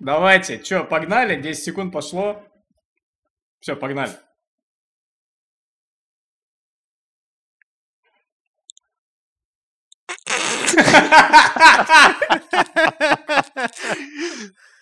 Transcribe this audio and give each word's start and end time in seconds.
Давайте, 0.00 0.62
что, 0.62 0.84
погнали? 0.84 1.40
10 1.40 1.62
секунд 1.62 1.92
пошло. 1.92 2.44
Все, 3.60 3.76
погнали. 3.76 4.12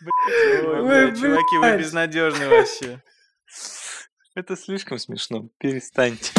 Ой, 0.03 1.15
чуваки, 1.17 1.59
вы 1.59 1.77
безнадежны 1.79 2.49
вообще. 2.49 3.03
Это 4.35 4.57
слишком 4.57 4.99
смешно. 4.99 5.49
Перестаньте. 5.59 6.33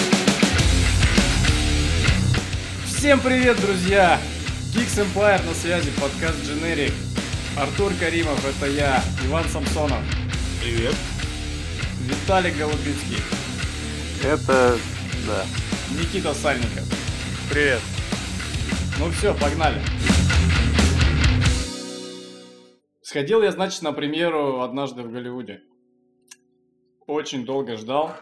Всем 2.85 3.19
привет, 3.19 3.59
друзья! 3.59 4.19
Geeks 4.73 5.03
Empire 5.03 5.45
на 5.45 5.53
связи, 5.53 5.91
подкаст 5.99 6.37
Generic. 6.43 6.93
Артур 7.57 7.91
Каримов, 7.99 8.43
это 8.45 8.69
я, 8.71 9.03
Иван 9.27 9.43
Самсонов, 9.45 9.99
Привет. 10.61 10.95
Виталий 12.01 12.51
Голубицкий, 12.51 13.17
Это... 14.23 14.77
да. 15.27 15.45
Никита 15.99 16.33
Сальников. 16.33 16.87
Привет. 17.49 17.81
Ну 18.99 19.09
все, 19.11 19.33
погнали. 19.33 19.81
Сходил 23.01 23.41
я, 23.43 23.51
значит, 23.51 23.81
на 23.81 23.91
премьеру 23.91 24.61
однажды 24.61 25.03
в 25.03 25.11
Голливуде. 25.11 25.61
Очень 27.07 27.45
долго 27.45 27.75
ждал. 27.75 28.15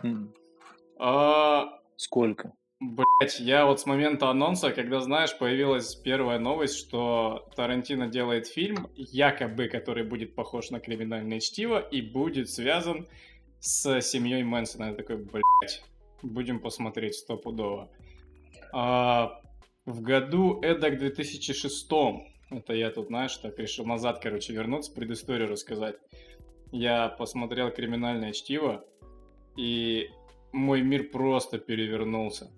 А, 0.99 1.65
Сколько? 1.95 2.53
Блять, 2.79 3.41
я 3.41 3.65
вот 3.65 3.81
с 3.81 3.85
момента 3.85 4.29
анонса, 4.29 4.71
когда, 4.71 5.01
знаешь, 5.01 5.37
появилась 5.37 5.95
первая 5.95 6.39
новость, 6.39 6.77
что 6.77 7.49
Тарантино 7.57 8.07
делает 8.07 8.47
фильм, 8.47 8.87
якобы, 8.95 9.67
который 9.67 10.05
будет 10.05 10.33
похож 10.33 10.70
на 10.70 10.79
криминальное 10.79 11.41
чтиво 11.41 11.79
и 11.79 12.01
будет 12.01 12.49
связан 12.49 13.05
с 13.59 13.99
семьей 14.01 14.43
Мэнсона. 14.43 14.91
Я 14.91 14.93
такой, 14.93 15.17
блять, 15.17 15.84
будем 16.21 16.62
посмотреть 16.62 17.15
стопудово. 17.15 17.91
А, 18.71 19.41
в 19.85 20.01
году 20.01 20.61
эдак 20.61 20.99
2006 20.99 21.91
это 22.49 22.73
я 22.73 22.91
тут, 22.91 23.07
знаешь, 23.07 23.35
так 23.35 23.59
решил 23.59 23.85
назад, 23.85 24.20
короче, 24.23 24.54
вернуться, 24.54 24.93
предысторию 24.93 25.49
рассказать. 25.49 25.98
Я 26.71 27.09
посмотрел 27.09 27.71
криминальное 27.71 28.32
чтиво, 28.32 28.85
и 29.57 30.07
мой 30.54 30.82
мир 30.82 31.09
просто 31.09 31.57
перевернулся 31.57 32.49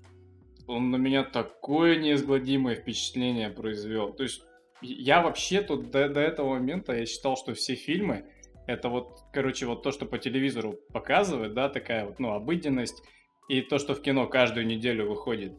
он 0.72 0.92
на 0.92 0.96
меня 0.96 1.24
такое 1.24 1.98
неизгладимое 1.98 2.76
впечатление 2.76 3.50
произвел. 3.50 4.14
То 4.14 4.24
есть 4.24 4.44
я 4.82 5.22
вообще 5.22 5.62
тут 5.62 5.92
до, 5.92 6.10
до 6.10 6.20
этого 6.20 6.54
момента 6.54 6.94
я 6.94 7.06
считал, 7.06 7.38
что 7.38 7.54
все 7.54 7.76
фильмы 7.76 8.26
это 8.68 8.90
вот, 8.90 9.20
короче, 9.34 9.66
вот 9.66 9.84
то, 9.84 9.92
что 9.92 10.06
по 10.06 10.18
телевизору 10.18 10.80
показывают, 10.94 11.54
да, 11.54 11.70
такая 11.70 12.06
вот, 12.06 12.20
ну, 12.20 12.34
обыденность, 12.34 13.04
и 13.50 13.62
то, 13.62 13.80
что 13.80 13.96
в 13.96 14.02
кино 14.02 14.28
каждую 14.28 14.66
неделю 14.66 15.10
выходит. 15.10 15.54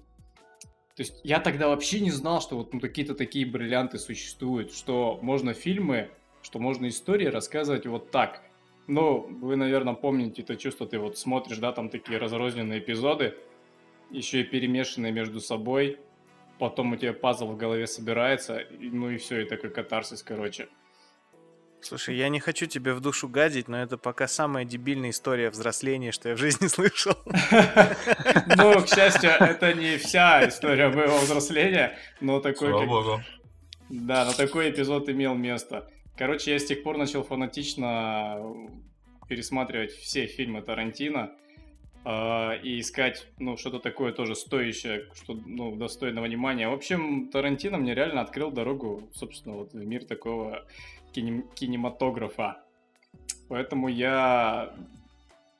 То 0.94 1.02
есть 1.02 1.20
я 1.24 1.40
тогда 1.40 1.68
вообще 1.68 2.00
не 2.00 2.10
знал, 2.10 2.40
что 2.40 2.56
вот 2.56 2.72
ну, 2.72 2.80
какие-то 2.80 3.14
такие 3.14 3.46
бриллианты 3.46 3.98
существуют, 3.98 4.72
что 4.72 5.18
можно 5.22 5.52
фильмы, 5.52 6.10
что 6.42 6.58
можно 6.58 6.88
истории 6.88 7.26
рассказывать 7.26 7.86
вот 7.86 8.10
так. 8.10 8.42
Ну, 8.86 9.26
вы, 9.40 9.56
наверное, 9.56 9.94
помните 9.94 10.42
это 10.42 10.56
чувство, 10.56 10.86
ты 10.86 10.98
вот 10.98 11.16
смотришь, 11.16 11.58
да, 11.58 11.72
там 11.72 11.88
такие 11.88 12.18
разрозненные 12.18 12.80
эпизоды, 12.80 13.34
еще 14.12 14.40
и 14.40 14.44
перемешанные 14.44 15.12
между 15.12 15.40
собой. 15.40 15.98
Потом 16.58 16.92
у 16.92 16.96
тебя 16.96 17.12
пазл 17.12 17.48
в 17.48 17.56
голове 17.56 17.86
собирается, 17.86 18.58
и, 18.58 18.88
ну 18.90 19.10
и 19.10 19.16
все, 19.16 19.40
и 19.40 19.44
такой 19.44 19.70
катарсис, 19.70 20.22
короче. 20.22 20.68
Слушай, 21.80 22.14
я 22.14 22.28
не 22.28 22.38
хочу 22.38 22.66
тебе 22.66 22.94
в 22.94 23.00
душу 23.00 23.28
гадить, 23.28 23.66
но 23.66 23.82
это 23.82 23.98
пока 23.98 24.28
самая 24.28 24.64
дебильная 24.64 25.10
история 25.10 25.50
взросления, 25.50 26.12
что 26.12 26.28
я 26.28 26.36
в 26.36 26.38
жизни 26.38 26.66
слышал. 26.68 27.14
Ну, 28.56 28.80
к 28.82 28.88
счастью, 28.88 29.30
это 29.30 29.72
не 29.74 29.96
вся 29.96 30.46
история 30.48 30.88
моего 30.88 31.18
взросления, 31.18 31.98
но 32.20 32.38
такой... 32.38 32.68
Слава 32.68 32.86
богу. 32.86 33.20
Да, 33.88 34.24
но 34.24 34.32
такой 34.32 34.70
эпизод 34.70 35.08
имел 35.08 35.34
место. 35.34 35.88
Короче, 36.16 36.52
я 36.52 36.58
с 36.58 36.64
тех 36.64 36.82
пор 36.82 36.98
начал 36.98 37.24
фанатично 37.24 38.38
пересматривать 39.28 39.92
все 39.92 40.26
фильмы 40.26 40.62
Тарантино 40.62 41.32
э, 42.04 42.58
и 42.62 42.80
искать, 42.80 43.26
ну, 43.38 43.56
что-то 43.56 43.78
такое 43.78 44.12
тоже 44.12 44.34
стоящее, 44.34 45.06
что, 45.14 45.34
ну, 45.34 45.76
достойного 45.76 46.26
внимания. 46.26 46.68
В 46.68 46.72
общем, 46.72 47.28
Тарантино 47.28 47.78
мне 47.78 47.94
реально 47.94 48.20
открыл 48.20 48.50
дорогу, 48.50 49.08
собственно, 49.14 49.56
вот 49.56 49.72
в 49.72 49.84
мир 49.84 50.04
такого 50.04 50.64
кинем- 51.14 51.44
кинематографа. 51.54 52.62
Поэтому 53.48 53.88
я... 53.88 54.74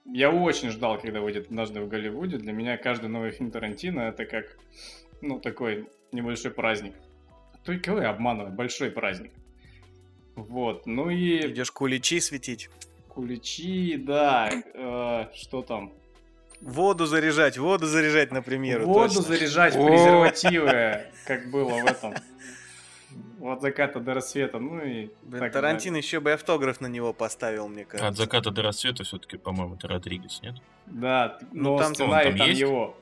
Я 0.04 0.30
очень 0.32 0.70
ждал, 0.70 0.98
когда 0.98 1.20
выйдет 1.20 1.46
однажды 1.46 1.80
в 1.80 1.88
Голливуде. 1.88 2.36
Для 2.36 2.52
меня 2.52 2.76
каждый 2.76 3.08
новый 3.08 3.30
фильм 3.30 3.52
Тарантино 3.52 4.00
это 4.00 4.24
как, 4.24 4.58
ну, 5.20 5.38
такой 5.38 5.88
небольшой 6.10 6.50
праздник. 6.50 6.94
Только 7.64 7.84
кого 7.84 8.00
я 8.00 8.10
обманываю? 8.10 8.52
Большой 8.52 8.90
праздник. 8.90 9.30
Вот, 10.34 10.86
ну 10.86 11.08
и 11.10 11.46
Идешь 11.52 11.70
куличи 11.70 12.18
светить. 12.18 12.68
куличи, 13.08 13.96
да, 13.96 14.50
э, 14.50 15.26
что 15.34 15.62
там? 15.62 15.92
Воду 16.62 17.06
заряжать, 17.06 17.58
воду 17.58 17.86
заряжать, 17.86 18.30
например. 18.30 18.84
Воду 18.84 19.08
точно. 19.16 19.22
заряжать 19.22 19.74
презервативы, 19.74 21.00
как 21.26 21.50
было 21.50 21.70
в 21.70 21.84
этом. 21.86 22.14
От 23.40 23.60
заката 23.60 23.98
до 23.98 24.14
рассвета, 24.14 24.60
ну 24.60 24.80
и 24.80 25.10
Блин, 25.22 25.40
так 25.40 25.52
Тарантино 25.52 25.96
еще 25.96 26.20
бы 26.20 26.32
автограф 26.32 26.80
на 26.80 26.86
него 26.86 27.12
поставил, 27.12 27.66
мне 27.66 27.82
От 27.82 27.88
кажется. 27.88 28.22
заката 28.22 28.50
до 28.52 28.62
рассвета 28.62 29.02
все-таки, 29.02 29.36
по-моему, 29.36 29.74
это 29.74 29.88
Родригес, 29.88 30.40
нет? 30.42 30.54
Да, 30.86 31.38
Ну, 31.50 31.72
но 31.72 31.78
там- 31.78 31.94
сценарий 31.94 32.26
Он 32.28 32.32
там 32.32 32.38
там 32.38 32.48
есть? 32.48 32.60
его. 32.60 32.96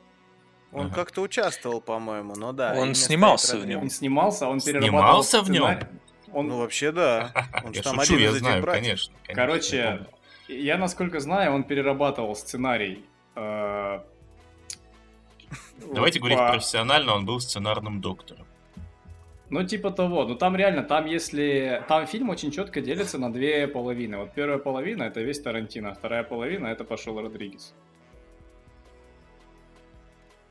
Он 0.72 0.86
Ага. 0.86 0.94
как-то 0.94 1.20
участвовал, 1.20 1.82
по-моему, 1.82 2.34
но 2.36 2.52
да. 2.52 2.72
Он 2.78 2.94
снимался 2.94 3.58
в 3.58 3.66
нем. 3.66 3.82
Он 3.82 3.90
снимался, 3.90 4.46
он 4.46 4.60
перерабатывал 4.60 5.22
Снимался 5.22 5.42
в 5.42 5.50
нем? 5.50 5.64
Он, 6.32 6.46
Ну, 6.46 6.58
вообще, 6.58 6.92
да. 6.92 7.32
Он 7.64 7.74
же 7.74 7.80
Я 7.80 7.82
там 7.82 8.00
шучу, 8.00 8.14
один 8.14 8.18
я 8.24 8.30
из 8.30 8.34
этих 8.36 8.46
знаю, 8.46 8.62
братьев. 8.62 8.82
конечно. 8.84 9.14
конечно, 9.26 9.42
короче, 9.44 10.06
я 10.48 10.78
насколько 10.78 11.20
знаю, 11.20 11.52
он 11.52 11.64
перерабатывал 11.64 12.34
сценарий. 12.36 13.04
Э, 13.36 14.00
Давайте 15.94 16.18
говорить 16.18 16.38
профессионально, 16.38 17.14
он 17.14 17.24
был 17.26 17.40
сценарным 17.40 18.00
доктором. 18.00 18.46
Ну, 19.48 19.64
типа 19.64 19.90
того. 19.90 20.24
Ну, 20.24 20.36
там 20.36 20.54
реально, 20.54 20.84
там 20.84 21.06
если... 21.06 21.82
Там 21.88 22.06
фильм 22.06 22.28
очень 22.30 22.52
четко 22.52 22.80
делится 22.80 23.18
на 23.18 23.32
две 23.32 23.66
половины. 23.66 24.18
Вот 24.18 24.32
первая 24.32 24.58
половина— 24.58 25.02
это 25.04 25.22
весь 25.22 25.40
Тарантино, 25.40 25.90
а 25.90 25.94
вторая 25.94 26.22
половина— 26.22 26.66
это 26.68 26.84
пошел 26.84 27.20
Родригес. 27.20 27.74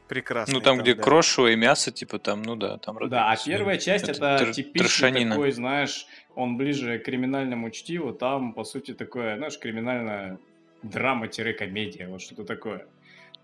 Прекрасно. 0.09 0.55
Ну, 0.55 0.59
там, 0.61 0.79
где 0.79 0.95
крошево 0.95 1.47
и 1.51 1.55
мясо, 1.55 1.91
типа, 1.91 2.17
там, 2.19 2.41
ну 2.41 2.55
да, 2.55 2.77
там 2.77 2.97
Да, 3.07 3.27
а 3.27 3.29
Родригес. 3.35 3.43
первая 3.45 3.77
часть— 3.77 4.03
Это 4.09 4.25
это 4.25 4.43
тр- 4.43 4.53
типичный 4.53 4.79
трошанина. 4.79 5.29
такой, 5.35 5.51
знаешь, 5.51 6.07
он 6.35 6.57
ближе 6.57 6.97
к 6.99 7.05
криминальному 7.05 7.69
чтиву. 7.69 8.11
Там, 8.11 8.53
по 8.53 8.63
сути, 8.63 8.93
такое, 8.93 9.37
знаешь, 9.37 9.57
криминальная 9.59 10.39
драма-комедия, 10.83 12.07
вот 12.07 12.21
что-то 12.21 12.43
такое. 12.43 12.87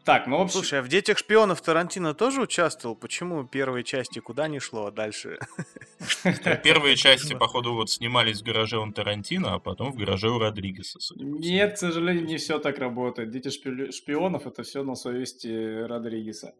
Так, 0.05 0.27
ну, 0.27 0.37
в 0.37 0.41
общем... 0.41 0.53
Слушай, 0.53 0.79
а 0.79 0.81
в 0.83 0.87
«Детях 0.87 1.17
шпионов» 1.17 1.61
Тарантино 1.61 2.13
тоже 2.13 2.41
участвовал? 2.41 2.95
Почему 2.95 3.43
первой 3.43 3.83
части 3.83 4.19
куда 4.19 4.47
не 4.47 4.59
шло, 4.59 4.85
а 4.85 4.91
дальше? 4.91 5.39
Первые 6.63 6.95
части, 6.95 7.33
походу, 7.33 7.73
вот 7.73 7.89
снимались 7.89 8.41
в 8.41 8.43
гараже 8.45 8.77
у 8.77 8.91
Тарантино, 8.91 9.55
а 9.55 9.59
потом 9.59 9.91
в 9.91 9.95
гараже 9.95 10.29
у 10.29 10.37
Родригеса. 10.37 10.99
Нет, 11.15 11.73
к 11.73 11.77
сожалению, 11.77 12.25
не 12.25 12.37
все 12.37 12.59
так 12.59 12.77
работает. 12.77 13.31
Дети 13.31 13.47
шпи- 13.47 13.91
шпионов 13.91 14.45
это 14.45 14.61
все 14.61 14.83
на 14.83 14.93
совести 14.93 15.83
Родригеса. 15.87 16.53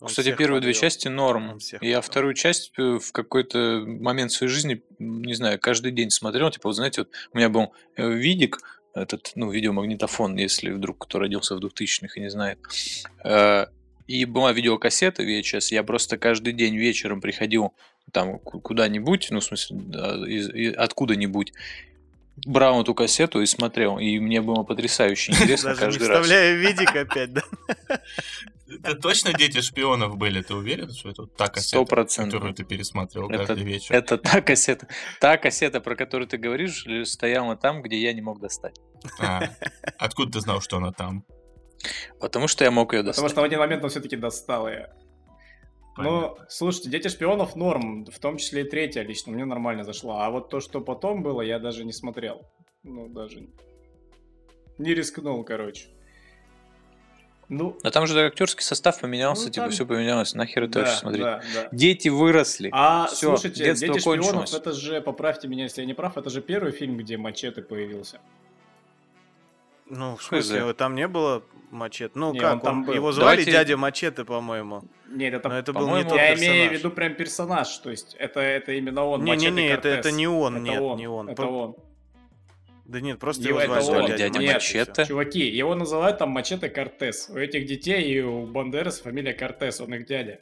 Он 0.00 0.08
Кстати, 0.08 0.34
первые 0.36 0.60
две 0.60 0.74
части 0.74 1.08
норм. 1.08 1.58
Я 1.58 1.78
подвел. 1.78 2.00
вторую 2.00 2.34
часть 2.34 2.72
э, 2.78 2.98
в 2.98 3.12
какой-то 3.12 3.84
момент 3.86 4.32
своей 4.32 4.52
жизни, 4.52 4.82
не 4.98 5.34
знаю, 5.34 5.58
каждый 5.60 5.92
день 5.92 6.10
смотрел. 6.10 6.50
Типа, 6.50 6.68
вот 6.68 6.74
знаете, 6.74 7.02
вот 7.02 7.10
у 7.32 7.36
меня 7.36 7.48
был 7.48 7.72
э, 7.96 8.08
видик, 8.10 8.58
этот, 9.02 9.32
ну, 9.34 9.50
видеомагнитофон, 9.50 10.36
если 10.36 10.70
вдруг 10.70 10.98
кто 11.06 11.18
родился 11.18 11.56
в 11.56 11.60
2000-х 11.64 12.12
и 12.16 12.20
не 12.20 12.30
знает. 12.30 12.58
Э, 13.24 13.66
И 14.06 14.24
была 14.24 14.52
видеокассета 14.52 15.22
VHS. 15.22 15.68
Я 15.74 15.82
просто 15.82 16.16
каждый 16.16 16.52
день 16.54 16.76
вечером 16.76 17.20
приходил 17.20 17.72
там 18.12 18.38
ку- 18.38 18.60
куда-нибудь, 18.60 19.28
ну, 19.30 19.40
в 19.40 19.44
смысле, 19.44 20.72
откуда-нибудь, 20.78 21.52
брал 22.46 22.80
эту 22.80 22.94
кассету 22.94 23.42
и 23.42 23.46
смотрел. 23.46 23.98
И 23.98 24.18
мне 24.18 24.40
было 24.40 24.62
потрясающе 24.64 25.32
интересно 25.42 25.74
Даже 25.74 25.80
не 25.80 25.86
каждый 25.86 26.08
раз. 26.08 26.16
вставляя 26.20 26.54
видик 26.54 26.96
опять, 26.96 27.32
да? 27.34 27.42
Это 28.84 28.94
точно 28.96 29.32
дети 29.32 29.60
шпионов 29.62 30.16
были, 30.18 30.42
ты 30.42 30.54
уверен, 30.54 30.90
что 30.92 31.08
это 31.08 31.26
та 31.26 31.48
кассета, 31.48 31.84
процентов. 31.84 32.34
которую 32.34 32.54
ты 32.54 32.64
пересматривал 32.64 33.30
Это, 33.30 33.46
каждый 33.46 33.64
вечер? 33.64 33.94
это 33.94 34.18
та 34.18 34.42
кассета. 34.42 34.86
Та 35.20 35.38
кассета, 35.38 35.80
про 35.80 35.96
которую 35.96 36.28
ты 36.28 36.36
говоришь, 36.36 36.86
стояла 37.08 37.56
там, 37.56 37.80
где 37.80 37.96
я 37.98 38.12
не 38.12 38.20
мог 38.20 38.40
достать. 38.40 38.78
А, 39.20 39.42
откуда 39.98 40.32
ты 40.32 40.40
знал, 40.40 40.60
что 40.60 40.76
она 40.78 40.92
там? 40.92 41.24
Потому 42.20 42.48
что 42.48 42.64
я 42.64 42.70
мог 42.70 42.92
ее 42.92 43.02
достать. 43.02 43.16
Потому 43.22 43.30
что 43.30 43.40
в 43.40 43.44
один 43.44 43.58
момент 43.60 43.84
он 43.84 43.90
все-таки 43.90 44.16
достал 44.16 44.68
ее. 44.68 44.90
Ну, 45.96 46.36
слушайте, 46.48 46.90
«Дети 46.90 47.08
шпионов» 47.08 47.56
норм, 47.56 48.04
в 48.06 48.18
том 48.20 48.36
числе 48.36 48.62
и 48.62 48.68
третья 48.68 49.02
лично, 49.02 49.32
мне 49.32 49.44
нормально 49.44 49.82
зашла. 49.82 50.26
А 50.26 50.30
вот 50.30 50.48
то, 50.48 50.60
что 50.60 50.80
потом 50.80 51.24
было, 51.24 51.40
я 51.42 51.58
даже 51.58 51.84
не 51.84 51.92
смотрел. 51.92 52.46
Ну, 52.84 53.08
даже 53.08 53.48
не 54.78 54.94
рискнул, 54.94 55.42
короче. 55.42 55.88
Ну, 57.48 57.76
А 57.82 57.90
там 57.90 58.06
же 58.06 58.26
актерский 58.26 58.62
состав 58.62 59.00
поменялся, 59.00 59.46
Ну, 59.46 59.50
типа 59.50 59.64
там- 59.66 59.72
все 59.72 59.86
поменялось. 59.86 60.34
Нахер 60.34 60.64
это 60.64 60.72
да, 60.74 60.80
вообще 60.80 60.96
смотреть? 60.98 61.22
да, 61.22 61.42
да. 61.54 61.68
Дети 61.72 62.08
выросли. 62.08 62.68
А, 62.72 63.06
Всё, 63.06 63.30
слушайте, 63.36 63.64
детство 63.64 63.88
«Дети 63.88 63.98
шпионов» 64.00 64.26
кончилось. 64.26 64.54
это 64.54 64.72
же, 64.72 65.00
поправьте 65.00 65.48
меня, 65.48 65.64
если 65.64 65.80
я 65.80 65.86
не 65.86 65.94
прав, 65.94 66.16
это 66.18 66.28
же 66.30 66.42
первый 66.42 66.72
фильм, 66.72 66.96
где 66.98 67.16
Мачете 67.16 67.62
появился. 67.62 68.20
Ну, 69.90 70.16
в 70.16 70.20
Хз. 70.20 70.26
смысле, 70.28 70.72
там 70.74 70.94
не 70.94 71.08
было 71.08 71.42
мачете? 71.70 72.10
Ну, 72.14 72.32
Не, 72.32 72.40
как, 72.40 72.54
он 72.54 72.60
там 72.60 72.78
он- 72.80 72.84
был. 72.84 72.94
его 72.94 73.12
звали 73.12 73.36
Давайте- 73.36 73.52
дядя 73.52 73.76
Мачете, 73.76 74.24
по-моему. 74.24 74.82
Нет, 75.10 75.34
это, 75.34 75.48
Но 75.48 75.58
это 75.58 75.72
был 75.72 75.88
не 75.96 76.02
тот 76.04 76.12
я 76.16 76.30
персонаж. 76.30 76.40
имею 76.40 76.70
в 76.70 76.72
виду 76.74 76.90
прям 76.90 77.14
персонаж, 77.14 77.78
то 77.78 77.90
есть 77.90 78.14
это, 78.18 78.40
это 78.40 78.72
именно 78.72 79.04
он, 79.04 79.24
Мачете 79.24 79.50
Не-не-не, 79.50 79.68
это, 79.70 79.88
это 79.88 80.02
Кортес. 80.02 80.14
не 80.16 80.26
он, 80.28 80.56
Это 80.56 80.64
нет, 80.64 80.80
он, 80.80 80.98
не 80.98 81.08
он. 81.08 81.28
Это 81.30 81.42
По- 81.42 81.46
он. 81.48 81.76
Да 82.84 83.00
нет, 83.02 83.18
просто 83.18 83.46
Его 83.46 83.60
его 83.60 83.74
это 83.74 83.82
звали 83.84 84.00
он, 84.02 84.06
дядя, 84.08 84.24
дядя 84.24 84.38
Нет, 84.38 84.54
Мачете. 84.54 84.78
Мачете. 84.80 85.04
Чуваки, 85.06 85.46
его 85.46 85.74
называют 85.74 86.18
там 86.18 86.30
Мачете 86.30 86.68
Кортес. 86.70 87.28
У 87.30 87.36
этих 87.36 87.66
детей 87.66 88.02
и 88.10 88.20
у 88.22 88.46
Бандерас 88.46 89.00
фамилия 89.00 89.34
Кортес, 89.34 89.80
он 89.80 89.92
их 89.94 90.06
дядя. 90.06 90.40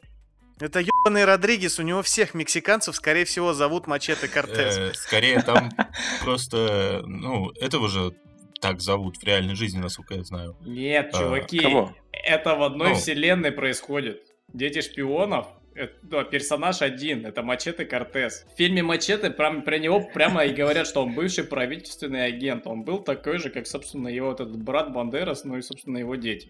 Это 0.61 0.81
ебаный 0.81 1.25
Родригес, 1.25 1.79
у 1.79 1.83
него 1.83 2.03
всех 2.03 2.35
мексиканцев, 2.35 2.95
скорее 2.97 3.25
всего, 3.25 3.53
зовут 3.53 3.87
Мачете 3.89 4.27
Кортес. 4.29 4.79
Э, 4.79 4.95
Скорее 4.95 5.43
там 5.43 5.71
просто, 6.25 7.03
ну, 7.07 7.51
этого 7.61 7.89
же 7.89 8.15
так 8.61 8.81
зовут 8.81 9.17
в 9.19 9.25
реальной 9.25 9.55
жизни, 9.55 9.79
насколько 9.79 10.15
я 10.15 10.25
знаю. 10.25 10.57
Нет, 10.63 11.11
А, 11.15 11.19
чуваки, 11.19 11.61
Кого? 11.61 11.95
это 12.13 12.55
в 12.57 12.63
одной 12.63 12.91
Ну. 12.91 12.95
вселенной 12.95 13.53
происходит. 13.53 14.23
Дети 14.53 14.81
шпионов, 14.81 15.47
это, 15.75 16.25
персонаж 16.25 16.81
один, 16.83 17.27
это 17.27 17.43
Мачете 17.43 17.85
Кортес. 17.85 18.47
В 18.55 18.57
фильме 18.57 18.83
Мачете 18.83 19.31
прям, 19.31 19.63
про 19.63 19.79
него 19.79 20.01
прямо 20.01 20.45
и 20.45 20.55
говорят, 20.55 20.87
что 20.87 21.03
он 21.03 21.15
бывший 21.15 21.45
правительственный 21.45 22.25
агент. 22.25 22.67
Он 22.67 22.83
был 22.83 23.01
такой 23.01 23.39
же, 23.39 23.51
как, 23.51 23.67
собственно, 23.67 24.09
его 24.09 24.33
этот 24.33 24.57
брат 24.57 24.93
Бандерас, 24.93 25.45
ну 25.45 25.59
и, 25.59 25.63
собственно, 25.63 25.99
его 25.99 26.15
дети. 26.17 26.49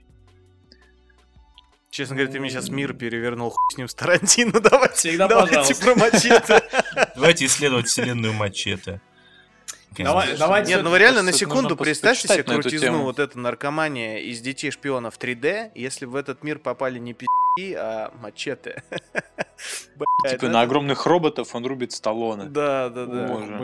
Честно 1.91 2.15
говоря, 2.17 2.31
ты 2.31 2.41
мне 2.41 2.51
сейчас 2.51 2.69
мир 2.69 2.93
перевернул, 2.93 3.51
хуй 3.51 3.73
с 3.75 3.79
ним 3.79 3.89
с 3.89 3.95
Тарантино, 3.95 4.61
давайте, 4.61 4.95
Всегда 4.95 5.29
давайте 5.29 5.55
пожалуйста. 5.57 5.85
про 5.85 5.95
Мачете. 5.97 6.63
Давайте 7.15 7.47
исследовать 7.47 7.87
вселенную 7.87 8.35
Мачете. 8.35 9.01
Давай- 9.99 10.37
давайте 10.37 10.73
Нет, 10.73 10.83
ну 10.83 10.91
вы 10.91 10.99
реально 10.99 11.23
на 11.23 11.33
секунду 11.33 11.77
представьте 11.77 12.29
себе 12.29 12.43
крутизну 12.43 13.03
вот 13.03 13.19
эту 13.19 13.39
наркомания 13.39 14.19
из 14.19 14.41
детей 14.41 14.71
шпионов 14.71 15.19
3D, 15.19 15.73
если 15.75 16.05
в 16.05 16.17
этот 16.17 16.43
мир 16.43 16.59
попали 16.59 16.99
не 16.99 17.15
пи***и, 17.15 17.75
а 17.75 18.13
мачете. 18.21 18.83
Типа 20.29 20.49
на 20.49 20.63
огромных 20.63 21.07
роботов 21.07 21.55
он 21.55 21.65
рубит 21.67 21.93
Сталлоне. 21.93 22.45
Да, 22.45 22.91
да, 22.91 23.07
да. 23.07 23.61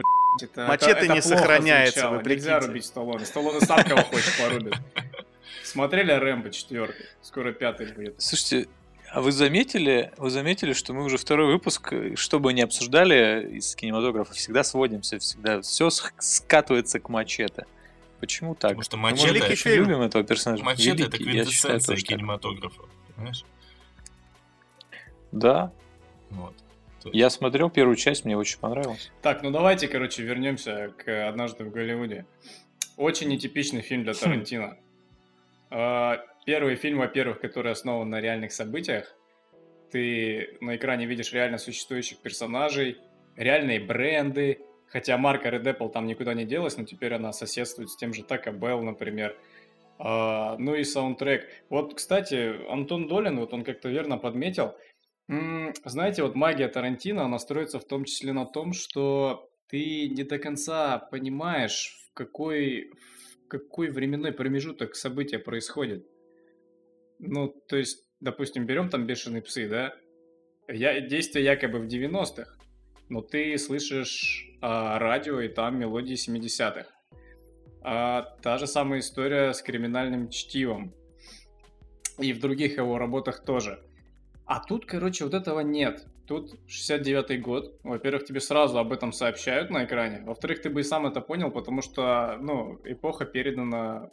Мачете 0.67 1.09
не 1.09 1.21
сохраняется, 1.21 2.09
вы 2.09 2.23
Нельзя 2.23 2.61
рубить 2.61 2.87
Сталлоне. 2.87 3.27
Сталлоне 3.27 3.61
сам 3.61 3.83
кого 3.85 4.03
хочет 4.03 4.33
порубит. 4.39 4.75
Смотрели 5.65 6.13
Рэмбо 6.13 6.51
4? 6.51 6.95
Скоро 7.23 7.53
пятый 7.53 7.93
будет. 7.93 8.21
Слушайте, 8.21 8.69
а 9.13 9.21
вы 9.21 9.31
заметили, 9.31 10.11
вы 10.17 10.31
заметили, 10.31 10.73
что 10.73 10.95
мы 10.95 11.05
уже 11.05 11.19
второй 11.19 11.53
выпуск, 11.53 11.93
э, 11.93 12.17
что 12.17 12.41
бы 12.41 12.53
ни 12.55 12.63
обсуждали 12.63 13.57
из 13.59 13.75
кинематографа, 13.77 14.33
всегда 14.33 14.65
сводимся, 14.65 15.19
всегда 15.19 15.61
все 15.61 15.91
скатывается 15.91 16.99
к 16.99 17.11
мачете. 17.11 17.67
Почему 18.21 18.55
так? 18.55 18.71
Потому 18.71 18.83
что 18.83 18.97
Мы, 18.97 19.11
может, 19.11 19.27
Мачете, 19.29 19.45
очень 19.53 19.57
фильм. 19.57 19.85
любим 19.85 20.01
этого 20.01 20.25
персонажа. 20.25 20.65
Мачете 20.65 21.05
это 21.05 21.17
Великий, 21.19 21.37
я 21.37 21.45
считаю, 21.45 21.75
квинтэссенция 21.75 21.97
так. 21.97 22.05
кинематографа. 22.05 22.83
Понимаешь? 23.15 23.45
Да, 25.33 25.73
Вот. 26.31 26.55
я 27.05 27.29
смотрел 27.31 27.69
первую 27.69 27.97
часть, 27.97 28.25
мне 28.25 28.37
очень 28.37 28.59
понравилось. 28.59 29.11
Так, 29.21 29.43
ну 29.43 29.51
давайте, 29.51 29.89
короче, 29.89 30.23
вернемся 30.23 30.93
к 30.97 31.29
«Однажды 31.29 31.65
в 31.65 31.71
Голливуде». 31.71 32.25
Очень 32.97 33.29
нетипичный 33.29 33.83
фильм 33.83 34.05
для 34.05 34.15
Тарантино. 34.15 34.79
Первый 36.45 36.75
фильм, 36.75 36.99
во-первых, 36.99 37.41
который 37.41 37.73
основан 37.73 38.11
на 38.11 38.21
реальных 38.21 38.53
событиях. 38.53 39.15
Ты 39.91 40.57
на 40.61 40.77
экране 40.77 41.07
видишь 41.07 41.33
реально 41.33 41.59
существующих 41.59 42.19
персонажей, 42.19 42.99
реальные 43.37 43.81
бренды. 43.81 44.61
Хотя 44.89 45.17
марка 45.17 45.49
Red 45.49 45.65
Apple 45.65 45.91
там 45.91 46.07
никуда 46.07 46.35
не 46.35 46.45
делась, 46.45 46.77
но 46.77 46.85
теперь 46.85 47.15
она 47.15 47.33
соседствует 47.33 47.91
с 47.91 47.97
тем 47.97 48.13
же 48.13 48.23
Taco 48.23 48.53
Bell, 48.53 48.83
например. 48.83 49.37
А, 49.99 50.57
ну 50.59 50.75
и 50.75 50.85
саундтрек. 50.85 51.49
Вот, 51.71 51.95
кстати, 51.95 52.69
Антон 52.71 53.09
Долин, 53.09 53.39
вот 53.39 53.55
он 53.55 53.65
как-то 53.65 53.89
верно 53.89 54.19
подметил, 54.19 54.75
Знаете, 55.85 56.25
вот 56.25 56.35
магия 56.35 56.69
Тарантино, 56.69 57.25
она 57.25 57.39
строится 57.39 57.79
в 57.79 57.87
том 57.87 58.05
числе 58.05 58.33
на 58.33 58.45
том, 58.45 58.73
что 58.73 59.49
ты 59.69 60.09
не 60.09 60.25
до 60.25 60.39
конца 60.39 60.99
понимаешь, 60.99 61.97
в 62.11 62.15
какой, 62.15 62.91
в 63.45 63.49
какой 63.49 63.89
временной 63.89 64.33
промежуток 64.33 64.97
события 64.97 65.39
происходит. 65.39 66.07
Ну, 67.25 67.55
то 67.69 67.77
есть, 67.77 68.05
допустим, 68.21 68.67
берем 68.67 68.91
там 68.91 69.07
«Бешеные 69.07 69.43
псы», 69.43 69.69
да? 69.69 69.95
Я, 70.69 71.01
действие 71.01 71.45
якобы 71.45 71.79
в 71.79 71.87
90-х, 71.87 72.57
но 73.09 73.21
ты 73.21 73.57
слышишь 73.59 74.51
а, 74.61 74.99
радио 74.99 75.41
и 75.41 75.49
там 75.49 75.79
мелодии 75.79 76.17
70-х. 76.17 76.87
А, 77.85 78.23
та 78.43 78.59
же 78.59 78.67
самая 78.67 79.01
история 79.01 79.53
с 79.53 79.63
криминальным 79.63 80.31
чтивом. 80.31 80.95
И 82.19 82.33
в 82.33 82.41
других 82.41 82.77
его 82.77 82.99
работах 82.99 83.45
тоже. 83.45 83.81
А 84.45 84.61
тут, 84.61 84.85
короче, 84.85 85.25
вот 85.25 85.35
этого 85.35 85.61
нет. 85.61 86.05
Тут 86.27 86.55
69-й 86.67 87.39
год. 87.39 87.79
Во-первых, 87.85 88.25
тебе 88.25 88.41
сразу 88.41 88.79
об 88.79 88.93
этом 88.93 89.13
сообщают 89.13 89.71
на 89.71 89.85
экране. 89.85 90.23
Во-вторых, 90.25 90.61
ты 90.61 90.71
бы 90.71 90.81
и 90.81 90.85
сам 90.85 91.07
это 91.07 91.21
понял, 91.21 91.53
потому 91.53 91.83
что, 91.83 92.37
ну, 92.41 92.81
эпоха 92.85 93.27
передана 93.27 94.11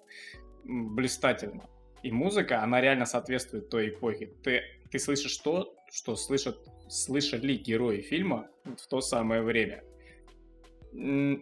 блистательно. 0.63 1.67
И 2.04 2.12
музыка, 2.12 2.63
она 2.63 2.81
реально 2.81 3.06
соответствует 3.06 3.69
той 3.69 3.90
эпохе. 3.90 4.28
Ты, 4.44 4.63
ты 4.92 5.00
слышишь 5.00 5.38
то, 5.38 5.75
что 5.92 6.16
слышат, 6.16 6.57
слышали 6.88 7.56
герои 7.56 8.01
фильма 8.01 8.48
в 8.63 8.88
то 8.88 9.01
самое 9.01 9.42
время. 9.42 9.84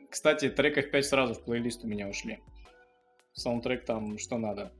Кстати, 0.09 0.49
треков 0.49 0.91
5 0.91 1.05
сразу 1.05 1.33
в 1.35 1.43
плейлист 1.43 1.83
у 1.83 1.87
меня 1.87 2.07
ушли. 2.07 2.39
Саундтрек 3.33 3.85
там 3.85 4.17
что 4.17 4.37
надо. 4.37 4.73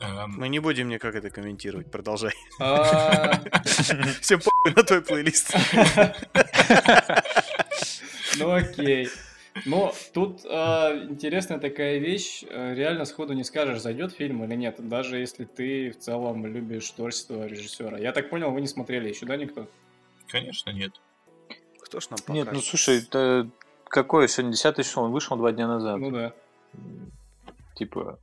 Эм, 0.00 0.32
Мы 0.36 0.48
не 0.48 0.58
будем 0.58 0.88
никак 0.88 1.14
это 1.14 1.30
комментировать, 1.30 1.90
продолжай. 1.90 2.32
А, 2.60 3.40
Все 4.20 4.38
похуй 4.38 4.74
на 4.74 4.82
твой 4.82 5.02
плейлист. 5.02 5.54
Ну 8.36 8.52
окей. 8.52 9.08
Но 9.66 9.92
тут 10.12 10.40
а, 10.46 10.92
интересная 11.08 11.58
такая 11.58 11.98
вещь. 11.98 12.42
э, 12.48 12.74
Реально 12.74 13.04
сходу 13.04 13.34
не 13.34 13.44
скажешь, 13.44 13.80
зайдет 13.80 14.12
фильм 14.12 14.42
или 14.44 14.54
нет, 14.56 14.76
даже 14.88 15.18
если 15.18 15.44
ты 15.44 15.90
в 15.92 15.98
целом 15.98 16.44
любишь 16.46 16.90
творчество 16.90 17.46
режиссера. 17.46 17.96
Я 17.98 18.12
так 18.12 18.30
понял, 18.30 18.50
вы 18.50 18.60
не 18.60 18.66
смотрели 18.66 19.08
еще, 19.08 19.26
да, 19.26 19.36
никто? 19.36 19.66
Конечно, 20.26 20.70
нет. 20.70 21.00
Кто 21.80 22.00
ж 22.00 22.08
нам 22.10 22.18
Нет, 22.34 22.46
ну 22.46 22.50
покажет? 22.52 22.64
слушай, 22.68 22.98
это 22.98 23.48
какое 23.88 24.26
сегодня 24.26 24.52
10 24.52 24.76
число? 24.78 25.04
Он 25.04 25.12
вышел 25.12 25.36
два 25.36 25.52
дня 25.52 25.68
назад. 25.68 26.00
Ну 26.00 26.10
да. 26.10 26.32
Типа, 27.74 28.18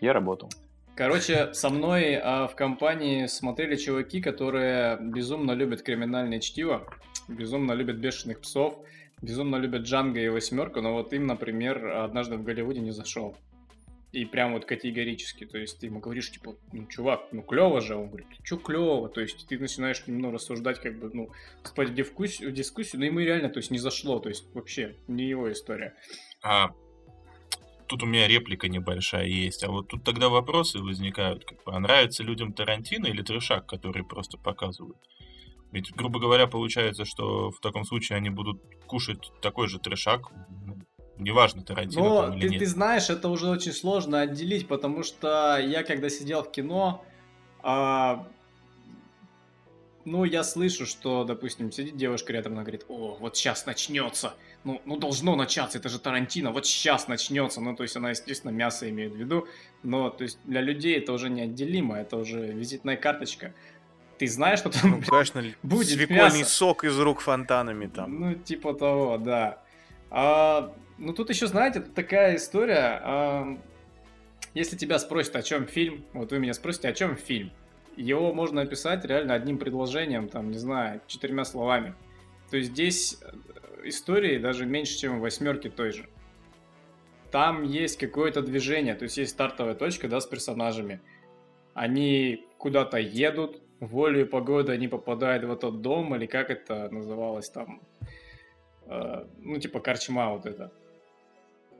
я 0.00 0.12
работал. 0.12 0.50
Короче, 0.96 1.54
со 1.54 1.70
мной 1.70 2.16
а, 2.16 2.46
в 2.48 2.56
компании 2.56 3.26
смотрели 3.26 3.76
чуваки, 3.76 4.20
которые 4.20 4.98
безумно 5.00 5.52
любят 5.52 5.82
криминальное 5.82 6.40
чтиво, 6.40 6.86
безумно 7.28 7.72
любят 7.72 7.96
бешеных 7.96 8.40
псов, 8.40 8.76
безумно 9.22 9.56
любят 9.56 9.82
Джанго 9.82 10.20
и 10.20 10.28
восьмерку, 10.28 10.80
но 10.80 10.94
вот 10.94 11.12
им, 11.12 11.26
например, 11.26 11.86
однажды 11.86 12.36
в 12.36 12.42
Голливуде 12.42 12.80
не 12.80 12.92
зашел. 12.92 13.36
И 14.12 14.24
прям 14.24 14.54
вот 14.54 14.64
категорически. 14.64 15.46
То 15.46 15.56
есть 15.56 15.78
ты 15.78 15.86
ему 15.86 16.00
говоришь, 16.00 16.32
типа, 16.32 16.56
ну, 16.72 16.86
чувак, 16.86 17.28
ну 17.30 17.42
клево 17.42 17.80
же. 17.80 17.94
Он 17.94 18.08
говорит, 18.08 18.26
что 18.42 18.56
клево? 18.56 19.08
То 19.08 19.20
есть 19.20 19.46
ты 19.46 19.56
начинаешь 19.56 20.04
немного 20.06 20.34
рассуждать, 20.34 20.80
как 20.80 20.98
бы, 20.98 21.10
ну, 21.12 21.30
вступать 21.62 21.94
дискуссию, 21.94 22.50
в 22.50 22.52
дискуссию, 22.52 22.98
но 22.98 23.06
ему 23.06 23.20
реально, 23.20 23.50
то 23.50 23.58
есть 23.58 23.70
не 23.70 23.78
зашло. 23.78 24.18
То 24.18 24.28
есть 24.28 24.52
вообще 24.52 24.96
не 25.06 25.28
его 25.28 25.52
история. 25.52 25.94
А 26.42 26.70
тут 27.86 28.02
у 28.02 28.06
меня 28.06 28.26
реплика 28.26 28.68
небольшая 28.68 29.26
есть. 29.26 29.62
А 29.62 29.70
вот 29.70 29.86
тут 29.86 30.02
тогда 30.02 30.28
вопросы 30.28 30.80
возникают. 30.80 31.44
Как 31.44 31.62
бы, 31.62 31.72
а 31.72 31.78
нравится 31.78 32.24
людям 32.24 32.52
Тарантино 32.52 33.06
или 33.06 33.22
трешак, 33.22 33.66
который 33.66 34.02
просто 34.02 34.38
показывают? 34.38 34.98
Ведь, 35.72 35.92
грубо 35.94 36.18
говоря, 36.18 36.46
получается, 36.46 37.04
что 37.04 37.50
в 37.50 37.60
таком 37.60 37.84
случае 37.84 38.16
они 38.16 38.30
будут 38.30 38.60
кушать 38.86 39.30
такой 39.40 39.68
же 39.68 39.78
трешак, 39.78 40.30
ну, 40.66 40.78
неважно, 41.16 41.62
Тарантино 41.62 42.02
Но 42.02 42.22
там 42.22 42.32
или 42.34 42.40
ты, 42.40 42.50
нет. 42.50 42.58
ты 42.60 42.66
знаешь, 42.66 43.08
это 43.10 43.28
уже 43.28 43.48
очень 43.48 43.72
сложно 43.72 44.20
отделить, 44.20 44.66
потому 44.66 45.02
что 45.02 45.58
я, 45.58 45.84
когда 45.84 46.08
сидел 46.08 46.42
в 46.42 46.50
кино, 46.50 47.04
а, 47.62 48.26
ну, 50.04 50.24
я 50.24 50.42
слышу, 50.42 50.86
что, 50.86 51.24
допустим, 51.24 51.70
сидит 51.70 51.96
девушка 51.96 52.32
рядом, 52.32 52.54
она 52.54 52.62
говорит, 52.62 52.84
о, 52.88 53.16
вот 53.20 53.36
сейчас 53.36 53.66
начнется. 53.66 54.34
Ну, 54.64 54.80
ну, 54.84 54.98
должно 54.98 55.36
начаться, 55.36 55.78
это 55.78 55.88
же 55.88 55.98
Тарантино, 55.98 56.52
вот 56.52 56.66
сейчас 56.66 57.06
начнется. 57.06 57.60
Ну, 57.60 57.76
то 57.76 57.82
есть 57.82 57.96
она, 57.96 58.10
естественно, 58.10 58.50
мясо 58.50 58.88
имеет 58.88 59.12
в 59.12 59.16
виду. 59.16 59.46
Но, 59.82 60.10
то 60.10 60.24
есть, 60.24 60.38
для 60.44 60.62
людей 60.62 60.98
это 60.98 61.12
уже 61.12 61.28
неотделимо, 61.30 61.96
это 61.96 62.16
уже 62.16 62.52
визитная 62.52 62.96
карточка. 62.96 63.54
Ты 64.20 64.26
знаешь, 64.26 64.58
что 64.58 64.68
там 64.68 64.90
Ну, 64.90 65.02
конечно, 65.02 65.42
будет 65.62 65.88
свекольный 65.88 66.40
мясо. 66.40 66.44
сок 66.44 66.84
из 66.84 66.98
рук 67.00 67.22
фонтанами 67.22 67.86
там. 67.86 68.20
Ну, 68.20 68.34
типа 68.34 68.74
того, 68.74 69.16
да. 69.16 69.62
А, 70.10 70.74
ну, 70.98 71.14
тут 71.14 71.30
еще, 71.30 71.46
знаете, 71.46 71.80
тут 71.80 71.94
такая 71.94 72.36
история. 72.36 73.00
а, 73.02 73.58
если 74.52 74.76
тебя 74.76 74.98
спросят, 74.98 75.36
о 75.36 75.42
чем 75.42 75.66
фильм, 75.66 76.04
вот 76.12 76.32
вы 76.32 76.38
меня 76.38 76.52
спросите, 76.52 76.88
о 76.88 76.92
чем 76.92 77.16
фильм, 77.16 77.50
его 77.96 78.34
можно 78.34 78.60
описать 78.60 79.06
реально 79.06 79.32
одним 79.32 79.56
предложением, 79.56 80.28
там, 80.28 80.50
не 80.50 80.58
знаю, 80.58 81.00
четырьмя 81.06 81.46
словами. 81.46 81.94
То 82.50 82.58
есть 82.58 82.72
здесь 82.72 83.16
э, 83.22 83.88
истории 83.88 84.36
даже 84.36 84.66
меньше, 84.66 84.98
чем 84.98 85.16
в 85.18 85.22
восьмерке 85.22 85.70
той 85.70 85.92
же. 85.92 86.10
Там 87.30 87.62
есть 87.62 87.96
какое-то 87.96 88.42
движение, 88.42 88.94
то 88.94 89.04
есть 89.04 89.16
есть 89.16 89.30
стартовая 89.30 89.74
точка, 89.74 90.08
да, 90.08 90.20
с 90.20 90.26
персонажами. 90.26 91.00
Они 91.72 92.44
куда-то 92.58 92.98
едут, 92.98 93.62
волею 93.80 94.28
погоды 94.28 94.72
они 94.72 94.88
попадают 94.88 95.44
в 95.44 95.52
этот 95.52 95.80
дом, 95.80 96.14
или 96.14 96.26
как 96.26 96.50
это 96.50 96.88
называлось 96.90 97.48
там, 97.48 97.82
э, 98.86 99.24
ну, 99.38 99.58
типа 99.58 99.80
корчма 99.80 100.32
вот 100.32 100.46
это. 100.46 100.72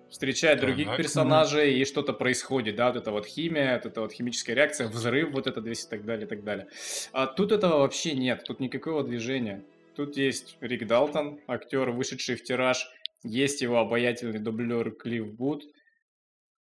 Встречают 0.08 0.60
других 0.60 0.88
Так, 0.88 0.96
персонажей, 0.96 1.74
и 1.74 1.84
что-то 1.84 2.12
происходит, 2.12 2.74
да, 2.74 2.88
вот 2.88 2.96
это 2.96 3.12
вот 3.12 3.26
химия, 3.26 3.76
вот 3.76 3.86
эта 3.86 4.00
вот 4.00 4.12
химическая 4.12 4.56
реакция, 4.56 4.88
взрыв, 4.88 5.30
вот 5.30 5.46
это 5.46 5.60
весь 5.60 5.84
и 5.84 5.88
так 5.88 6.04
далее, 6.04 6.26
и 6.26 6.28
так 6.28 6.42
далее. 6.42 6.66
А 7.12 7.26
тут 7.26 7.52
этого 7.52 7.78
вообще 7.78 8.14
нет, 8.14 8.42
тут 8.44 8.58
никакого 8.58 9.04
движения. 9.04 9.62
Тут 9.94 10.16
есть 10.16 10.56
Рик 10.60 10.86
Далтон, 10.86 11.38
актер, 11.46 11.90
вышедший 11.90 12.34
в 12.34 12.42
тираж, 12.42 12.90
есть 13.22 13.62
его 13.62 13.78
обаятельный 13.78 14.40
дублер 14.40 14.90
Клифф 14.90 15.32
Бут, 15.32 15.64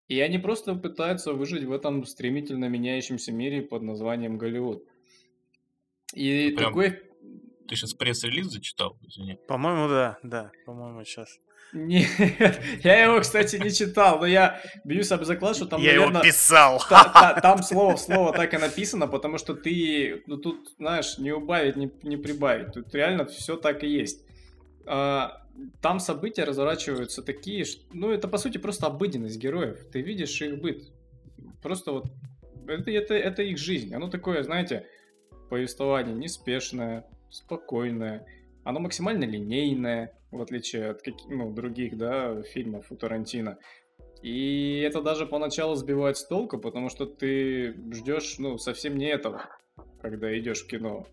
и 0.08 0.20
они 0.20 0.38
просто 0.38 0.74
пытаются 0.74 1.32
выжить 1.32 1.64
в 1.64 1.72
этом 1.72 2.04
стремительно 2.04 2.64
меняющемся 2.68 3.30
мире 3.30 3.62
под 3.62 3.82
названием 3.82 4.38
Голливуд. 4.38 4.84
И 6.16 6.50
Прям 6.56 6.68
такой... 6.70 6.90
Ты 7.68 7.76
сейчас 7.76 7.94
пресс-релиз 7.94 8.46
зачитал? 8.46 8.96
Извини. 9.02 9.38
По-моему, 9.48 9.88
да, 9.88 10.18
да, 10.22 10.50
по-моему, 10.64 11.04
сейчас. 11.04 11.38
Нет, 11.72 12.08
я 12.84 13.04
его, 13.04 13.20
кстати, 13.20 13.56
не 13.56 13.70
читал, 13.72 14.20
но 14.20 14.26
я 14.26 14.62
бьюсь 14.84 15.10
об 15.10 15.24
заклад, 15.24 15.56
что 15.56 15.66
там, 15.66 15.80
Я 15.82 15.88
наверное, 15.94 16.12
его 16.14 16.22
писал. 16.22 16.80
та- 16.88 17.10
та- 17.12 17.40
там 17.40 17.62
слово 17.64 17.96
в 17.96 18.00
слово 18.00 18.32
так 18.32 18.54
и 18.54 18.56
написано, 18.58 19.08
потому 19.08 19.36
что 19.38 19.54
ты, 19.54 20.22
ну 20.26 20.36
тут, 20.36 20.68
знаешь, 20.78 21.18
не 21.18 21.32
убавить, 21.32 21.76
не, 21.76 21.90
не 22.04 22.16
прибавить. 22.16 22.72
Тут 22.72 22.94
реально 22.94 23.24
все 23.26 23.56
так 23.56 23.82
и 23.82 23.88
есть. 23.88 24.24
А, 24.86 25.42
там 25.82 25.98
события 25.98 26.44
разворачиваются 26.44 27.22
такие, 27.24 27.64
ш- 27.64 27.80
ну 27.92 28.10
это 28.10 28.28
по 28.28 28.38
сути 28.38 28.58
просто 28.58 28.86
обыденность 28.86 29.38
героев. 29.38 29.78
Ты 29.92 30.02
видишь 30.02 30.40
их 30.40 30.60
быт. 30.60 30.84
Просто 31.62 31.90
вот 31.90 32.06
это, 32.68 32.90
это, 32.92 33.14
это 33.14 33.42
их 33.42 33.58
жизнь. 33.58 33.92
Оно 33.92 34.08
такое, 34.08 34.44
знаете, 34.44 34.86
повествование 35.48 36.14
неспешное, 36.14 37.06
спокойное. 37.30 38.26
Оно 38.64 38.80
максимально 38.80 39.24
линейное, 39.24 40.12
в 40.30 40.40
отличие 40.40 40.90
от 40.90 41.02
каких, 41.02 41.28
ну, 41.28 41.52
других, 41.52 41.96
да, 41.96 42.42
фильмов 42.42 42.86
у 42.90 42.96
Тарантино. 42.96 43.58
И 44.22 44.80
это 44.80 45.02
даже 45.02 45.26
поначалу 45.26 45.74
сбивает 45.74 46.16
с 46.16 46.26
толку, 46.26 46.58
потому 46.58 46.88
что 46.88 47.06
ты 47.06 47.74
ждешь, 47.92 48.38
ну, 48.38 48.58
совсем 48.58 48.96
не 48.96 49.06
этого, 49.06 49.42
когда 50.00 50.36
идешь 50.38 50.64
в 50.64 50.66
кино 50.66 51.06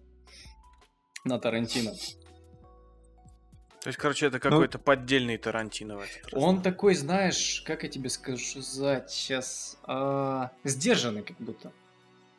на 1.24 1.40
Тарантино. 1.40 1.94
То 3.84 3.90
есть, 3.90 4.00
короче, 4.00 4.28
это 4.28 4.40
какой-то 4.40 4.80
поддельный 4.80 5.38
Тарантино 5.38 5.98
в 5.98 6.00
этот 6.00 6.34
раз. 6.34 6.42
Он 6.42 6.62
такой, 6.62 6.96
знаешь, 6.96 7.62
как 7.66 7.84
я 7.84 7.90
тебе 7.90 8.10
скажу 8.10 8.38
сказать 8.62 9.12
сейчас, 9.12 9.78
а, 9.84 10.52
сдержанный 10.64 11.22
как 11.22 11.36
будто. 11.38 11.74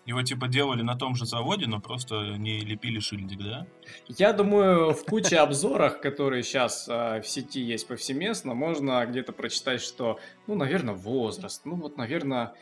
Его 0.06 0.22
типа 0.22 0.48
делали 0.48 0.82
на 0.82 0.96
том 0.96 1.14
же 1.14 1.26
заводе, 1.26 1.66
но 1.66 1.80
просто 1.80 2.36
не 2.36 2.60
лепили 2.60 2.98
шильдик, 2.98 3.38
да? 3.38 3.66
Я 4.08 4.32
думаю, 4.32 4.92
в 4.92 5.04
куче 5.04 5.38
обзорах, 5.38 6.00
которые 6.00 6.42
сейчас 6.42 6.88
в 6.88 7.22
сети 7.24 7.60
есть 7.60 7.88
повсеместно, 7.88 8.54
можно 8.54 9.04
где-то 9.06 9.32
прочитать, 9.32 9.80
что, 9.80 10.18
ну, 10.46 10.54
наверное, 10.54 10.94
возраст, 10.94 11.62
ну, 11.64 11.76
вот, 11.76 11.96
наверное, 11.96 12.54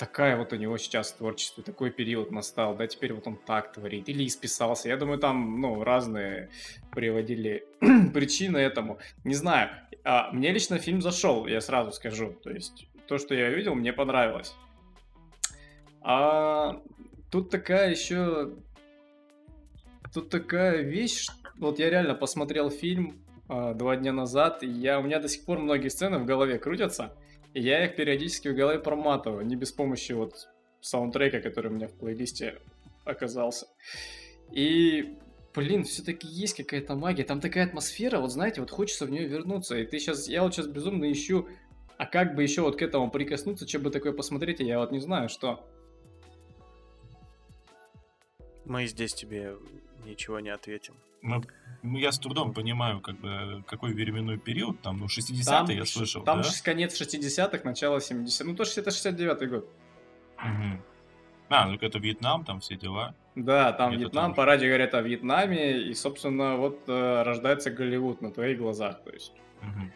такая 0.00 0.38
вот 0.38 0.54
у 0.54 0.56
него 0.56 0.78
сейчас 0.78 1.12
в 1.12 1.18
творчестве, 1.18 1.62
такой 1.62 1.90
период 1.90 2.30
настал, 2.30 2.74
да, 2.74 2.86
теперь 2.86 3.12
вот 3.12 3.26
он 3.26 3.36
так 3.36 3.72
творит, 3.72 4.08
или 4.08 4.26
исписался. 4.26 4.88
Я 4.88 4.96
думаю, 4.96 5.18
там, 5.18 5.60
ну, 5.60 5.84
разные 5.84 6.48
приводили 6.90 7.66
причины 8.14 8.56
этому. 8.56 8.98
Не 9.24 9.34
знаю, 9.34 9.68
а, 10.02 10.32
мне 10.32 10.52
лично 10.52 10.78
фильм 10.78 11.02
зашел, 11.02 11.46
я 11.46 11.60
сразу 11.60 11.92
скажу, 11.92 12.34
то 12.42 12.50
есть 12.50 12.86
то, 13.08 13.18
что 13.18 13.34
я 13.34 13.50
видел, 13.50 13.74
мне 13.74 13.92
понравилось. 13.92 14.54
А 16.02 16.82
тут 17.30 17.50
такая 17.50 17.90
еще 17.90 18.52
Тут 20.12 20.28
такая 20.28 20.82
вещь, 20.82 21.26
ш- 21.26 21.32
вот 21.58 21.78
я 21.78 21.88
реально 21.88 22.14
посмотрел 22.14 22.68
фильм 22.68 23.22
а, 23.48 23.74
два 23.74 23.96
дня 23.96 24.12
назад, 24.12 24.62
и 24.62 24.66
я, 24.66 24.98
у 24.98 25.02
меня 25.02 25.20
до 25.20 25.28
сих 25.28 25.44
пор 25.44 25.60
многие 25.60 25.88
сцены 25.88 26.18
в 26.18 26.24
голове 26.24 26.58
крутятся, 26.58 27.14
и 27.54 27.60
я 27.60 27.84
их 27.84 27.94
периодически 27.94 28.48
в 28.48 28.56
голове 28.56 28.80
проматываю, 28.80 29.46
не 29.46 29.54
без 29.54 29.70
помощи 29.70 30.12
вот 30.12 30.48
саундтрека, 30.80 31.40
который 31.40 31.70
у 31.70 31.74
меня 31.74 31.86
в 31.86 31.92
плейлисте 31.92 32.58
оказался. 33.04 33.68
И, 34.50 35.16
блин, 35.54 35.84
все-таки 35.84 36.26
есть 36.26 36.56
какая-то 36.56 36.96
магия, 36.96 37.22
там 37.22 37.40
такая 37.40 37.66
атмосфера, 37.66 38.18
вот 38.18 38.32
знаете, 38.32 38.62
вот 38.62 38.70
хочется 38.70 39.06
в 39.06 39.10
нее 39.10 39.28
вернуться, 39.28 39.78
и 39.78 39.86
ты 39.86 40.00
сейчас, 40.00 40.26
я 40.28 40.42
вот 40.42 40.54
сейчас 40.54 40.66
безумно 40.66 41.10
ищу, 41.12 41.46
а 41.98 42.06
как 42.06 42.34
бы 42.34 42.42
еще 42.42 42.62
вот 42.62 42.76
к 42.76 42.82
этому 42.82 43.12
прикоснуться, 43.12 43.68
что 43.68 43.78
бы 43.78 43.90
такое 43.90 44.12
посмотреть, 44.12 44.58
я 44.58 44.80
вот 44.80 44.90
не 44.90 44.98
знаю, 44.98 45.28
что. 45.28 45.69
Мы 48.64 48.86
здесь 48.86 49.14
тебе 49.14 49.56
ничего 50.04 50.40
не 50.40 50.50
ответим. 50.50 50.94
Мы- 51.22 51.42
ну, 51.82 51.98
я 51.98 52.12
с 52.12 52.18
трудом 52.18 52.52
понимаю, 52.54 53.00
как 53.00 53.18
бы, 53.20 53.62
какой 53.66 53.92
временной 53.92 54.38
период, 54.38 54.80
там, 54.80 54.98
ну, 54.98 55.06
60-е 55.06 55.66
Там, 55.66 55.76
я 55.76 55.84
слышал, 55.84 56.22
там 56.22 56.42
да? 56.42 56.48
конец 56.64 57.00
60-х, 57.00 57.64
начало 57.64 57.98
70-х, 57.98 58.44
ну 58.44 58.56
то 58.56 58.62
есть 58.62 58.78
это 58.78 58.90
69-й 58.90 59.46
год. 59.46 59.68
Мгм. 60.38 60.82
А, 61.50 61.66
ну 61.66 61.74
это 61.80 61.98
Вьетнам, 61.98 62.44
там 62.44 62.60
все 62.60 62.76
дела. 62.76 63.14
Да, 63.34 63.72
там 63.72 63.90
Где-то 63.90 64.04
Вьетнам, 64.04 64.24
там 64.24 64.34
по 64.34 64.44
радио 64.44 64.68
говорят 64.68 64.94
о 64.94 65.02
Вьетнаме, 65.02 65.78
и, 65.78 65.94
собственно, 65.94 66.56
вот 66.56 66.80
э, 66.86 67.22
рождается 67.22 67.70
Голливуд 67.70 68.22
на 68.22 68.30
твоих 68.30 68.58
глазах, 68.58 69.02
то 69.02 69.10
есть. 69.10 69.32
Мгм. 69.62 69.92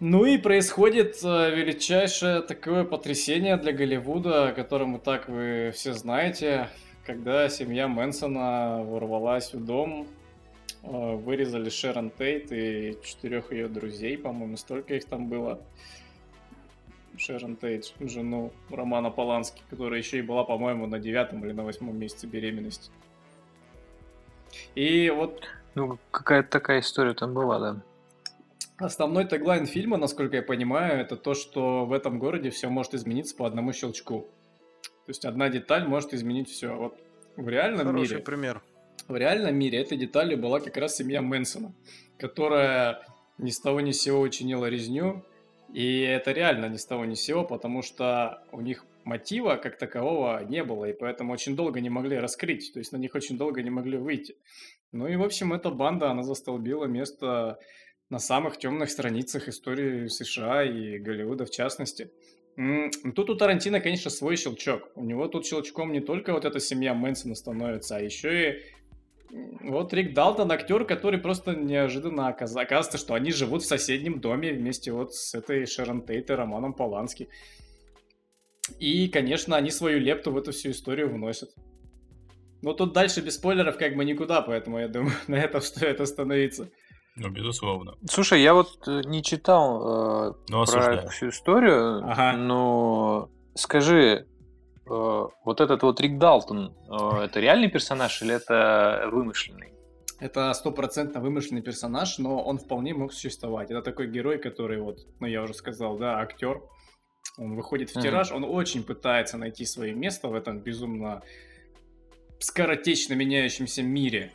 Ну 0.00 0.24
и 0.24 0.38
происходит 0.38 1.16
э, 1.24 1.54
величайшее 1.54 2.42
такое 2.42 2.84
потрясение 2.84 3.56
для 3.56 3.72
Голливуда, 3.72 4.48
о 4.48 4.52
котором 4.52 4.96
и 4.96 5.00
так 5.00 5.28
вы 5.28 5.72
все 5.74 5.92
знаете, 5.92 6.68
когда 7.08 7.48
семья 7.48 7.88
Мэнсона 7.88 8.84
ворвалась 8.84 9.54
в 9.54 9.64
дом, 9.64 10.06
э, 10.82 11.14
вырезали 11.14 11.70
Шерон 11.70 12.10
Тейт 12.10 12.52
и 12.52 12.98
четырех 13.02 13.50
ее 13.50 13.68
друзей, 13.68 14.18
по-моему, 14.18 14.58
столько 14.58 14.94
их 14.94 15.06
там 15.06 15.26
было. 15.26 15.58
Шерон 17.16 17.56
Тейт, 17.56 17.94
жену 17.98 18.52
Романа 18.68 19.08
Полански, 19.10 19.62
которая 19.70 19.98
еще 19.98 20.18
и 20.18 20.22
была, 20.22 20.44
по-моему, 20.44 20.86
на 20.86 20.98
девятом 20.98 21.42
или 21.46 21.52
на 21.52 21.64
восьмом 21.64 21.98
месяце 21.98 22.26
беременности. 22.26 22.90
И 24.74 25.08
вот 25.08 25.48
Ну, 25.74 25.98
какая-то 26.10 26.50
такая 26.50 26.80
история 26.80 27.14
там 27.14 27.32
была, 27.32 27.58
да. 27.58 27.76
Основной 28.76 29.24
теглайн 29.24 29.64
фильма, 29.64 29.96
насколько 29.96 30.36
я 30.36 30.42
понимаю, 30.42 31.00
это 31.00 31.16
то, 31.16 31.32
что 31.32 31.86
в 31.86 31.94
этом 31.94 32.18
городе 32.18 32.50
все 32.50 32.68
может 32.68 32.92
измениться 32.92 33.34
по 33.34 33.46
одному 33.46 33.72
щелчку. 33.72 34.26
То 35.08 35.12
есть 35.12 35.24
одна 35.24 35.48
деталь 35.48 35.86
может 35.86 36.12
изменить 36.12 36.50
все. 36.50 36.76
Вот 36.76 37.00
в 37.36 37.48
реальном 37.48 37.86
Хороший 37.86 38.12
мире, 38.12 38.22
пример. 38.22 38.62
в 39.08 39.16
реальном 39.16 39.56
мире 39.56 39.80
этой 39.80 39.96
деталью 39.96 40.36
была 40.36 40.60
как 40.60 40.76
раз 40.76 40.96
семья 40.96 41.22
Мэнсона, 41.22 41.72
которая 42.18 43.00
ни 43.38 43.48
с 43.48 43.58
того 43.58 43.80
ни 43.80 43.92
с 43.92 44.02
сего 44.02 44.20
учинила 44.20 44.66
резню. 44.66 45.24
И 45.72 46.00
это 46.00 46.32
реально 46.32 46.66
ни 46.66 46.76
с 46.76 46.84
того 46.84 47.06
ни 47.06 47.14
с 47.14 47.22
сего, 47.22 47.42
потому 47.42 47.80
что 47.80 48.42
у 48.52 48.60
них 48.60 48.84
мотива 49.04 49.56
как 49.56 49.78
такового 49.78 50.44
не 50.44 50.62
было, 50.62 50.84
и 50.84 50.92
поэтому 50.92 51.32
очень 51.32 51.56
долго 51.56 51.80
не 51.80 51.88
могли 51.88 52.18
раскрыть, 52.18 52.70
то 52.74 52.78
есть 52.78 52.92
на 52.92 52.98
них 52.98 53.14
очень 53.14 53.38
долго 53.38 53.62
не 53.62 53.70
могли 53.70 53.96
выйти. 53.96 54.36
Ну 54.92 55.06
и, 55.06 55.16
в 55.16 55.22
общем, 55.22 55.54
эта 55.54 55.70
банда, 55.70 56.10
она 56.10 56.22
застолбила 56.22 56.84
место 56.84 57.58
на 58.10 58.18
самых 58.18 58.58
темных 58.58 58.90
страницах 58.90 59.48
истории 59.48 60.08
США 60.08 60.64
и 60.64 60.98
Голливуда 60.98 61.46
в 61.46 61.50
частности. 61.50 62.10
М, 62.58 62.90
Тут 63.14 63.30
у 63.30 63.36
Тарантино, 63.36 63.80
конечно, 63.80 64.10
свой 64.10 64.36
щелчок. 64.36 64.90
У 64.96 65.04
него 65.04 65.28
тут 65.28 65.46
щелчком 65.46 65.92
не 65.92 66.00
только 66.00 66.32
вот 66.32 66.44
эта 66.44 66.58
семья 66.58 66.92
Мэнсона 66.92 67.36
становится, 67.36 67.96
а 67.96 68.00
еще 68.00 68.50
и 68.50 68.62
вот 69.60 69.92
Рик 69.94 70.12
Далтон, 70.14 70.50
актер, 70.50 70.84
который 70.84 71.20
просто 71.20 71.54
неожиданно 71.54 72.28
оказ- 72.28 72.56
оказывается, 72.60 72.98
что 72.98 73.14
они 73.14 73.30
живут 73.30 73.62
в 73.62 73.66
соседнем 73.66 74.20
доме 74.20 74.52
вместе 74.52 74.90
вот 74.90 75.14
с 75.14 75.34
этой 75.34 75.66
Шерон 75.66 76.02
Тейт 76.04 76.30
и 76.30 76.32
Романом 76.32 76.74
Полански. 76.74 77.28
И, 78.80 79.08
конечно, 79.08 79.56
они 79.56 79.70
свою 79.70 80.00
лепту 80.00 80.32
в 80.32 80.38
эту 80.38 80.50
всю 80.52 80.70
историю 80.70 81.10
вносят. 81.12 81.50
Но 82.60 82.72
тут 82.72 82.92
дальше 82.92 83.20
без 83.20 83.36
спойлеров 83.36 83.78
как 83.78 83.94
бы 83.94 84.04
никуда, 84.04 84.42
поэтому 84.42 84.80
я 84.80 84.88
думаю, 84.88 85.12
на 85.28 85.36
этом 85.36 85.60
стоит 85.60 86.00
остановиться. 86.00 86.70
Ну, 87.18 87.30
безусловно. 87.30 87.94
Слушай, 88.08 88.42
я 88.42 88.54
вот 88.54 88.86
э, 88.86 89.02
не 89.04 89.22
читал 89.22 90.30
э, 90.30 90.32
Ну, 90.48 90.56
про 90.58 90.62
осуждаю. 90.62 90.98
эту 90.98 91.08
всю 91.08 91.28
историю, 91.30 91.98
Ага. 92.08 92.36
но 92.36 93.28
скажи, 93.54 94.26
э, 94.88 95.26
вот 95.44 95.60
этот 95.60 95.82
вот 95.82 96.00
Рик 96.00 96.18
Далтон, 96.18 96.74
э, 96.88 97.22
это 97.24 97.40
реальный 97.40 97.68
персонаж 97.68 98.22
или 98.22 98.34
это 98.34 99.08
вымышленный? 99.12 99.72
Это 100.20 100.52
стопроцентно 100.52 101.20
вымышленный 101.20 101.62
персонаж, 101.62 102.18
но 102.18 102.42
он 102.42 102.58
вполне 102.58 102.94
мог 102.94 103.12
существовать. 103.12 103.70
Это 103.70 103.82
такой 103.82 104.08
герой, 104.08 104.38
который 104.38 104.80
вот, 104.80 104.98
ну 105.20 105.26
я 105.28 105.42
уже 105.42 105.54
сказал, 105.54 105.96
да, 105.96 106.18
актер. 106.18 106.60
Он 107.36 107.54
выходит 107.54 107.90
в 107.90 108.00
тираж, 108.00 108.32
он 108.32 108.42
очень 108.42 108.82
пытается 108.82 109.38
найти 109.38 109.64
свое 109.64 109.94
место 109.94 110.26
в 110.28 110.34
этом 110.34 110.58
безумно 110.58 111.22
скоротечно 112.40 113.14
меняющемся 113.14 113.82
мире. 113.82 114.32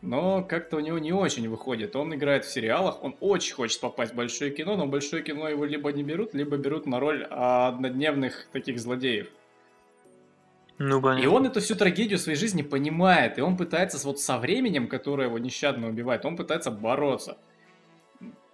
Но 0.00 0.44
как-то 0.44 0.76
у 0.76 0.80
него 0.80 0.98
не 0.98 1.12
очень 1.12 1.48
выходит. 1.48 1.96
Он 1.96 2.14
играет 2.14 2.44
в 2.44 2.52
сериалах, 2.52 3.02
он 3.02 3.16
очень 3.20 3.54
хочет 3.54 3.80
попасть 3.80 4.12
в 4.12 4.16
большое 4.16 4.52
кино, 4.52 4.76
но 4.76 4.86
большое 4.86 5.22
кино 5.22 5.48
его 5.48 5.64
либо 5.64 5.90
не 5.92 6.04
берут, 6.04 6.34
либо 6.34 6.56
берут 6.56 6.86
на 6.86 7.00
роль 7.00 7.24
однодневных 7.24 8.48
таких 8.52 8.78
злодеев. 8.78 9.28
Ну, 10.78 11.00
И 11.18 11.26
он 11.26 11.44
эту 11.44 11.60
всю 11.60 11.74
трагедию 11.74 12.20
своей 12.20 12.38
жизни 12.38 12.62
понимает, 12.62 13.38
и 13.38 13.40
он 13.40 13.56
пытается 13.56 13.98
вот 14.06 14.20
со 14.20 14.38
временем, 14.38 14.86
которое 14.86 15.26
его 15.26 15.38
нещадно 15.38 15.88
убивает, 15.88 16.24
он 16.24 16.36
пытается 16.36 16.70
бороться. 16.70 17.36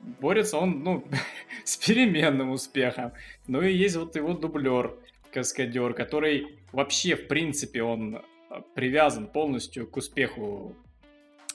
Борется 0.00 0.56
он, 0.56 0.82
ну, 0.82 1.04
с 1.64 1.76
переменным 1.76 2.50
успехом. 2.50 3.12
Ну 3.46 3.60
и 3.60 3.70
есть 3.70 3.96
вот 3.96 4.16
его 4.16 4.32
дублер, 4.32 4.94
каскадер, 5.32 5.92
который 5.92 6.58
вообще, 6.72 7.14
в 7.14 7.28
принципе, 7.28 7.82
он 7.82 8.22
а, 8.48 8.62
привязан 8.74 9.26
полностью 9.26 9.86
к 9.86 9.96
успеху 9.98 10.74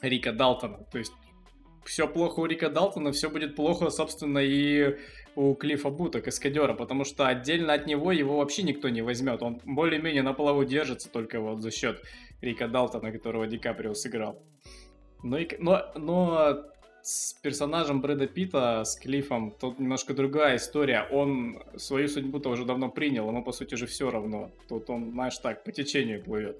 Рика 0.02 0.32
Далтона. 0.32 0.80
То 0.92 0.98
есть 0.98 1.14
все 1.86 2.08
плохо 2.08 2.40
у 2.42 2.46
Рика 2.46 2.70
Далтона, 2.70 3.12
все 3.12 3.30
будет 3.30 3.56
плохо, 3.56 3.90
собственно, 3.90 4.40
и 4.40 4.98
у 5.36 5.54
Клиффа 5.56 5.90
Бута, 5.90 6.22
каскадера, 6.22 6.74
потому 6.74 7.06
что 7.06 7.28
отдельно 7.28 7.74
от 7.74 7.88
него 7.88 8.12
его 8.12 8.38
вообще 8.38 8.64
никто 8.64 8.90
не 8.90 9.02
возьмет. 9.02 9.42
Он 9.42 9.60
более-менее 9.66 10.22
на 10.24 10.34
плаву 10.34 10.66
держится 10.66 11.10
только 11.10 11.40
вот 11.40 11.62
за 11.62 11.72
счет 11.72 12.04
Рика 12.42 12.68
Далтона, 12.68 13.12
которого 13.12 13.48
Ди 13.48 13.58
Каприо 13.58 13.94
сыграл. 13.94 14.42
Но, 15.24 15.38
и, 15.38 15.46
к- 15.46 15.60
но, 15.60 15.92
но 15.96 16.64
с 17.02 17.34
персонажем 17.34 18.02
Брэда 18.02 18.28
Питта, 18.28 18.84
с 18.84 18.96
Клиффом, 18.98 19.52
тут 19.52 19.80
немножко 19.80 20.14
другая 20.14 20.58
история. 20.58 21.08
Он 21.12 21.62
свою 21.78 22.08
судьбу-то 22.08 22.50
уже 22.50 22.66
давно 22.66 22.90
принял, 22.90 23.28
ему, 23.28 23.44
по 23.44 23.52
сути 23.52 23.76
же, 23.76 23.88
все 23.88 24.12
равно. 24.12 24.52
Тут 24.68 24.90
он, 24.90 25.12
знаешь, 25.12 25.38
так, 25.38 25.64
по 25.64 25.72
течению 25.72 26.24
плывет. 26.24 26.58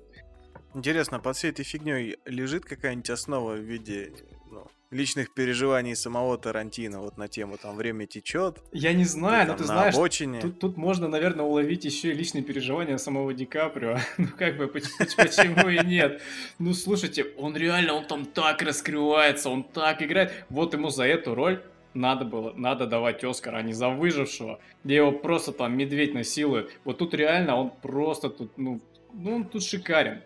Интересно, 0.74 1.20
под 1.20 1.36
всей 1.36 1.52
этой 1.52 1.64
фигней 1.66 2.18
лежит 2.26 2.66
какая-нибудь 2.66 3.10
основа 3.10 3.54
в 3.54 3.60
виде 3.60 4.12
ну, 4.52 4.68
личных 4.92 5.34
переживаний 5.34 5.96
самого 5.96 6.38
Тарантино 6.38 7.02
вот 7.02 7.18
на 7.18 7.28
тему 7.28 7.58
там 7.58 7.76
время 7.76 8.06
течет. 8.06 8.60
Я 8.72 8.94
не 8.94 9.06
знаю, 9.06 9.48
но 9.48 9.54
ты 9.56 9.62
на 9.62 9.68
знаешь, 9.68 9.96
обочине. 9.96 10.42
Тут, 10.42 10.60
тут 10.60 10.78
можно, 10.78 11.08
наверное, 11.08 11.46
уловить 11.46 11.86
еще 11.86 12.10
и 12.10 12.14
личные 12.14 12.44
переживания 12.44 12.98
самого 12.98 13.34
Ди 13.34 13.46
Каприо. 13.46 13.98
Ну, 14.18 14.28
как 14.38 14.58
бы, 14.58 14.68
поч- 14.68 14.96
поч- 14.98 15.16
почему 15.16 15.70
и 15.70 15.84
нет? 15.86 16.22
Ну, 16.60 16.74
слушайте, 16.74 17.26
он 17.38 17.56
реально, 17.56 17.94
он 17.94 18.06
там 18.06 18.26
так 18.26 18.62
раскрывается, 18.62 19.50
он 19.50 19.64
так 19.64 20.02
играет. 20.04 20.46
Вот 20.50 20.74
ему 20.74 20.90
за 20.90 21.06
эту 21.06 21.36
роль 21.36 21.64
надо 21.94 22.26
было, 22.26 22.54
надо 22.54 22.86
давать 22.86 23.24
Оскар, 23.24 23.56
а 23.56 23.62
не 23.62 23.74
за 23.74 23.90
выжившего, 23.90 24.60
где 24.84 24.98
его 24.98 25.12
просто 25.12 25.52
там 25.52 25.76
медведь 25.76 26.14
насилует. 26.14 26.72
Вот 26.84 27.00
тут 27.00 27.14
реально 27.14 27.56
он 27.56 27.72
просто 27.72 28.30
тут, 28.30 28.58
ну, 28.58 28.80
ну 29.14 29.36
он 29.36 29.46
тут 29.46 29.64
шикарен. 29.64 30.22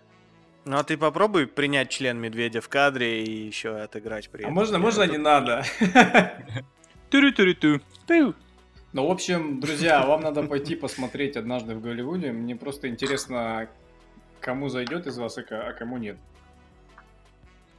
Ну 0.65 0.77
а 0.77 0.83
ты 0.83 0.97
попробуй 0.97 1.47
принять 1.47 1.89
член 1.89 2.17
медведя 2.19 2.61
в 2.61 2.69
кадре 2.69 3.23
и 3.23 3.45
еще 3.47 3.75
отыграть 3.81 4.29
при 4.29 4.39
А 4.39 4.43
этом. 4.43 4.53
можно, 4.53 4.75
Я 4.75 4.79
можно 4.81 5.03
тут- 5.03 5.11
не 5.11 5.17
надо? 5.17 5.63
Тю-рю-тю-рю-тю. 7.09 7.81
Тю. 8.07 8.33
Ну, 8.93 9.07
в 9.07 9.11
общем, 9.11 9.59
друзья, 9.59 10.05
вам 10.05 10.21
надо 10.21 10.43
пойти 10.43 10.75
посмотреть 10.75 11.35
однажды 11.35 11.75
в 11.75 11.81
Голливуде. 11.81 12.31
Мне 12.31 12.55
просто 12.55 12.87
интересно, 12.87 13.67
кому 14.39 14.69
зайдет 14.69 15.07
из 15.07 15.17
вас, 15.17 15.37
а 15.37 15.41
а 15.51 15.73
кому 15.73 15.97
нет. 15.97 16.17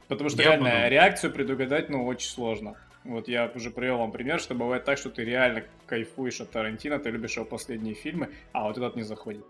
Потому 0.07 0.29
что 0.29 0.41
Я 0.43 0.49
реально 0.51 0.69
буду. 0.69 0.89
реакцию 0.89 1.33
предугадать, 1.33 1.89
ну, 1.89 2.05
очень 2.05 2.29
сложно. 2.29 2.75
Вот 3.03 3.27
я 3.27 3.51
уже 3.55 3.71
привел 3.71 3.97
вам 3.99 4.11
пример, 4.11 4.39
что 4.39 4.55
бывает 4.55 4.83
так, 4.83 4.97
что 4.97 5.09
ты 5.09 5.23
реально 5.23 5.63
кайфуешь 5.87 6.41
от 6.41 6.51
Тарантино, 6.51 6.99
ты 6.99 7.09
любишь 7.11 7.35
его 7.35 7.45
последние 7.45 7.93
фильмы, 7.95 8.29
а 8.51 8.63
вот 8.67 8.77
этот 8.77 8.95
не 8.95 9.03
заходит. 9.03 9.45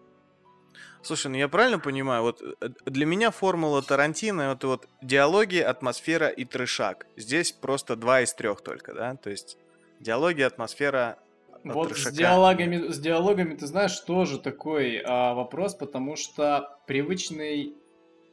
Слушай, 1.06 1.28
ну 1.28 1.38
я 1.38 1.48
правильно 1.48 1.78
понимаю, 1.78 2.24
вот 2.24 2.42
э, 2.42 2.70
для 2.88 3.06
меня 3.06 3.30
формула 3.30 3.84
Тарантино 3.84 4.54
это 4.54 4.68
вот 4.68 4.88
диалоги, 5.04 5.58
атмосфера 5.58 6.30
и 6.30 6.46
трешак. 6.46 7.06
Здесь 7.16 7.52
просто 7.52 7.96
два 7.96 8.22
из 8.22 8.34
трех 8.34 8.62
только, 8.62 8.96
да? 8.96 9.16
То 9.16 9.30
есть 9.30 9.60
диалоги, 10.00 10.42
атмосфера, 10.42 11.20
а 11.52 11.74
Вот 11.74 11.96
с 11.96 12.12
диалогами, 12.12 12.92
с 12.92 12.98
диалогами, 12.98 13.56
ты 13.56 13.68
знаешь, 13.68 14.00
тоже 14.00 14.40
такой 14.40 14.98
а, 15.06 15.36
вопрос, 15.36 15.76
потому 15.76 16.16
что 16.16 16.80
привычный, 16.88 17.76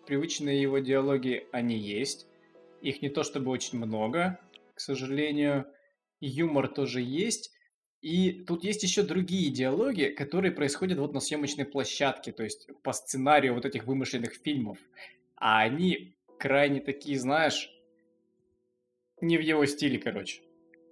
привычные 0.07 0.63
его 0.63 0.79
диалоги, 0.79 1.47
они 1.53 1.77
есть. 1.77 2.27
Их 2.81 3.03
не 3.03 3.11
то 3.11 3.23
чтобы 3.23 3.51
очень 3.51 3.79
много, 3.79 4.39
к 4.75 4.81
сожалению. 4.81 5.67
Юмор 6.21 6.69
тоже 6.69 7.03
есть. 7.03 7.51
И 8.03 8.33
тут 8.33 8.65
есть 8.65 8.83
еще 8.83 9.03
другие 9.05 9.51
диалоги, 9.51 10.07
которые 10.07 10.51
происходят 10.51 10.99
вот 10.99 11.15
на 11.15 11.21
съемочной 11.21 11.65
площадке, 11.65 12.33
то 12.33 12.43
есть 12.43 12.69
по 12.83 12.93
сценарию 12.93 13.55
вот 13.55 13.65
этих 13.65 13.85
вымышленных 13.85 14.35
фильмов. 14.35 14.79
А 15.37 15.61
они 15.61 16.17
крайне 16.38 16.81
такие, 16.81 17.17
знаешь, 17.17 17.71
не 19.21 19.38
в 19.38 19.41
его 19.41 19.65
стиле, 19.67 19.99
короче. 19.99 20.43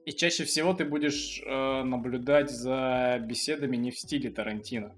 И 0.07 0.13
чаще 0.13 0.45
всего 0.45 0.73
ты 0.73 0.85
будешь 0.85 1.43
э, 1.45 1.83
наблюдать 1.83 2.49
за 2.49 3.19
беседами 3.21 3.77
не 3.77 3.91
в 3.91 3.99
стиле 3.99 4.31
Тарантино. 4.31 4.95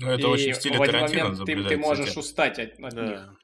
Ну, 0.00 0.10
это 0.10 0.22
И 0.22 0.24
очень 0.26 0.52
в 0.52 0.56
стиле 0.56 0.78
в 0.78 0.82
один 0.82 0.94
Тарантино 0.94 1.24
момент 1.30 1.44
ты, 1.44 1.64
ты 1.64 1.76
можешь 1.76 2.12
тем. 2.12 2.20
устать 2.20 2.58
от, 2.60 2.78
от 2.78 2.92
них. 2.94 3.39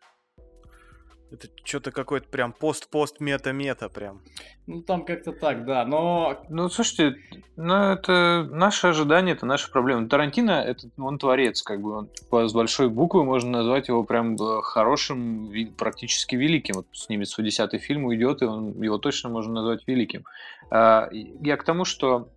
Это 1.30 1.48
что-то 1.64 1.90
какой-то 1.90 2.28
прям 2.28 2.52
пост-пост-мета-мета 2.52 3.88
прям. 3.88 4.20
Ну, 4.68 4.80
там 4.82 5.04
как-то 5.04 5.32
так, 5.32 5.64
да. 5.64 5.84
Но 5.84 6.44
Ну, 6.48 6.68
слушайте, 6.68 7.18
ну, 7.56 7.74
это 7.92 8.48
наши 8.50 8.86
ожидания, 8.86 9.32
это 9.32 9.44
наша 9.44 9.70
проблема. 9.70 10.08
Тарантино, 10.08 10.52
это, 10.52 10.88
ну, 10.96 11.06
он 11.06 11.18
творец, 11.18 11.62
как 11.62 11.80
бы, 11.80 11.92
он 12.30 12.48
с 12.48 12.52
большой 12.52 12.88
буквы 12.88 13.24
можно 13.24 13.50
назвать 13.50 13.88
его 13.88 14.04
прям 14.04 14.36
э, 14.36 14.62
хорошим, 14.62 15.52
практически 15.76 16.36
великим. 16.36 16.76
Вот 16.76 16.86
снимет 16.92 17.28
свой 17.28 17.44
десятый 17.44 17.80
фильм, 17.80 18.04
уйдет, 18.04 18.42
и 18.42 18.44
он, 18.44 18.80
его 18.80 18.98
точно 18.98 19.28
можно 19.28 19.54
назвать 19.54 19.86
великим. 19.86 20.24
А, 20.70 21.08
Я 21.12 21.56
к 21.56 21.64
тому, 21.64 21.84
что 21.84 22.28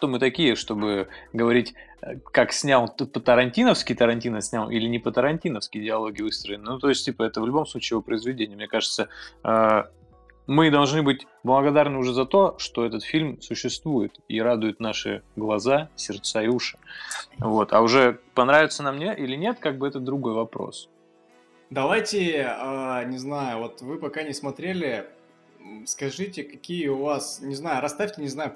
кто 0.00 0.08
мы 0.08 0.18
такие, 0.18 0.56
чтобы 0.56 1.08
говорить, 1.34 1.74
э, 2.00 2.16
как 2.32 2.52
снял 2.52 2.88
по-тарантиновски 2.88 3.94
Тарантино 3.94 4.40
снял 4.40 4.70
или 4.70 4.86
не 4.86 4.98
по-тарантиновски 4.98 5.78
диалоги 5.78 6.22
выстроены. 6.22 6.64
Ну, 6.64 6.78
то 6.78 6.88
есть, 6.88 7.04
типа, 7.04 7.24
это 7.24 7.42
в 7.42 7.46
любом 7.46 7.66
случае 7.66 7.96
его 7.96 8.02
произведение. 8.02 8.56
Мне 8.56 8.66
кажется, 8.66 9.08
э, 9.44 9.84
мы 10.46 10.70
должны 10.70 11.02
быть 11.02 11.26
благодарны 11.44 11.98
уже 11.98 12.14
за 12.14 12.24
то, 12.24 12.54
что 12.56 12.86
этот 12.86 13.04
фильм 13.04 13.42
существует 13.42 14.18
и 14.26 14.40
радует 14.40 14.80
наши 14.80 15.22
глаза, 15.36 15.90
сердца 15.96 16.40
и 16.42 16.48
уши. 16.48 16.78
Вот. 17.38 17.74
А 17.74 17.82
уже 17.82 18.20
понравится 18.34 18.82
нам 18.82 18.96
мне 18.96 19.14
или 19.14 19.36
нет, 19.36 19.58
как 19.60 19.76
бы 19.76 19.86
это 19.86 20.00
другой 20.00 20.32
вопрос. 20.32 20.88
давайте, 21.68 22.46
а, 22.48 23.04
не 23.04 23.18
знаю, 23.18 23.58
вот 23.58 23.82
вы 23.82 23.98
пока 23.98 24.22
не 24.22 24.32
смотрели, 24.32 25.06
скажите, 25.86 26.42
какие 26.42 26.88
у 26.88 27.02
вас, 27.02 27.40
не 27.42 27.54
знаю, 27.54 27.82
расставьте, 27.82 28.22
не 28.22 28.28
знаю, 28.28 28.54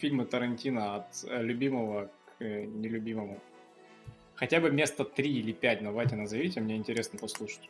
фильмы 0.00 0.24
Тарантино 0.24 0.96
от 0.96 1.06
э, 1.24 1.42
любимого 1.42 2.10
к 2.38 2.42
э, 2.42 2.64
нелюбимому. 2.64 3.40
Хотя 4.34 4.60
бы 4.60 4.70
место 4.70 5.04
3 5.04 5.30
или 5.30 5.52
5 5.52 5.84
давайте 5.84 6.16
назовите, 6.16 6.60
мне 6.60 6.76
интересно 6.76 7.18
послушать. 7.18 7.68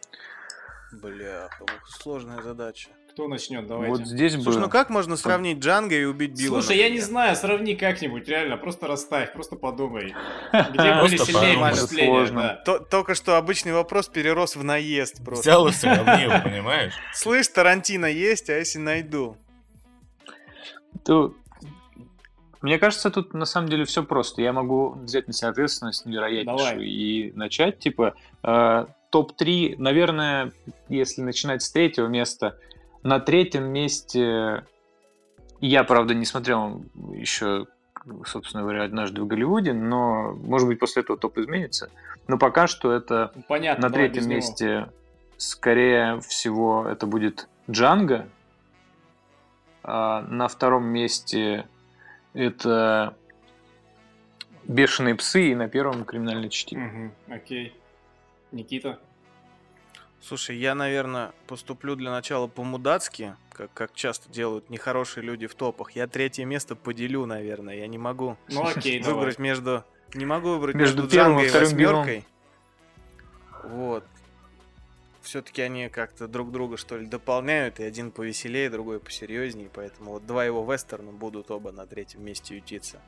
Ух, 1.02 1.88
сложная 1.88 2.40
задача. 2.42 2.88
Кто 3.10 3.28
начнет, 3.28 3.66
давайте. 3.66 3.96
Вот 3.96 4.06
здесь 4.06 4.32
Слушай, 4.32 4.56
бы... 4.56 4.60
ну 4.62 4.68
как 4.68 4.90
можно 4.90 5.16
сравнить 5.16 5.58
Джанго 5.58 5.94
и 5.94 6.04
убить 6.04 6.32
Билла? 6.36 6.60
Слушай, 6.60 6.78
я 6.78 6.84
не 6.84 6.96
например? 6.96 7.06
знаю, 7.06 7.36
сравни 7.36 7.76
как-нибудь, 7.76 8.26
реально, 8.26 8.56
просто 8.56 8.88
расставь, 8.88 9.32
просто 9.32 9.54
подумай. 9.54 10.14
Где 10.52 11.00
были 11.00 11.16
сильнее 11.16 11.56
впечатления, 11.56 12.62
только 12.90 13.14
что 13.14 13.36
обычный 13.36 13.72
вопрос 13.72 14.08
перерос 14.08 14.56
в 14.56 14.64
наезд 14.64 15.24
просто. 15.24 15.42
Взял 15.42 15.68
и 15.68 15.72
сравнил, 15.72 16.30
понимаешь? 16.42 16.94
Слышь, 17.12 17.46
Тарантино 17.48 18.06
есть, 18.06 18.50
а 18.50 18.58
если 18.58 18.78
найду? 18.78 19.36
То- 21.04 21.34
Мне 22.64 22.78
кажется, 22.78 23.10
тут 23.10 23.34
на 23.34 23.44
самом 23.44 23.68
деле 23.68 23.84
все 23.84 24.02
просто. 24.02 24.40
Я 24.40 24.54
могу 24.54 24.92
взять 24.92 25.26
на 25.26 25.34
себя 25.34 25.50
ответственность 25.50 26.06
невероятнейшую 26.06 26.70
Давай. 26.70 26.86
и 26.86 27.30
начать, 27.34 27.78
типа, 27.78 28.14
э, 28.42 28.86
топ-3, 29.10 29.74
наверное, 29.76 30.50
если 30.88 31.20
начинать 31.20 31.60
с 31.60 31.70
третьего 31.70 32.06
места, 32.06 32.58
на 33.02 33.20
третьем 33.20 33.64
месте 33.64 34.64
я, 35.60 35.84
правда, 35.84 36.14
не 36.14 36.24
смотрел 36.24 36.82
еще 37.12 37.66
собственно 38.24 38.62
говоря, 38.62 38.84
однажды 38.84 39.20
в 39.20 39.26
Голливуде, 39.26 39.74
но, 39.74 40.32
может 40.32 40.66
быть, 40.66 40.78
после 40.78 41.02
этого 41.02 41.18
топ 41.18 41.36
изменится. 41.36 41.90
Но 42.28 42.38
пока 42.38 42.66
что 42.66 42.92
это 42.92 43.30
Ну, 43.34 43.42
Понятно, 43.46 43.88
на 43.88 43.92
третьем 43.92 44.20
без 44.20 44.26
него. 44.26 44.36
месте, 44.36 44.88
скорее 45.36 46.18
всего, 46.20 46.86
это 46.88 47.06
будет 47.06 47.46
Джанго. 47.70 48.26
А 49.82 50.22
на 50.22 50.48
втором 50.48 50.86
месте 50.86 51.66
это 52.34 53.16
Бешеные 54.66 55.14
псы, 55.14 55.50
и 55.50 55.54
на 55.54 55.68
первом 55.68 56.04
криминальное 56.04 56.48
чтиво. 56.48 56.80
Мгм, 56.80 57.12
окей. 57.28 57.74
Никита? 58.50 58.98
Слушай, 60.22 60.56
я, 60.56 60.74
наверное, 60.74 61.32
поступлю 61.46 61.96
для 61.96 62.10
начала 62.10 62.46
по-мудацки, 62.46 63.36
как, 63.52 63.70
как 63.74 63.92
часто 63.92 64.30
делают 64.30 64.70
нехорошие 64.70 65.22
люди 65.22 65.46
в 65.46 65.54
топах. 65.54 65.90
Я 65.90 66.06
третье 66.06 66.46
место 66.46 66.76
поделю, 66.76 67.26
наверное. 67.26 67.74
Я 67.76 67.86
не 67.88 67.98
могу 67.98 68.38
Ну 68.48 68.66
окей, 68.66 69.00
давай. 69.02 69.14
выбрать 69.14 69.38
между... 69.38 69.84
Не 70.14 70.24
могу 70.24 70.50
выбрать 70.50 70.76
Между 70.76 71.02
между, 71.02 71.14
первым 71.14 71.40
и 71.40 71.48
вторым 71.48 71.76
белым. 71.76 71.96
восьмеркой. 71.98 72.24
Вот. 73.64 74.04
Все-таки 75.24 75.62
они 75.62 75.88
как-то 75.88 76.28
друг 76.28 76.52
друга, 76.52 76.76
что 76.76 76.98
ли, 76.98 77.06
дополняют, 77.06 77.80
и 77.80 77.82
один 77.82 78.10
повеселее, 78.10 78.68
другой 78.68 79.00
посерьезнее, 79.00 79.70
поэтому 79.72 80.12
вот 80.12 80.26
два 80.26 80.44
его 80.44 80.70
вестерна 80.70 81.12
будут 81.12 81.50
оба 81.50 81.72
на 81.72 81.86
третьем 81.86 82.22
месте 82.22 82.56
ютиться. 82.56 83.00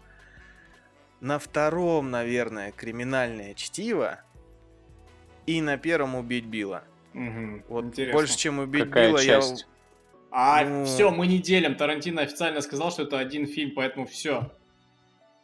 На 1.20 1.38
втором, 1.38 2.10
наверное, 2.10 2.72
криминальное 2.72 3.52
чтиво, 3.54 4.20
и 5.46 5.60
на 5.60 5.76
первом 5.76 6.14
убить 6.14 6.46
Билла. 6.46 6.84
Мгм, 7.12 7.64
Вот 7.68 7.84
интересно. 7.84 8.14
больше, 8.14 8.36
чем 8.38 8.58
убить 8.60 8.84
Какая 8.84 9.08
Билла, 9.08 9.18
я... 9.18 9.24
часть? 9.40 9.66
А, 10.30 10.64
Ну. 10.64 10.84
все, 10.86 11.10
мы 11.10 11.26
не 11.26 11.38
делим. 11.38 11.76
Тарантино 11.76 12.22
официально 12.22 12.60
сказал, 12.62 12.90
что 12.90 13.02
это 13.04 13.18
один 13.18 13.46
фильм, 13.46 13.72
поэтому 13.74 14.06
все. 14.06 14.50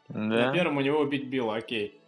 На 0.08 0.46
Да? 0.46 0.52
первом 0.52 0.78
у 0.78 0.80
него 0.80 1.00
убить 1.00 1.26
Билла, 1.28 1.56
окей. 1.56 2.00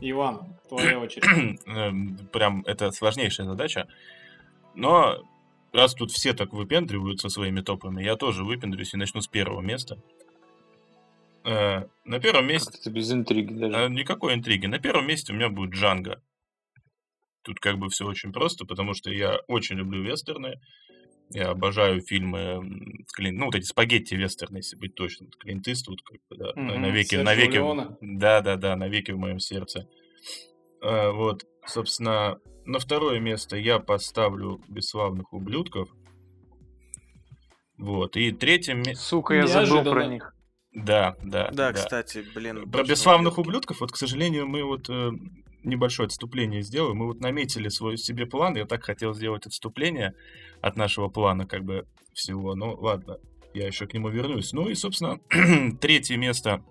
Иван, 0.00 0.56
твоя 0.68 0.98
очередь. 0.98 1.60
Эм, 1.66 2.16
Прям 2.32 2.62
это 2.66 2.90
сложнейшая 2.90 3.46
задача. 3.46 3.86
Но 4.74 5.22
раз 5.72 5.94
тут 5.94 6.10
все 6.10 6.32
так 6.32 6.52
выпендриваются 6.52 7.28
своими 7.28 7.60
топами, 7.60 8.02
я 8.02 8.16
тоже 8.16 8.44
выпендрюсь 8.44 8.94
и 8.94 8.96
начну 8.96 9.20
с 9.20 9.28
первого 9.28 9.60
места. 9.60 9.98
Э, 11.44 11.84
На 12.04 12.20
первом 12.20 12.46
месте... 12.46 12.72
Как-то 12.72 12.90
без 12.90 13.12
интриги 13.12 13.52
даже. 13.52 13.76
А, 13.76 13.88
Никакой 13.88 14.34
интриги. 14.34 14.66
На 14.66 14.78
первом 14.78 15.06
месте 15.06 15.32
у 15.32 15.36
меня 15.36 15.48
будет 15.48 15.70
Джанго. 15.74 16.22
Тут 17.42 17.58
как 17.58 17.78
бы 17.78 17.88
все 17.88 18.06
очень 18.06 18.32
просто, 18.32 18.66
потому 18.66 18.94
что 18.94 19.10
я 19.10 19.38
очень 19.48 19.76
люблю 19.76 20.02
вестерны. 20.02 20.60
Я 21.32 21.50
обожаю 21.50 22.00
фильмы, 22.00 23.04
Клин- 23.16 23.36
ну 23.38 23.46
вот 23.46 23.54
эти 23.54 23.64
спагетти-вестерны, 23.64 24.58
если 24.58 24.76
быть 24.76 24.94
точным. 24.96 25.30
Клинт 25.38 25.68
Иствуд, 25.68 26.02
как 26.02 26.18
бы, 26.28 26.36
да, 26.36 26.52
на- 26.56 26.72
Мгм, 26.72 26.82
навеки, 26.82 27.10
Серджио 27.10 27.24
навеки, 27.24 27.54
Леоне. 27.54 27.96
да, 28.00 28.40
да, 28.40 28.56
да, 28.56 28.74
навеки 28.76 29.12
в 29.12 29.18
моем 29.18 29.38
сердце. 29.38 29.88
А, 30.82 31.12
вот, 31.12 31.44
собственно, 31.66 32.38
на 32.64 32.78
второе 32.80 33.20
место 33.20 33.56
я 33.56 33.78
поставлю 33.78 34.60
бесславных 34.68 35.32
ублюдков. 35.32 35.88
Вот, 37.78 38.16
и 38.16 38.30
третье 38.32 38.74
место, 38.74 39.02
Сука, 39.04 39.34
я 39.34 39.46
забыл 39.46 39.66
Неожиданно. 39.68 39.90
про 39.92 40.06
них. 40.06 40.34
да, 40.72 41.16
да, 41.22 41.50
Да, 41.52 41.72
кстати, 41.72 42.24
блин. 42.34 42.70
про 42.70 42.82
бесславных 42.84 43.38
ублюдки. 43.38 43.48
ублюдков, 43.72 43.80
вот, 43.80 43.92
к 43.92 43.96
сожалению, 43.96 44.46
мы 44.48 44.64
вот 44.64 44.90
э, 44.90 45.10
небольшое 45.62 46.06
отступление 46.06 46.62
сделаем. 46.62 46.96
Мы 46.96 47.06
вот 47.06 47.20
наметили 47.20 47.68
свой 47.68 47.96
себе 47.96 48.26
план. 48.26 48.56
Я 48.56 48.66
так 48.66 48.84
хотел 48.84 49.14
сделать 49.14 49.46
отступление 49.46 50.14
от 50.60 50.76
нашего 50.76 51.08
плана, 51.08 51.46
как 51.46 51.64
бы 51.64 51.86
всего. 52.12 52.54
Ну, 52.54 52.74
ладно, 52.74 53.18
я 53.54 53.66
еще 53.66 53.86
к 53.86 53.94
нему 53.94 54.08
вернусь. 54.08 54.52
Ну 54.52 54.68
и, 54.68 54.74
собственно, 54.74 55.18
третье 55.80 56.16
место 56.16 56.64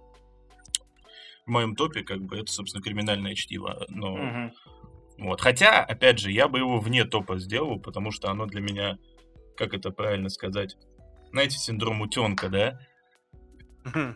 в 1.45 1.52
моем 1.52 1.75
топе, 1.75 2.04
как 2.04 2.21
бы, 2.21 2.38
это, 2.38 2.52
собственно, 2.52 2.84
криминальное 2.84 3.36
чтиво. 3.36 3.86
Но, 3.89 4.15
Мгм. 4.17 4.54
вот. 5.17 5.41
Хотя, 5.41 5.84
опять 5.84 6.19
же, 6.19 6.32
я 6.32 6.47
бы 6.47 6.60
его 6.60 6.80
вне 6.80 7.06
топа 7.06 7.39
сделал, 7.39 7.80
потому 7.80 8.12
что 8.12 8.30
оно 8.30 8.45
для 8.45 8.62
меня, 8.62 8.97
как 9.58 9.73
это 9.73 9.91
правильно 9.91 10.30
сказать, 10.30 10.75
знаете, 11.32 11.58
синдром 11.58 12.02
утенка, 12.02 12.49
да? 12.49 12.80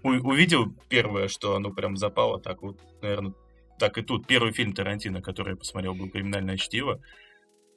У- 0.03 0.09
увидел 0.29 0.75
первое, 0.89 1.27
что 1.27 1.55
оно 1.55 1.71
прям 1.71 1.97
запало, 1.97 2.39
так 2.39 2.62
вот, 2.62 2.79
наверное, 3.01 3.33
так 3.79 3.97
и 3.97 4.01
тут. 4.01 4.27
Первый 4.27 4.51
фильм 4.51 4.73
Тарантино, 4.73 5.21
который 5.21 5.51
я 5.51 5.55
посмотрел, 5.55 5.93
был 5.93 6.09
«Криминальное 6.09 6.57
чтиво». 6.57 6.99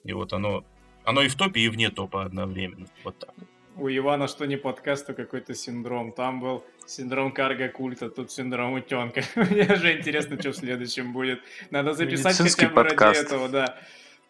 И 0.05 0.13
вот 0.13 0.33
оно, 0.33 0.65
оно 1.05 1.23
и 1.23 1.29
в 1.29 1.35
топе, 1.35 1.61
и 1.61 1.69
вне 1.69 1.91
топа 1.91 2.25
одновременно. 2.25 2.87
Вот 3.05 3.19
так. 3.19 3.35
У 3.77 3.89
Ивана 3.89 4.27
что 4.27 4.47
не 4.47 4.57
подкаст, 4.57 5.07
то 5.07 5.15
какой-то 5.15 5.55
синдром. 5.55 6.13
Там 6.13 6.41
был 6.41 6.65
синдром 6.87 7.33
карго-культа, 7.33 8.09
тут 8.09 8.31
синдром 8.31 8.73
утенка. 8.73 9.23
Мне 9.37 9.77
же 9.77 9.99
интересно, 9.99 10.41
что 10.41 10.53
в 10.53 10.57
следующем 10.57 11.13
будет. 11.13 11.41
Надо 11.71 11.93
записать 11.93 12.39
Медицинский 12.39 12.67
хотя 12.67 12.75
бы 12.75 12.83
ради 12.83 12.97
подкаст. 12.97 13.27
этого, 13.27 13.49
да. 13.49 13.79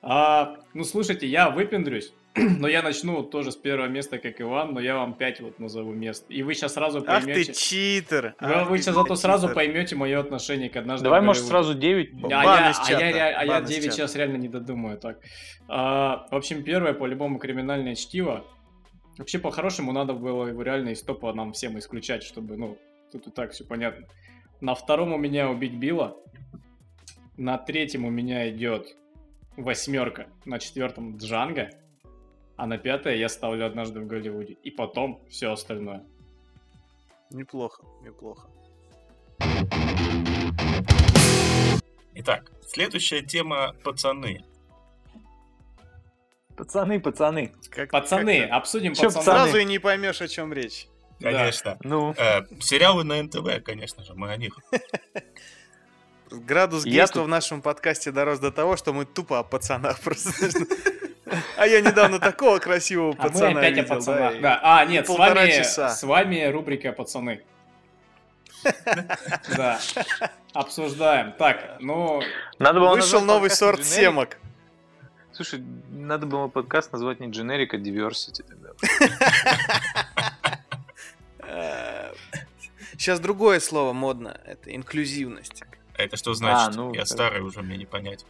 А, 0.02 0.56
ну, 0.74 0.84
слушайте, 0.84 1.26
я 1.26 1.50
выпендрюсь, 1.50 2.12
но 2.58 2.68
я 2.68 2.82
начну 2.82 3.22
тоже 3.22 3.50
с 3.50 3.56
первого 3.56 3.88
места, 3.88 4.18
как 4.18 4.40
Иван, 4.40 4.74
но 4.74 4.80
я 4.80 4.96
вам 4.96 5.14
пять 5.14 5.40
вот 5.40 5.58
назову 5.58 5.92
мест. 5.92 6.26
И 6.28 6.42
вы 6.42 6.54
сейчас 6.54 6.74
сразу 6.74 6.98
Ах 6.98 7.24
ты 7.24 7.26
поймете... 7.26 7.54
читер! 7.54 8.34
Вы, 8.40 8.54
ах 8.54 8.68
вы 8.68 8.78
сейчас 8.78 8.94
зато 8.94 9.14
сразу 9.16 9.46
читер. 9.46 9.54
поймете 9.54 9.96
мое 9.96 10.20
отношение 10.20 10.68
к 10.68 10.76
однажды 10.76 11.04
Давай, 11.04 11.22
может, 11.22 11.44
сразу 11.44 11.74
9? 11.74 12.24
А 12.24 12.28
я, 12.28 12.72
а 12.72 12.90
я, 12.90 13.38
а 13.38 13.44
я 13.44 13.46
бан 13.46 13.64
из 13.64 13.68
9 13.70 13.84
чата. 13.84 13.96
сейчас 13.96 14.16
реально 14.16 14.36
не 14.36 14.48
додумаю 14.48 14.98
так. 14.98 15.20
А, 15.68 16.26
в 16.30 16.34
общем, 16.34 16.62
первое, 16.62 16.92
по-любому, 16.92 17.38
криминальное 17.38 17.94
чтиво. 17.94 18.44
Вообще, 19.16 19.38
по-хорошему, 19.38 19.92
надо 19.92 20.12
было 20.12 20.46
его 20.46 20.62
реально 20.62 20.90
из 20.90 21.02
топа 21.02 21.32
нам 21.32 21.52
всем 21.52 21.78
исключать, 21.78 22.22
чтобы, 22.22 22.56
ну, 22.58 22.76
тут 23.12 23.28
и 23.28 23.30
так 23.30 23.52
все 23.52 23.64
понятно. 23.64 24.06
На 24.60 24.74
втором 24.74 25.12
у 25.14 25.16
меня 25.18 25.48
убить 25.48 25.74
Билла. 25.74 26.16
На 27.38 27.56
третьем 27.56 28.04
у 28.04 28.10
меня 28.10 28.50
идет 28.50 28.94
восьмерка. 29.56 30.26
На 30.44 30.58
четвертом 30.58 31.16
Джанго. 31.16 31.70
А 32.56 32.66
на 32.66 32.78
пятое 32.78 33.16
я 33.16 33.28
ставлю 33.28 33.66
однажды 33.66 34.00
в 34.00 34.06
Голливуде. 34.06 34.54
И 34.62 34.70
потом 34.70 35.20
все 35.28 35.52
остальное. 35.52 36.04
Неплохо, 37.30 37.82
неплохо. 38.02 38.48
Итак, 42.14 42.50
следующая 42.66 43.22
тема 43.22 43.74
«Пацаны». 43.84 44.42
Пацаны, 46.56 46.98
пацаны. 47.00 47.52
Как- 47.70 47.90
Пацаны, 47.90 48.40
как-то 48.40 48.56
обсудим 48.56 48.94
Чё, 48.94 49.04
пацаны. 49.08 49.22
Сразу 49.24 49.58
и 49.58 49.64
не 49.66 49.78
поймешь, 49.78 50.22
о 50.22 50.28
чем 50.28 50.54
речь. 50.54 50.88
Да. 51.20 51.30
Конечно. 51.32 51.76
Ну, 51.82 52.14
Э, 52.16 52.42
сериалы 52.60 53.04
на 53.04 53.22
НТВ, 53.22 53.62
конечно 53.62 54.02
же, 54.02 54.14
мы 54.14 54.30
о 54.30 54.36
них. 54.38 54.56
Градус 56.30 56.84
гейства 56.84 57.22
в 57.22 57.28
нашем 57.28 57.60
подкасте 57.60 58.10
дорос 58.10 58.38
до 58.38 58.50
того, 58.50 58.76
что 58.78 58.94
мы 58.94 59.04
тупо 59.04 59.38
о 59.38 59.42
пацанах 59.42 60.00
просто. 60.00 60.30
А 61.56 61.66
я 61.66 61.80
недавно 61.80 62.18
такого 62.20 62.58
красивого 62.58 63.14
А 63.18 63.22
мы 63.24 63.28
пацана 63.30 63.58
опять 63.60 63.72
о 63.78 63.82
видел, 63.82 63.94
пацанах. 63.96 64.40
Да. 64.40 64.60
А, 64.62 64.84
нет, 64.84 65.06
с 65.06 65.10
вами, 65.10 65.62
с 65.62 66.02
вами 66.02 66.44
рубрика 66.44 66.92
«Пацаны». 66.92 67.42
Да. 69.56 69.80
Обсуждаем. 70.52 71.32
Так, 71.32 71.76
ну, 71.80 72.22
надо 72.58 72.80
было 72.80 72.94
Вышел 72.94 73.20
новый 73.20 73.50
сорт 73.50 73.84
семок. 73.84 74.38
Слушай, 75.32 75.62
надо 75.90 76.26
было 76.26 76.48
подкаст 76.48 76.92
назвать 76.92 77.20
не 77.20 77.26
Generic, 77.26 77.68
а 77.72 77.76
Diversity 77.76 78.42
тогда. 78.42 78.70
Сейчас 82.92 83.20
другое 83.20 83.60
слово 83.60 83.92
модно. 83.92 84.40
Это 84.46 84.74
инклюзивность. 84.74 85.62
А 85.96 86.02
это 86.02 86.16
что 86.16 86.32
значит? 86.34 86.74
ну, 86.76 86.92
Я 86.94 87.00
так. 87.00 87.08
старый 87.08 87.42
уже, 87.42 87.62
мне 87.62 87.76
не 87.76 87.84
понять. 87.84 88.24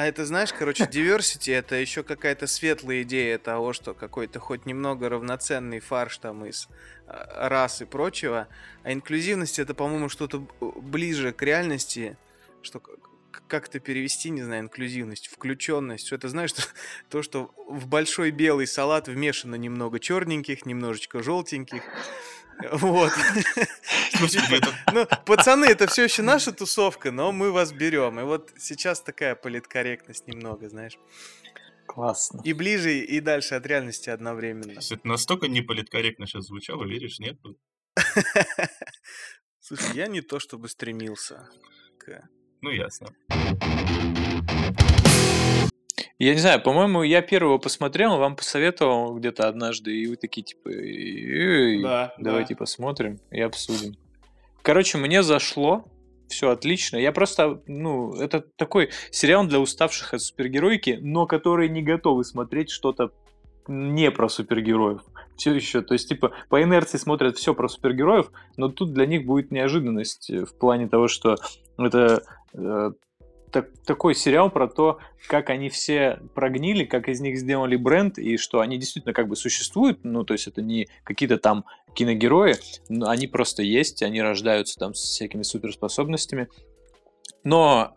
А 0.00 0.06
это, 0.06 0.24
знаешь, 0.24 0.54
короче, 0.54 0.84
diversity 0.84 1.54
это 1.54 1.74
еще 1.74 2.02
какая-то 2.02 2.46
светлая 2.46 3.02
идея 3.02 3.36
того, 3.36 3.74
что 3.74 3.92
какой-то 3.92 4.40
хоть 4.40 4.64
немного 4.64 5.10
равноценный 5.10 5.80
фарш 5.80 6.16
там 6.16 6.46
из 6.46 6.68
а, 7.06 7.50
рас 7.50 7.82
и 7.82 7.84
прочего. 7.84 8.48
А 8.82 8.94
инклюзивность 8.94 9.58
это, 9.58 9.74
по-моему, 9.74 10.08
что-то 10.08 10.38
ближе 10.60 11.34
к 11.34 11.42
реальности, 11.42 12.16
что 12.62 12.80
к- 12.80 12.88
к- 13.30 13.42
как 13.46 13.68
это 13.68 13.78
перевести, 13.78 14.30
не 14.30 14.40
знаю, 14.40 14.62
инклюзивность, 14.62 15.26
включенность. 15.26 16.06
Что 16.06 16.16
это, 16.16 16.30
знаешь, 16.30 16.54
то, 17.10 17.22
что 17.22 17.52
в 17.68 17.86
большой 17.86 18.30
белый 18.30 18.66
салат 18.66 19.06
вмешано 19.06 19.56
немного 19.56 20.00
черненьких, 20.00 20.64
немножечко 20.64 21.22
желтеньких. 21.22 21.82
Вот. 22.72 23.12
Это 24.12 24.74
Ну, 24.92 25.06
пацаны, 25.26 25.66
это 25.66 25.86
все 25.86 26.04
еще 26.04 26.22
наша 26.22 26.52
тусовка, 26.52 27.10
но 27.10 27.32
мы 27.32 27.52
вас 27.52 27.72
берем. 27.72 28.20
И 28.20 28.22
вот 28.22 28.52
сейчас 28.58 29.00
такая 29.00 29.34
политкорректность 29.34 30.26
немного, 30.26 30.68
знаешь. 30.68 30.98
Классно. 31.86 32.40
И 32.44 32.52
ближе, 32.52 32.98
и 32.98 33.20
дальше 33.20 33.56
от 33.56 33.66
реальности 33.66 34.10
одновременно. 34.10 34.78
это 34.78 35.00
настолько 35.02 35.48
неполиткорректно 35.48 36.26
сейчас 36.26 36.46
звучало, 36.46 36.84
веришь, 36.84 37.18
нет? 37.18 37.36
Слушай, 39.60 39.96
я 39.96 40.06
не 40.06 40.20
то 40.20 40.38
чтобы 40.38 40.68
стремился 40.68 41.48
к... 41.98 42.28
Ну, 42.60 42.70
ясно. 42.70 43.08
Я 46.20 46.34
не 46.34 46.38
знаю, 46.38 46.60
по-моему, 46.60 47.02
я 47.02 47.22
первого 47.22 47.56
посмотрел, 47.56 48.18
вам 48.18 48.36
посоветовал 48.36 49.16
где-то 49.16 49.48
однажды, 49.48 49.96
и 49.96 50.06
вы 50.06 50.16
такие, 50.16 50.42
типа, 50.42 50.68
«Эй, 50.68 51.82
да. 51.82 52.12
давайте 52.18 52.52
да. 52.52 52.58
посмотрим 52.58 53.18
и 53.30 53.40
обсудим. 53.40 53.94
Короче, 54.60 54.98
мне 54.98 55.22
зашло. 55.22 55.86
Все 56.28 56.50
отлично. 56.50 56.98
Я 56.98 57.12
просто, 57.12 57.62
ну, 57.66 58.12
это 58.12 58.40
такой 58.56 58.90
сериал 59.10 59.46
для 59.46 59.60
уставших 59.60 60.12
от 60.12 60.20
супергеройки, 60.20 60.98
но 61.00 61.26
которые 61.26 61.70
не 61.70 61.80
готовы 61.80 62.22
смотреть 62.24 62.68
что-то 62.68 63.12
не 63.66 64.10
про 64.10 64.28
супергероев. 64.28 65.00
Все 65.36 65.54
еще, 65.54 65.80
то 65.80 65.94
есть, 65.94 66.10
типа, 66.10 66.32
по 66.50 66.62
инерции 66.62 66.98
смотрят 66.98 67.38
все 67.38 67.54
про 67.54 67.66
супергероев, 67.66 68.30
но 68.58 68.68
тут 68.68 68.92
для 68.92 69.06
них 69.06 69.24
будет 69.24 69.50
неожиданность 69.50 70.28
э, 70.28 70.44
в 70.44 70.54
плане 70.54 70.86
того, 70.86 71.08
что 71.08 71.36
это 71.78 72.22
э, 72.52 72.90
так, 73.52 73.70
такой 73.84 74.14
сериал 74.14 74.50
про 74.50 74.68
то, 74.68 74.98
как 75.28 75.50
они 75.50 75.68
все 75.68 76.20
прогнили, 76.34 76.84
как 76.84 77.08
из 77.08 77.20
них 77.20 77.38
сделали 77.38 77.76
бренд, 77.76 78.18
и 78.18 78.36
что 78.36 78.60
они 78.60 78.78
действительно 78.78 79.14
как 79.14 79.28
бы 79.28 79.36
существуют, 79.36 80.04
ну, 80.04 80.24
то 80.24 80.34
есть 80.34 80.46
это 80.46 80.62
не 80.62 80.88
какие-то 81.04 81.38
там 81.38 81.64
киногерои, 81.94 82.56
но 82.88 83.08
они 83.08 83.26
просто 83.26 83.62
есть, 83.62 84.02
они 84.02 84.22
рождаются 84.22 84.78
там 84.78 84.94
с 84.94 85.00
всякими 85.00 85.42
суперспособностями, 85.42 86.48
но 87.44 87.94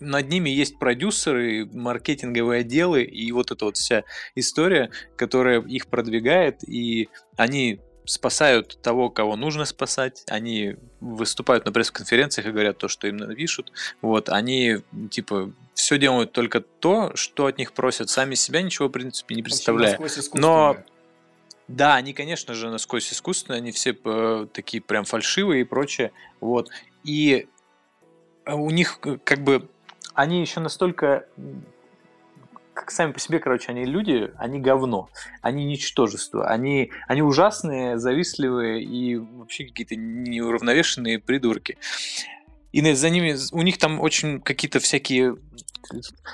над 0.00 0.28
ними 0.28 0.50
есть 0.50 0.78
продюсеры, 0.78 1.66
маркетинговые 1.66 2.60
отделы 2.60 3.02
и 3.02 3.32
вот 3.32 3.50
эта 3.50 3.64
вот 3.64 3.76
вся 3.76 4.04
история, 4.34 4.90
которая 5.16 5.60
их 5.62 5.88
продвигает, 5.88 6.66
и 6.68 7.08
они 7.36 7.80
спасают 8.04 8.80
того, 8.82 9.10
кого 9.10 9.36
нужно 9.36 9.64
спасать, 9.64 10.24
они 10.28 10.76
выступают 11.00 11.64
на 11.64 11.72
пресс-конференциях 11.72 12.46
и 12.46 12.50
говорят 12.50 12.78
то, 12.78 12.88
что 12.88 13.06
им 13.06 13.16
напишут, 13.16 13.72
вот, 14.02 14.28
они, 14.28 14.78
типа, 15.10 15.52
все 15.74 15.98
делают 15.98 16.32
только 16.32 16.60
то, 16.60 17.14
что 17.16 17.46
от 17.46 17.58
них 17.58 17.72
просят, 17.72 18.10
сами 18.10 18.34
себя 18.34 18.62
ничего, 18.62 18.88
в 18.88 18.92
принципе, 18.92 19.34
не 19.34 19.42
представляя. 19.42 19.98
Но, 20.34 20.76
да, 21.68 21.94
они, 21.94 22.12
конечно 22.12 22.54
же, 22.54 22.70
насквозь 22.70 23.12
искусственные, 23.12 23.58
они 23.58 23.72
все 23.72 23.96
э, 24.04 24.46
такие 24.52 24.82
прям 24.82 25.04
фальшивые 25.04 25.62
и 25.62 25.64
прочее, 25.64 26.12
вот, 26.40 26.70
и 27.04 27.48
у 28.46 28.70
них, 28.70 28.98
э, 29.04 29.18
как 29.24 29.42
бы, 29.42 29.68
они 30.14 30.40
еще 30.40 30.60
настолько 30.60 31.26
как 32.74 32.90
сами 32.90 33.12
по 33.12 33.20
себе, 33.20 33.38
короче, 33.38 33.70
они 33.70 33.84
люди, 33.84 34.30
они 34.36 34.60
говно, 34.60 35.08
они 35.40 35.64
ничтожество, 35.64 36.46
они, 36.48 36.90
они 37.06 37.22
ужасные, 37.22 37.98
завистливые 37.98 38.82
и 38.82 39.16
вообще 39.16 39.64
какие-то 39.64 39.96
неуравновешенные 39.96 41.18
придурки. 41.18 41.78
И 42.72 42.92
за 42.92 43.08
ними, 43.08 43.36
у 43.52 43.62
них 43.62 43.78
там 43.78 44.00
очень 44.00 44.40
какие-то 44.40 44.80
всякие 44.80 45.36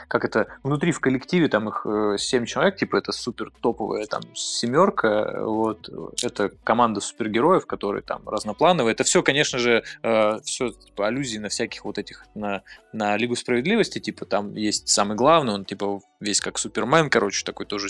как 0.08 0.24
это, 0.24 0.48
внутри 0.62 0.92
в 0.92 1.00
коллективе 1.00 1.48
там 1.48 1.68
их 1.68 1.82
э, 1.84 2.16
семь 2.18 2.44
человек, 2.44 2.76
типа 2.76 2.96
это 2.96 3.12
супер 3.12 3.52
топовая 3.60 4.06
там 4.06 4.22
семерка, 4.34 5.42
вот, 5.44 5.88
это 6.22 6.50
команда 6.64 7.00
супергероев, 7.00 7.66
которые 7.66 8.02
там 8.02 8.28
разноплановые. 8.28 8.92
Это 8.92 9.04
все, 9.04 9.22
конечно 9.22 9.58
же, 9.58 9.82
э, 10.02 10.40
все 10.44 10.70
типа, 10.70 11.06
аллюзии 11.06 11.38
на 11.38 11.48
всяких 11.48 11.84
вот 11.84 11.98
этих, 11.98 12.24
на, 12.34 12.62
на 12.92 13.16
Лигу 13.16 13.36
Справедливости, 13.36 13.98
типа 13.98 14.24
там 14.24 14.54
есть 14.54 14.88
самый 14.88 15.16
главный, 15.16 15.54
он 15.54 15.64
типа 15.64 16.00
весь 16.20 16.40
как 16.40 16.58
Супермен, 16.58 17.10
короче, 17.10 17.44
такой 17.44 17.66
тоже 17.66 17.88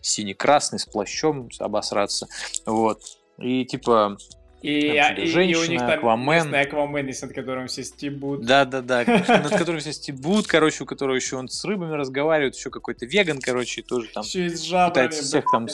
синий-красный, 0.00 0.78
с 0.78 0.86
плащом 0.86 1.48
обосраться, 1.58 2.26
вот. 2.66 3.00
И 3.38 3.64
типа 3.64 4.18
и, 4.62 4.96
там, 4.96 5.14
и, 5.16 5.26
женщина, 5.26 5.62
и 5.62 5.66
у 5.66 5.70
них 5.70 5.80
там 5.80 5.90
Аквамен. 5.90 6.54
Аквамен 6.54 7.06
есть, 7.06 7.22
над 7.22 7.32
которым 7.32 7.66
все 7.66 7.82
стебут. 7.82 8.44
Да-да-да, 8.44 9.04
над 9.28 9.50
которым 9.50 9.80
все 9.80 9.92
стебут, 9.92 10.46
короче, 10.46 10.84
у 10.84 10.86
которого 10.86 11.16
еще 11.16 11.36
он 11.36 11.48
с 11.48 11.64
рыбами 11.64 11.94
разговаривает, 11.94 12.54
еще 12.54 12.70
какой-то 12.70 13.06
веган, 13.06 13.40
короче, 13.40 13.82
тоже 13.82 14.08
там 14.12 14.22
еще 14.22 14.46
и 14.46 14.48
с 14.50 14.62
жабрами, 14.62 14.90
пытается 14.90 15.22
всех 15.22 15.44
там... 15.50 15.66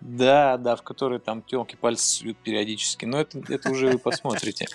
Да, 0.00 0.58
да, 0.58 0.76
в 0.76 0.82
которые 0.82 1.20
там 1.20 1.42
телки 1.42 1.74
пальцы 1.74 2.04
суют 2.04 2.36
периодически, 2.38 3.06
но 3.06 3.20
это, 3.20 3.40
это 3.48 3.70
уже 3.70 3.88
вы 3.88 3.98
посмотрите. 3.98 4.66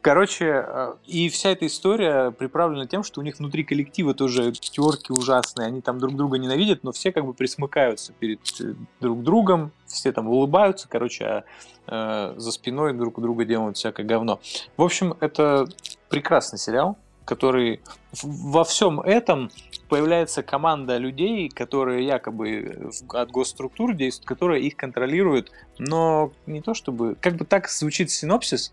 Короче, 0.00 0.64
э, 0.66 0.94
и 1.06 1.28
вся 1.28 1.50
эта 1.50 1.66
история 1.66 2.32
приправлена 2.32 2.86
тем, 2.86 3.04
что 3.04 3.20
у 3.20 3.24
них 3.24 3.38
внутри 3.38 3.62
коллектива 3.62 4.14
тоже 4.14 4.50
терки 4.52 5.12
ужасные, 5.12 5.68
они 5.68 5.80
там 5.80 5.98
друг 5.98 6.16
друга 6.16 6.38
ненавидят, 6.38 6.82
но 6.82 6.90
все 6.90 7.12
как 7.12 7.24
бы 7.24 7.34
присмыкаются 7.34 8.12
перед 8.12 8.40
э, 8.60 8.74
друг 9.00 9.22
другом, 9.22 9.70
все 9.86 10.10
там 10.10 10.28
улыбаются, 10.28 10.88
короче, 10.88 11.24
а 11.24 11.44
э, 11.86 12.34
за 12.36 12.52
спиной 12.52 12.94
друг 12.94 13.18
у 13.18 13.20
друга 13.20 13.44
делают 13.44 13.76
всякое 13.76 14.04
говно. 14.04 14.40
В 14.76 14.82
общем, 14.82 15.14
это 15.20 15.66
прекрасный 16.08 16.58
сериал, 16.58 16.96
который 17.24 17.80
во 18.22 18.64
всем 18.64 19.00
этом 19.00 19.50
появляется 19.88 20.42
команда 20.42 20.96
людей, 20.96 21.48
которые 21.48 22.06
якобы 22.06 22.90
от 23.10 23.30
госструктур 23.30 23.94
действуют, 23.94 24.26
которые 24.26 24.62
их 24.64 24.76
контролируют, 24.76 25.52
но 25.78 26.32
не 26.46 26.60
то 26.60 26.74
чтобы... 26.74 27.16
Как 27.20 27.36
бы 27.36 27.44
так 27.44 27.68
звучит 27.68 28.10
синопсис, 28.10 28.72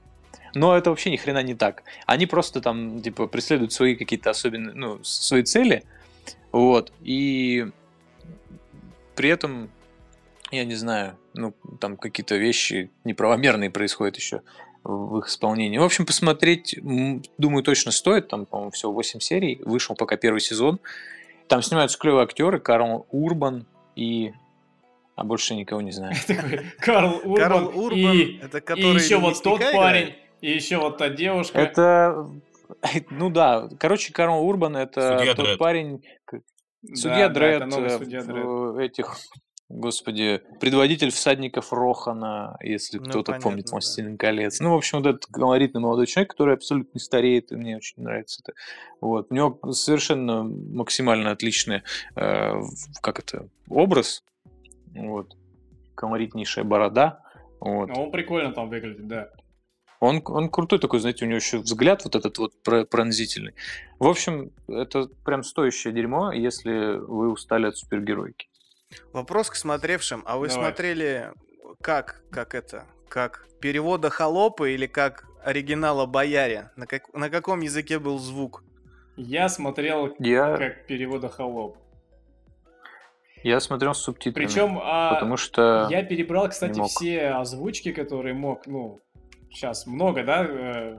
но 0.55 0.75
это 0.75 0.89
вообще 0.89 1.11
ни 1.11 1.17
хрена 1.17 1.43
не 1.43 1.55
так. 1.55 1.83
Они 2.05 2.25
просто 2.25 2.61
там, 2.61 3.01
типа, 3.01 3.27
преследуют 3.27 3.73
свои 3.73 3.95
какие-то 3.95 4.29
особенные, 4.29 4.73
ну, 4.73 5.03
свои 5.03 5.43
цели, 5.43 5.83
вот, 6.51 6.91
и 7.01 7.67
при 9.15 9.29
этом 9.29 9.69
я 10.51 10.65
не 10.65 10.75
знаю, 10.75 11.17
ну, 11.33 11.53
там 11.79 11.97
какие-то 11.97 12.35
вещи 12.35 12.89
неправомерные 13.03 13.69
происходят 13.69 14.17
еще 14.17 14.41
в 14.83 15.19
их 15.19 15.27
исполнении. 15.27 15.77
В 15.77 15.83
общем, 15.83 16.05
посмотреть, 16.05 16.75
думаю, 17.37 17.63
точно 17.63 17.91
стоит. 17.91 18.27
Там, 18.29 18.45
по-моему, 18.45 18.71
всего 18.71 18.93
8 18.93 19.19
серий. 19.19 19.61
Вышел 19.63 19.95
пока 19.95 20.17
первый 20.17 20.39
сезон. 20.39 20.79
Там 21.47 21.61
снимаются 21.61 21.97
клевые 21.97 22.23
актеры. 22.23 22.59
Карл 22.59 23.05
Урбан 23.11 23.65
и... 23.95 24.33
А 25.15 25.23
больше 25.25 25.53
никого 25.55 25.81
не 25.81 25.91
знаю. 25.91 26.15
Карл 26.79 27.17
Урбан. 27.23 27.35
Карл 27.35 27.67
Урбан, 27.75 28.15
и, 28.15 28.39
это 28.41 28.61
который 28.61 28.97
и 28.97 29.03
еще 29.03 29.17
вот 29.17 29.43
тот 29.43 29.59
парень, 29.73 30.15
и 30.39 30.51
еще 30.51 30.77
вот 30.77 30.97
та 30.97 31.09
девушка. 31.09 31.59
Это... 31.59 32.29
Ну 33.09 33.31
да, 33.31 33.67
короче, 33.79 34.13
Карл 34.13 34.45
Урбан 34.45 34.77
это 34.77 35.33
тот 35.35 35.57
парень... 35.57 36.03
Судья 36.93 37.27
да, 37.27 37.33
Дред, 37.33 37.69
да, 37.69 37.97
в 37.97 38.05
Дред. 38.07 38.91
этих 38.91 39.17
Господи, 39.69 40.41
предводитель 40.59 41.11
всадников 41.11 41.71
Рохана, 41.71 42.57
если 42.59 42.97
ну, 42.97 43.03
кто-то 43.03 43.33
понятно, 43.33 43.49
помнит 43.49 43.69
«Властелин 43.69 44.13
да. 44.13 44.17
колец». 44.17 44.59
Ну, 44.59 44.73
в 44.73 44.75
общем, 44.75 44.97
вот 44.97 45.07
этот 45.07 45.27
колоритный 45.27 45.79
молодой 45.79 46.07
человек, 46.07 46.31
который 46.31 46.55
абсолютно 46.55 46.89
не 46.95 46.99
стареет, 46.99 47.51
и 47.51 47.55
мне 47.55 47.77
очень 47.77 48.01
нравится 48.01 48.41
это. 48.43 48.57
Вот. 48.99 49.27
У 49.29 49.35
него 49.35 49.59
совершенно 49.71 50.43
максимально 50.43 51.29
отличный, 51.29 51.83
э, 52.15 52.61
как 52.99 53.19
это, 53.19 53.47
образ. 53.69 54.23
Вот. 54.95 55.37
Колоритнейшая 55.93 56.65
борода. 56.65 57.21
Вот. 57.59 57.89
Ну, 57.89 58.05
он 58.05 58.11
прикольно 58.11 58.51
там 58.53 58.69
выглядит, 58.69 59.07
да. 59.07 59.29
Он, 59.99 60.23
он 60.25 60.49
крутой 60.49 60.79
такой, 60.79 60.99
знаете, 60.99 61.25
у 61.25 61.27
него 61.27 61.37
еще 61.37 61.59
взгляд 61.59 62.03
вот 62.05 62.15
этот 62.15 62.39
вот 62.39 62.53
пронзительный. 62.63 63.53
В 63.99 64.07
общем, 64.07 64.49
это 64.67 65.09
прям 65.23 65.43
стоящее 65.43 65.93
дерьмо, 65.93 66.31
если 66.31 66.97
вы 66.97 67.31
устали 67.31 67.67
от 67.67 67.77
супергеройки. 67.77 68.48
Вопрос 69.13 69.49
к 69.49 69.55
смотревшим. 69.55 70.23
А 70.25 70.37
вы 70.37 70.47
Давай. 70.47 70.63
смотрели 70.63 71.31
как, 71.81 72.21
как 72.31 72.55
это, 72.55 72.85
как 73.07 73.47
перевода 73.61 74.09
холопы 74.09 74.73
или 74.73 74.87
как 74.87 75.25
оригинала 75.43 76.05
бояре? 76.05 76.71
На, 76.75 76.87
как, 76.87 77.13
на 77.13 77.29
каком 77.29 77.61
языке 77.61 77.99
был 77.99 78.19
звук? 78.19 78.63
Я 79.15 79.49
смотрел 79.49 80.15
Я... 80.19 80.57
как 80.57 80.87
перевода 80.87 81.29
холоп. 81.29 81.77
Я 83.43 83.59
смотрел 83.59 83.93
с 83.93 83.99
субтитрами. 83.99 84.45
Причем, 84.45 84.79
а, 84.81 85.13
потому 85.13 85.37
что 85.37 85.87
я 85.89 86.03
перебрал, 86.03 86.49
кстати, 86.49 86.81
все 86.87 87.29
озвучки, 87.29 87.93
которые 87.93 88.33
мог, 88.33 88.67
ну, 88.67 89.01
сейчас 89.49 89.87
много, 89.87 90.23
да, 90.23 90.45
э, 90.45 90.97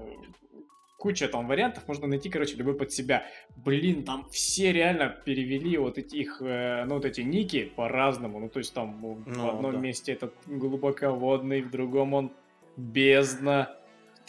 куча 1.01 1.29
там 1.29 1.49
вариантов, 1.49 1.89
можно 1.89 2.07
найти, 2.07 2.29
короче, 2.29 2.57
любой 2.57 2.75
под 2.75 2.93
себя. 2.93 3.25
Блин, 3.57 4.05
там 4.05 4.27
все 4.31 4.73
реально 4.73 5.09
перевели 5.25 5.79
вот 5.79 5.99
этих, 5.99 6.43
э, 6.43 6.85
ну, 6.87 6.97
вот 6.97 7.05
эти 7.05 7.23
ники 7.23 7.73
по-разному. 7.75 8.39
Ну, 8.39 8.49
то 8.49 8.59
есть 8.59 8.75
там 8.75 8.99
ну, 9.01 9.17
в 9.27 9.49
одном 9.49 9.73
да. 9.73 9.79
месте 9.79 10.13
этот 10.13 10.35
глубоководный, 10.47 11.63
в 11.63 11.71
другом 11.71 12.15
он 12.15 12.31
бездна, 12.77 13.75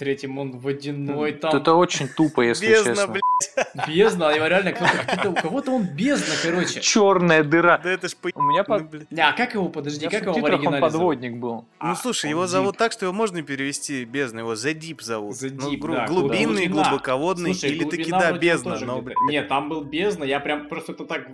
третьем 0.02 0.40
он 0.40 0.58
водяной 0.58 1.34
там. 1.34 1.56
Это 1.56 1.76
очень 1.76 2.08
тупо, 2.08 2.42
если 2.42 2.70
бездна, 2.70 2.96
честно. 2.96 3.14
Блядь. 3.14 3.88
Бездна, 3.88 4.30
а 4.30 4.34
его 4.34 4.48
реально 4.48 4.72
кто-то, 4.72 5.30
у 5.30 5.36
кого-то 5.36 5.72
он 5.74 5.84
бездна, 5.84 6.34
короче. 6.42 6.82
Черная 6.82 7.44
дыра. 7.44 7.78
Да 7.78 7.92
это 7.92 8.08
ж 8.10 8.16
по... 8.16 8.32
У 8.34 8.42
меня 8.42 8.64
под... 8.64 9.12
Не, 9.12 9.22
а 9.22 9.34
как 9.34 9.54
его, 9.54 9.70
подожди, 9.70 10.08
как 10.08 10.24
его 10.24 10.34
в 10.34 10.44
оригинале 10.44 10.78
он 10.78 10.82
подводник 10.82 11.38
был. 11.38 11.66
Ну, 11.80 11.96
слушай, 11.96 12.32
его 12.32 12.48
зовут 12.48 12.78
так, 12.78 12.94
что 12.94 13.06
его 13.06 13.14
можно 13.14 13.44
перевести 13.44 14.04
бездна, 14.06 14.40
его 14.40 14.54
The 14.54 14.74
Deep 14.74 15.04
зовут. 15.04 15.36
The 15.36 15.54
ну, 15.54 15.72
Deep, 15.72 15.94
да. 15.94 16.08
Глубинный, 16.08 16.66
глубоководный, 16.66 17.52
или 17.52 17.84
таки 17.84 18.10
да, 18.10 18.32
бездна. 18.32 18.80
Но, 18.80 19.04
Нет, 19.30 19.48
там 19.50 19.70
был 19.70 19.84
бездна, 19.84 20.24
я 20.24 20.40
прям 20.40 20.68
просто 20.68 20.94
это 20.94 21.06
так... 21.06 21.30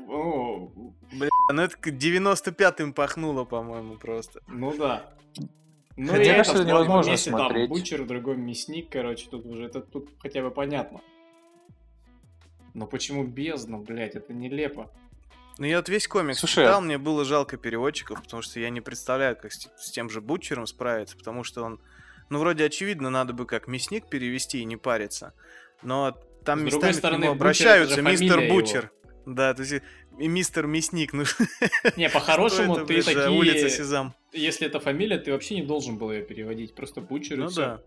Бля, 1.14 1.30
ну 1.54 1.62
это 1.62 1.78
95-м 1.90 2.92
пахнуло, 2.92 3.46
по-моему, 3.46 3.96
просто. 3.96 4.42
Ну 4.48 4.76
да. 4.78 5.14
Ну, 5.98 6.12
Хотя, 6.12 6.38
и 6.38 6.40
это 6.40 6.64
невозможно 6.64 7.10
месте, 7.10 7.32
смотреть. 7.32 7.68
Там, 7.68 7.76
бучер, 7.78 8.06
другой 8.06 8.38
мясник, 8.38 8.90
короче, 8.92 9.28
тут 9.30 9.46
уже, 9.48 9.66
это 9.66 9.82
тут 9.82 10.10
хотя 10.20 10.44
бы 10.44 10.52
понятно. 10.52 11.02
Но 12.76 12.86
почему 12.86 13.26
бездна, 13.26 13.80
блядь, 13.80 14.16
это 14.16 14.32
нелепо. 14.32 14.92
Ну 15.58 15.66
я 15.66 15.78
вот 15.78 15.90
весь 15.90 16.08
комикс 16.08 16.38
Слушай, 16.38 16.66
читал, 16.66 16.82
мне 16.82 17.00
было 17.00 17.26
жалко 17.26 17.58
переводчиков, 17.58 18.22
потому 18.22 18.44
что 18.44 18.60
я 18.60 18.70
не 18.70 18.80
представляю, 18.80 19.36
как 19.36 19.52
с, 19.52 19.68
с 19.76 19.90
тем 19.90 20.12
же 20.12 20.22
Бутчером 20.22 20.68
справиться, 20.68 21.18
потому 21.18 21.44
что 21.44 21.64
он 21.64 21.80
Ну, 22.30 22.38
вроде 22.38 22.66
очевидно, 22.66 23.10
надо 23.10 23.34
бы 23.34 23.48
как 23.48 23.68
мясник 23.68 24.08
перевести 24.08 24.60
и 24.60 24.66
не 24.66 24.78
париться. 24.78 25.34
Но 25.82 26.16
там 26.46 26.60
С 26.60 26.64
местами 26.64 26.80
другой 26.82 26.94
к 26.94 26.98
стороны, 26.98 27.24
нему 27.24 27.34
обращаются, 27.34 28.02
мистер 28.04 28.40
его. 28.40 28.90
Да, 29.28 29.54
то 29.54 29.62
есть 29.62 29.84
и 30.18 30.28
мистер 30.30 30.68
Мясник. 30.68 31.12
Ну, 31.12 31.24
Не, 31.98 32.10
по-хорошему, 32.10 32.78
это, 32.78 32.86
ты 32.86 33.02
за 33.02 33.30
улица 33.30 33.56
такие... 33.56 33.70
Сезам. 33.70 34.14
Если 34.32 34.66
это 34.66 34.80
фамилия, 34.80 35.18
ты 35.18 35.34
вообще 35.34 35.56
не 35.56 35.64
должен 35.64 35.98
был 35.98 36.14
ее 36.14 36.22
переводить. 36.24 36.74
Просто 36.74 37.02
Бучер 37.02 37.36
и 37.36 37.44
Ну 37.44 37.48
всё. 37.50 37.62
да. 37.62 37.80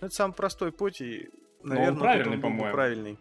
Ну, 0.00 0.06
Это 0.08 0.14
самый 0.14 0.34
простой 0.34 0.72
путь 0.72 1.00
и, 1.00 1.30
он 1.62 1.68
наверное, 1.70 2.00
правильный, 2.00 2.38
по-моему. 2.38 2.72
правильный. 2.72 3.18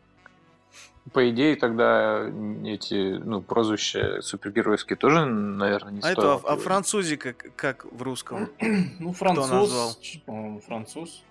По 1.14 1.30
идее, 1.30 1.56
тогда 1.58 2.28
эти, 2.66 3.18
ну, 3.20 3.40
прозвища 3.44 4.22
супергеройские 4.22 4.98
тоже, 4.98 5.26
наверное, 5.26 5.92
не 5.94 6.00
А 6.02 6.12
это, 6.12 6.22
стоило 6.22 6.42
а, 6.44 6.54
а 6.54 6.58
французик 6.58 7.22
как, 7.22 7.56
как 7.56 7.86
в 7.86 8.02
русском? 8.02 8.50
Ну, 9.00 9.10
назвал? 9.10 9.68
француз, 9.68 10.00
ч- 10.02 10.22
по-моему, 10.26 10.60
француз. 10.60 11.24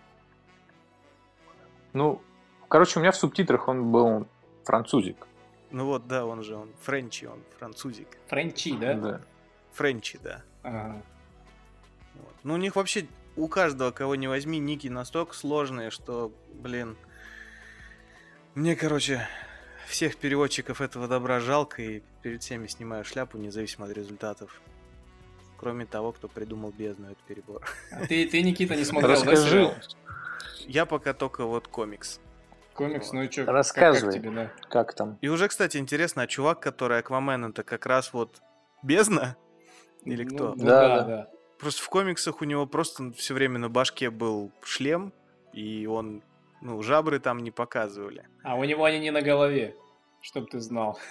Ну, 1.92 2.20
короче, 2.68 3.00
у 3.00 3.02
меня 3.02 3.10
в 3.10 3.16
субтитрах 3.16 3.66
он 3.66 3.90
был 3.90 4.28
французик. 4.64 5.26
Ну 5.74 5.86
вот, 5.86 6.06
да, 6.06 6.24
он 6.24 6.44
же, 6.44 6.54
он 6.54 6.70
френчи, 6.82 7.24
он 7.24 7.42
французик. 7.58 8.06
Френчи, 8.28 8.76
да? 8.78 8.94
Да. 8.94 9.20
Френчи, 9.72 10.20
да. 10.22 10.44
Ага. 10.62 11.02
Вот. 12.14 12.34
Ну, 12.44 12.54
у 12.54 12.56
них 12.58 12.76
вообще 12.76 13.08
у 13.34 13.48
каждого, 13.48 13.90
кого 13.90 14.14
не 14.14 14.28
возьми, 14.28 14.60
ники 14.60 14.86
настолько 14.86 15.34
сложные, 15.34 15.90
что, 15.90 16.30
блин, 16.52 16.96
мне, 18.54 18.76
короче, 18.76 19.26
всех 19.88 20.16
переводчиков 20.16 20.80
этого 20.80 21.08
добра 21.08 21.40
жалко, 21.40 21.82
и 21.82 22.02
перед 22.22 22.40
всеми 22.44 22.68
снимаю 22.68 23.04
шляпу, 23.04 23.36
независимо 23.36 23.86
от 23.86 23.92
результатов. 23.94 24.60
Кроме 25.56 25.86
того, 25.86 26.12
кто 26.12 26.28
придумал 26.28 26.70
бездну, 26.70 27.08
это 27.10 27.20
перебор. 27.26 27.66
А 27.90 28.06
ты, 28.06 28.28
ты, 28.28 28.42
Никита, 28.44 28.76
не 28.76 28.84
смотрел, 28.84 29.24
да, 29.24 29.32
Расскажи. 29.32 29.50
сериал? 29.50 29.74
Я 30.68 30.86
пока 30.86 31.14
только 31.14 31.44
вот 31.46 31.66
комикс. 31.66 32.20
Комикс, 32.74 33.12
ну 33.12 33.22
и 33.22 33.30
что? 33.30 33.44
Рассказывай. 33.46 34.12
Как, 34.12 34.20
тебе, 34.20 34.30
да? 34.30 34.50
Как 34.68 34.94
там? 34.94 35.18
И 35.20 35.28
уже, 35.28 35.48
кстати, 35.48 35.76
интересно, 35.76 36.22
а 36.22 36.26
чувак, 36.26 36.60
который 36.60 36.98
Аквамен, 36.98 37.44
это 37.46 37.62
как 37.62 37.86
раз 37.86 38.12
вот 38.12 38.42
бездна? 38.82 39.36
Или 40.04 40.24
Ну, 40.24 40.34
кто? 40.34 40.54
ну 40.56 40.64
Да, 40.64 40.88
да, 40.88 40.96
да. 40.96 41.04
да. 41.04 41.28
Просто 41.58 41.82
в 41.82 41.88
комиксах 41.88 42.42
у 42.42 42.44
него 42.44 42.66
просто 42.66 43.12
все 43.12 43.32
время 43.32 43.58
на 43.58 43.68
башке 43.70 44.10
был 44.10 44.50
шлем, 44.62 45.12
и 45.52 45.86
он, 45.86 46.22
ну, 46.60 46.82
жабры 46.82 47.20
там 47.20 47.38
не 47.38 47.52
показывали. 47.52 48.26
А 48.42 48.56
у 48.56 48.64
него 48.64 48.84
они 48.84 48.98
не 48.98 49.10
на 49.12 49.22
голове, 49.22 49.76
чтоб 50.20 50.50
ты 50.50 50.58
знал. 50.60 50.98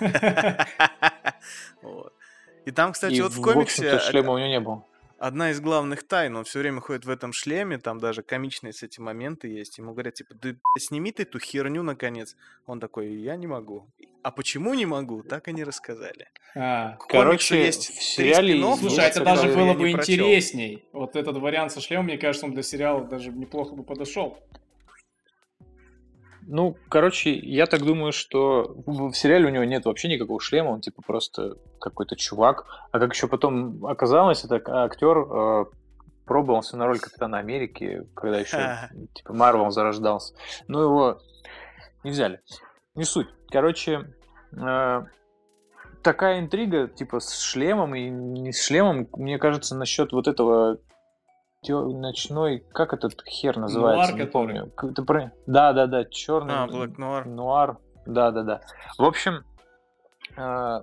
И 2.65 2.71
там, 2.71 2.93
кстати, 2.93 3.19
вот 3.19 3.33
в 3.33 3.41
комиксе 3.41 3.99
шлема 3.99 4.33
у 4.33 4.37
него 4.37 4.47
не 4.47 4.59
было. 4.59 4.85
Одна 5.23 5.51
из 5.51 5.61
главных 5.61 6.03
тайн, 6.03 6.35
он 6.35 6.43
все 6.43 6.59
время 6.59 6.81
ходит 6.81 7.05
в 7.05 7.09
этом 7.09 7.31
шлеме, 7.31 7.77
там 7.77 7.99
даже 7.99 8.23
комичные 8.23 8.73
с 8.73 8.83
эти 8.83 8.99
моменты 8.99 9.47
есть. 9.47 9.77
Ему 9.77 9.93
говорят, 9.93 10.15
типа, 10.15 10.35
да 10.35 10.49
сними 10.77 11.13
ты 11.13 11.23
эту 11.23 11.39
херню, 11.39 11.81
наконец. 11.81 12.35
Он 12.65 12.79
такой, 12.81 13.13
я 13.13 13.37
не 13.37 13.47
могу. 13.47 13.87
А 14.21 14.31
почему 14.31 14.73
не 14.73 14.85
могу, 14.85 15.23
так 15.23 15.47
и 15.47 15.53
не 15.53 15.63
рассказали. 15.63 16.27
А. 16.55 16.97
Короче, 17.07 17.63
есть 17.63 17.87
в 17.89 18.03
сериале 18.03 18.61
Слушай, 18.77 19.05
есть 19.05 19.17
это 19.17 19.23
даже 19.23 19.47
было 19.47 19.73
бы 19.73 19.91
прочел. 19.91 20.13
интересней. 20.15 20.83
Вот 20.91 21.15
этот 21.15 21.37
вариант 21.37 21.71
со 21.71 21.79
шлемом, 21.79 22.05
мне 22.05 22.17
кажется, 22.17 22.45
он 22.45 22.53
для 22.53 22.63
сериала 22.63 23.05
даже 23.05 23.31
неплохо 23.31 23.75
бы 23.75 23.83
подошел. 23.83 24.37
Ну, 26.47 26.75
короче, 26.89 27.33
я 27.33 27.65
так 27.65 27.81
думаю, 27.83 28.11
что 28.11 28.73
в 28.85 29.13
сериале 29.13 29.47
у 29.47 29.49
него 29.49 29.63
нет 29.63 29.85
вообще 29.85 30.07
никакого 30.07 30.39
шлема, 30.39 30.69
он 30.69 30.81
типа 30.81 31.01
просто 31.01 31.55
какой-то 31.79 32.15
чувак. 32.15 32.65
А 32.91 32.99
как 32.99 33.13
еще 33.13 33.27
потом 33.27 33.85
оказалось, 33.85 34.43
это 34.43 34.61
актер 34.83 35.17
э, 35.17 35.65
пробовался 36.25 36.77
на 36.77 36.87
роль 36.87 36.99
Капитана 36.99 37.37
Америки, 37.37 38.07
когда 38.15 38.39
еще 38.39 38.89
типа 39.13 39.33
Марвел 39.33 39.69
зарождался. 39.71 40.35
Но 40.67 40.81
его 40.81 41.19
не 42.03 42.11
взяли. 42.11 42.41
Не 42.95 43.05
суть. 43.05 43.27
Короче, 43.49 44.13
э, 44.51 45.01
такая 46.03 46.39
интрига, 46.39 46.87
типа 46.87 47.19
с 47.19 47.39
шлемом 47.39 47.95
и 47.95 48.09
не 48.09 48.51
с 48.51 48.65
шлемом, 48.65 49.07
мне 49.13 49.39
кажется, 49.39 49.75
насчет 49.75 50.11
вот 50.11 50.27
этого 50.27 50.79
ночной, 51.71 52.63
как 52.73 52.93
этот 52.93 53.21
хер 53.25 53.57
называется, 53.57 54.11
Нуар 54.11 54.13
не 54.19 54.25
который? 54.25 54.31
помню. 54.31 54.71
К- 54.75 54.93
ты 54.93 55.03
про- 55.03 55.31
Да, 55.47 55.73
да, 55.73 55.87
да, 55.87 56.03
черный. 56.05 56.53
А, 56.55 56.67
Black 56.67 56.95
Noir. 56.97 57.27
Нуар. 57.27 57.77
Да, 58.05 58.31
да, 58.31 58.43
да. 58.43 58.61
В 58.97 59.03
общем, 59.03 59.43
э, 60.35 60.81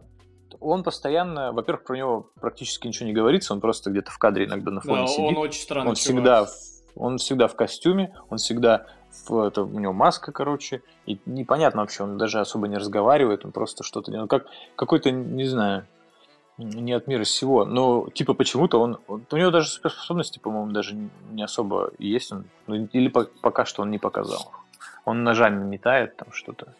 он 0.59 0.83
постоянно, 0.83 1.53
во-первых, 1.53 1.85
про 1.85 1.97
него 1.97 2.31
практически 2.41 2.87
ничего 2.87 3.07
не 3.07 3.13
говорится, 3.13 3.53
он 3.53 3.61
просто 3.61 3.91
где-то 3.91 4.11
в 4.11 4.19
кадре 4.19 4.47
иногда 4.47 4.71
на 4.71 4.81
фоне 4.81 5.03
Да, 5.03 5.07
сидит. 5.07 5.29
он 5.29 5.37
очень 5.37 5.61
странный 5.63 5.91
Он 5.91 5.95
чувак. 5.95 5.99
всегда, 5.99 6.45
в- 6.45 6.51
он 6.97 7.19
всегда 7.19 7.47
в 7.49 7.55
костюме, 7.57 8.15
он 8.31 8.39
всегда 8.39 8.87
в, 9.29 9.39
это, 9.39 9.63
у 9.63 9.79
него 9.79 9.93
маска, 9.93 10.33
короче, 10.33 10.83
и 11.07 11.21
непонятно 11.27 11.81
вообще, 11.83 12.05
он 12.05 12.17
даже 12.17 12.41
особо 12.41 12.69
не 12.69 12.77
разговаривает, 12.79 13.45
он 13.45 13.53
просто 13.53 13.85
что-то 13.85 14.11
делает, 14.11 14.31
как 14.31 14.47
какой-то, 14.77 15.11
не 15.11 15.45
знаю, 15.45 15.87
не 16.65 16.93
от 16.93 17.07
мира 17.07 17.25
сего, 17.25 17.65
но 17.65 18.09
типа 18.11 18.35
почему-то 18.35 18.81
он, 18.81 18.99
он- 19.09 19.25
у 19.31 19.37
него 19.37 19.51
даже 19.51 19.69
суперспособности, 19.69 20.39
по-моему, 20.39 20.73
даже 20.73 20.95
не 21.31 21.43
особо 21.43 21.93
есть, 21.99 22.33
он, 22.33 22.45
ну, 22.67 22.75
или 22.93 23.09
по- 23.09 23.25
пока 23.41 23.65
что 23.65 23.83
он 23.83 23.91
не 23.91 23.99
показал. 23.99 24.53
Он 25.05 25.25
ножами 25.25 25.65
метает 25.65 26.17
там 26.17 26.33
что-то. 26.33 26.75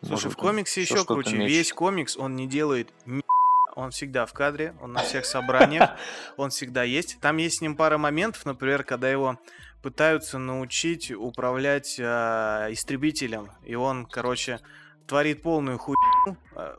Слушай, 0.00 0.12
Может, 0.12 0.32
в 0.32 0.36
комиксе 0.36 0.80
еще 0.82 1.04
круче. 1.04 1.36
мечет. 1.36 1.48
Весь 1.48 1.72
комикс 1.72 2.16
он 2.16 2.34
не 2.36 2.46
делает 2.46 2.92
ни 3.06 3.22
он 3.76 3.90
всегда 3.90 4.26
в 4.26 4.32
кадре, 4.32 4.74
он 4.82 4.92
на 4.92 5.00
всех 5.00 5.24
собраниях, 5.24 5.90
он 6.36 6.50
всегда 6.50 6.82
есть. 6.82 7.18
Там 7.20 7.36
есть 7.36 7.58
с 7.58 7.60
ним 7.60 7.76
пара 7.76 7.98
моментов, 7.98 8.44
например, 8.44 8.84
когда 8.84 9.08
его 9.10 9.38
пытаются 9.82 10.38
научить 10.38 11.10
управлять 11.10 11.98
а, 12.00 12.68
истребителем, 12.70 13.50
и 13.64 13.74
он, 13.74 14.06
короче, 14.06 14.60
творит 15.06 15.42
полную 15.42 15.78
хуйню, 15.78 16.36
а, 16.54 16.74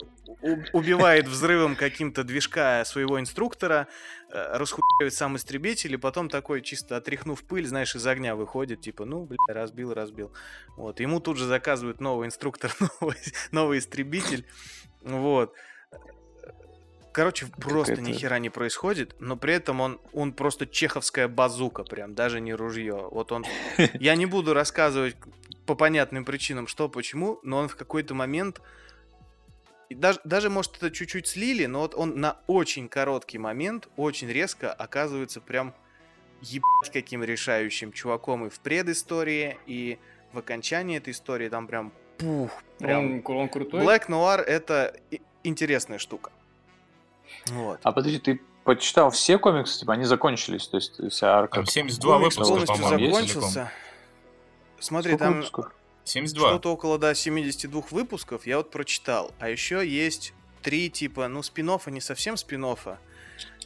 убивает 0.72 1.28
взрывом 1.28 1.76
каким-то 1.76 2.24
движка 2.24 2.86
своего 2.86 3.20
инструктора, 3.20 3.88
э, 4.30 4.58
расхуевает 4.58 5.14
сам 5.14 5.36
истребитель, 5.36 5.94
и 5.94 5.98
потом 5.98 6.30
такой, 6.30 6.62
чисто 6.62 6.98
отряхнув 6.98 7.44
пыль, 7.44 7.68
знаешь, 7.68 7.96
из 7.96 8.06
огня 8.08 8.36
выходит, 8.36 8.82
типа, 8.82 9.06
ну, 9.06 9.26
бля, 9.26 9.38
разбил, 9.50 9.94
разбил. 9.94 10.32
Вот, 10.78 11.00
ему 11.00 11.20
тут 11.20 11.38
же 11.38 11.46
заказывают 11.46 12.00
новый 12.00 12.28
инструктор, 12.28 12.74
новый, 13.02 13.18
новый 13.52 13.80
истребитель. 13.80 14.46
Вот. 15.02 15.54
Короче, 17.12 17.46
просто 17.46 18.02
ни 18.02 18.12
хера 18.12 18.40
не 18.40 18.50
происходит, 18.50 19.16
но 19.20 19.38
при 19.38 19.54
этом 19.54 19.82
он, 19.82 20.02
он 20.14 20.34
просто 20.34 20.66
чеховская 20.66 21.28
базука, 21.28 21.84
прям, 21.84 22.16
даже 22.16 22.42
не 22.42 22.56
ружье. 22.56 23.08
Вот 23.12 23.32
он... 23.32 23.46
Я 23.94 24.16
не 24.16 24.26
буду 24.26 24.56
рассказывать 24.56 25.16
по 25.68 25.76
понятным 25.76 26.26
причинам, 26.26 26.66
что, 26.66 26.90
почему, 26.90 27.40
но 27.44 27.58
он 27.58 27.68
в 27.68 27.76
какой-то 27.76 28.16
момент... 28.16 28.62
и 29.90 29.96
Даже, 29.96 30.20
даже, 30.24 30.50
может, 30.50 30.78
это 30.78 30.92
чуть-чуть 30.92 31.28
слили, 31.28 31.66
но 31.66 31.80
вот 31.80 31.96
он 31.96 32.20
на 32.20 32.38
очень 32.48 32.88
короткий 32.88 33.38
момент, 33.38 33.88
очень 33.98 34.28
резко 34.28 34.72
оказывается 34.72 35.42
прям 35.42 35.74
ебать 36.42 36.92
каким 36.92 37.24
решающим 37.24 37.92
чуваком 37.92 38.46
и 38.46 38.50
в 38.50 38.60
предыстории, 38.60 39.58
и 39.66 39.98
в 40.32 40.40
окончании 40.40 40.98
этой 40.98 41.12
истории 41.12 41.50
там 41.50 41.68
прям 41.68 41.94
пух, 42.18 42.52
прям... 42.80 43.24
Он, 43.26 43.38
он 43.38 43.50
крутой. 43.50 43.82
Black 43.82 44.08
Noir 44.08 44.42
это 44.42 44.96
интересная 45.44 46.00
штука. 46.00 46.32
Вот. 47.48 47.80
А 47.84 47.92
подожди, 47.92 48.20
ты 48.20 48.42
почитал 48.64 49.12
все 49.12 49.38
комиксы, 49.38 49.80
типа 49.80 49.94
они 49.94 50.06
закончились, 50.06 50.68
то 50.68 50.78
есть 50.78 51.12
вся 51.12 51.38
арка. 51.38 51.56
Там 51.56 51.66
72 51.66 52.18
Комикс 52.18 52.38
выпуска, 52.38 52.54
полностью 52.54 52.76
по-моему, 52.76 53.00
есть 53.00 53.34
закончился. 53.34 53.72
Смотри, 54.80 55.12
Сколько 55.12 55.26
там 55.26 55.34
выпусков? 55.36 55.72
72. 56.06 56.50
что-то 56.50 56.74
около 56.74 56.98
да, 56.98 57.14
72 57.14 57.84
выпусков 57.92 58.46
я 58.46 58.58
вот 58.58 58.72
прочитал. 58.72 59.34
А 59.40 59.50
еще 59.50 59.88
есть 59.88 60.34
три 60.62 60.90
типа, 60.90 61.28
ну, 61.28 61.44
спин 61.44 61.72
не 61.88 62.02
совсем 62.02 62.38
спин 62.38 62.66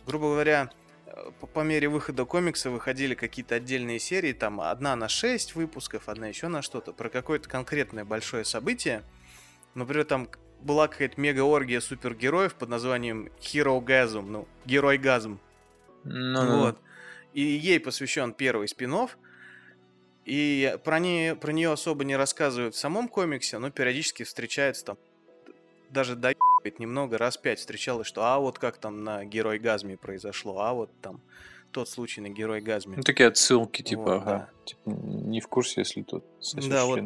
Грубо 0.06 0.26
говоря, 0.28 0.70
э, 1.06 1.32
по, 1.40 1.48
по 1.48 1.60
мере 1.62 1.90
выхода 1.90 2.26
комикса 2.26 2.70
выходили 2.70 3.14
какие-то 3.14 3.56
отдельные 3.56 4.00
серии, 4.00 4.34
там 4.34 4.62
одна 4.62 4.96
на 4.96 5.10
6 5.10 5.56
выпусков, 5.56 6.10
одна 6.10 6.28
еще 6.28 6.48
на 6.48 6.62
что-то, 6.62 6.94
про 6.94 7.10
какое-то 7.10 7.50
конкретное 7.50 8.06
большое 8.06 8.46
событие. 8.46 9.04
Например, 9.74 10.06
там 10.06 10.30
была 10.62 10.88
какая-то 10.88 11.20
мега-оргия 11.20 11.82
супергероев 11.82 12.56
под 12.56 12.70
названием 12.70 13.30
Hero 13.40 13.80
Gasm, 13.84 14.22
ну, 14.22 14.48
Герой 14.66 14.98
Газм. 14.98 15.40
Ну, 16.04 16.44
ну, 16.44 16.60
Вот. 16.62 16.80
И 17.34 17.42
ей 17.42 17.80
посвящен 17.80 18.34
первый 18.34 18.68
спин 18.68 18.94
И 20.28 20.78
про, 20.84 21.00
нее, 21.00 21.38
про 21.38 21.54
нее 21.54 21.72
особо 21.72 22.04
не 22.04 22.18
рассказывают 22.18 22.76
в 22.76 22.78
самом 22.78 23.08
комиксе, 23.08 23.60
но 23.60 23.72
периодически 23.72 24.24
встречается 24.24 24.84
там. 24.84 24.98
Даже 25.90 26.18
доебывает 26.18 26.80
немного, 26.80 27.18
раз 27.18 27.38
пять 27.38 27.60
встречалось, 27.60 28.08
что 28.08 28.26
а 28.26 28.38
вот 28.38 28.60
как 28.60 28.78
там 28.78 29.06
на 29.06 29.24
Герой 29.24 29.58
Газме 29.58 29.96
произошло, 29.96 30.60
а 30.60 30.74
вот 30.74 30.92
там 31.02 31.22
тот 31.72 31.88
случай 31.88 32.20
на 32.20 32.28
Герой 32.28 32.60
Газме. 32.60 32.98
Ну, 32.98 33.04
такие 33.04 33.30
отсылки, 33.30 33.84
типа, 33.84 34.02
Вот, 34.02 34.22
ага. 34.22 34.50
Типа, 34.66 34.82
не 34.90 35.40
в 35.40 35.48
курсе, 35.48 35.80
если 35.80 36.02
тут 36.02 36.26
Да, 36.56 36.86
вот. 36.86 37.00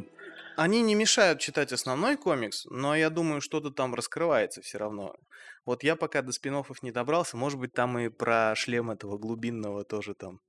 Они 0.58 0.82
не 0.82 0.96
мешают 0.96 1.40
читать 1.40 1.72
основной 1.72 2.18
комикс, 2.18 2.66
но 2.72 2.96
я 2.96 3.12
думаю, 3.12 3.40
что-то 3.40 3.70
там 3.70 3.94
раскрывается 3.94 4.64
все 4.64 4.80
равно. 4.80 5.16
Вот 5.64 5.84
я 5.84 5.96
пока 5.96 6.24
до 6.24 6.32
спин 6.32 6.64
не 6.82 6.92
добрался, 6.92 7.38
может 7.38 7.60
быть, 7.60 7.72
там 7.72 8.00
и 8.00 8.10
про 8.10 8.56
шлем 8.56 8.90
этого 8.90 9.20
глубинного 9.20 9.84
тоже 9.84 10.16
там 10.16 10.42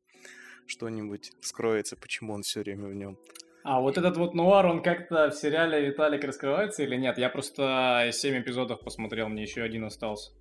что-нибудь 0.66 1.32
вскроется, 1.40 1.96
почему 1.96 2.34
он 2.34 2.42
все 2.42 2.60
время 2.60 2.88
в 2.88 2.94
нем. 2.94 3.18
А 3.64 3.80
вот 3.80 3.96
этот 3.96 4.16
вот 4.16 4.34
нуар, 4.34 4.66
он 4.66 4.82
как-то 4.82 5.30
в 5.30 5.34
сериале 5.34 5.86
Виталик 5.86 6.24
раскрывается 6.24 6.82
или 6.82 6.96
нет? 6.96 7.16
Я 7.18 7.28
просто 7.28 8.10
7 8.12 8.40
эпизодов 8.40 8.80
посмотрел, 8.80 9.28
мне 9.28 9.42
еще 9.42 9.62
один 9.62 9.84
остался. 9.84 10.32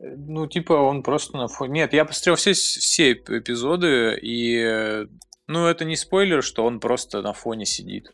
Э, 0.00 0.14
Ну, 0.16 0.46
типа, 0.46 0.74
он 0.74 1.02
просто 1.02 1.36
на 1.38 1.48
фоне... 1.48 1.72
Нет, 1.80 1.92
я 1.94 2.04
посмотрел 2.04 2.34
все, 2.36 2.52
все 2.52 3.12
эп- 3.12 3.30
эпизоды, 3.30 4.18
и... 4.20 5.06
Ну, 5.46 5.66
это 5.66 5.84
не 5.84 5.96
спойлер, 5.96 6.42
что 6.42 6.64
он 6.64 6.80
просто 6.80 7.22
на 7.22 7.32
фоне 7.32 7.64
сидит. 7.66 8.12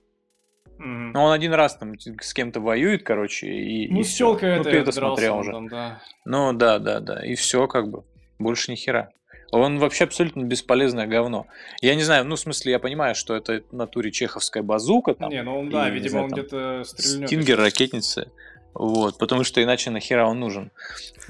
Мгм. 0.78 1.12
Но 1.12 1.24
он 1.24 1.32
один 1.32 1.53
раз 1.53 1.76
там 1.76 1.99
с 1.99 2.32
кем-то 2.32 2.61
воюет, 2.61 3.03
короче, 3.03 3.49
и... 3.49 3.88
Ну, 3.93 4.01
и 4.01 4.05
с 4.05 4.14
телкой 4.16 4.55
Ну, 4.57 4.61
это 4.61 4.70
ты 4.70 4.76
это 4.78 4.93
смотрел 4.93 5.38
уже. 5.38 5.53
там, 5.53 5.68
да. 5.68 6.01
Ну, 6.24 6.53
да, 6.53 6.78
да, 6.78 7.01
да. 7.01 7.24
И 7.26 7.34
все, 7.34 7.66
как 7.66 7.88
бы. 7.88 8.05
Больше 8.38 8.70
ни 8.72 8.76
хера. 8.76 9.11
Он 9.53 9.78
вообще 9.78 10.05
абсолютно 10.05 10.42
бесполезное 10.44 11.07
говно. 11.07 11.46
Я 11.80 11.94
не 11.94 12.03
знаю, 12.03 12.24
ну, 12.24 12.36
в 12.36 12.40
смысле, 12.40 12.72
я 12.72 12.78
понимаю, 12.78 13.14
что 13.14 13.34
это 13.34 13.62
в 13.70 13.74
натуре 13.74 14.12
чеховская 14.12 14.62
базука, 14.62 15.14
там, 15.14 15.30
не, 15.30 15.42
ну 15.42 15.59
он, 15.61 15.70
да, 15.70 15.88
и, 15.88 15.90
не 15.90 15.96
видимо, 15.96 16.11
знаю, 16.11 16.24
он 16.26 16.30
там, 16.30 16.38
где-то 16.40 16.84
стрельнет. 16.84 17.28
стингер, 17.28 17.59
ракетница. 17.59 18.30
Вот, 18.74 19.18
потому 19.18 19.42
что 19.42 19.61
иначе 19.62 19.90
нахера 19.90 20.26
он 20.26 20.38
нужен. 20.38 20.70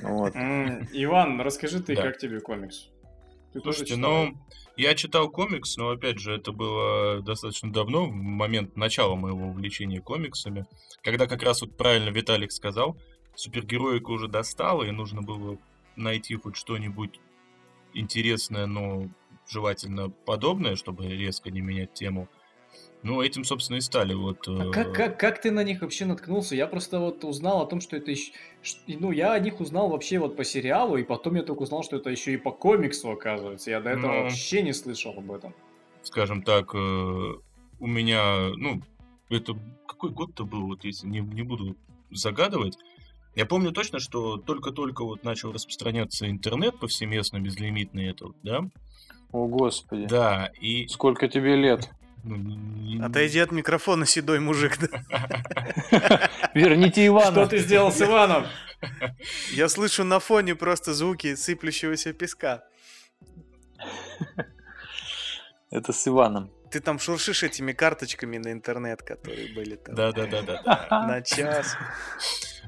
Вот. 0.02 0.34
Иван, 0.34 1.40
расскажи 1.40 1.80
ты, 1.82 1.96
Да. 1.96 2.02
как 2.02 2.18
тебе 2.18 2.40
комикс? 2.40 2.88
Ты 3.52 3.60
тоже 3.60 3.78
Слушайте, 3.78 3.94
читал? 3.96 4.10
ну, 4.26 4.34
я 4.76 4.94
читал 4.94 5.28
комикс, 5.30 5.76
но, 5.76 5.88
опять 5.90 6.18
же, 6.18 6.36
это 6.36 6.52
было 6.52 7.20
достаточно 7.22 7.72
давно, 7.72 8.04
в 8.06 8.12
момент 8.12 8.76
начала 8.76 9.16
моего 9.16 9.48
увлечения 9.48 10.00
комиксами, 10.00 10.66
когда 11.02 11.26
как 11.26 11.42
раз 11.42 11.62
вот 11.62 11.76
правильно 11.76 12.10
Виталик 12.10 12.52
сказал, 12.52 12.96
супергероика 13.34 14.10
уже 14.10 14.28
достала, 14.28 14.82
и 14.84 14.90
нужно 14.90 15.22
было 15.22 15.56
найти 15.96 16.34
хоть 16.36 16.56
что-нибудь 16.56 17.18
интересное, 17.94 18.66
но 18.66 19.08
желательно 19.48 20.10
подобное, 20.10 20.76
чтобы 20.76 21.06
резко 21.06 21.50
не 21.50 21.60
менять 21.60 21.92
тему. 21.92 22.28
Ну, 23.02 23.22
этим, 23.22 23.44
собственно, 23.44 23.78
и 23.78 23.80
стали 23.80 24.12
вот... 24.12 24.46
А 24.46 24.66
э, 24.66 24.70
как, 24.70 24.94
как, 24.94 25.18
как 25.18 25.40
ты 25.40 25.50
на 25.50 25.64
них 25.64 25.80
вообще 25.80 26.04
наткнулся? 26.04 26.54
Я 26.54 26.66
просто 26.66 27.00
вот 27.00 27.24
узнал 27.24 27.62
о 27.62 27.66
том, 27.66 27.80
что 27.80 27.96
это 27.96 28.10
еще... 28.10 28.32
Ну, 28.86 29.10
я 29.10 29.32
о 29.32 29.38
них 29.38 29.58
узнал 29.60 29.88
вообще 29.88 30.18
вот 30.18 30.36
по 30.36 30.44
сериалу, 30.44 30.98
и 30.98 31.02
потом 31.02 31.36
я 31.36 31.42
только 31.42 31.62
узнал, 31.62 31.82
что 31.82 31.96
это 31.96 32.10
еще 32.10 32.34
и 32.34 32.36
по 32.36 32.50
комиксу, 32.50 33.10
оказывается. 33.10 33.70
Я 33.70 33.80
до 33.80 33.90
этого 33.90 34.12
Ну. 34.12 34.22
вообще 34.24 34.60
не 34.60 34.74
слышал 34.74 35.14
об 35.16 35.32
этом. 35.32 35.54
скажем 36.02 36.42
так, 36.42 36.74
э, 36.74 36.78
у 36.78 37.86
меня, 37.86 38.50
ну, 38.56 38.82
это 39.30 39.56
какой 39.86 40.10
год-то 40.10 40.44
был, 40.44 40.66
вот 40.66 40.84
если 40.84 41.06
не, 41.06 41.20
не 41.20 41.42
буду 41.42 41.76
загадывать. 42.10 42.76
Я 43.34 43.46
помню 43.46 43.70
точно, 43.72 44.00
что 44.00 44.36
только-только 44.36 45.04
вот 45.04 45.22
начал 45.24 45.52
распространяться 45.52 46.28
интернет 46.28 46.78
повсеместно, 46.78 47.38
безлимитный 47.40 48.08
это, 48.10 48.26
вот, 48.26 48.36
да? 48.42 48.62
О, 49.32 49.46
господи. 49.46 50.06
Да, 50.06 50.50
и... 50.60 50.88
Сколько 50.88 51.28
тебе 51.28 51.54
лет? 51.56 51.88
не- 52.24 53.00
Отойди 53.02 53.38
от 53.38 53.52
микрофона, 53.52 54.04
седой 54.04 54.40
мужик. 54.40 54.78
да. 54.78 56.28
Верните 56.54 57.06
Ивана. 57.06 57.30
Что 57.30 57.46
ты 57.46 57.58
сделал 57.58 57.92
с 57.92 58.02
Иваном? 58.02 58.44
Я 59.52 59.68
слышу 59.68 60.04
на 60.04 60.18
фоне 60.20 60.54
просто 60.54 60.92
звуки 60.92 61.34
сыплющегося 61.34 62.12
песка. 62.12 62.64
Это 65.70 65.92
с 65.92 66.06
Иваном. 66.08 66.50
Ты 66.70 66.80
там 66.80 66.98
шуршишь 66.98 67.42
этими 67.42 67.72
карточками 67.72 68.38
на 68.38 68.52
интернет, 68.52 69.02
которые 69.02 69.52
были 69.54 69.76
там 69.76 69.94
Да-да-да-да. 69.94 70.88
на 71.06 71.22
час. 71.22 71.76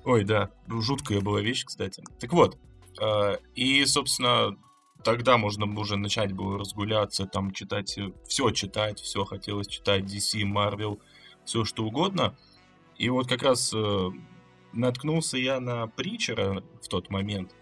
Ой, 0.05 0.25
да, 0.25 0.51
жуткая 0.69 1.21
была 1.21 1.41
вещь, 1.41 1.65
кстати. 1.65 2.03
Так 2.19 2.33
вот, 2.33 2.59
э, 3.01 3.37
и, 3.55 3.85
собственно, 3.87 4.57
тогда 5.05 5.39
можно 5.39 5.67
уже 5.79 5.97
начать 5.97 6.33
было 6.33 6.59
разгуляться, 6.59 7.27
там 7.27 7.53
читать, 7.53 7.99
все 8.27 8.51
читать, 8.51 9.01
все 9.01 9.25
хотелось 9.25 9.69
читать, 9.69 10.05
DC, 10.05 10.43
Marvel, 10.43 11.01
все 11.45 11.65
что 11.65 11.85
угодно. 11.85 12.37
И 12.99 13.09
вот 13.09 13.29
как 13.29 13.43
раз 13.43 13.73
э, 13.75 14.11
наткнулся 14.73 15.39
я 15.39 15.61
на 15.61 15.87
Притчера 15.87 16.63
в 16.83 16.89
тот 16.89 17.11
момент. 17.11 17.55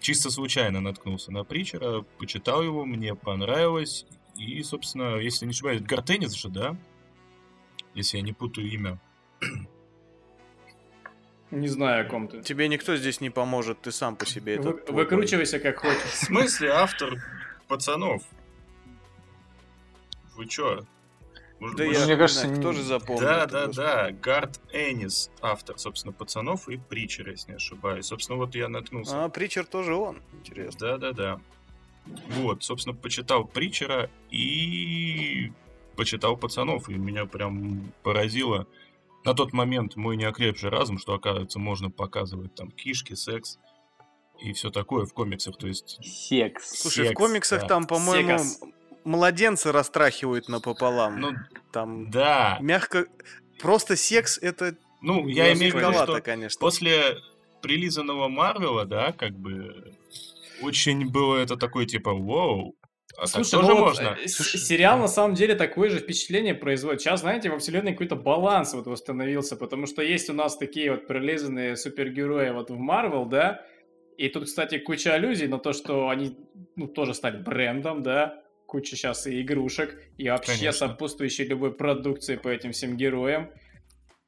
Чисто 0.00 0.30
случайно 0.30 0.80
наткнулся 0.80 1.32
на 1.32 1.44
Притчера, 1.44 2.02
почитал 2.18 2.62
его, 2.62 2.84
мне 2.84 3.14
понравилось. 3.14 4.06
И, 4.36 4.62
собственно, 4.62 5.16
если 5.16 5.46
не 5.46 5.52
ошибаюсь, 5.52 5.82
Гартенис 5.82 6.32
же, 6.32 6.48
да? 6.48 6.76
Если 7.94 8.16
я 8.16 8.22
не 8.22 8.32
путаю 8.32 8.70
имя. 8.70 9.00
Не 11.60 11.68
знаю, 11.68 12.06
о 12.06 12.08
ком 12.08 12.28
ты. 12.28 12.42
Тебе 12.42 12.68
никто 12.68 12.96
здесь 12.96 13.20
не 13.20 13.30
поможет, 13.30 13.80
ты 13.82 13.92
сам 13.92 14.16
по 14.16 14.26
себе 14.26 14.54
это. 14.56 14.70
Вы- 14.70 14.82
Выкручивайся 14.88 15.58
как 15.60 15.78
хочешь. 15.78 16.00
В 16.12 16.24
смысле 16.26 16.70
автор 16.70 17.22
пацанов? 17.68 18.22
Вы 20.36 20.46
чё? 20.46 20.84
Может, 21.60 21.76
Да 21.76 21.84
может- 21.84 22.00
я 22.00 22.04
мне 22.06 22.14
не 22.14 22.18
кажется, 22.18 22.48
не- 22.48 22.56
кто 22.60 22.72
же 22.72 22.82
запомнил. 22.82 23.22
Да, 23.22 23.44
это, 23.44 23.66
да, 23.68 23.72
да. 23.72 24.10
Гард 24.10 24.60
Энис, 24.72 25.30
автор, 25.40 25.78
собственно, 25.78 26.12
пацанов 26.12 26.68
и 26.68 26.76
Притчера, 26.76 27.30
если 27.30 27.52
не 27.52 27.56
ошибаюсь. 27.56 28.06
Собственно, 28.06 28.36
вот 28.38 28.54
я 28.54 28.68
наткнулся. 28.68 29.24
А, 29.24 29.28
Притчер 29.28 29.64
тоже 29.64 29.94
он, 29.94 30.20
интересно. 30.32 30.78
Да, 30.80 30.98
да, 30.98 31.12
да. 31.12 31.40
Вот, 32.30 32.64
собственно, 32.64 32.94
почитал 32.96 33.44
Притчера 33.46 34.10
и 34.30 35.52
почитал 35.96 36.36
пацанов, 36.36 36.88
и 36.88 36.94
меня 36.94 37.24
прям 37.26 37.92
поразило. 38.02 38.66
На 39.24 39.34
тот 39.34 39.52
момент 39.52 39.96
мой 39.96 40.16
неокрепший 40.16 40.70
разум, 40.70 40.98
что, 40.98 41.14
оказывается, 41.14 41.58
можно 41.58 41.90
показывать 41.90 42.54
там 42.54 42.70
кишки, 42.70 43.14
секс 43.14 43.58
и 44.38 44.52
все 44.52 44.70
такое 44.70 45.06
в 45.06 45.14
комиксах. 45.14 45.56
То 45.56 45.66
есть 45.66 45.98
Секс. 46.02 46.80
Слушай, 46.80 47.04
в 47.04 47.08
секс, 47.08 47.18
комиксах 47.18 47.60
да. 47.62 47.68
там, 47.68 47.86
по-моему, 47.86 48.38
Секас. 48.38 48.60
младенца 49.04 49.72
растрахивают 49.72 50.48
напополам. 50.48 51.20
Ну, 51.20 51.32
Там 51.72 52.10
да. 52.10 52.58
мягко... 52.60 53.06
Просто 53.60 53.96
секс 53.96 54.36
это 54.36 54.76
Ну, 55.00 55.28
я 55.28 55.52
имею 55.54 55.72
в 55.72 55.76
виду, 55.78 55.92
что 55.92 56.20
конечно. 56.20 56.58
после 56.60 57.16
прилизанного 57.62 58.28
Марвела, 58.28 58.84
да, 58.84 59.12
как 59.12 59.32
бы 59.38 59.94
очень 60.60 61.08
было 61.08 61.36
это 61.36 61.56
такое 61.56 61.86
типа 61.86 62.12
вау. 62.12 62.74
А 63.16 63.26
Слушай, 63.26 63.50
тоже 63.52 63.68
ну 63.68 63.74
вот, 63.76 63.84
можно? 63.94 64.16
э, 64.20 64.26
с- 64.26 64.66
сериал 64.66 64.98
на 64.98 65.08
самом 65.08 65.34
деле 65.34 65.54
такое 65.54 65.90
же 65.90 65.98
впечатление 65.98 66.54
производит. 66.54 67.00
Сейчас, 67.00 67.20
знаете, 67.20 67.50
во 67.50 67.58
вселенной 67.58 67.92
какой-то 67.92 68.16
баланс 68.16 68.74
вот 68.74 68.86
восстановился, 68.86 69.56
потому 69.56 69.86
что 69.86 70.02
есть 70.02 70.28
у 70.30 70.32
нас 70.32 70.56
такие 70.56 70.90
вот 70.90 71.06
прилизанные 71.06 71.76
супергерои 71.76 72.50
вот 72.50 72.70
в 72.70 72.76
Марвел, 72.76 73.26
да, 73.26 73.64
и 74.16 74.28
тут, 74.28 74.44
кстати, 74.46 74.78
куча 74.78 75.14
аллюзий 75.14 75.48
на 75.48 75.58
то, 75.58 75.72
что 75.72 76.08
они, 76.08 76.36
ну, 76.76 76.86
тоже 76.86 77.14
стали 77.14 77.36
брендом, 77.38 78.02
да, 78.02 78.42
куча 78.66 78.96
сейчас 78.96 79.26
и 79.26 79.40
игрушек, 79.42 79.96
и 80.18 80.28
вообще 80.28 80.52
Конечно. 80.58 80.88
сопутствующей 80.88 81.44
любой 81.46 81.72
продукции 81.72 82.36
по 82.36 82.48
этим 82.48 82.72
всем 82.72 82.96
героям, 82.96 83.50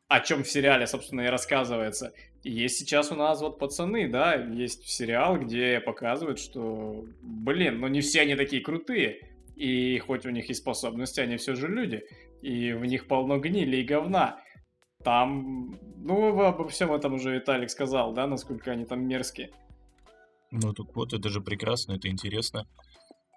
о 0.08 0.20
чем 0.20 0.44
в 0.44 0.48
сериале, 0.48 0.86
собственно, 0.86 1.22
и 1.22 1.26
рассказывается. 1.26 2.12
Есть 2.48 2.78
сейчас 2.78 3.10
у 3.10 3.16
нас 3.16 3.40
вот 3.40 3.58
пацаны, 3.58 4.08
да, 4.08 4.34
есть 4.34 4.88
сериал, 4.88 5.36
где 5.36 5.80
показывают, 5.80 6.38
что, 6.38 7.04
блин, 7.20 7.80
ну 7.80 7.88
не 7.88 8.00
все 8.02 8.20
они 8.20 8.36
такие 8.36 8.62
крутые, 8.62 9.18
и 9.56 9.98
хоть 9.98 10.26
у 10.26 10.30
них 10.30 10.48
и 10.48 10.54
способности, 10.54 11.18
они 11.18 11.38
все 11.38 11.56
же 11.56 11.66
люди, 11.66 12.04
и 12.42 12.72
в 12.72 12.84
них 12.84 13.08
полно 13.08 13.38
гнили 13.38 13.78
и 13.78 13.82
говна. 13.84 14.38
Там, 15.02 15.76
ну, 15.96 16.30
вы 16.32 16.46
обо 16.46 16.68
всем 16.68 16.92
этом 16.92 17.14
уже 17.14 17.34
Виталик 17.34 17.68
сказал, 17.68 18.12
да, 18.12 18.28
насколько 18.28 18.70
они 18.70 18.84
там 18.84 19.08
мерзкие. 19.08 19.50
Ну, 20.52 20.72
так 20.72 20.94
вот, 20.94 21.12
это 21.14 21.28
же 21.28 21.40
прекрасно, 21.40 21.94
это 21.94 22.06
интересно. 22.06 22.68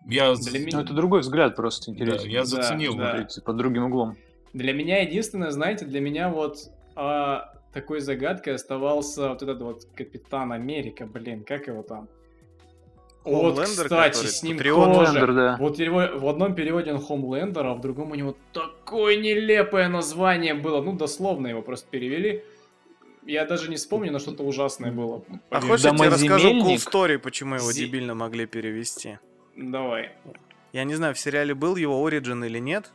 Я, 0.08 0.36
Для 0.36 0.60
меня- 0.60 0.78
Ну, 0.78 0.84
это 0.84 0.94
другой 0.94 1.22
взгляд 1.22 1.56
просто 1.56 1.92
да, 1.92 1.98
интересно. 1.98 2.28
я 2.28 2.40
Да, 2.42 2.46
заценил. 2.46 2.96
да. 2.96 3.12
Смотрите, 3.16 3.42
под 3.42 3.58
другим 3.58 3.86
углом. 3.86 4.18
Для 4.54 4.72
меня 4.72 5.02
единственное, 5.02 5.50
знаете, 5.50 5.86
для 5.86 6.00
меня 6.00 6.30
вот 6.30 6.58
а, 6.96 7.54
такой 7.74 8.00
загадкой 8.00 8.56
оставался 8.56 9.30
вот 9.30 9.42
этот 9.42 9.62
вот 9.62 9.86
Капитан 9.96 10.52
Америка, 10.52 11.06
блин, 11.06 11.44
как 11.44 11.68
его 11.68 11.84
там? 11.84 12.08
Вот, 13.26 13.60
Homelander, 13.60 13.66
кстати, 13.84 14.14
который 14.16 14.28
с 14.32 14.44
ним 14.44 14.58
Патриот. 14.58 14.94
тоже. 14.94 15.20
Homelander, 15.20 15.34
да. 15.34 15.58
Вот 15.60 15.78
в 15.78 16.28
одном 16.28 16.56
переводе 16.56 16.94
он 16.94 17.00
Homelander, 17.00 17.72
а 17.72 17.74
в 17.76 17.82
другом 17.82 18.12
у 18.12 18.16
него 18.16 18.36
такое 18.54 19.18
нелепое 19.18 19.88
название 19.90 20.54
было. 20.54 20.82
Ну, 20.82 20.94
дословно 20.94 21.48
его 21.48 21.62
просто 21.62 21.88
перевели. 21.90 22.44
Я 23.26 23.46
даже 23.46 23.70
не 23.70 23.76
вспомню, 23.76 24.12
но 24.12 24.20
что-то 24.20 24.44
ужасное 24.44 24.92
было. 24.92 25.22
А 25.50 25.60
Блин, 25.60 25.72
хочешь, 25.72 25.86
я 25.86 25.92
тебе 25.92 26.08
расскажу 26.08 26.50
cool 26.64 26.76
story, 26.78 27.20
почему 27.20 27.56
его 27.56 27.72
Зи- 27.72 27.86
дебильно 27.86 28.16
могли 28.16 28.46
перевести? 28.48 29.20
Давай. 29.56 30.12
Я 30.72 30.84
не 30.86 30.96
знаю, 30.96 31.14
в 31.14 31.20
сериале 31.20 31.54
был 31.54 31.76
его 31.76 32.08
Origin 32.08 32.44
или 32.46 32.60
нет, 32.60 32.92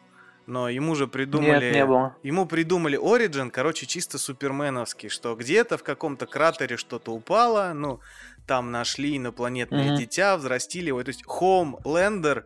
но 0.46 0.68
ему 0.68 0.94
же 0.94 1.06
придумали... 1.06 1.64
Нет, 1.66 1.74
не 1.74 1.86
было. 1.86 2.16
Ему 2.22 2.46
придумали 2.46 2.98
Origin, 2.98 3.50
короче, 3.50 3.86
чисто 3.86 4.18
суперменовский, 4.18 5.08
что 5.08 5.34
где-то 5.34 5.78
в 5.78 5.82
каком-то 5.82 6.26
кратере 6.26 6.76
что-то 6.76 7.12
упало, 7.12 7.72
ну, 7.74 8.00
там 8.46 8.70
нашли 8.70 9.16
инопланетное 9.16 9.86
Мгм. 9.88 9.96
дитя, 9.96 10.36
взрастили 10.36 10.88
его. 10.88 11.02
То 11.02 11.08
есть 11.08 11.24
Homelander 11.26 12.44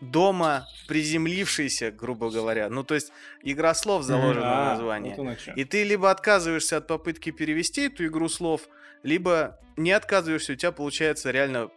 дома 0.00 0.66
приземлившийся, 0.86 1.90
грубо 1.90 2.30
говоря. 2.30 2.68
Ну, 2.70 2.84
то 2.84 2.94
есть 2.94 3.12
игра 3.42 3.74
слов 3.74 4.02
заложена 4.04 4.46
в 4.46 4.52
А, 4.58 4.70
название. 4.70 5.14
вот 5.16 5.22
оно 5.22 5.34
чё. 5.34 5.52
И 5.54 5.64
ты 5.64 5.84
либо 5.84 6.10
отказываешься 6.10 6.76
от 6.76 6.86
попытки 6.86 7.30
перевести 7.30 7.86
эту 7.86 8.06
игру 8.06 8.28
слов, 8.28 8.62
либо 9.02 9.58
не 9.76 9.92
отказываешься, 9.92 10.52
у 10.52 10.56
тебя 10.56 10.72
получается 10.72 11.30
реально 11.30 11.70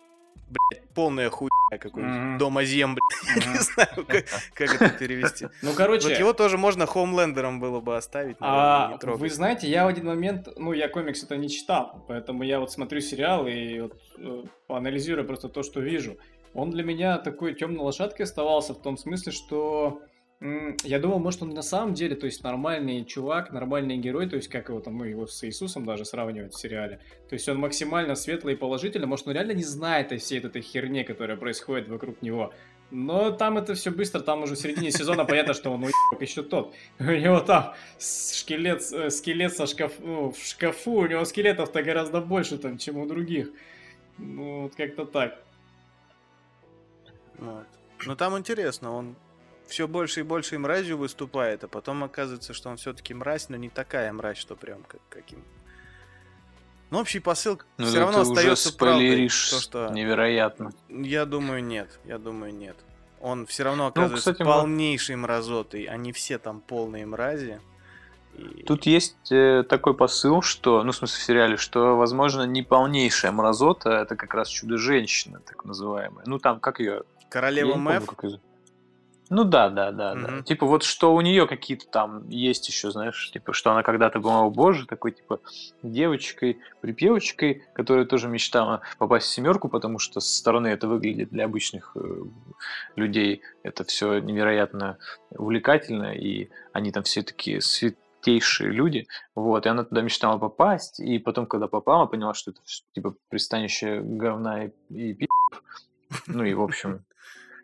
блядь, 0.50 0.84
полная 0.94 1.30
хуйня 1.30 1.78
какой-нибудь. 1.80 2.16
Мгм. 2.16 2.38
Дома 2.38 2.64
зем, 2.64 2.96
блядь. 2.96 3.46
Мгм. 3.46 3.54
Не 3.54 3.60
знаю, 3.60 4.06
как, 4.08 4.26
как 4.54 4.82
это 4.82 4.90
перевести. 4.98 5.48
Ну, 5.62 5.74
короче, 5.74 6.10
Вот 6.10 6.20
его 6.20 6.34
тоже 6.34 6.58
можно 6.58 6.86
хоумлендером 6.86 7.60
было 7.60 7.80
бы 7.80 7.96
оставить, 7.96 8.38
а, 8.40 8.98
вы 9.02 9.30
знаете, 9.30 9.68
я 9.68 9.86
в 9.86 9.88
один 9.88 10.06
момент, 10.06 10.48
ну, 10.58 10.74
я 10.74 10.90
комикс 10.90 11.24
это 11.24 11.38
не 11.38 11.50
читал, 11.50 12.04
поэтому 12.08 12.44
я 12.44 12.60
вот 12.60 12.72
смотрю 12.72 13.02
сериал 13.02 13.48
и 13.48 13.80
вот, 13.80 13.98
э, 14.18 14.44
анализирую 14.68 15.26
просто 15.26 15.50
то, 15.50 15.64
что 15.64 15.80
вижу. 15.80 16.18
Он 16.54 16.70
для 16.70 16.84
меня 16.84 17.18
такой 17.18 17.54
темной 17.54 17.80
лошадкой 17.80 18.26
оставался 18.26 18.74
в 18.74 18.82
том 18.82 18.98
смысле, 18.98 19.32
что 19.32 20.02
я 20.84 21.00
думал, 21.00 21.20
может, 21.20 21.44
он 21.44 21.50
на 21.50 21.62
самом 21.62 21.94
деле, 21.94 22.16
то 22.16 22.26
есть 22.26 22.44
нормальный 22.44 23.06
чувак, 23.06 23.52
нормальный 23.52 23.98
герой, 23.98 24.28
то 24.28 24.38
есть 24.38 24.48
как 24.48 24.70
его 24.70 24.80
там, 24.80 24.98
ну, 24.98 25.04
его 25.04 25.28
с 25.28 25.44
Иисусом 25.44 25.86
даже 25.86 26.04
сравнивать 26.04 26.56
в 26.56 26.60
сериале. 26.60 27.00
То 27.30 27.34
есть 27.34 27.48
он 27.48 27.60
максимально 27.60 28.16
светлый 28.16 28.56
и 28.56 28.58
положительный, 28.58 29.06
может, 29.06 29.28
он 29.28 29.34
реально 29.34 29.52
не 29.52 29.64
знает 29.64 30.12
о 30.12 30.18
всей 30.18 30.40
этой 30.40 30.64
херне, 30.64 31.04
которая 31.04 31.38
происходит 31.38 31.88
вокруг 31.90 32.24
него. 32.24 32.54
Но 32.90 33.30
там 33.30 33.60
это 33.60 33.76
все 33.76 33.92
быстро, 33.92 34.20
там 34.20 34.42
уже 34.42 34.56
в 34.56 34.58
середине 34.58 34.92
сезона 34.92 35.26
понятно, 35.26 35.54
что 35.54 35.70
он 35.70 35.84
уебок 35.84 36.22
еще 36.22 36.42
тот. 36.42 36.74
У 37.00 37.04
него 37.04 37.40
там 37.42 37.76
скелет, 38.00 38.82
э, 38.92 39.12
скелет 39.12 39.56
со 39.56 39.68
шкаф, 39.68 39.94
ну, 40.00 40.32
в 40.32 40.40
шкафу, 40.40 40.94
у 40.94 41.06
него 41.06 41.24
скелетов-то 41.24 41.84
гораздо 41.84 42.20
больше 42.20 42.58
там, 42.58 42.80
чем 42.80 42.98
у 42.98 43.06
других. 43.06 43.52
Ну, 44.18 44.64
вот 44.64 44.76
как-то 44.76 45.06
так. 45.06 45.44
Вот. 47.38 47.68
Но 48.08 48.16
там 48.16 48.36
интересно, 48.38 48.92
он 48.92 49.16
все 49.72 49.88
больше 49.88 50.20
и 50.20 50.24
больше 50.24 50.60
мразью 50.60 50.98
выступает, 50.98 51.64
а 51.64 51.68
потом 51.70 52.04
оказывается, 52.04 52.54
что 52.54 52.70
он 52.70 52.76
все-таки 52.76 53.14
мразь, 53.14 53.48
но 53.48 53.56
не 53.56 53.70
такая 53.70 54.12
мразь, 54.12 54.38
что 54.38 54.56
прям 54.56 54.84
как 54.84 55.00
каким. 55.10 55.40
Но 56.90 57.00
общий 57.00 57.20
посыл 57.20 57.62
Ну, 57.78 57.86
все 57.88 58.00
равно 58.00 58.20
остается 58.22 58.76
правдой. 58.76 59.30
То, 59.30 59.60
что... 59.62 59.90
невероятно. 59.94 60.74
Я 60.90 61.26
думаю, 61.26 61.64
нет. 61.64 62.00
Я 62.04 62.18
думаю, 62.18 62.54
нет. 62.54 62.76
Он 63.22 63.46
все 63.46 63.64
равно 63.64 63.88
оказывается 63.88 64.30
Ну, 64.32 64.34
кстати, 64.34 64.46
полнейшей 64.46 65.16
мразотой. 65.16 65.84
Они 65.86 66.12
все 66.12 66.38
там 66.38 66.60
полные 66.60 67.06
мрази. 67.06 67.62
И- 68.34 68.64
Тут 68.64 68.86
есть 68.88 69.32
э, 69.32 69.64
такой 69.64 69.94
посыл, 69.94 70.42
что, 70.42 70.84
ну, 70.84 70.92
в 70.92 70.96
смысле, 70.98 71.18
в 71.18 71.24
сериале, 71.24 71.56
что, 71.58 71.96
возможно, 71.96 72.44
не 72.44 72.62
полнейшая 72.62 73.32
мразота, 73.32 74.02
это 74.02 74.18
как 74.18 74.34
раз 74.34 74.50
чудо-женщина, 74.50 75.40
так 75.40 75.64
называемая. 75.64 76.26
Ну, 76.26 76.40
там, 76.40 76.60
как 76.60 76.82
ее? 76.82 77.04
Королева 77.30 77.68
не 77.68 77.74
помню, 77.76 77.90
Мэв. 78.00 78.06
как 78.06 78.24
её- 78.26 78.40
Ну 79.32 79.46
да, 79.46 79.70
да, 79.70 79.94
да, 79.94 80.14
да. 80.14 80.28
Мгм. 80.28 80.44
Типа 80.44 80.66
вот 80.66 80.84
что 80.84 81.16
у 81.16 81.22
нее 81.22 81.48
какие-то 81.48 81.88
там 81.88 82.28
есть 82.28 82.68
еще, 82.68 82.92
знаешь, 82.92 83.32
типа 83.32 83.54
что 83.54 83.72
она 83.72 83.82
когда-то 83.82 84.20
была, 84.20 84.42
о 84.42 84.50
боже, 84.50 84.86
такой 84.86 85.14
типа 85.14 85.40
девочкой, 85.84 86.60
припевочкой, 86.82 87.64
которая 87.74 88.04
тоже 88.04 88.28
мечтала 88.28 88.82
попасть 88.98 89.28
в 89.28 89.30
семерку, 89.30 89.70
потому 89.70 90.00
что 90.00 90.20
со 90.20 90.36
стороны 90.38 90.68
это 90.68 90.90
выглядит 90.90 91.30
для 91.30 91.46
обычных 91.46 91.94
э, 91.96 92.24
людей 92.98 93.42
это 93.64 93.86
все 93.86 94.20
невероятно 94.20 94.98
увлекательно, 95.30 96.14
и 96.14 96.50
они 96.74 96.92
там 96.92 97.04
все 97.04 97.24
такие 97.24 97.62
святейшие 97.62 98.70
люди, 98.70 99.08
вот, 99.34 99.66
и 99.66 99.70
она 99.70 99.86
туда 99.86 100.02
мечтала 100.02 100.40
попасть, 100.40 101.00
и 101.00 101.20
потом, 101.20 101.46
когда 101.46 101.70
попала, 101.70 102.06
поняла, 102.06 102.34
что 102.34 102.52
это 102.52 102.60
типа 102.94 103.16
пристанище 103.30 104.02
говна 104.02 104.66
и, 104.66 104.72
и 104.90 105.14
пи***, 105.14 105.28
ну 106.28 106.44
и 106.44 106.54
в 106.54 106.62
общем, 106.62 107.06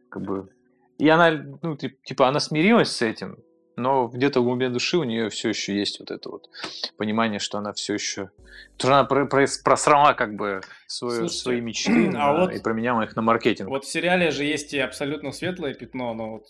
как 0.09 0.21
бы 0.21 0.49
и 0.97 1.07
она, 1.09 1.31
ну, 1.61 1.75
тип- 1.75 2.01
типа, 2.03 2.27
она 2.27 2.39
смирилась 2.39 2.91
с 2.91 3.01
этим, 3.01 3.37
но 3.75 4.07
где-то 4.07 4.41
в 4.41 4.43
глубине 4.43 4.69
души 4.71 4.97
у 4.97 5.03
нее 5.03 5.29
все 5.29 5.49
еще 5.49 5.77
есть 5.77 5.99
вот 5.99 6.09
это 6.11 6.29
вот 6.29 6.49
понимание, 6.97 7.39
что 7.39 7.57
она 7.59 7.73
все 7.73 7.93
еще... 7.93 8.31
Что 8.77 8.87
она 8.87 9.03
про- 9.03 9.25
про- 9.27 9.45
просрала 9.63 10.13
как 10.13 10.35
бы 10.35 10.61
свою, 10.87 11.27
Слушайте, 11.29 11.37
свои 11.43 11.61
мечты 11.61 12.07
а 12.07 12.11
на- 12.11 12.33
вот- 12.39 12.53
и 12.53 12.59
променяла 12.59 13.03
их 13.03 13.15
на 13.15 13.21
маркетинг. 13.21 13.69
Вот 13.69 13.85
в 13.85 13.87
сериале 13.91 14.31
же 14.31 14.43
есть 14.43 14.73
и 14.73 14.79
абсолютно 14.79 15.31
светлое 15.31 15.73
пятно, 15.75 16.13
но 16.15 16.31
вот 16.31 16.45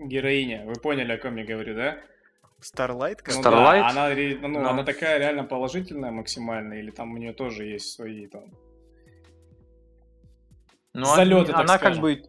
героиня. 0.00 0.64
Вы 0.66 0.74
поняли, 0.74 1.12
о 1.12 1.18
ком 1.18 1.36
я 1.36 1.44
говорю, 1.44 1.74
да? 1.74 1.98
Старлайт? 2.60 3.22
Ну 3.26 3.34
Starlight? 3.34 3.80
да, 3.80 3.88
она, 3.90 4.08
ну, 4.48 4.60
Ну. 4.60 4.68
она 4.68 4.82
такая 4.82 5.18
реально 5.18 5.44
положительная 5.44 6.10
максимально, 6.10 6.74
или 6.74 6.90
там 6.90 7.12
у 7.12 7.18
нее 7.18 7.34
тоже 7.34 7.64
есть 7.66 7.92
свои 7.92 8.26
там... 8.28 8.44
Ну, 10.94 11.04
залеты, 11.04 11.52
так 11.52 11.60
она 11.60 11.76
как 11.78 11.98
бы... 11.98 12.22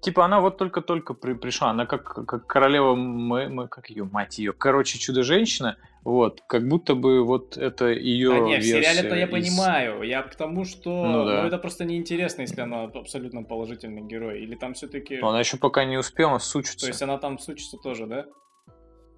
Типа 0.00 0.24
она 0.24 0.40
вот 0.40 0.58
только-только 0.58 1.12
при- 1.12 1.32
пришла, 1.34 1.70
она 1.70 1.84
как, 1.84 2.04
как 2.26 2.46
королева, 2.46 2.94
Мэ- 2.94 3.48
Мэ- 3.48 3.68
как 3.68 3.90
ее, 3.90 4.04
мать 4.04 4.38
ее, 4.38 4.52
короче, 4.52 4.96
чудо-женщина, 4.98 5.76
вот, 6.04 6.40
как 6.48 6.68
будто 6.68 6.94
бы 6.94 7.24
вот 7.24 7.56
это 7.56 7.88
ее 7.88 8.30
Да 8.30 8.38
не, 8.38 8.58
в 8.58 8.62
сериале-то 8.64 9.16
я 9.16 9.24
из- 9.26 9.30
понимаю. 9.30 10.02
Я 10.02 10.22
к 10.22 10.36
тому, 10.36 10.64
что 10.64 10.90
Ну 11.04 11.24
да. 11.24 11.42
ну, 11.42 11.48
это 11.48 11.58
просто 11.58 11.84
неинтересно, 11.84 12.42
если 12.42 12.60
она 12.60 12.84
абсолютно 12.84 13.42
положительный 13.42 14.02
герой. 14.02 14.40
Или 14.40 14.54
там 14.54 14.74
все-таки... 14.74 15.16
Но 15.18 15.30
она 15.30 15.40
еще 15.40 15.56
пока 15.56 15.84
не 15.84 15.98
успела 15.98 16.38
То 16.38 16.44
сучиться. 16.44 16.86
есть 16.86 17.02
она 17.02 17.18
там 17.18 17.38
сучится 17.40 17.76
тоже, 17.76 18.06
да? 18.06 18.24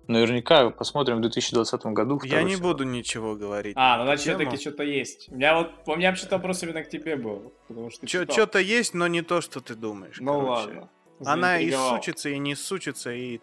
Наверняка 0.06 0.70
посмотрим 0.70 1.18
в 1.18 1.20
2020 1.20 1.86
году. 1.86 2.20
Я 2.24 2.42
не 2.42 2.52
сезон. 2.52 2.62
буду 2.62 2.84
ничего 2.84 3.36
говорить. 3.36 3.74
А, 3.76 3.98
ну 3.98 4.04
значит, 4.04 4.22
все-таки 4.22 4.56
что-то 4.56 4.82
есть. 4.82 5.28
У 5.30 5.36
меня 5.36 5.56
вот, 5.56 5.70
у 5.86 5.96
меня 5.96 6.08
вообще-то 6.10 6.36
вопрос 6.36 6.62
именно 6.62 6.82
к 6.82 6.88
тебе 6.88 7.16
был. 7.16 7.52
Потому 7.68 7.90
что. 7.90 8.06
Что-то 8.06 8.58
есть, 8.58 8.94
но 8.94 9.06
не 9.06 9.22
то, 9.22 9.40
что 9.40 9.60
ты 9.60 9.74
думаешь. 9.74 10.18
Ну 10.20 10.32
короче. 10.40 10.50
ладно. 10.50 10.88
Она 11.24 11.60
и 11.60 11.70
сучится, 11.70 12.30
и 12.30 12.38
не 12.38 12.54
сучится, 12.54 13.12
и 13.12 13.40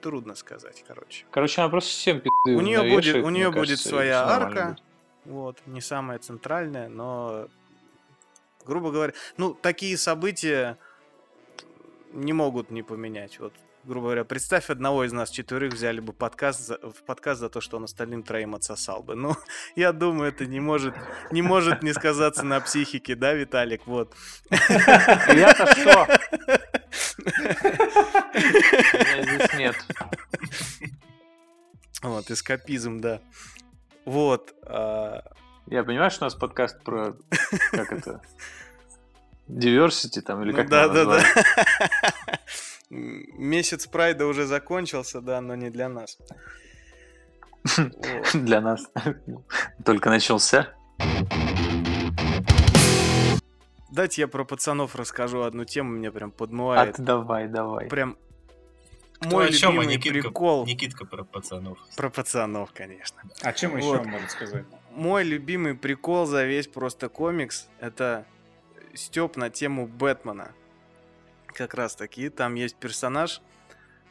трудно 0.00 0.34
сказать, 0.36 0.84
короче. 0.86 1.26
Короче, 1.30 1.60
она 1.60 1.68
просто 1.68 1.90
всем 1.90 2.20
пизды 2.20 2.56
У 2.56 2.60
неё 2.60 2.82
будет- 2.88 3.16
у 3.16 3.28
мне 3.28 3.40
неё 3.40 3.52
будет 3.52 3.78
своя 3.80 4.24
арка. 4.24 4.68
будет. 4.68 4.82
Вот, 5.24 5.58
не 5.66 5.80
самая 5.80 6.18
центральная, 6.20 6.88
но, 6.88 7.48
грубо 8.64 8.90
говоря, 8.92 9.12
ну, 9.36 9.52
такие 9.52 9.96
события 9.98 10.78
не 12.12 12.32
могут 12.32 12.70
не 12.70 12.82
поменять. 12.82 13.40
Вот, 13.40 13.52
грубо 13.88 14.06
говоря, 14.08 14.24
представь, 14.24 14.70
одного 14.70 15.04
из 15.04 15.12
нас 15.12 15.30
четверых 15.30 15.72
взяли 15.72 16.00
бы 16.00 16.12
подкаст 16.12 16.60
за, 16.60 16.78
в 16.78 17.02
подкаст 17.04 17.40
за 17.40 17.48
то, 17.48 17.60
что 17.60 17.78
он 17.78 17.84
остальным 17.84 18.22
троим 18.22 18.54
отсосал 18.54 19.02
бы. 19.02 19.16
Ну, 19.16 19.34
я 19.76 19.92
думаю, 19.92 20.28
это 20.28 20.46
не 20.46 20.60
может, 20.60 20.94
не 21.32 21.42
может 21.42 21.82
не 21.82 21.92
сказаться 21.92 22.44
на 22.44 22.60
психике, 22.60 23.14
да, 23.16 23.32
Виталик? 23.32 23.86
Вот. 23.86 24.14
Я-то 24.50 25.66
что? 25.74 26.06
Меня 28.34 29.22
здесь 29.22 29.54
нет. 29.54 29.76
Вот, 32.02 32.30
эскапизм, 32.30 33.00
да. 33.00 33.20
Вот. 34.04 34.54
а, 34.62 35.24
Я 35.66 35.82
понимаю, 35.82 36.10
что 36.10 36.24
у 36.24 36.26
нас 36.26 36.34
подкаст 36.34 36.80
про... 36.84 37.16
Как 37.72 37.92
это? 37.92 38.20
Diversity 39.48 40.20
там, 40.20 40.42
или 40.42 40.50
ну 40.50 40.56
как 40.58 40.68
да, 40.68 40.88
да, 40.88 41.04
да. 41.06 41.22
Месяц 42.90 43.86
прайда 43.86 44.26
уже 44.26 44.46
закончился, 44.46 45.20
да, 45.20 45.40
но 45.40 45.54
не 45.54 45.70
для 45.70 45.88
нас. 45.88 46.18
Для 48.34 48.60
нас. 48.62 48.90
Только 49.84 50.08
начался. 50.08 50.72
Дайте 53.90 54.22
я 54.22 54.28
про 54.28 54.44
пацанов 54.44 54.94
расскажу 54.96 55.42
одну 55.42 55.64
тему, 55.64 55.90
меня 55.92 56.12
прям 56.12 56.30
А 56.30 56.32
подмывает. 56.32 56.96
ты 56.96 57.02
давай, 57.02 57.48
давай. 57.48 57.88
Прям 57.88 58.16
Кто 59.20 59.28
мой 59.30 59.48
а 59.48 59.50
любимый 59.50 59.86
Никитка- 59.96 60.10
прикол 60.22 60.66
Никитка 60.66 61.04
про 61.04 61.24
пацанов. 61.24 61.78
про 61.96 62.08
пацанов, 62.10 62.70
конечно. 62.72 63.20
А 63.42 63.52
чем 63.52 63.76
еще 63.76 63.88
Вот. 63.88 64.00
он 64.02 64.08
может 64.08 64.30
сказать? 64.30 64.64
Мой 64.92 65.24
любимый 65.24 65.74
прикол 65.74 66.26
за 66.26 66.44
весь 66.44 66.68
просто 66.68 67.08
комикс 67.08 67.68
это 67.80 68.24
Степ 68.94 69.36
на 69.36 69.50
тему 69.50 69.86
Бэтмена. 69.86 70.52
Как 71.54 71.74
раз 71.74 71.94
таки, 71.96 72.28
там 72.28 72.54
есть 72.54 72.76
персонаж 72.76 73.40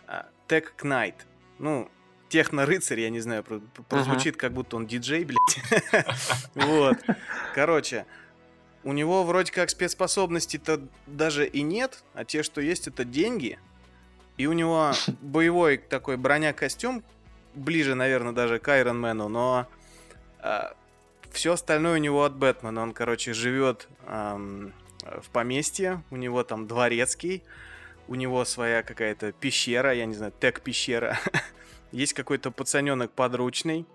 а, 0.07 0.27
Тек 0.47 0.73
Кнайт. 0.75 1.25
Ну, 1.59 1.89
техно-рыцарь, 2.29 2.99
я 2.99 3.09
не 3.09 3.19
знаю, 3.19 3.43
про- 3.43 3.61
прозвучит, 3.87 4.35
как 4.37 4.53
будто 4.53 4.75
он 4.75 4.85
диджей, 4.87 5.23
блядь. 5.25 6.05
Вот. 6.55 6.97
Короче, 7.55 8.05
у 8.83 8.93
него 8.93 9.23
вроде 9.23 9.51
как 9.51 9.69
спецспособностей-то 9.69 10.81
даже 11.05 11.47
и 11.47 11.61
нет, 11.61 12.03
а 12.13 12.25
те, 12.25 12.43
что 12.43 12.61
есть, 12.61 12.87
это 12.87 13.05
деньги. 13.05 13.59
И 14.37 14.45
у 14.45 14.53
него 14.53 14.91
боевой 15.21 15.77
такой 15.77 16.17
броня-костюм, 16.17 17.03
ближе, 17.55 17.95
наверное, 17.95 18.33
даже 18.33 18.59
к 18.59 18.67
Айронмену, 18.67 19.29
но 19.29 19.67
все 21.31 21.53
остальное 21.53 21.95
у 21.95 21.97
него 21.97 22.23
от 22.23 22.35
Бэтмена. 22.35 22.81
Он, 22.81 22.93
короче, 22.93 23.33
живет 23.33 23.87
в 25.21 25.29
поместье, 25.29 26.03
у 26.11 26.15
него 26.15 26.43
там 26.43 26.67
дворецкий, 26.67 27.43
у 28.07 28.15
него 28.15 28.45
своя 28.45 28.83
какая-то 28.83 29.31
пещера, 29.31 29.93
я 29.93 30.05
не 30.05 30.13
знаю, 30.15 30.31
тег-пещера. 30.39 31.17
Есть 31.91 32.13
какой-то 32.13 32.51
пацаненок 32.51 33.11
подручный, 33.11 33.85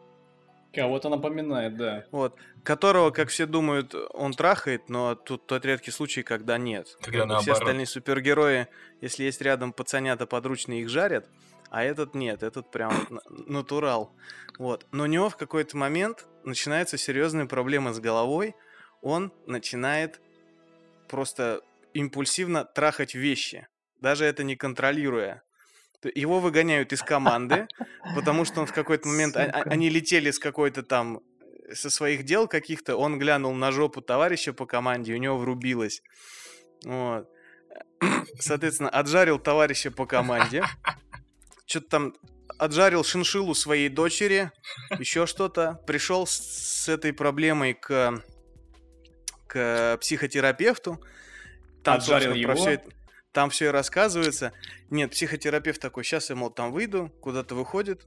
Кого-то 0.74 1.10
напоминает, 1.10 1.76
да. 1.76 2.06
вот, 2.12 2.34
которого, 2.64 3.10
как 3.10 3.28
все 3.28 3.44
думают, 3.44 3.94
он 4.14 4.32
трахает, 4.32 4.88
но 4.88 5.14
тут 5.14 5.46
тот 5.46 5.66
редкий 5.66 5.90
случай, 5.90 6.22
когда 6.22 6.56
нет. 6.56 6.96
Когда 7.02 7.02
Как 7.02 7.12
бы 7.12 7.18
Все 7.18 7.26
наоборот. 7.26 7.58
остальные 7.58 7.86
супергерои, 7.86 8.68
если 9.02 9.24
есть 9.24 9.42
рядом 9.42 9.74
пацанята 9.74 10.26
подручные, 10.26 10.80
их 10.80 10.88
жарят, 10.88 11.28
а 11.68 11.84
этот 11.84 12.14
нет, 12.14 12.42
этот 12.42 12.70
прям 12.70 12.90
на- 13.10 13.20
натурал. 13.28 14.14
Вот. 14.58 14.86
Но 14.92 15.02
у 15.02 15.06
него 15.06 15.28
в 15.28 15.36
какой-то 15.36 15.76
момент 15.76 16.26
начинаются 16.42 16.96
серьезные 16.96 17.44
проблемы 17.44 17.92
с 17.92 18.00
головой, 18.00 18.54
он 19.02 19.30
начинает 19.46 20.22
просто 21.12 21.60
импульсивно 21.92 22.64
трахать 22.64 23.14
вещи, 23.14 23.68
даже 24.00 24.24
это 24.24 24.44
не 24.44 24.56
контролируя. 24.56 25.42
Его 26.14 26.40
выгоняют 26.40 26.92
из 26.92 27.02
команды, 27.02 27.68
потому 28.16 28.46
что 28.46 28.60
он 28.60 28.66
в 28.66 28.72
какой-то 28.72 29.06
момент, 29.08 29.36
а- 29.36 29.44
а- 29.44 29.62
они 29.70 29.90
летели 29.90 30.30
с 30.30 30.38
какой-то 30.38 30.82
там, 30.82 31.20
э, 31.68 31.74
со 31.74 31.90
своих 31.90 32.24
дел 32.24 32.48
каких-то, 32.48 32.96
он 32.96 33.18
глянул 33.18 33.52
на 33.54 33.72
жопу 33.72 34.00
товарища 34.00 34.54
по 34.54 34.64
команде, 34.64 35.12
у 35.14 35.18
него 35.18 35.36
врубилось. 35.36 36.02
Вот. 36.84 37.28
Соответственно, 38.40 38.88
отжарил 38.88 39.38
товарища 39.38 39.90
по 39.90 40.06
команде. 40.06 40.64
Что-то 41.66 41.88
там 41.88 42.14
отжарил 42.58 43.04
шиншилу 43.04 43.54
своей 43.54 43.90
дочери, 43.90 44.50
еще 44.98 45.26
что-то. 45.26 45.78
Пришел 45.86 46.26
с, 46.26 46.32
с 46.32 46.88
этой 46.88 47.12
проблемой 47.12 47.74
к, 47.74 48.22
к 49.53 49.98
психотерапевту. 50.00 50.98
Там, 51.84 51.96
Отжарил 51.98 52.32
его? 52.32 52.55
всё 52.55 52.70
это- 52.70 52.88
там 53.32 53.50
все 53.50 53.66
и 53.66 53.68
рассказывается. 53.68 54.53
Нет, 54.88 55.11
психотерапевт 55.11 55.80
такой, 55.80 56.05
сейчас 56.05 56.30
я, 56.30 56.36
мол, 56.36 56.50
там 56.50 56.72
выйду, 56.72 57.11
куда-то 57.20 57.55
выходит. 57.55 58.07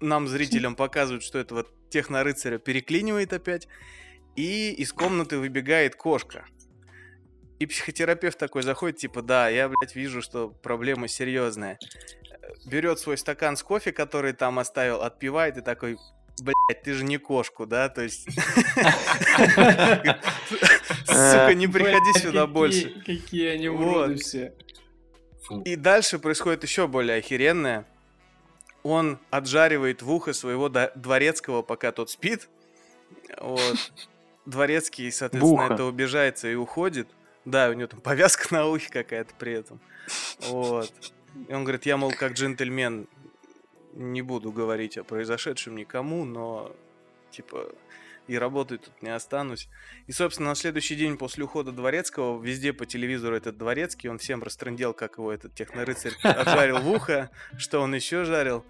Нам, 0.00 0.26
зрителям, 0.28 0.74
показывают, 0.74 1.22
что 1.22 1.38
этого 1.38 1.66
технорыцаря 1.90 2.58
переклинивает 2.58 3.32
опять. 3.34 3.68
И 4.34 4.72
из 4.72 4.92
комнаты 4.92 5.36
выбегает 5.38 5.96
кошка. 5.96 6.46
И 7.58 7.66
психотерапевт 7.66 8.38
такой 8.38 8.62
заходит, 8.62 8.96
типа, 8.98 9.20
да, 9.22 9.48
я, 9.50 9.68
блядь, 9.68 9.94
вижу, 9.94 10.22
что 10.22 10.48
проблема 10.48 11.08
серьезная. 11.08 11.78
Берет 12.64 12.98
свой 12.98 13.18
стакан 13.18 13.56
с 13.56 13.62
кофе, 13.62 13.92
который 13.92 14.32
там 14.32 14.58
оставил, 14.58 15.02
отпивает 15.02 15.58
и 15.58 15.60
такой, 15.60 15.96
блядь, 16.40 16.82
ты 16.82 16.94
же 16.94 17.04
не 17.04 17.18
кошку, 17.18 17.66
да? 17.66 17.88
То 17.88 18.02
есть... 18.02 18.24
Сука, 21.06 21.54
не 21.54 21.66
приходи 21.66 22.12
Блядь, 22.12 22.22
сюда 22.22 22.46
больше. 22.46 23.02
Какие 23.04 23.48
они 23.48 23.68
уроды 23.68 24.16
все. 24.16 24.52
И 25.64 25.76
дальше 25.76 26.18
происходит 26.18 26.62
еще 26.62 26.86
более 26.86 27.18
охеренное. 27.18 27.86
Он 28.82 29.18
отжаривает 29.30 30.02
в 30.02 30.10
ухо 30.10 30.32
своего 30.32 30.68
дворецкого, 30.68 31.62
пока 31.62 31.92
тот 31.92 32.10
спит. 32.10 32.48
Вот. 33.38 33.92
Дворецкий, 34.46 35.12
соответственно, 35.12 35.72
это 35.72 35.84
убежается 35.84 36.48
и 36.48 36.54
уходит. 36.54 37.08
Да, 37.44 37.70
у 37.70 37.72
него 37.74 37.88
там 37.88 38.00
повязка 38.00 38.52
на 38.52 38.66
ухе 38.66 38.88
какая-то 38.90 39.34
при 39.38 39.52
этом. 39.52 39.80
Вот. 40.48 40.92
И 41.48 41.52
он 41.52 41.62
говорит, 41.64 41.86
я, 41.86 41.96
мол, 41.96 42.12
как 42.12 42.32
джентльмен 42.32 43.06
не 43.92 44.22
буду 44.22 44.52
говорить 44.52 44.98
о 44.98 45.04
произошедшем 45.04 45.76
никому, 45.76 46.24
но, 46.24 46.74
типа, 47.30 47.72
и 48.26 48.38
работать 48.38 48.82
тут 48.82 49.02
не 49.02 49.10
останусь. 49.10 49.68
И, 50.06 50.12
собственно, 50.12 50.50
на 50.50 50.54
следующий 50.54 50.94
день 50.94 51.18
после 51.18 51.44
ухода 51.44 51.72
Дворецкого 51.72 52.42
везде 52.42 52.72
по 52.72 52.86
телевизору 52.86 53.36
этот 53.36 53.58
Дворецкий, 53.58 54.08
он 54.08 54.18
всем 54.18 54.42
растрындел, 54.42 54.94
как 54.94 55.18
его 55.18 55.32
этот 55.32 55.54
технорыцарь 55.54 56.14
отжарил 56.22 56.78
в 56.78 56.88
ухо, 56.88 57.30
что 57.58 57.80
он 57.80 57.94
еще 57.94 58.24
жарил. 58.24 58.64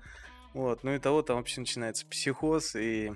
Вот, 0.55 0.85
ну 0.85 0.95
и 0.95 0.99
того 0.99 1.23
там 1.23 1.37
вообще 1.37 1.61
начинается 1.61 2.07
психоз 2.07 2.77
и... 2.77 3.13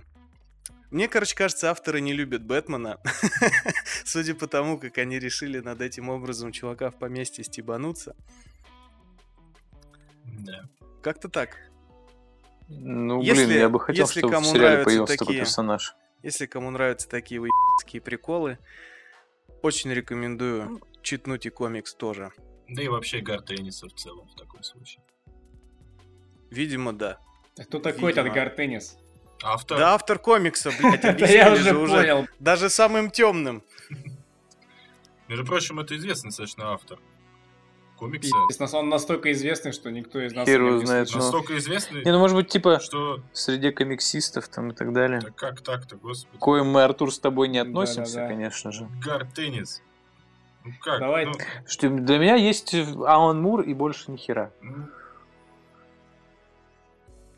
Мне, 0.90 1.09
короче, 1.09 1.34
кажется, 1.34 1.70
авторы 1.70 2.00
не 2.00 2.12
любят 2.12 2.44
Бэтмена. 2.44 3.00
Судя 4.04 4.34
по 4.34 4.46
тому, 4.46 4.78
как 4.78 4.98
они 4.98 5.18
решили 5.18 5.59
над 5.59 5.80
этим 5.80 6.09
образом 6.09 6.52
чувака 6.52 6.90
в 6.90 6.98
поместье 6.98 7.42
стебануться. 7.42 8.14
Да. 10.24 10.68
Как-то 11.02 11.28
так. 11.28 11.59
Ну, 12.68 13.22
Если- 13.22 13.46
блин, 13.46 13.58
я 13.58 13.68
бы 13.68 13.78
хотел, 13.80 14.04
если 14.06 14.20
чтобы 14.20 14.32
в 14.32 14.34
кому 14.34 14.46
сериале 14.46 14.68
нравятся 14.68 14.84
появился 14.84 15.12
такой 15.14 15.26
такие- 15.26 15.40
персонаж. 15.40 15.94
Если 16.22 16.46
кому 16.46 16.70
нравятся 16.70 17.08
такие 17.08 17.40
выебские 17.40 18.02
приколы, 18.02 18.58
очень 19.62 19.92
рекомендую 19.92 20.80
читнуть 21.02 21.46
и 21.46 21.50
комикс 21.50 21.94
тоже. 21.94 22.32
Да 22.68 22.82
и 22.82 22.88
вообще 22.88 23.20
Гар 23.20 23.42
Тенниса 23.42 23.86
в 23.88 23.92
целом 23.94 24.28
в 24.28 24.34
таком 24.34 24.62
случае. 24.64 25.02
Видимо, 26.50 26.92
да. 26.92 27.18
А 27.58 27.62
Кто 27.64 27.78
такой 27.78 28.10
этот 28.12 28.24
Видимо. 28.24 28.34
Гартеннис? 28.34 28.96
Автор. 29.42 29.78
Да, 29.78 29.94
автор 29.94 30.18
комикса, 30.18 30.72
блядь, 30.80 31.04
я 31.30 31.54
же 31.54 31.76
уже 31.76 31.94
понял. 31.96 32.26
Даже 32.40 32.68
самым 32.70 33.10
темным. 33.10 33.62
Между 35.28 35.44
прочим, 35.44 35.78
это 35.80 35.96
известный 35.96 36.28
достаточно 36.30 36.72
автор. 36.72 36.98
Комикса. 37.97 38.30
Пиздец, 38.49 38.74
Он 38.74 38.88
настолько 38.88 39.32
известный, 39.32 39.72
что 39.72 39.90
никто 39.90 40.20
из 40.20 40.34
нас 40.34 40.47
Хер 40.47 40.61
о 40.61 40.64
нем 40.64 40.68
его 40.72 40.80
не 40.80 40.86
знает, 40.86 41.09
слышал. 41.09 41.20
ну. 41.20 41.26
Настолько 41.38 41.59
известный, 41.59 42.05
Не, 42.05 42.12
ну 42.12 42.18
может 42.18 42.36
быть, 42.36 42.49
типа, 42.49 42.80
что... 42.80 43.20
среди 43.32 43.70
комиксистов 43.70 44.49
там 44.49 44.70
и 44.70 44.74
так 44.74 44.92
далее. 44.92 45.20
Да 45.20 45.30
как 45.30 45.61
так-то, 45.62 45.97
господи. 45.97 46.36
К 46.36 46.40
коим 46.40 46.66
мы, 46.68 46.84
Артур, 46.84 47.12
с 47.12 47.18
тобой 47.18 47.49
не 47.49 47.59
Да-да-да. 47.59 47.80
относимся, 47.80 48.26
конечно 48.28 48.72
же. 48.72 48.88
Гар 49.05 49.26
Теннис. 49.34 49.82
Ну 50.64 50.72
как? 50.80 51.01
Давай. 51.01 51.26
Ну, 51.26 51.32
Что 51.66 51.88
для 51.88 52.18
меня 52.18 52.34
есть 52.34 52.74
Алан 52.74 53.40
Мур 53.40 53.62
и 53.62 53.72
больше 53.72 54.11
ни 54.11 54.16
хера. 54.16 54.51
ну, 54.61 54.74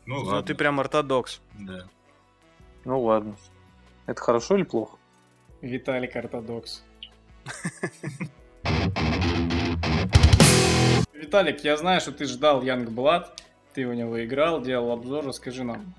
ну 0.05 0.15
Ну, 0.15 0.21
ладно. 0.23 0.43
ты 0.43 0.55
прям 0.55 0.79
ортодокс. 0.79 1.39
Да. 1.59 1.85
Ну 2.85 3.01
ладно. 3.03 3.35
Это 4.07 4.19
хорошо 4.21 4.55
или 4.55 4.63
плохо? 4.63 4.97
Виталик 5.61 6.15
Ортодокс. 6.15 6.83
Виталик, 11.19 11.63
я 11.65 11.75
знаю, 11.75 11.99
что 11.99 12.13
ты 12.13 12.23
ждал 12.25 12.61
Янг 12.61 12.89
Блад, 12.89 13.41
ты 13.73 13.85
у 13.85 13.91
него 13.93 14.23
играл, 14.23 14.61
делал 14.61 14.91
обзор, 14.93 15.25
расскажи 15.25 15.65
нам. 15.65 15.93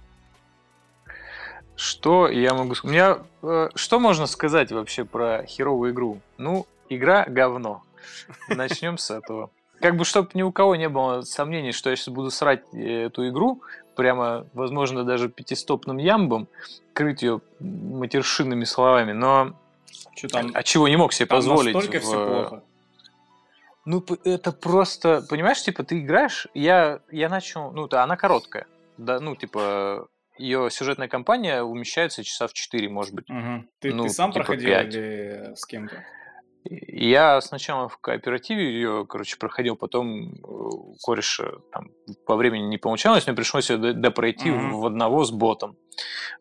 Что 1.76 2.28
я 2.28 2.54
могу 2.54 2.74
сказать? 2.74 2.90
У 2.90 2.92
меня... 2.94 3.18
э, 3.42 3.68
что 3.74 4.00
можно 4.00 4.26
сказать 4.26 4.72
вообще 4.72 5.04
про 5.04 5.44
херовую 5.46 5.92
игру? 5.92 6.20
Ну, 6.38 6.66
игра 6.88 7.26
говно. 7.28 7.82
Начнем 8.48 8.96
с 8.96 9.10
этого. 9.10 9.50
Как 9.80 9.96
бы, 9.96 10.04
чтобы 10.06 10.30
ни 10.34 10.42
у 10.42 10.52
кого 10.52 10.76
не 10.76 10.88
было 10.88 11.20
сомнений, 11.22 11.72
что 11.72 11.90
я 11.90 11.96
сейчас 11.96 12.08
буду 12.08 12.30
срать 12.30 12.62
э, 12.72 13.06
эту 13.06 13.28
игру, 13.28 13.62
прямо, 13.96 14.46
возможно, 14.54 15.04
даже 15.04 15.28
пятистопным 15.28 15.98
ямбом, 15.98 16.48
крыть 16.94 17.22
ее 17.22 17.42
матершинными 17.60 18.64
словами, 18.64 19.12
но 19.12 19.54
Что 20.16 20.28
там? 20.28 20.50
а 20.54 20.62
чего 20.62 20.88
не 20.88 20.96
мог 20.96 21.12
себе 21.12 21.26
там 21.26 21.38
позволить? 21.38 21.74
настолько 21.74 21.98
в- 22.00 22.02
все 22.02 22.26
плохо. 22.26 22.62
Ну, 23.84 24.04
это 24.24 24.52
просто, 24.52 25.22
понимаешь, 25.28 25.62
типа, 25.62 25.84
ты 25.84 26.00
играешь, 26.00 26.46
я, 26.54 27.00
я 27.10 27.28
начал, 27.28 27.72
ну, 27.72 27.88
да, 27.88 28.02
она 28.02 28.16
короткая, 28.16 28.66
да, 28.98 29.20
ну, 29.20 29.34
типа, 29.34 30.08
ее 30.36 30.70
сюжетная 30.70 31.08
кампания 31.08 31.62
умещается 31.62 32.24
часа 32.24 32.46
в 32.46 32.52
4, 32.52 32.88
может 32.88 33.14
быть. 33.14 33.28
Мгм. 33.28 33.68
Ты, 33.78 33.92
ну, 33.92 34.04
ты 34.04 34.10
сам 34.10 34.32
типа 34.32 34.44
проходил 34.44 34.70
пять. 34.70 34.94
или 34.94 35.54
с 35.54 35.64
кем-то? 35.66 36.02
Я 36.64 37.40
сначала 37.40 37.88
в 37.88 37.96
кооперативе 37.98 38.70
ее, 38.70 39.06
короче, 39.08 39.38
проходил, 39.38 39.76
потом 39.76 40.34
э, 40.34 40.36
у 40.42 40.94
кореша 41.02 41.52
там 41.72 41.88
по 42.26 42.36
времени 42.36 42.64
не 42.64 42.76
получалось, 42.76 43.26
мне 43.26 43.34
пришлось 43.34 43.70
ее 43.70 43.94
допройти 43.94 44.50
Мгм. 44.50 44.74
в 44.78 44.86
одного 44.86 45.24
с 45.24 45.30
ботом. 45.30 45.76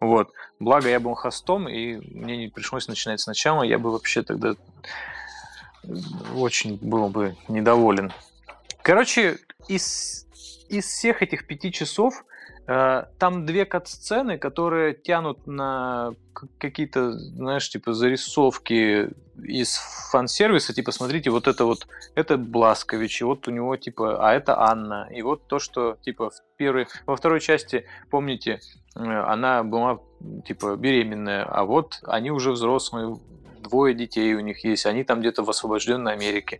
Вот. 0.01 0.31
Благо 0.59 0.89
я 0.89 0.99
был 0.99 1.13
хостом, 1.13 1.69
и 1.69 1.95
мне 1.95 2.35
не 2.35 2.47
пришлось 2.49 2.87
начинать 2.89 3.21
сначала, 3.21 3.63
я 3.63 3.79
бы 3.79 3.91
вообще 3.91 4.21
тогда 4.21 4.55
очень 6.35 6.77
был 6.81 7.09
бы 7.09 7.35
недоволен. 7.47 8.11
Короче, 8.81 9.39
из, 9.67 10.27
из 10.69 10.85
всех 10.85 11.21
этих 11.21 11.47
пяти 11.47 11.71
часов 11.71 12.25
э, 12.67 13.03
там 13.17 13.45
две 13.45 13.65
кат-сцены, 13.65 14.37
которые 14.37 14.93
тянут 14.93 15.47
на 15.47 16.13
какие-то, 16.57 17.11
знаешь, 17.11 17.69
типа 17.69 17.93
зарисовки 17.93 19.09
из 19.43 19.77
фан-сервиса, 20.11 20.73
типа, 20.73 20.91
смотрите, 20.91 21.29
вот 21.29 21.47
это 21.47 21.65
вот, 21.65 21.87
это 22.15 22.37
Бласкович, 22.37 23.21
и 23.21 23.23
вот 23.23 23.47
у 23.47 23.51
него, 23.51 23.75
типа, 23.77 24.27
а 24.27 24.33
это 24.33 24.59
Анна, 24.59 25.07
и 25.11 25.21
вот 25.21 25.47
то, 25.47 25.59
что, 25.59 25.97
типа, 26.01 26.29
в 26.29 26.41
первой, 26.57 26.87
во 27.05 27.15
второй 27.15 27.39
части, 27.39 27.85
помните, 28.09 28.59
она 28.99 29.63
была, 29.63 29.99
типа, 30.45 30.75
беременная, 30.75 31.43
а 31.43 31.63
вот 31.63 31.99
они 32.03 32.31
уже 32.31 32.51
взрослые, 32.51 33.17
двое 33.59 33.93
детей 33.93 34.33
у 34.35 34.39
них 34.39 34.63
есть, 34.63 34.85
они 34.85 35.03
там 35.03 35.19
где-то 35.19 35.43
в 35.43 35.49
освобожденной 35.49 36.13
Америке. 36.13 36.59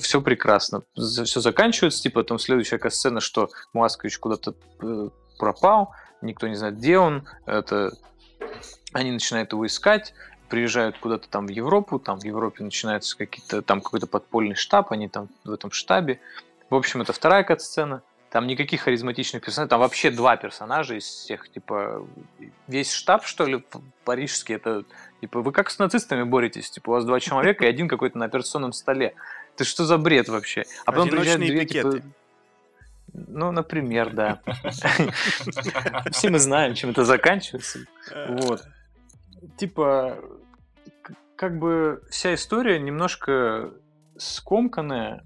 Все 0.00 0.20
прекрасно. 0.20 0.82
Все 0.94 1.40
заканчивается, 1.40 2.02
типа, 2.02 2.24
там 2.24 2.38
следующая 2.38 2.80
сцена, 2.90 3.20
что 3.20 3.50
Бласкович 3.72 4.18
куда-то 4.18 4.54
э, 4.80 5.08
пропал, 5.38 5.94
никто 6.20 6.48
не 6.48 6.54
знает, 6.54 6.76
где 6.76 6.98
он, 6.98 7.26
это 7.46 7.92
они 8.92 9.12
начинают 9.12 9.52
его 9.52 9.66
искать, 9.66 10.14
приезжают 10.48 10.98
куда-то 10.98 11.28
там 11.28 11.46
в 11.46 11.50
Европу, 11.50 11.98
там 11.98 12.18
в 12.18 12.24
Европе 12.24 12.64
начинаются 12.64 13.16
какие-то, 13.16 13.62
там 13.62 13.80
какой-то 13.80 14.06
подпольный 14.06 14.54
штаб, 14.54 14.92
они 14.92 15.08
там 15.08 15.28
в 15.44 15.52
этом 15.52 15.70
штабе. 15.70 16.20
В 16.70 16.74
общем, 16.74 17.02
это 17.02 17.12
вторая 17.12 17.44
кат-сцена. 17.44 18.02
Там 18.30 18.46
никаких 18.46 18.82
харизматичных 18.82 19.42
персонажей, 19.42 19.70
там 19.70 19.80
вообще 19.80 20.10
два 20.10 20.36
персонажа 20.36 20.96
из 20.96 21.04
всех, 21.04 21.48
типа, 21.50 22.06
весь 22.66 22.92
штаб, 22.92 23.24
что 23.24 23.46
ли, 23.46 23.64
парижский, 24.04 24.56
это, 24.56 24.84
типа, 25.22 25.40
вы 25.40 25.50
как 25.50 25.70
с 25.70 25.78
нацистами 25.78 26.24
боретесь? 26.24 26.70
Типа, 26.70 26.90
у 26.90 26.92
вас 26.92 27.04
два 27.06 27.20
человека 27.20 27.64
и 27.64 27.68
один 27.68 27.88
какой-то 27.88 28.18
на 28.18 28.26
операционном 28.26 28.72
столе. 28.72 29.14
Ты 29.56 29.64
что 29.64 29.86
за 29.86 29.96
бред 29.96 30.28
вообще? 30.28 30.64
А 30.84 30.92
потом 30.92 31.08
приезжают 31.08 31.40
две, 31.40 31.64
типа, 31.64 31.90
пикеты. 31.92 32.12
ну, 33.14 33.50
например, 33.50 34.10
да. 34.12 34.40
Все 36.12 36.28
мы 36.28 36.38
знаем, 36.38 36.74
чем 36.74 36.90
это 36.90 37.06
заканчивается. 37.06 37.80
Вот. 38.28 38.62
Типа, 39.56 40.18
как 41.34 41.58
бы 41.58 42.02
вся 42.10 42.34
история 42.34 42.78
немножко 42.78 43.72
скомканная 44.18 45.24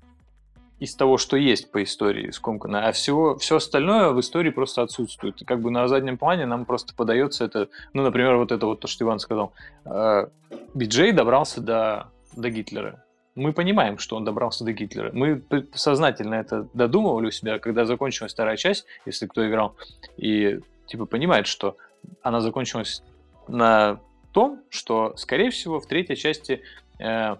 из 0.83 0.97
того, 0.97 1.16
что 1.16 1.37
есть 1.37 1.70
по 1.70 1.80
истории 1.85 2.33
скомканная, 2.33 2.89
а 2.89 2.93
всего, 2.93 3.39
все 3.39 3.57
остальное 3.57 4.11
в 4.11 4.18
истории 4.18 4.51
просто 4.51 4.83
отсутствует. 4.83 5.41
И 5.41 5.45
как 5.45 5.61
бы 5.61 5.70
на 5.70 5.87
заднем 5.87 6.18
плане 6.18 6.45
нам 6.45 6.64
просто 6.64 6.93
подается 6.93 7.45
это, 7.45 7.68
ну, 7.93 8.03
например, 8.03 8.35
вот 8.35 8.51
это 8.51 8.66
вот 8.66 8.80
то, 8.80 8.89
что 8.89 9.05
Иван 9.05 9.20
сказал. 9.20 9.53
Э, 9.85 10.26
Биджей 10.74 11.12
добрался 11.12 11.61
до, 11.61 12.11
до 12.37 12.51
Гитлера. 12.51 13.05
Мы 13.37 13.53
понимаем, 13.53 13.99
что 13.99 14.16
он 14.16 14.24
добрался 14.24 14.64
до 14.64 14.72
Гитлера. 14.72 15.12
Мы 15.12 15.45
сознательно 15.72 16.35
это 16.35 16.66
додумывали 16.74 17.28
у 17.28 17.30
себя, 17.30 17.61
когда 17.61 17.85
закончилась 17.85 18.33
вторая 18.33 18.57
часть, 18.57 18.85
если 19.07 19.28
кто 19.28 19.49
играл, 19.49 19.76
и 20.16 20.59
типа 20.87 21.07
понимает, 21.07 21.47
что 21.47 21.76
она 22.22 22.41
закончилась 22.41 23.05
на 23.47 24.01
том, 24.33 24.61
что, 24.68 25.14
скорее 25.16 25.51
всего, 25.51 25.78
в 25.78 25.87
третьей 25.87 26.16
части 26.16 26.61
э, 26.99 27.37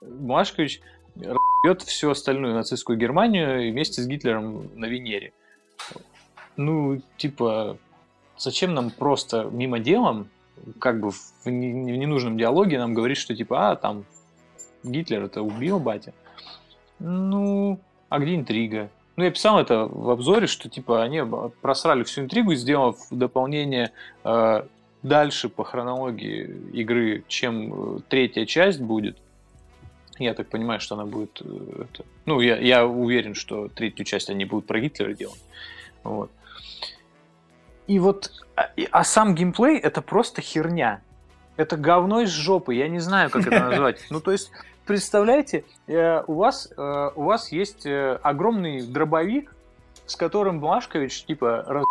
Машкович 0.00 0.80
бьет 1.62 1.82
всю 1.82 2.10
остальную 2.10 2.54
нацистскую 2.54 2.98
Германию 2.98 3.70
вместе 3.70 4.02
с 4.02 4.06
Гитлером 4.06 4.70
на 4.74 4.86
Венере. 4.86 5.32
Ну, 6.56 7.00
типа, 7.16 7.78
зачем 8.36 8.74
нам 8.74 8.90
просто 8.90 9.44
мимо 9.44 9.78
делом, 9.78 10.28
как 10.78 11.00
бы 11.00 11.10
в 11.10 11.46
ненужном 11.46 12.36
диалоге 12.36 12.78
нам 12.78 12.94
говорить, 12.94 13.18
что 13.18 13.34
типа, 13.34 13.70
а, 13.70 13.76
там, 13.76 14.04
Гитлер 14.82 15.24
это 15.24 15.42
убил 15.42 15.78
батя. 15.78 16.12
Ну, 16.98 17.78
а 18.08 18.18
где 18.18 18.34
интрига? 18.34 18.90
Ну, 19.16 19.24
я 19.24 19.30
писал 19.30 19.58
это 19.58 19.86
в 19.86 20.10
обзоре, 20.10 20.46
что 20.46 20.68
типа 20.68 21.02
они 21.02 21.22
просрали 21.60 22.04
всю 22.04 22.22
интригу, 22.22 22.54
сделав 22.54 22.96
дополнение 23.10 23.90
э, 24.24 24.62
дальше 25.02 25.48
по 25.48 25.64
хронологии 25.64 26.44
игры, 26.72 27.24
чем 27.26 27.96
э, 27.96 28.00
третья 28.08 28.46
часть 28.46 28.80
будет. 28.80 29.18
Я 30.18 30.34
так 30.34 30.48
понимаю, 30.48 30.80
что 30.80 30.94
она 30.94 31.04
будет... 31.04 31.40
Э, 31.42 31.84
это... 31.84 32.04
Ну, 32.26 32.40
я, 32.40 32.56
я 32.56 32.86
уверен, 32.86 33.34
что 33.34 33.68
третью 33.68 34.04
часть 34.04 34.30
они 34.30 34.44
будут 34.44 34.66
про 34.66 34.80
Гитлера 34.80 35.14
делать. 35.14 35.42
Вот. 36.02 36.30
И 37.86 37.98
вот... 37.98 38.32
А, 38.56 38.70
а 38.90 39.04
сам 39.04 39.34
геймплей 39.34 39.78
это 39.78 40.02
просто 40.02 40.42
херня. 40.42 41.00
Это 41.56 41.76
говно 41.76 42.20
из 42.20 42.30
жопы. 42.30 42.74
Я 42.74 42.88
не 42.88 42.98
знаю, 42.98 43.30
как 43.30 43.46
это 43.46 43.60
назвать. 43.60 44.00
Ну, 44.10 44.20
то 44.20 44.32
есть, 44.32 44.50
представляете, 44.86 45.64
э, 45.86 46.22
у 46.26 46.34
вас, 46.34 46.72
у 46.76 47.22
вас 47.22 47.52
есть 47.52 47.86
огромный 47.86 48.82
дробовик, 48.82 49.54
с 50.06 50.16
которым 50.16 50.60
Блашкович, 50.60 51.24
типа, 51.24 51.64
раз 51.66 51.84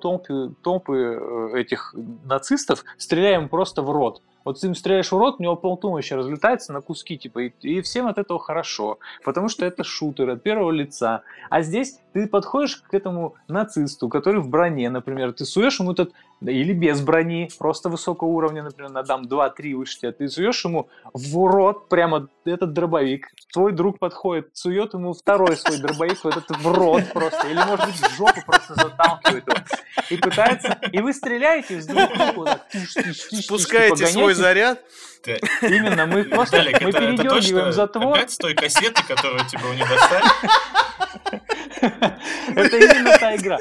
толпы, 0.00 0.52
толпы 0.62 1.52
этих 1.54 1.94
нацистов, 2.24 2.84
стреляем 2.96 3.48
просто 3.48 3.82
в 3.82 3.90
рот. 3.90 4.22
Вот 4.44 4.60
ты 4.60 4.66
им 4.66 4.74
стреляешь 4.74 5.10
в 5.10 5.16
рот, 5.16 5.36
у 5.38 5.42
него 5.42 5.56
полтумоща 5.56 6.16
разлетается 6.16 6.72
на 6.72 6.80
куски, 6.80 7.16
типа, 7.16 7.44
и, 7.44 7.52
и 7.60 7.80
всем 7.80 8.06
от 8.06 8.18
этого 8.18 8.38
хорошо, 8.38 8.98
потому 9.24 9.48
что 9.48 9.64
это 9.64 9.84
шутер 9.84 10.30
от 10.30 10.42
первого 10.42 10.70
лица. 10.70 11.22
А 11.50 11.62
здесь 11.62 11.98
ты 12.12 12.28
подходишь 12.28 12.76
к 12.76 12.94
этому 12.94 13.34
нацисту, 13.48 14.08
который 14.08 14.40
в 14.40 14.48
броне, 14.48 14.88
например, 14.90 15.32
ты 15.32 15.44
суешь 15.44 15.80
ему 15.80 15.92
этот, 15.92 16.12
или 16.40 16.72
без 16.72 17.00
брони, 17.00 17.48
просто 17.58 17.88
высокого 17.88 18.28
уровня, 18.28 18.62
например, 18.62 18.92
на 18.92 19.02
дам 19.02 19.22
2-3 19.22 19.74
выше 19.74 19.98
тебя, 19.98 20.12
ты 20.12 20.28
суешь 20.28 20.64
ему 20.64 20.88
в 21.12 21.46
рот 21.46 21.88
прямо 21.88 22.28
этот 22.44 22.72
дробовик, 22.72 23.32
твой 23.52 23.72
друг 23.72 23.98
подходит, 23.98 24.50
сует 24.52 24.94
ему 24.94 25.14
второй 25.14 25.56
свой 25.56 25.78
дробовик 25.78 26.22
вот 26.22 26.36
этот 26.36 26.56
в 26.58 26.72
рот 26.72 27.02
просто, 27.12 27.48
или, 27.48 27.58
может 27.58 27.86
быть, 27.86 27.96
в 27.96 28.16
жопу 28.16 28.40
просто 28.46 28.74
заталкивает 28.74 29.46
его, 29.48 29.56
и 30.10 30.16
пытается, 30.16 30.78
и 30.92 31.00
вы 31.00 31.12
стреляете 31.12 31.80
с 31.80 31.86
друг 31.86 32.16
другу, 32.16 32.44
так, 32.44 32.66
Спускаете 33.14 34.06
свой 34.06 34.33
заряд, 34.34 34.80
Именно, 35.62 36.06
мы 36.06 36.24
просто 36.24 36.58
Виталик, 36.58 36.82
мы 36.82 36.88
это, 36.90 36.98
это 36.98 37.06
передергиваем 37.06 37.66
точно 37.66 37.72
затвор. 37.72 38.16
опять 38.18 38.30
с 38.30 38.36
той 38.36 38.54
кассеты, 38.54 39.02
которую 39.08 39.44
тебе 39.46 39.62
не 39.74 39.84
достали? 39.84 40.24
Это 42.56 42.76
именно 42.76 43.18
та 43.18 43.36
игра. 43.36 43.58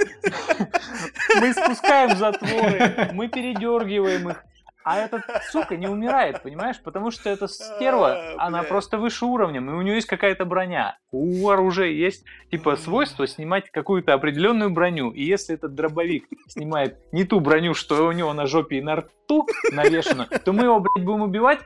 Мы 1.40 1.54
спускаем 1.54 2.18
затворы, 2.18 3.10
мы 3.14 3.28
передергиваем 3.28 4.30
их. 4.30 4.44
А 4.84 5.00
этот, 5.00 5.22
сука, 5.52 5.78
не 5.78 5.88
умирает, 5.88 6.42
понимаешь? 6.42 6.80
Потому 6.82 7.12
что 7.12 7.30
эта 7.30 7.48
стерва, 7.48 8.36
А, 8.38 8.48
она 8.48 8.60
блядь. 8.60 8.70
просто 8.70 8.98
выше 8.98 9.26
уровнем, 9.26 9.70
и 9.70 9.74
у 9.74 9.82
нее 9.82 9.96
есть 9.96 10.08
какая-то 10.08 10.46
броня. 10.46 10.98
У 11.12 11.50
оружия 11.50 11.88
есть, 11.88 12.26
типа, 12.52 12.76
свойство 12.76 13.28
снимать 13.28 13.70
какую-то 13.72 14.14
определенную 14.14 14.70
броню. 14.72 15.12
И 15.12 15.24
если 15.24 15.56
этот 15.56 15.74
дробовик 15.76 16.26
снимает 16.48 16.98
не 17.12 17.24
ту 17.24 17.40
броню, 17.40 17.74
что 17.74 18.08
у 18.08 18.12
него 18.12 18.34
на 18.34 18.46
жопе 18.46 18.78
и 18.78 18.82
на 18.82 18.98
рту 18.98 19.48
навешено, 19.72 20.26
то 20.26 20.54
мы 20.54 20.64
его, 20.66 20.80
блядь, 20.80 21.06
будем 21.06 21.22
убивать 21.22 21.60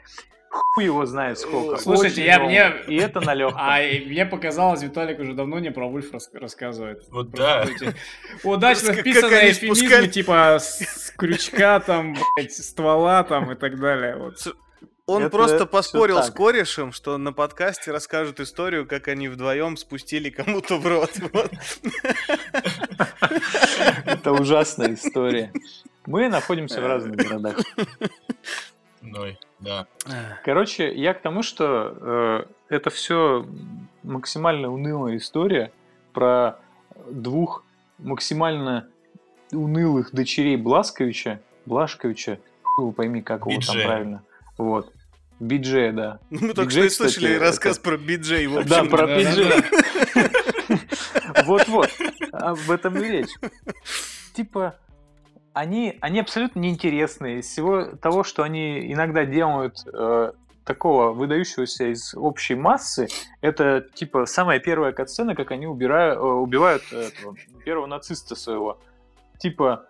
хуй 0.73 0.85
его 0.85 1.05
знает 1.05 1.39
сколько. 1.39 1.77
Слушайте, 1.77 2.21
Очень 2.21 2.25
я- 2.25 2.39
мне- 2.39 2.73
И 2.87 2.95
это 2.97 3.21
на 3.21 3.33
легком. 3.33 3.59
А 3.63 3.81
и 3.81 4.05
мне 4.05 4.25
показалось, 4.25 4.81
Виталик 4.83 5.19
уже 5.19 5.33
давно 5.33 5.59
не 5.59 5.71
про 5.71 5.87
Вульф 5.87 6.11
рас- 6.13 6.29
рассказывает. 6.33 7.03
Вот 7.09 7.31
Просто 7.31 7.85
да. 7.85 7.93
Удачно 8.43 8.93
вписанные 8.93 9.51
эфемизмы, 9.51 10.07
типа 10.07 10.57
с 10.59 11.11
крючка 11.17 11.79
там, 11.79 12.15
блядь, 12.35 12.53
ствола 12.53 13.23
там 13.23 13.51
и 13.51 13.55
так 13.55 13.79
далее. 13.79 14.15
Вот. 14.17 14.55
Он 15.09 15.21
Это 15.23 15.29
просто 15.29 15.65
поспорил 15.65 16.21
с 16.21 16.29
корешем, 16.29 16.91
что 16.91 17.17
на 17.17 17.31
подкасте 17.31 17.91
расскажут 17.91 18.41
историю, 18.41 18.85
как 18.85 19.07
они 19.07 19.29
вдвоем 19.29 19.77
спустили 19.77 20.29
кому-то 20.29 20.77
в 20.77 20.85
рот. 20.85 21.11
Это 24.05 24.31
ужасная 24.33 24.93
история. 24.95 25.51
Мы 26.05 26.27
находимся 26.29 26.81
в 26.81 26.87
разных 26.87 27.15
городах. 27.15 27.57
Ной, 29.11 29.39
да. 29.59 29.87
Короче, 30.43 30.93
я 30.93 31.13
к 31.13 31.21
тому, 31.21 31.41
что 31.43 31.95
э, 31.99 32.43
это 32.69 32.89
все 32.89 33.45
максимально 34.03 34.71
унылая 34.71 35.17
история 35.17 35.71
про 36.13 36.59
двух 37.09 37.63
максимально 37.97 38.87
унылых 39.51 40.11
дочерей 40.13 40.57
Бласковича. 40.57 41.39
Блашковича, 41.65 42.39
хуй 42.63 42.83
его 42.85 42.91
пойми, 42.91 43.21
как 43.21 43.45
его 43.45 43.59
там 43.61 43.75
правильно. 43.75 44.23
Вот. 44.57 44.93
Биджея, 45.39 45.91
да. 45.91 46.19
Мы 46.31 46.53
только 46.53 46.63
Биджей, 46.63 46.89
что 46.89 47.05
и 47.05 47.09
слышали 47.09 47.25
кстати, 47.35 47.41
рассказ 47.43 47.77
это- 47.77 47.83
про 47.89 47.97
биджей. 47.97 48.47
в 48.47 48.65
Да, 48.67 48.79
общем. 48.79 48.89
про 48.91 49.07
да-да-да. 49.07 49.19
биджея. 49.31 49.63
Вот-вот. 51.45 51.89
Об 52.31 52.71
этом 52.71 52.97
и 52.97 53.07
речь. 53.07 53.29
Типа, 54.33 54.75
они, 55.57 55.97
они 56.01 56.19
абсолютно 56.19 56.59
неинтересные. 56.59 57.39
Из 57.39 57.47
всего 57.47 57.83
того, 57.83 58.23
что 58.23 58.43
они 58.43 58.91
иногда 58.91 59.25
делают 59.25 59.77
э, 59.91 60.31
такого 60.63 61.13
выдающегося 61.13 61.91
из 61.91 62.13
общей 62.15 62.55
массы, 62.55 63.07
это 63.41 63.81
типа 63.93 64.25
самая 64.25 64.59
первая 64.59 64.91
катсцена, 64.91 65.35
как 65.35 65.51
они 65.51 65.65
убирают, 65.65 66.19
э, 66.19 66.21
убивают 66.21 66.83
этого, 66.91 67.35
первого 67.65 67.87
нациста 67.87 68.35
своего. 68.35 68.77
Типа, 69.39 69.87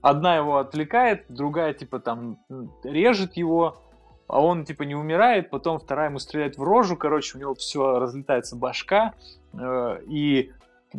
одна 0.00 0.36
его 0.36 0.58
отвлекает, 0.58 1.26
другая 1.28 1.72
типа 1.72 2.00
там 2.00 2.38
режет 2.82 3.36
его, 3.36 3.82
а 4.26 4.42
он 4.42 4.64
типа 4.64 4.82
не 4.84 4.94
умирает, 4.94 5.50
потом 5.50 5.78
вторая 5.78 6.08
ему 6.08 6.18
стреляет 6.18 6.56
в 6.56 6.62
рожу, 6.62 6.96
короче, 6.96 7.36
у 7.36 7.40
него 7.40 7.54
все 7.54 7.98
разлетается 7.98 8.56
башка, 8.56 9.14
э, 9.52 10.00
и 10.08 10.52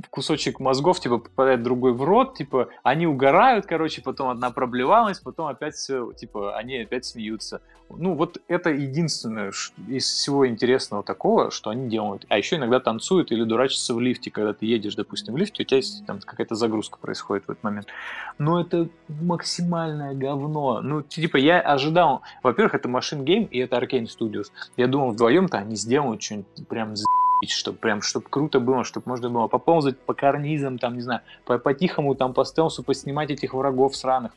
кусочек 0.09 0.59
мозгов, 0.59 0.99
типа, 0.99 1.17
попадает 1.19 1.63
другой 1.63 1.93
в 1.93 2.03
рот, 2.03 2.35
типа, 2.35 2.69
они 2.83 3.07
угорают, 3.07 3.65
короче, 3.65 4.01
потом 4.01 4.29
одна 4.29 4.51
проблевалась, 4.51 5.19
потом 5.19 5.47
опять 5.47 5.75
все, 5.75 6.11
типа, 6.13 6.57
они 6.57 6.77
опять 6.77 7.05
смеются. 7.05 7.61
Ну, 7.89 8.15
вот 8.15 8.37
это 8.47 8.69
единственное 8.69 9.51
из 9.87 10.05
всего 10.05 10.47
интересного 10.47 11.03
такого, 11.03 11.51
что 11.51 11.69
они 11.69 11.89
делают. 11.89 12.25
А 12.29 12.37
еще 12.37 12.55
иногда 12.55 12.79
танцуют 12.79 13.31
или 13.31 13.43
дурачатся 13.43 13.93
в 13.93 13.99
лифте, 13.99 14.31
когда 14.31 14.53
ты 14.53 14.65
едешь, 14.65 14.95
допустим, 14.95 15.33
в 15.33 15.37
лифте, 15.37 15.63
у 15.63 15.65
тебя 15.65 15.77
есть 15.77 16.05
там 16.05 16.19
какая-то 16.19 16.55
загрузка 16.55 16.97
происходит 16.99 17.45
в 17.47 17.51
этот 17.51 17.63
момент. 17.63 17.87
Но 18.37 18.61
это 18.61 18.87
максимальное 19.09 20.13
говно. 20.13 20.81
Ну, 20.81 21.01
типа, 21.01 21.37
я 21.37 21.59
ожидал... 21.59 22.21
Во-первых, 22.43 22.75
это 22.75 22.87
Machine 22.87 23.23
Game 23.23 23.47
и 23.49 23.59
это 23.59 23.77
Arcane 23.77 24.07
Studios. 24.07 24.51
Я 24.77 24.87
думал, 24.87 25.11
вдвоем-то 25.11 25.57
они 25.57 25.75
сделают 25.75 26.21
что-нибудь 26.21 26.67
прям 26.67 26.95
чтобы 27.49 27.77
прям, 27.77 28.01
чтобы 28.01 28.27
круто 28.29 28.59
было, 28.59 28.83
чтобы 28.83 29.09
можно 29.09 29.29
было 29.29 29.47
поползать 29.47 29.99
по 29.99 30.13
карнизам, 30.13 30.77
там, 30.77 30.95
не 30.95 31.01
знаю, 31.01 31.21
по- 31.45 31.57
по-тихому 31.57 32.15
там 32.15 32.33
по 32.33 32.45
стелсу 32.45 32.83
поснимать 32.83 33.31
этих 33.31 33.53
врагов 33.53 33.95
сраных. 33.95 34.33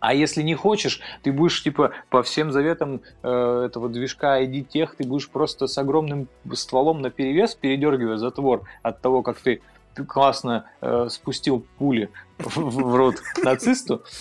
А 0.00 0.12
если 0.12 0.42
не 0.42 0.54
хочешь, 0.54 1.00
ты 1.22 1.32
будешь, 1.32 1.62
типа, 1.62 1.92
по 2.10 2.22
всем 2.22 2.52
заветам 2.52 3.00
э, 3.22 3.62
этого 3.64 3.88
движка 3.88 4.42
ID 4.42 4.64
тех, 4.64 4.96
ты 4.96 5.04
будешь 5.08 5.30
просто 5.30 5.66
с 5.66 5.78
огромным 5.78 6.28
стволом 6.52 7.00
на 7.00 7.08
перевес, 7.08 7.54
передергивая 7.54 8.18
затвор 8.18 8.64
от 8.82 9.00
того, 9.00 9.22
как 9.22 9.38
ты 9.38 9.62
классно 10.08 10.64
э, 10.80 11.08
спустил 11.10 11.64
пули 11.78 12.10
в, 12.38 12.56
в- 12.60 12.90
в 12.90 12.94
рот 12.94 13.16
нацисту. 13.42 14.02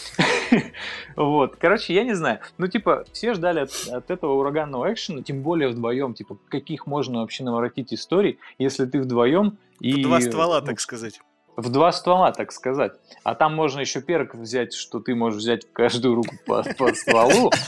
Вот. 1.15 1.55
Короче, 1.55 1.93
я 1.95 2.03
не 2.03 2.13
знаю. 2.13 2.39
Ну, 2.59 2.67
типа, 2.67 3.05
все 3.11 3.33
ждали 3.33 3.61
от, 3.61 3.71
от 3.91 4.11
этого 4.11 4.33
ураганного 4.33 4.91
экшена, 4.93 5.23
тем 5.23 5.41
более 5.41 5.69
вдвоем. 5.69 6.13
Типа, 6.13 6.37
каких 6.49 6.85
можно 6.85 7.21
вообще 7.21 7.43
наворотить 7.43 7.91
историй, 7.93 8.37
если 8.59 8.85
ты 8.85 9.01
вдвоем 9.01 9.57
и... 9.79 10.03
Два 10.03 10.21
ствола, 10.21 10.61
так 10.61 10.79
сказать. 10.79 11.21
в 11.55 11.69
два 11.71 11.91
ствола, 11.91 12.31
так 12.31 12.51
сказать. 12.51 12.93
А 13.23 13.33
там 13.33 13.55
можно 13.55 13.79
еще 13.79 13.99
перк 14.01 14.35
взять, 14.35 14.73
что 14.73 14.99
ты 14.99 15.15
можешь 15.15 15.39
взять 15.39 15.65
в 15.65 15.71
каждую 15.73 16.15
руку 16.15 16.35
по, 16.45 16.63
по 16.77 16.93
стволу. 16.93 17.51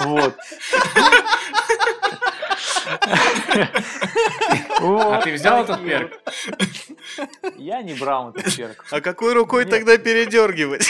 Вот. 0.00 0.34
А 4.80 5.20
ты 5.22 5.32
взял 5.32 5.62
этот 5.64 5.82
перк? 5.84 6.12
Я 7.56 7.82
не 7.82 7.94
брал 7.94 8.30
этот 8.30 8.54
перк. 8.56 8.84
А 8.90 9.00
какой 9.00 9.34
рукой 9.34 9.64
тогда 9.64 9.98
передергивать? 9.98 10.88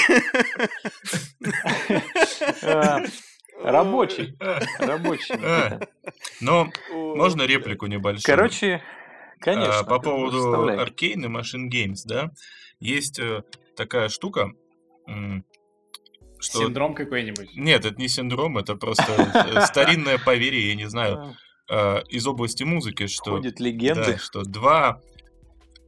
Э, 2.63 2.99
Рабочий. 3.63 4.37
Рабочий. 4.79 5.35
А, 5.43 5.81
Но 6.41 6.71
можно 6.91 7.43
реплику 7.43 7.87
небольшую? 7.87 8.25
Короче, 8.25 8.83
А, 9.41 9.45
конечно. 9.45 9.85
По 9.85 9.99
поводу. 9.99 10.69
Arcane 10.69 11.25
и 11.25 11.29
Machine 11.29 11.71
Games, 11.71 12.01
да, 12.05 12.31
есть 12.81 13.19
э, 13.19 13.43
такая 13.77 14.09
штука, 14.09 14.51
что... 16.39 16.59
Синдром 16.59 16.95
какой-нибудь. 16.95 17.57
Нет, 17.57 17.85
это 17.87 17.97
не 18.01 18.09
синдром, 18.09 18.59
это 18.59 18.75
просто 18.77 19.05
э, 19.13 19.61
старинное 19.63 20.19
поверье, 20.19 20.69
я 20.69 20.75
не 20.75 20.89
знаю, 20.89 21.35
э, 21.69 22.03
из 22.09 22.27
области 22.27 22.62
музыки, 22.64 23.07
что... 23.07 23.33
Ходят 23.33 23.57
Да, 23.57 23.64
легенды. 23.64 24.19
что 24.19 24.43
два 24.43 25.01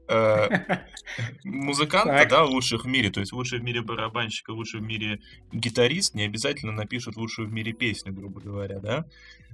э, 0.09 0.49
музыканта, 1.45 2.27
да, 2.29 2.45
лучших 2.45 2.85
в 2.85 2.89
мире, 2.89 3.11
то 3.11 3.21
есть 3.21 3.33
лучший 3.33 3.59
в 3.61 3.63
мире 3.65 3.83
барабанщик 3.83 4.49
и 4.49 4.53
лучший 4.53 4.81
в 4.81 4.83
мире 4.85 5.21
гитарист, 5.53 6.15
не 6.15 6.25
обязательно 6.25 6.73
напишут 6.73 7.17
лучшую 7.17 7.49
в 7.49 7.53
мире 7.53 7.73
песню, 7.73 8.13
грубо 8.13 8.41
говоря, 8.41 8.79
да. 8.81 9.05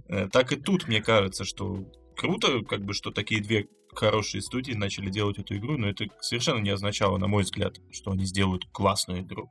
Э, 0.08 0.28
Так 0.30 0.52
и 0.52 0.56
тут, 0.56 0.88
мне 0.88 1.02
кажется, 1.02 1.44
что 1.44 1.84
круто, 2.16 2.62
как 2.62 2.84
бы, 2.84 2.92
что 2.94 3.10
такие 3.10 3.40
две 3.42 3.66
хорошие 3.92 4.42
студии 4.42 4.72
начали 4.72 5.08
делать 5.08 5.38
эту 5.38 5.56
игру, 5.56 5.76
но 5.78 5.88
это 5.88 6.06
совершенно 6.20 6.58
не 6.60 6.70
означало, 6.70 7.16
на 7.18 7.28
мой 7.28 7.44
взгляд, 7.44 7.76
что 7.92 8.10
они 8.10 8.24
сделают 8.24 8.64
классную 8.72 9.20
игру, 9.20 9.50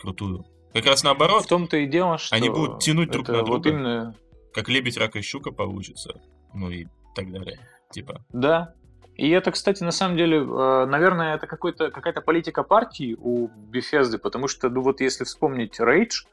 крутую. 0.00 0.44
Как 0.72 0.86
раз 0.86 1.00
В 1.00 1.04
наоборот, 1.04 1.46
том-то 1.48 1.76
и 1.78 1.86
дело, 1.86 2.18
что 2.18 2.34
Они 2.36 2.48
будут 2.50 2.80
тянуть 2.82 3.10
друг 3.10 3.28
на 3.28 3.38
вот 3.42 3.62
друга. 3.62 3.70
именно 3.70 4.14
как 4.56 4.70
лебедь, 4.70 4.96
рак 4.96 5.16
и 5.16 5.20
щука 5.20 5.52
получится, 5.52 6.18
ну 6.54 6.70
и 6.70 6.86
так 7.14 7.30
далее. 7.30 7.58
Типа, 7.90 8.22
Да. 8.32 8.72
И 9.14 9.28
это, 9.30 9.50
кстати, 9.50 9.82
на 9.82 9.92
самом 9.92 10.16
деле, 10.16 10.38
э, 10.38 10.86
наверное, 10.86 11.36
это 11.36 11.46
какой-то, 11.46 11.90
какая-то 11.90 12.22
политика 12.22 12.62
партии 12.62 13.16
у 13.18 13.48
Bethesda, 13.48 14.18
потому 14.18 14.48
что, 14.48 14.70
ну 14.70 14.80
вот 14.80 15.00
если 15.00 15.24
вспомнить 15.24 15.78
Rage, 15.78 16.24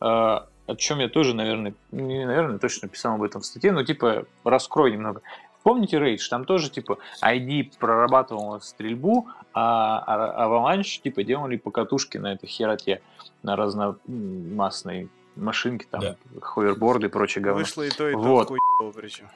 э, 0.00 0.04
о 0.04 0.76
чем 0.76 1.00
я 1.00 1.08
тоже, 1.08 1.34
наверное, 1.34 1.74
не 1.90 2.24
наверное, 2.24 2.58
точно 2.58 2.88
писал 2.88 3.16
об 3.16 3.22
этом 3.24 3.40
в 3.40 3.46
статье, 3.46 3.72
но 3.72 3.84
типа 3.84 4.26
раскрой 4.44 4.92
немного. 4.92 5.22
Помните 5.64 5.96
Rage? 5.98 6.28
Там 6.30 6.44
тоже 6.44 6.70
типа 6.70 6.98
ID 7.24 7.72
прорабатывал 7.78 8.60
стрельбу, 8.60 9.28
а 9.52 9.98
а- 10.06 10.46
Avalanche 10.46 11.02
типа 11.02 11.24
делали 11.24 11.56
покатушки 11.56 12.18
на 12.18 12.34
этой 12.34 12.46
хероте, 12.46 13.00
на 13.42 13.56
разномастной 13.56 15.08
машинке, 15.36 15.86
там, 15.90 16.00
Да. 16.00 16.16
ховерборды 16.40 17.06
и 17.06 17.10
прочее 17.10 17.42
говно. 17.42 17.60
Вышло 17.60 17.82
и 17.82 17.90
то, 17.90 18.08
и 18.08 18.12
то 18.12 18.18
Вот. 18.18 18.48
хуёво 18.48 18.92
причем. 18.92 19.28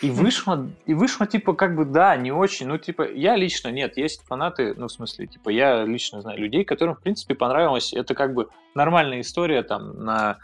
И 0.00 0.10
вышло, 0.10 0.68
и 0.86 0.94
вышло, 0.94 1.26
типа, 1.26 1.52
как 1.54 1.76
бы, 1.76 1.84
да, 1.84 2.16
не 2.16 2.32
очень. 2.32 2.66
Ну, 2.66 2.78
типа, 2.78 3.08
я 3.12 3.36
лично, 3.36 3.68
нет, 3.68 3.96
есть 3.96 4.22
фанаты, 4.24 4.74
ну, 4.76 4.88
в 4.88 4.92
смысле, 4.92 5.26
типа, 5.26 5.50
я 5.50 5.84
лично 5.84 6.22
знаю 6.22 6.38
людей, 6.40 6.64
которым, 6.64 6.96
в 6.96 7.00
принципе, 7.00 7.34
понравилось. 7.34 7.92
Это, 7.92 8.14
как 8.14 8.34
бы, 8.34 8.48
нормальная 8.74 9.20
история, 9.20 9.62
там, 9.62 10.02
на 10.04 10.38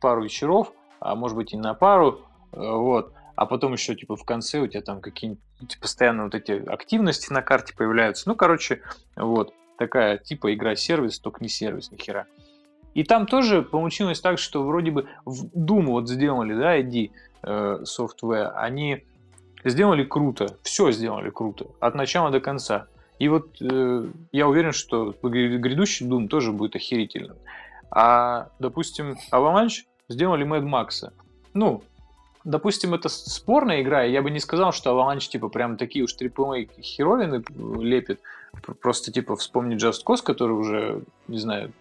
пару 0.00 0.24
вечеров, 0.24 0.72
а 1.00 1.14
может 1.14 1.36
быть, 1.36 1.52
и 1.52 1.56
на 1.56 1.74
пару, 1.74 2.22
э, 2.52 2.56
вот. 2.58 3.12
А 3.36 3.46
потом 3.46 3.74
еще, 3.74 3.94
типа, 3.94 4.16
в 4.16 4.24
конце 4.24 4.58
у 4.60 4.66
тебя 4.66 4.80
там 4.80 5.00
какие-нибудь, 5.00 5.42
типа, 5.68 5.82
постоянно 5.82 6.24
вот 6.24 6.34
эти 6.34 6.52
активности 6.52 7.32
на 7.32 7.42
карте 7.42 7.74
появляются. 7.76 8.28
Ну, 8.28 8.34
короче, 8.34 8.80
вот, 9.16 9.52
такая, 9.78 10.18
типа, 10.18 10.54
игра-сервис, 10.54 11.20
только 11.20 11.42
не 11.42 11.48
сервис, 11.48 11.92
ни 11.92 11.98
хера. 11.98 12.26
И 12.94 13.02
там 13.02 13.26
тоже 13.26 13.62
получилось 13.62 14.20
так, 14.20 14.38
что 14.38 14.62
вроде 14.62 14.90
бы 14.90 15.06
в 15.24 15.46
Doom 15.46 15.86
вот 15.86 16.08
сделали, 16.08 16.54
да, 16.54 16.78
ID, 16.78 17.10
э, 17.42 17.78
Software, 17.82 18.52
они 18.54 19.04
сделали 19.64 20.04
круто, 20.04 20.56
все 20.62 20.92
сделали 20.92 21.30
круто, 21.30 21.66
от 21.80 21.94
начала 21.94 22.30
до 22.30 22.40
конца. 22.40 22.86
И 23.18 23.28
вот 23.28 23.56
э, 23.60 24.06
я 24.32 24.48
уверен, 24.48 24.72
что 24.72 25.14
гря- 25.22 25.58
грядущий 25.58 26.06
Doom 26.06 26.28
тоже 26.28 26.52
будет 26.52 26.76
охерительным. 26.76 27.36
А, 27.90 28.48
допустим, 28.58 29.16
Avalanche 29.32 29.84
сделали 30.08 30.46
Mad 30.46 30.64
Max. 30.64 31.10
Ну, 31.52 31.82
допустим, 32.44 32.94
это 32.94 33.08
спорная 33.08 33.82
игра, 33.82 34.04
и 34.04 34.12
я 34.12 34.22
бы 34.22 34.30
не 34.30 34.40
сказал, 34.40 34.72
что 34.72 34.90
Avalanche, 34.90 35.28
типа, 35.28 35.48
прям 35.48 35.76
такие 35.76 36.04
уж 36.04 36.14
AAA 36.14 36.80
херовины 36.80 37.42
лепит. 37.80 38.20
Просто, 38.80 39.12
типа, 39.12 39.36
вспомни 39.36 39.76
Just 39.76 40.04
Cause, 40.06 40.22
который 40.22 40.52
уже, 40.52 41.02
не 41.28 41.38
знаю, 41.38 41.72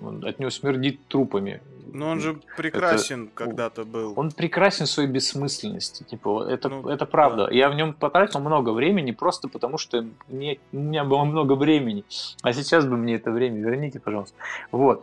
он 0.00 0.24
от 0.24 0.38
него 0.38 0.50
смердит 0.50 1.06
трупами. 1.08 1.60
Но 1.92 2.08
он 2.08 2.20
же 2.20 2.40
прекрасен 2.56 3.28
когда-то 3.32 3.84
был. 3.84 4.14
Он 4.16 4.32
прекрасен 4.32 4.86
в 4.86 4.90
своей 4.90 5.08
бессмысленности. 5.08 6.02
Типа, 6.02 6.44
это, 6.48 6.68
Ну, 6.68 6.88
это 6.88 7.06
правда. 7.06 7.48
Я 7.52 7.70
в 7.70 7.74
нем 7.76 7.94
потратил 7.94 8.40
много 8.40 8.70
времени 8.70 9.12
просто 9.12 9.48
потому, 9.48 9.78
что 9.78 10.04
мне, 10.28 10.58
у 10.72 10.78
меня 10.78 11.04
было 11.04 11.22
много 11.24 11.52
времени. 11.54 12.04
А 12.42 12.52
сейчас 12.52 12.84
бы 12.84 12.96
мне 12.96 13.14
это 13.14 13.30
время 13.30 13.60
верните, 13.60 14.00
пожалуйста. 14.00 14.36
Вот. 14.72 15.02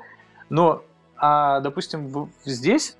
Но, 0.49 0.83
а, 1.15 1.61
допустим, 1.61 2.29
здесь, 2.43 2.97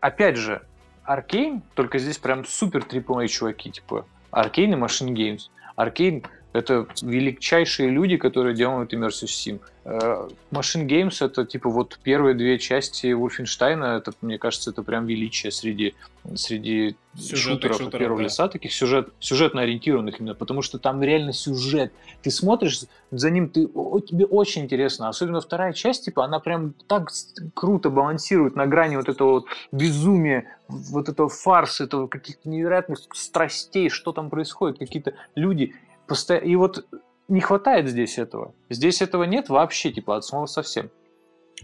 опять 0.00 0.36
же, 0.36 0.60
Аркейн, 1.04 1.62
только 1.74 1.98
здесь 1.98 2.18
прям 2.18 2.44
супер 2.44 2.80
AAA 2.80 3.28
чуваки, 3.28 3.70
типа 3.70 4.04
Аркейн 4.30 4.74
и 4.74 4.76
Machine 4.76 5.14
Games. 5.14 5.48
Аркейн 5.76 6.24
это 6.54 6.86
величайшие 7.02 7.90
люди, 7.90 8.16
которые 8.16 8.54
делают 8.54 8.94
Immersive 8.94 9.26
Sim. 9.26 9.60
Э, 9.84 10.28
Machine 10.52 10.86
Games 10.86 11.16
это 11.20 11.44
типа 11.44 11.68
вот 11.68 11.98
первые 12.02 12.34
две 12.34 12.58
части 12.58 13.06
Wolfenstein, 13.08 13.84
это, 13.84 14.12
мне 14.22 14.38
кажется, 14.38 14.70
это 14.70 14.84
прям 14.84 15.04
величие 15.06 15.50
среди, 15.50 15.94
среди 16.36 16.96
Сюжетных 17.16 17.54
шутеров, 17.54 17.76
шутеров, 17.76 17.98
первого 17.98 18.18
да. 18.18 18.24
лица, 18.24 18.48
таких 18.48 18.72
сюжет, 18.72 19.08
сюжетно 19.20 19.62
ориентированных 19.62 20.18
именно, 20.18 20.34
потому 20.34 20.62
что 20.62 20.78
там 20.78 21.02
реально 21.02 21.32
сюжет. 21.32 21.92
Ты 22.22 22.30
смотришь 22.30 22.82
за 23.10 23.30
ним, 23.30 23.48
ты, 23.48 23.68
о, 23.72 24.00
тебе 24.00 24.24
очень 24.24 24.62
интересно. 24.62 25.08
Особенно 25.08 25.40
вторая 25.40 25.72
часть, 25.72 26.06
типа, 26.06 26.24
она 26.24 26.40
прям 26.40 26.74
так 26.88 27.10
круто 27.54 27.90
балансирует 27.90 28.56
на 28.56 28.66
грани 28.66 28.96
вот 28.96 29.08
этого 29.08 29.30
вот 29.30 29.46
безумия, 29.70 30.56
вот 30.66 31.08
этого 31.08 31.28
фарса, 31.28 31.84
этого 31.84 32.08
каких-то 32.08 32.48
невероятных 32.48 33.00
страстей, 33.12 33.88
что 33.90 34.12
там 34.12 34.28
происходит, 34.30 34.78
какие-то 34.78 35.14
люди. 35.36 35.74
Посто... 36.06 36.36
И 36.36 36.56
вот 36.56 36.86
не 37.28 37.40
хватает 37.40 37.88
здесь 37.88 38.18
этого. 38.18 38.54
Здесь 38.68 39.02
этого 39.02 39.24
нет 39.24 39.48
вообще, 39.48 39.90
типа, 39.92 40.16
от 40.16 40.24
слова 40.24 40.46
совсем. 40.46 40.90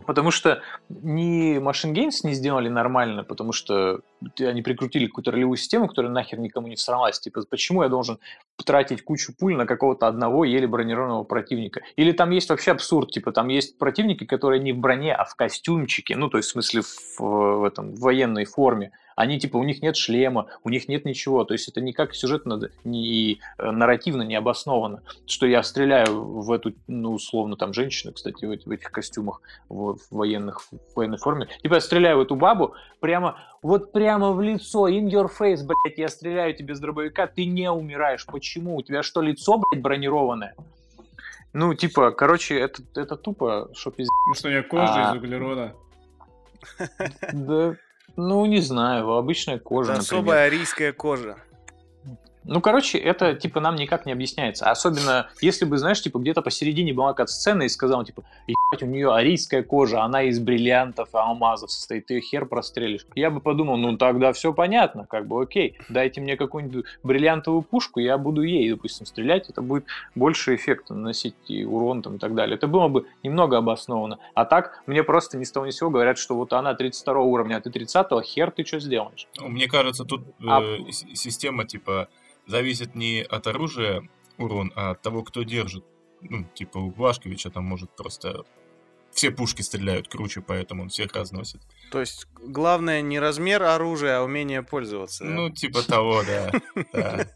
Потому 0.07 0.31
что 0.31 0.63
ни 0.89 1.59
Machine 1.59 1.93
Games 1.93 2.21
не 2.23 2.33
сделали 2.33 2.69
нормально, 2.69 3.25
потому 3.25 3.53
что 3.53 4.01
они 4.39 4.63
прикрутили 4.63 5.07
какую-то 5.07 5.33
ролевую 5.33 5.57
систему, 5.57 5.89
которая 5.89 6.13
нахер 6.13 6.39
никому 6.39 6.69
не 6.69 6.77
всралась. 6.77 7.19
Типа, 7.21 7.43
почему 7.49 7.83
я 7.83 7.89
должен 7.89 8.19
тратить 8.65 9.03
кучу 9.03 9.35
пуль 9.37 9.57
на 9.57 9.67
какого-то 9.67 10.07
одного 10.07 10.45
еле 10.45 10.67
бронированного 10.67 11.25
противника? 11.25 11.83
Или 11.97 12.13
там 12.13 12.31
есть 12.31 12.49
вообще 12.49 12.71
абсурд, 12.71 13.11
типа, 13.11 13.33
там 13.33 13.49
есть 13.49 13.79
противники, 13.79 14.25
которые 14.25 14.61
не 14.61 14.73
в 14.73 14.79
броне, 14.79 15.15
а 15.15 15.25
в 15.25 15.35
костюмчике, 15.35 16.17
ну, 16.17 16.31
то 16.31 16.39
есть, 16.39 16.51
в 16.51 16.53
смысле, 16.53 16.83
в, 16.83 17.21
в 17.21 17.65
этом, 17.65 17.95
в 17.95 18.01
военной 18.01 18.45
форме. 18.45 18.93
Они, 19.21 19.39
типа, 19.39 19.59
у 19.59 19.65
них 19.65 19.83
нет 19.83 19.99
шлема, 19.99 20.47
у 20.65 20.71
них 20.71 20.89
нет 20.89 21.05
ничего. 21.05 21.45
То 21.45 21.53
есть 21.53 21.69
это 21.69 21.83
никак 21.83 22.15
сюжетно 22.15 22.59
не 22.85 23.39
э, 23.59 23.71
нарративно 23.71 24.23
не 24.23 24.35
обосновано. 24.35 25.03
Что 25.27 25.47
я 25.47 25.63
стреляю 25.63 26.25
в 26.25 26.51
эту, 26.51 26.73
ну, 26.87 27.13
условно, 27.13 27.57
там, 27.57 27.75
женщину, 27.75 28.15
кстати, 28.15 28.47
в, 28.47 28.67
в 28.67 28.71
этих 28.71 28.91
костюмах, 28.91 29.43
в, 29.69 29.97
в 29.97 30.11
военных, 30.11 30.63
в 30.63 30.97
военной 30.97 31.19
форме. 31.19 31.49
Типа 31.63 31.75
я 31.75 31.81
стреляю 31.83 32.17
в 32.17 32.23
эту 32.23 32.35
бабу, 32.35 32.73
прямо, 33.01 33.37
вот 33.61 33.93
прямо 33.93 34.33
в 34.33 34.41
лицо, 34.41 34.89
in 34.89 35.11
your 35.11 35.29
face, 35.29 35.67
блядь, 35.67 35.99
я 35.99 36.09
стреляю 36.09 36.55
тебе 36.55 36.75
с 36.75 36.81
дробовика, 36.81 37.27
ты 37.27 37.45
не 37.45 37.71
умираешь. 37.71 38.25
Почему? 38.25 38.77
У 38.77 38.83
тебя 38.83 39.03
что, 39.03 39.21
лицо, 39.21 39.59
блядь, 39.59 39.83
бронированное? 39.83 40.55
Ну, 41.53 41.75
типа, 41.75 42.13
короче, 42.13 42.59
это, 42.59 42.83
это 42.95 43.17
тупо, 43.17 43.69
что 43.75 43.91
пиздец. 43.91 44.09
Ну 44.29 44.35
что, 44.35 44.49
нее 44.49 44.63
кожа 44.63 45.11
А. 45.11 45.11
из 45.11 45.19
углерода. 45.19 45.75
Да, 47.35 47.77
ну, 48.17 48.45
не 48.47 48.61
знаю, 48.61 49.11
обычная 49.13 49.59
кожа, 49.59 49.93
Это 49.93 50.01
например. 50.03 50.21
особая 50.23 50.47
арийская 50.47 50.93
кожа. 50.93 51.37
Ну, 52.45 52.61
короче, 52.61 52.99
это, 52.99 53.35
типа, 53.35 53.61
нам 53.61 53.77
никак 53.77 54.07
не 54.07 54.13
объясняется. 54.13 54.71
Особенно, 54.71 55.29
если 55.41 55.65
бы, 55.65 55.77
знаешь, 55.79 56.01
типа, 56.01 56.19
где-то 56.19 56.43
посередине 56.43 56.93
была 56.95 57.13
кат-сцена 57.13 57.65
и 57.65 57.69
сказал, 57.69 58.05
типа, 58.05 58.25
ебать, 58.47 58.83
у 58.83 58.87
нее 58.87 59.13
арийская 59.13 59.63
кожа, 59.63 60.03
она 60.03 60.23
из 60.23 60.39
бриллиантов 60.41 61.15
и 61.15 61.19
алмазов 61.19 61.71
состоит, 61.71 62.07
ты 62.07 62.15
ее 62.15 62.21
хер 62.21 62.47
прострелишь. 62.47 63.07
Я 63.15 63.31
бы 63.31 63.41
подумал, 63.41 63.77
ну, 63.77 63.97
тогда 63.97 64.33
все 64.33 64.55
понятно, 64.55 65.07
как 65.07 65.27
бы, 65.27 65.43
окей, 65.43 65.77
дайте 65.89 66.21
мне 66.21 66.37
какую-нибудь 66.37 66.87
бриллиантовую 67.03 67.63
пушку, 67.63 68.01
я 68.01 68.17
буду 68.17 68.43
ей, 68.43 68.71
допустим, 68.71 69.07
стрелять, 69.07 69.51
это 69.51 69.61
будет 69.61 69.85
больше 70.15 70.55
эффекта 70.55 70.95
наносить 70.95 71.35
и 71.49 71.65
урон 71.65 72.03
там 72.03 72.17
и 72.17 72.19
так 72.19 72.35
далее. 72.35 72.57
Это 72.57 72.67
было 72.67 72.89
бы 72.89 73.07
немного 73.23 73.59
обосновано. 73.59 74.19
А 74.35 74.45
так, 74.45 74.83
мне 74.87 75.03
просто 75.03 75.37
ни 75.37 75.45
с 75.45 75.53
того 75.53 75.67
ни 75.67 75.71
с 75.71 75.77
сего 75.77 75.91
говорят, 75.91 76.19
что 76.19 76.35
вот 76.35 76.53
она 76.53 76.75
32 76.75 77.21
уровня, 77.21 77.57
а 77.57 77.61
ты 77.61 77.71
30 77.71 78.23
хер 78.25 78.51
ты 78.51 78.65
что 78.65 78.81
сделаешь? 78.81 79.29
Мне 79.41 79.69
кажется, 79.69 80.05
тут 80.05 80.23
А- 80.47 80.61
э, 80.63 80.91
система 80.91 81.65
типа 81.65 82.09
зависит 82.51 82.95
не 82.95 83.23
от 83.23 83.47
оружия 83.47 84.03
урон, 84.37 84.73
а 84.75 84.91
от 84.91 85.03
того, 85.03 85.23
кто 85.23 85.43
держит. 85.43 85.85
Ну, 86.21 86.45
типа 86.55 86.79
у 86.79 86.91
Блашковича 86.91 87.51
там 87.51 87.65
может 87.65 87.95
просто 87.97 88.45
все 89.13 89.31
пушки 89.31 89.63
стреляют 89.63 90.09
круче, 90.09 90.41
поэтому 90.41 90.83
он 90.83 90.89
всех 90.89 91.13
разносит. 91.15 91.61
То 91.91 92.01
есть 92.01 92.29
главное 92.39 93.03
не 93.03 93.19
размер 93.19 93.63
оружия, 93.63 94.19
а 94.19 94.23
умение 94.23 94.63
пользоваться. 94.63 95.25
да? 95.25 95.31
Ну, 95.31 95.51
типа 95.51 95.83
того, 95.83 96.23
да. 96.93 97.27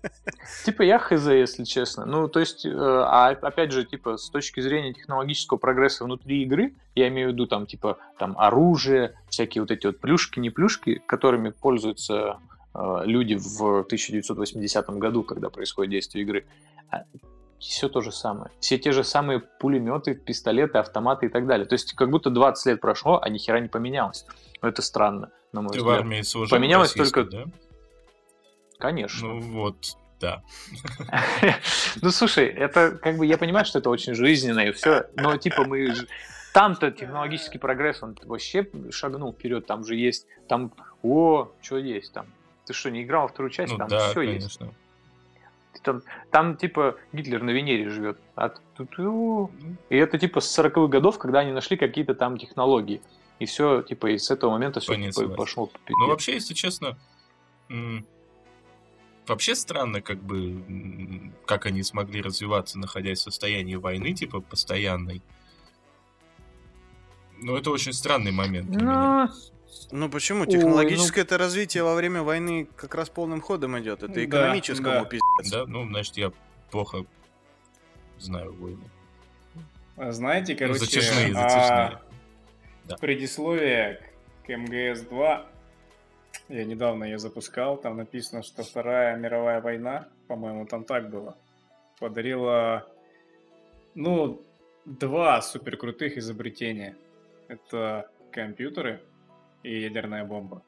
Типа 0.65 0.83
я 0.83 0.99
хз, 0.99 1.27
если 1.27 1.65
честно. 1.65 2.05
Ну, 2.05 2.29
то 2.29 2.41
есть, 2.41 2.65
э, 2.65 2.71
а 2.73 3.31
опять 3.31 3.73
же, 3.73 3.85
типа, 3.85 4.17
с 4.17 4.31
точки 4.31 4.61
зрения 4.61 4.95
технологического 4.95 5.59
прогресса 5.59 6.05
внутри 6.05 6.43
игры, 6.43 6.75
я 6.95 7.09
имею 7.09 7.31
в 7.31 7.33
виду 7.33 7.47
там, 7.47 7.67
типа, 7.67 7.99
там 8.19 8.39
оружие, 8.39 9.19
всякие 9.29 9.63
вот 9.63 9.71
эти 9.71 9.87
вот 9.87 9.99
плюшки, 9.99 10.39
не 10.39 10.51
плюшки, 10.51 11.03
которыми 11.07 11.51
пользуются 11.51 12.39
люди 12.75 13.35
в 13.37 13.81
1980 13.83 14.89
году, 14.91 15.23
когда 15.23 15.49
происходит 15.51 15.91
действие 15.93 16.25
игры. 16.25 16.47
Все 17.61 17.89
то 17.89 18.01
же 18.01 18.13
самое. 18.13 18.51
Все 18.61 18.79
те 18.79 18.93
же 18.93 19.05
самые 19.05 19.41
пулеметы, 19.41 20.15
пистолеты, 20.15 20.79
автоматы 20.79 21.27
и 21.27 21.29
так 21.29 21.47
далее. 21.47 21.67
То 21.67 21.75
есть 21.75 21.95
как 21.95 22.11
будто 22.11 22.29
20 22.31 22.67
лет 22.67 22.81
прошло, 22.81 23.21
а 23.23 23.29
ни 23.29 23.39
хера 23.39 23.61
не 23.61 23.69
поменялось. 23.69 24.27
Но 24.61 24.69
это 24.69 24.83
странно, 24.83 25.31
на 25.53 25.63
мой 25.63 25.73
Ты 25.73 25.79
в 25.79 25.83
взгляд. 25.83 26.01
армии 26.01 26.21
служил 26.23 26.57
Поменялось 26.57 26.93
только- 26.93 27.25
да? 27.25 27.45
Конечно. 28.79 29.29
Ну 29.29 29.41
вот, 29.41 29.77
да. 30.21 30.43
Ну, 32.03 32.11
слушай, 32.11 32.47
это 32.49 32.91
как 33.03 33.17
бы 33.17 33.25
я 33.25 33.39
понимаю, 33.39 33.65
что 33.65 33.79
это 33.79 33.89
очень 33.89 34.15
жизненно 34.15 34.61
и 34.61 34.73
все, 34.73 35.07
но 35.17 35.37
типа 35.37 35.65
мы 35.65 35.95
там-то 36.53 36.91
технологический 36.91 37.59
прогресс, 37.59 38.03
он 38.03 38.17
вообще 38.25 38.69
шагнул 38.91 39.33
вперед, 39.33 39.67
там 39.67 39.85
же 39.85 39.95
есть, 39.97 40.27
там, 40.49 40.73
о, 41.03 41.51
что 41.63 41.79
есть 41.79 42.13
там. 42.13 42.27
Ты 42.67 42.73
что, 42.73 42.91
не 42.91 43.03
играл 43.03 43.23
во 43.23 43.29
вторую 43.29 43.51
часть? 43.51 43.73
Ну 43.73 43.79
там 43.79 43.89
да, 43.89 44.11
все 44.11 44.23
есть. 44.23 44.59
конечно. 44.59 44.75
Там, 45.83 46.03
там, 46.31 46.57
типа, 46.57 46.97
Гитлер 47.13 47.43
на 47.43 47.51
Венере 47.51 47.91
живет. 47.91 48.19
А 48.37 48.55
тут, 48.77 48.99
и 49.91 49.97
это, 49.97 50.19
типа, 50.19 50.41
с 50.41 50.59
40-х 50.59 50.87
годов, 50.87 51.19
когда 51.19 51.41
они 51.41 51.53
нашли 51.53 51.77
какие-то 51.77 52.15
там 52.15 52.39
технологии. 52.39 53.03
И 53.39 53.45
все, 53.47 53.83
типа, 53.83 54.13
и 54.13 54.19
с 54.19 54.31
этого 54.31 54.53
момента 54.53 54.81
все 54.81 54.93
Понеслась. 54.93 55.37
пошло. 55.37 55.71
Ну, 55.89 56.07
вообще, 56.07 56.35
если 56.35 56.55
честно, 56.55 56.97
вообще 59.27 59.55
странно, 59.55 60.01
как 60.01 60.19
бы, 60.23 61.33
как 61.45 61.67
они 61.67 61.83
смогли 61.83 62.23
развиваться, 62.23 62.79
находясь 62.79 63.19
в 63.19 63.23
состоянии 63.23 63.75
войны, 63.75 64.15
типа, 64.15 64.41
постоянной. 64.41 65.21
Ну, 67.43 67.57
это 67.57 67.71
очень 67.71 67.93
странный 67.93 68.33
момент 68.33 68.71
для 68.71 68.81
меня. 68.81 69.31
Ну, 69.91 69.99
Ну 69.99 70.09
почему? 70.09 70.41
Ой, 70.43 70.47
Технологическое 70.47 71.25
это 71.25 71.39
развитие 71.39 71.83
во 71.83 71.95
время 71.95 72.23
войны 72.23 72.69
как 72.77 72.95
раз 72.95 73.09
полным 73.09 73.41
ходом 73.41 73.79
идет. 73.79 74.03
Это 74.03 74.25
экономическому 74.25 74.91
да. 74.91 75.05
пиздец. 75.05 75.51
Да, 75.51 75.67
ну, 75.67 75.87
значит, 75.87 76.17
я 76.17 76.33
плохо 76.71 77.05
знаю 78.19 78.53
войны. 78.55 78.91
А 79.97 80.11
Знаете, 80.13 80.55
Ну, 80.55 80.59
короче, 80.59 80.81
затяжные, 80.81 81.33
а, 81.37 81.49
затяжные. 81.49 82.01
Да. 82.85 82.97
предисловие 82.97 84.01
к 84.45 84.51
МГС-2, 84.51 85.47
я 86.49 86.65
недавно 86.65 87.05
ее 87.05 87.19
запускал, 87.19 87.77
там 87.77 87.97
написано, 87.97 88.43
что 88.43 88.63
Вторая 88.63 89.17
мировая 89.17 89.61
война, 89.61 90.09
по-моему, 90.27 90.67
там 90.67 90.85
так 90.85 91.11
было, 91.11 91.37
подарила, 91.99 92.87
ну, 93.95 94.43
два 94.85 95.41
суперкрутых 95.41 96.19
изобретения. 96.19 96.97
Это 97.49 98.11
компьютеры 98.33 99.01
и 99.65 99.81
ядерная 99.83 100.25
бомба. 100.25 100.63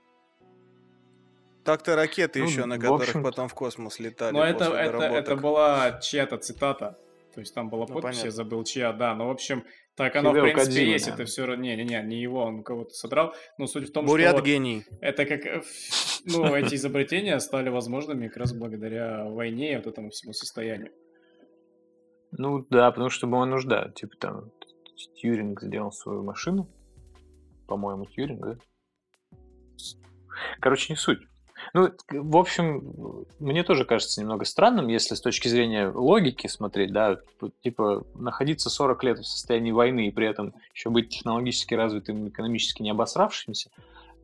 Так-то 1.64 1.97
ракеты 1.97 2.40
Ну, 2.40 2.47
еще, 2.47 2.64
на 2.64 2.76
в 2.76 2.80
которых 2.80 3.22
потом 3.22 3.49
в 3.49 3.55
космос 3.55 3.99
летали. 3.99 4.32
Но 4.34 4.44
это, 4.44 4.66
после 4.66 4.80
это, 4.82 4.92
доработок. 4.99 5.18
это 5.24 5.36
была 5.36 5.99
чья-то 6.01 6.38
цитата. 6.38 6.99
То 7.34 7.40
есть 7.40 7.55
там 7.55 7.68
была 7.68 7.86
Ну, 7.88 7.94
подпись, 7.94 8.16
я 8.18 8.22
понятно. 8.22 8.30
забыл 8.30 8.64
чья, 8.64 8.92
да. 8.92 9.14
Но, 9.14 9.26
в 9.28 9.30
общем, 9.30 9.64
так 9.97 10.14
оно, 10.16 10.30
в 10.30 10.32
Хидео 10.32 10.42
принципе, 10.44 10.64
Кодзима, 10.64 10.92
есть. 10.92 11.07
да. 11.09 11.14
Это 11.14 11.24
все 11.26 11.44
равно... 11.44 11.62
Не-не-не, 11.64 12.03
не 12.03 12.20
его, 12.22 12.42
он 12.44 12.62
кого-то 12.62 12.90
содрал. 12.94 13.34
Но 13.59 13.66
суть 13.66 13.88
в 13.88 13.92
том, 13.92 14.07
Бурят 14.07 14.28
что 14.28 14.36
вот 14.38 14.47
гений. 14.47 14.84
это 15.01 15.26
как... 15.26 15.44
э, 15.44 15.62
Ну, 16.24 16.55
эти 16.55 16.76
изобретения 16.76 17.38
стали 17.40 17.68
возможными 17.68 18.28
как 18.28 18.36
раз 18.38 18.53
благодаря 18.55 19.24
войне 19.24 19.72
и 19.74 19.76
вот 19.76 19.86
этому 19.86 20.11
всему 20.11 20.32
состоянию. 20.32 20.92
Ну 22.30 22.64
да, 22.70 22.90
потому 22.90 23.11
что 23.11 23.26
была 23.26 23.44
нужда. 23.44 23.90
Типа 23.94 24.16
там 24.18 24.51
Тьюринг 25.16 25.61
сделал 25.62 25.90
свою 25.92 26.22
машину. 26.22 26.68
По-моему, 27.66 28.07
Тьюринг, 28.07 28.40
да? 28.40 28.57
Короче, 30.60 30.92
не 30.92 30.96
суть. 30.96 31.20
Ну, 31.72 31.90
в 32.10 32.36
общем, 32.36 33.26
мне 33.38 33.62
тоже 33.62 33.84
кажется 33.84 34.20
немного 34.20 34.44
странным, 34.44 34.88
если 34.88 35.14
с 35.14 35.20
точки 35.20 35.48
зрения 35.48 35.88
логики 35.88 36.46
смотреть, 36.46 36.92
да, 36.92 37.18
типа 37.62 38.06
находиться 38.14 38.70
40 38.70 39.04
лет 39.04 39.18
в 39.18 39.24
состоянии 39.24 39.72
войны 39.72 40.08
и 40.08 40.12
при 40.12 40.28
этом 40.28 40.54
еще 40.74 40.90
быть 40.90 41.10
технологически 41.10 41.74
развитым, 41.74 42.28
экономически 42.28 42.82
не 42.82 42.90
обосравшимся, 42.90 43.70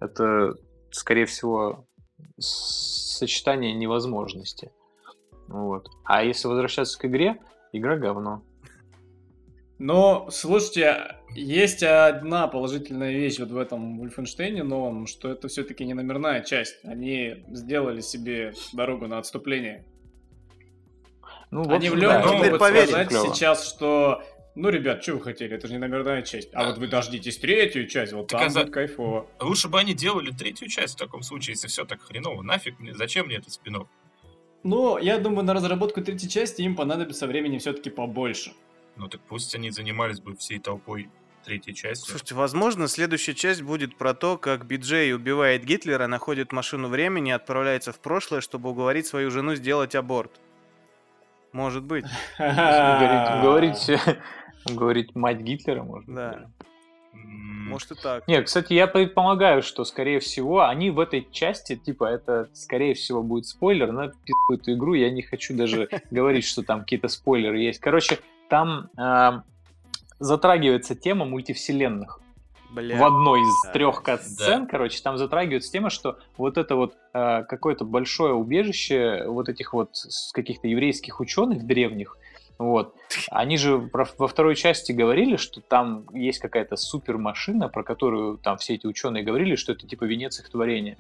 это, 0.01 0.55
скорее 0.91 1.27
всего, 1.27 1.85
сочетание 2.39 3.73
невозможности. 3.73 4.71
Вот. 5.49 5.89
А 6.05 6.25
если 6.25 6.49
возвращаться 6.49 6.99
к 6.99 7.05
игре, 7.05 7.39
игра 7.73 7.97
говно. 7.97 8.43
Но, 9.83 10.29
слушайте, 10.31 11.17
есть 11.35 11.83
одна 11.83 12.47
положительная 12.47 13.11
вещь 13.11 13.41
вот 13.41 13.51
в 13.51 13.59
этом 13.59 14.01
Wolfenstein 14.01 14.63
новом, 14.63 15.09
что 15.09 15.29
это 15.29 15.49
все-таки 15.49 15.85
не 15.85 15.93
номерная 15.93 16.41
часть. 16.43 16.77
Они 16.85 17.43
сделали 17.49 18.01
себе 18.01 18.55
дорогу 18.73 19.09
на 19.09 19.19
отступление. 19.19 19.85
Ну, 21.51 21.69
Они 21.69 21.91
в 21.91 21.97
легком 21.97 22.23
да, 22.23 22.27
Ну, 22.29 22.45
могут 22.45 22.61
поверим, 22.61 22.87
сказать 22.91 23.09
клёво. 23.09 23.35
сейчас, 23.35 23.69
что 23.69 24.23
ну, 24.55 24.69
ребят, 24.69 25.03
что 25.03 25.15
вы 25.15 25.21
хотели, 25.21 25.57
это 25.57 25.67
же 25.67 25.73
не 25.73 25.81
номерная 25.81 26.23
часть. 26.23 26.51
А 26.53 26.69
вот 26.69 26.79
вы 26.79 26.87
дождитесь 26.87 27.39
третью 27.39 27.89
часть, 27.89 28.13
вот 28.13 28.29
Так 28.29 28.39
там 28.39 28.47
а 28.47 28.51
за- 28.51 28.61
будет 28.61 28.73
кайфово. 28.73 29.27
Лучше 29.41 29.67
бы 29.69 29.81
они 29.81 29.95
делали 29.95 30.31
третью 30.31 30.69
часть 30.69 30.95
в 30.95 30.99
таком 30.99 31.23
случае, 31.23 31.55
если 31.55 31.67
все 31.67 31.85
так 31.85 32.01
хреново. 32.03 32.43
Нафиг 32.43 32.79
мне, 32.79 32.95
зачем 32.95 33.27
мне 33.27 33.39
этот 33.39 33.53
спин 33.53 33.89
Но 34.63 35.01
я 35.01 35.19
думаю, 35.19 35.45
на 35.45 35.55
разработку 35.55 36.03
третьей 36.03 36.29
части 36.31 36.63
им 36.63 36.77
понадобится 36.77 37.27
времени 37.27 37.59
все-таки 37.59 37.91
побольше. 37.91 38.53
Ну 39.03 39.09
так 39.09 39.21
пусть 39.23 39.53
они 39.57 39.71
занимались 39.71 40.21
бы 40.21 40.37
всей 40.37 40.61
толпой 40.61 41.11
третьей 41.45 41.75
частью. 41.75 42.09
Слушайте, 42.09 42.37
возможно, 42.37 42.87
следующая 42.87 43.35
часть 43.35 43.63
будет 43.63 43.97
про 43.97 44.15
то, 44.15 44.39
как 44.39 44.65
Биджей 44.65 45.13
убивает 45.13 45.65
Гитлера, 45.65 46.07
находит 46.07 46.53
машину 46.53 46.87
времени, 46.87 47.33
отправляется 47.33 47.93
в 47.93 47.99
прошлое, 47.99 48.41
чтобы 48.41 48.71
уговорить 48.71 49.09
свою 49.09 49.33
жену 49.33 49.57
сделать 49.57 49.97
аборт. 49.97 50.41
Может 51.51 51.83
быть. 51.83 52.05
Говорить, 52.39 53.91
говорить, 54.71 55.17
мать 55.17 55.41
Гитлера, 55.41 55.83
может 55.83 56.07
быть. 56.07 56.15
Да. 56.15 56.47
Может 57.13 57.91
и 57.91 57.95
так. 57.97 58.29
Не, 58.29 58.41
кстати, 58.41 58.73
я 58.75 58.87
предполагаю, 58.87 59.63
что, 59.63 59.85
скорее 59.85 60.21
всего, 60.21 60.63
они 60.63 60.91
в 60.91 61.01
этой 61.01 61.27
части, 61.33 61.75
типа, 61.75 62.05
это, 62.05 62.49
скорее 62.53 62.95
всего, 62.95 63.25
будет 63.25 63.47
спойлер 63.47 63.91
на 63.91 64.11
пи***ю 64.11 64.55
эту 64.55 64.75
игру. 64.75 64.95
Я 64.95 65.11
не 65.11 65.23
хочу 65.23 65.57
даже 65.57 65.89
говорить, 66.13 66.45
что 66.45 66.63
там 66.63 66.83
какие-то 66.83 67.09
спойлеры 67.09 67.59
есть. 67.59 67.81
Короче, 67.81 68.21
там 68.53 68.91
а, 68.99 69.45
затрагивается 70.19 70.95
тема 70.95 71.25
мультивселенных. 71.25 72.21
Бля. 72.71 72.97
в 72.99 73.05
одной 73.05 73.41
из 73.41 73.63
Да. 73.65 73.73
трех 73.73 74.03
кат-сцен, 74.03 74.67
короче, 74.67 75.03
там 75.03 75.17
затрагивается 75.19 75.71
тема, 75.73 75.89
что 75.91 76.19
вот 76.39 76.57
это 76.59 76.75
вот 76.77 76.97
э, 77.15 77.45
какое-то 77.45 77.85
большое 77.85 78.33
убежище 78.35 79.25
вот 79.27 79.49
этих 79.51 79.73
вот 79.75 79.91
каких-то 80.33 80.69
еврейских 80.69 81.21
ученых 81.21 81.67
древних, 81.67 82.17
вот, 82.59 82.95
они 83.31 83.57
же 83.59 83.79
про- 83.79 84.09
во 84.19 84.27
второй 84.29 84.55
части 84.55 84.93
говорили, 84.93 85.37
что 85.37 85.61
там 85.61 86.07
есть 86.15 86.39
какая-то 86.41 86.77
супермашина, 86.77 87.69
про 87.69 87.83
которую 87.83 88.37
там 88.39 88.57
все 88.59 88.75
эти 88.75 88.87
ученые 88.87 89.23
говорили, 89.23 89.55
что 89.57 89.73
это 89.73 89.87
типа 89.87 90.05
венец 90.05 90.41
их 90.41 90.49
творения. 90.51 90.97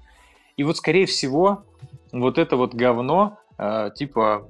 И 0.58 0.64
вот, 0.64 0.76
скорее 0.78 1.06
всего, 1.06 1.64
вот 2.12 2.36
это 2.36 2.56
вот 2.56 2.74
говно, 2.74 3.38
э, 3.58 3.90
типа, 3.94 4.46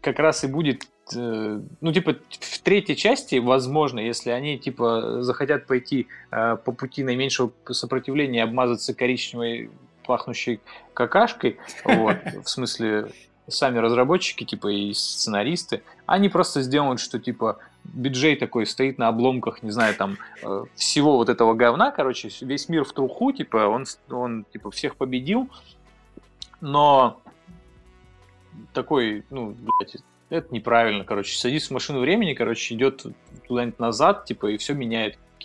как 0.00 0.18
раз 0.18 0.42
и 0.42 0.48
будет 0.48 0.82
э, 0.82 0.86
ну, 1.12 1.92
типа, 1.92 2.16
в 2.30 2.58
третьей 2.60 2.96
части, 2.96 3.36
возможно, 3.36 4.00
если 4.00 4.30
они, 4.30 4.58
типа, 4.58 5.22
захотят 5.22 5.66
пойти 5.66 6.06
э, 6.30 6.56
по 6.56 6.72
пути 6.72 7.04
наименьшего 7.04 7.52
сопротивления 7.70 8.38
и 8.38 8.42
обмазаться 8.42 8.94
коричневой 8.94 9.70
пахнущей 10.06 10.60
какашкой, 10.94 11.58
вот, 11.84 12.16
в 12.44 12.48
смысле, 12.48 13.12
сами 13.48 13.78
разработчики, 13.78 14.44
типа, 14.44 14.68
и 14.68 14.94
сценаристы, 14.94 15.82
они 16.06 16.28
просто 16.28 16.62
сделают, 16.62 17.00
что, 17.00 17.18
типа, 17.18 17.58
биджей 17.84 18.36
такой 18.36 18.66
стоит 18.66 18.98
на 18.98 19.08
обломках, 19.08 19.62
не 19.62 19.70
знаю, 19.70 19.94
там, 19.94 20.16
э, 20.42 20.64
всего 20.74 21.16
вот 21.16 21.28
этого 21.28 21.54
говна, 21.54 21.90
короче, 21.90 22.30
весь 22.40 22.68
мир 22.68 22.84
в 22.84 22.92
труху, 22.92 23.32
типа, 23.32 23.66
он, 23.68 23.84
он 24.10 24.46
типа, 24.52 24.70
всех 24.70 24.96
победил, 24.96 25.48
но 26.60 27.20
такой, 28.72 29.24
ну, 29.30 29.54
блядь, 29.58 29.96
это 30.30 30.52
неправильно, 30.54 31.04
короче, 31.04 31.36
садится 31.36 31.68
в 31.68 31.70
машину 31.72 32.00
времени, 32.00 32.34
короче, 32.34 32.74
идет 32.74 33.04
куда-нибудь 33.46 33.78
назад, 33.78 34.24
типа, 34.24 34.46
и 34.52 34.56
все 34.56 34.74
меняет 34.74 35.18
к. 35.40 35.44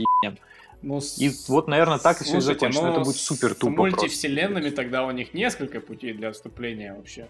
Ну, 0.81 1.01
с- 1.01 1.17
И 1.19 1.29
вот, 1.49 1.67
наверное, 1.67 1.97
так 1.99 2.21
и 2.21 2.23
все 2.23 2.39
слушайте, 2.39 2.53
закончено. 2.53 2.83
ну, 2.87 2.91
Это 2.93 3.01
будет 3.01 3.17
с 3.17 3.21
супер 3.21 3.53
тупо 3.53 3.75
просто. 3.75 3.97
мультивселенными 4.01 4.69
тогда 4.69 5.05
у 5.05 5.11
них 5.11 5.33
несколько 5.33 5.81
путей 5.81 6.13
для 6.13 6.29
отступления 6.29 6.93
вообще. 6.95 7.27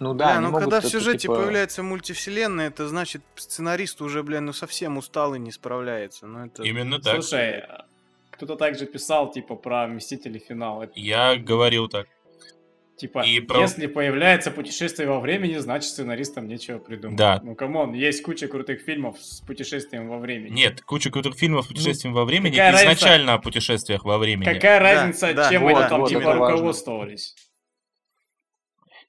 Ну 0.00 0.14
да, 0.14 0.26
Бля, 0.32 0.40
ну 0.40 0.46
могут 0.50 0.60
когда 0.62 0.80
в 0.80 0.84
это, 0.84 0.90
сюжете 0.90 1.18
типа, 1.18 1.34
появляется 1.34 1.82
мультивселенная, 1.82 2.68
это 2.68 2.86
значит 2.88 3.20
сценарист 3.34 4.00
уже, 4.00 4.22
бля, 4.22 4.40
ну 4.40 4.52
совсем 4.52 4.96
устал 4.96 5.34
и 5.34 5.38
не 5.40 5.50
справляется. 5.50 6.26
Ну 6.26 6.46
это... 6.46 6.62
Именно 6.62 7.00
так. 7.00 7.14
Слушай, 7.14 7.64
кто-то 8.30 8.54
также 8.56 8.86
писал, 8.86 9.30
типа, 9.32 9.56
про 9.56 9.88
Мстители 9.88 10.38
финал. 10.38 10.82
Это, 10.84 10.92
Я 10.94 11.36
говорил 11.36 11.88
так. 11.88 12.06
Типа, 12.98 13.24
И 13.24 13.38
про- 13.38 13.60
если 13.60 13.86
появляется 13.86 14.50
путешествие 14.50 15.08
во 15.08 15.20
времени, 15.20 15.56
значит 15.58 15.90
сценаристам 15.90 16.48
нечего 16.48 16.78
придумать. 16.78 17.16
Да. 17.16 17.40
Ну, 17.44 17.54
come 17.54 17.76
on, 17.76 17.92
есть 17.92 18.22
куча 18.22 18.48
крутых 18.48 18.80
фильмов 18.80 19.18
с 19.20 19.40
путешествием 19.40 20.08
во 20.08 20.18
времени. 20.18 20.52
Нет, 20.52 20.82
куча 20.82 21.10
крутых 21.10 21.36
фильмов 21.36 21.66
с 21.66 21.68
путешествием 21.68 22.12
во 22.12 22.24
времени 22.24 22.50
какая 22.50 22.72
разница? 22.72 22.92
изначально 22.92 23.34
о 23.34 23.38
путешествиях 23.38 24.04
во 24.04 24.18
времени. 24.18 24.52
Какая 24.52 24.80
разница, 24.80 25.32
да, 25.32 25.48
чем 25.48 25.62
вот, 25.62 25.76
они 25.76 25.88
там, 25.88 26.00
вот, 26.00 26.08
типа, 26.08 26.34
руководствовались? 26.34 27.36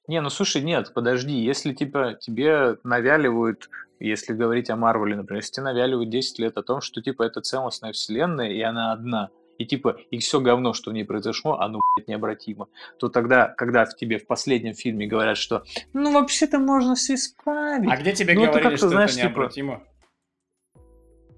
Не, 0.08 0.22
ну 0.22 0.30
слушай, 0.30 0.62
нет, 0.62 0.92
подожди, 0.94 1.34
если 1.34 1.74
типа 1.74 2.16
тебе 2.20 2.78
навяливают, 2.84 3.70
если 4.00 4.34
говорить 4.34 4.70
о 4.70 4.76
Марвеле, 4.76 5.16
например, 5.16 5.42
если 5.42 5.54
тебе 5.54 5.66
навяливают 5.66 6.10
10 6.10 6.40
лет 6.40 6.58
о 6.58 6.64
том, 6.64 6.82
что 6.82 7.02
типа 7.02 7.24
это 7.24 7.42
целостная 7.42 7.92
вселенная, 7.92 8.52
и 8.52 8.62
она 8.62 8.92
одна, 8.92 9.30
и 9.60 9.66
типа, 9.66 9.98
и 10.10 10.18
все 10.18 10.40
говно, 10.40 10.74
что 10.74 10.90
в 10.90 10.94
ней 10.94 11.04
произошло, 11.04 11.60
оно, 11.60 11.82
блядь, 11.96 12.08
необратимо, 12.08 12.68
то 12.98 13.10
тогда, 13.10 13.48
когда 13.50 13.86
в 13.86 13.96
тебе 13.96 14.18
в 14.18 14.26
последнем 14.26 14.74
фильме 14.74 15.06
говорят, 15.06 15.38
что 15.38 15.64
ну 15.94 16.12
вообще-то 16.14 16.58
можно 16.60 16.96
все 16.96 17.14
исправить. 17.16 17.92
А 17.92 17.98
где 17.98 18.14
тебе 18.14 18.34
Ну, 18.34 18.42
это 18.44 18.52
говорили, 18.54 18.64
как-то, 18.70 18.78
что 18.78 18.90
знаешь, 18.90 19.12
это 19.12 19.20
типа, 19.20 19.28
необратимо? 19.30 19.84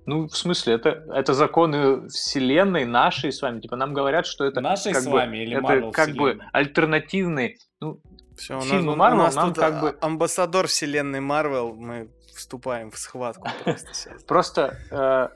Ну, 0.05 0.27
в 0.27 0.35
смысле, 0.35 0.73
это, 0.73 0.89
это 1.13 1.33
законы 1.33 2.07
вселенной 2.09 2.85
нашей 2.85 3.31
с 3.31 3.41
вами. 3.41 3.59
Типа 3.59 3.75
нам 3.75 3.93
говорят, 3.93 4.25
что 4.25 4.45
это 4.45 4.59
Нашей 4.61 4.93
как 4.93 5.03
с 5.03 5.05
бы- 5.05 5.11
вами 5.13 5.37
или 5.37 5.57
это 5.57 5.65
Marvel 5.65 5.91
как 5.91 6.09
бы 6.09 6.29
вселенной? 6.31 6.45
альтернативный. 6.53 7.57
Ну, 7.79 8.01
Все, 8.35 8.55
у 8.55 8.57
нас, 8.57 8.67
фильмы 8.67 8.93
у 8.93 8.95
Марвел 8.95 9.23
нас 9.23 9.35
нам 9.35 9.49
тут 9.49 9.57
как 9.57 9.73
а- 9.75 9.81
бы- 9.81 9.97
амбассадор 10.01 10.67
вселенной 10.67 11.19
Марвел, 11.21 11.75
мы 11.75 12.09
вступаем 12.35 12.89
в 12.91 12.97
схватку 12.97 13.47
просто 13.63 13.93
сейчас. 13.93 14.23
Просто 14.23 14.77
э, 14.89 15.27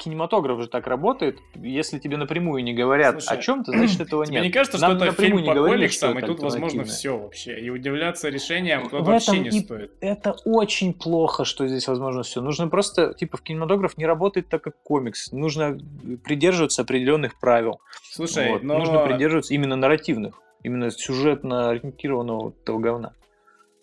кинематограф 0.00 0.60
же 0.60 0.68
так 0.68 0.86
работает. 0.86 1.38
Если 1.54 1.98
тебе 1.98 2.16
напрямую 2.16 2.64
не 2.64 2.72
говорят 2.72 3.22
Слушай, 3.22 3.38
о 3.38 3.42
чем-то, 3.42 3.72
значит 3.72 4.00
этого 4.06 4.24
Тебе 4.24 4.36
нет. 4.36 4.44
не 4.44 4.50
кажется, 4.50 4.78
Нам 4.80 4.96
что 4.96 5.04
это 5.04 5.22
фильм 5.22 5.36
не 5.38 5.44
по 5.48 5.54
говорили, 5.54 5.80
комиксам, 5.82 6.18
и 6.18 6.22
тут 6.22 6.40
возможно 6.40 6.84
все 6.84 7.18
вообще. 7.18 7.60
И 7.60 7.70
удивляться 7.70 8.28
решениям 8.28 8.88
В 8.88 8.92
вообще 8.92 9.32
этом 9.32 9.42
не 9.44 9.48
и- 9.58 9.60
стоит. 9.60 9.92
Это 10.00 10.32
очень 10.44 10.94
плохо, 10.94 11.44
что 11.44 11.66
здесь 11.66 11.86
возможно 11.86 12.22
все. 12.22 12.40
Нужно 12.40 12.68
просто, 12.68 13.14
типа, 13.14 13.36
в 13.36 13.42
кинематограф 13.42 13.96
не 13.98 14.06
работает 14.06 14.48
так, 14.48 14.62
как 14.62 14.74
комикс. 14.82 15.30
Нужно 15.32 15.78
придерживаться 16.24 16.82
определенных 16.82 17.38
правил. 17.38 17.80
Слушай, 18.10 18.52
Вот. 18.52 18.62
но... 18.62 18.78
Нужно 18.78 19.00
придерживаться 19.06 19.54
именно 19.54 19.76
нарративных, 19.76 20.34
именно 20.62 20.90
сюжетно 20.90 21.70
ориентированного 21.70 22.54
этого 22.62 22.78
говна. 22.78 23.12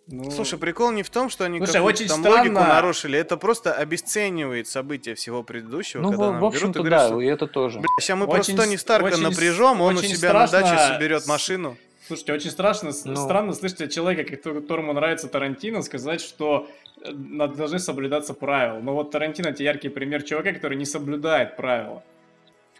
Ну, 0.07 0.31
Слушай, 0.31 0.57
прикол 0.57 0.91
не 0.91 1.03
в 1.03 1.09
том, 1.09 1.29
что 1.29 1.43
они 1.45 1.57
Слушай, 1.59 1.73
какую-то 1.73 1.97
очень 2.03 2.07
там 2.07 2.19
странно- 2.21 2.39
логику 2.39 2.59
нарушили, 2.59 3.19
это 3.19 3.37
просто 3.37 3.73
обесценивает 3.73 4.67
события 4.67 5.15
всего 5.15 5.43
предыдущего, 5.43 6.01
Ну, 6.01 6.09
когда 6.11 6.29
в, 6.29 6.31
нам 6.33 6.49
в 6.49 6.53
берут 6.53 6.75
и 6.77 6.89
да, 6.89 7.07
что, 7.07 7.21
и 7.21 7.25
это 7.25 7.47
тоже. 7.47 7.79
Бля, 7.79 7.87
сейчас 7.99 8.17
мы 8.17 8.25
Очень 8.25 8.33
просто 8.35 8.55
Тони 8.57 8.75
с- 8.77 8.81
Старка 8.81 9.07
очень 9.07 9.23
напряжем, 9.23 9.81
он 9.81 9.97
у 9.97 10.01
себя 10.01 10.33
на 10.33 10.47
даче 10.47 10.67
страшно 10.67 10.93
соберет 10.95 11.27
машину. 11.27 11.77
Слушайте, 12.07 12.33
очень 12.33 12.51
страшно, 12.51 12.91
Ну. 13.03 13.15
странно 13.17 13.51
слышать 13.53 13.81
от 13.81 13.91
человека, 13.91 14.23
кото- 14.33 14.61
которому 14.61 14.93
нравится 14.93 15.27
Тарантино, 15.27 15.81
сказать, 15.81 16.21
что 16.21 16.67
э, 17.03 17.11
должны 17.11 17.77
соблюдаться 17.79 18.33
правила. 18.33 18.79
Но 18.79 18.93
вот 18.95 19.11
Тарантино 19.11 19.49
это 19.49 19.61
яркий 19.61 19.89
пример 19.89 20.23
чувака, 20.23 20.53
который 20.53 20.77
не 20.77 20.85
соблюдает 20.85 21.57
правила. 21.57 22.01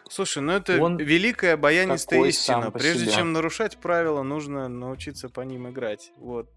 Слушай, 0.09 0.41
ну 0.41 0.53
это 0.53 0.81
Он 0.81 0.95
великая 0.97 1.57
баянистая 1.57 2.23
истина. 2.23 2.71
Прежде 2.71 3.03
себе. 3.05 3.11
чем 3.11 3.33
нарушать 3.33 3.75
правила, 3.77 4.23
нужно 4.23 4.69
научиться 4.69 5.27
по 5.27 5.41
ним 5.41 5.69
играть. 5.69 6.11
Вот. 6.17 6.47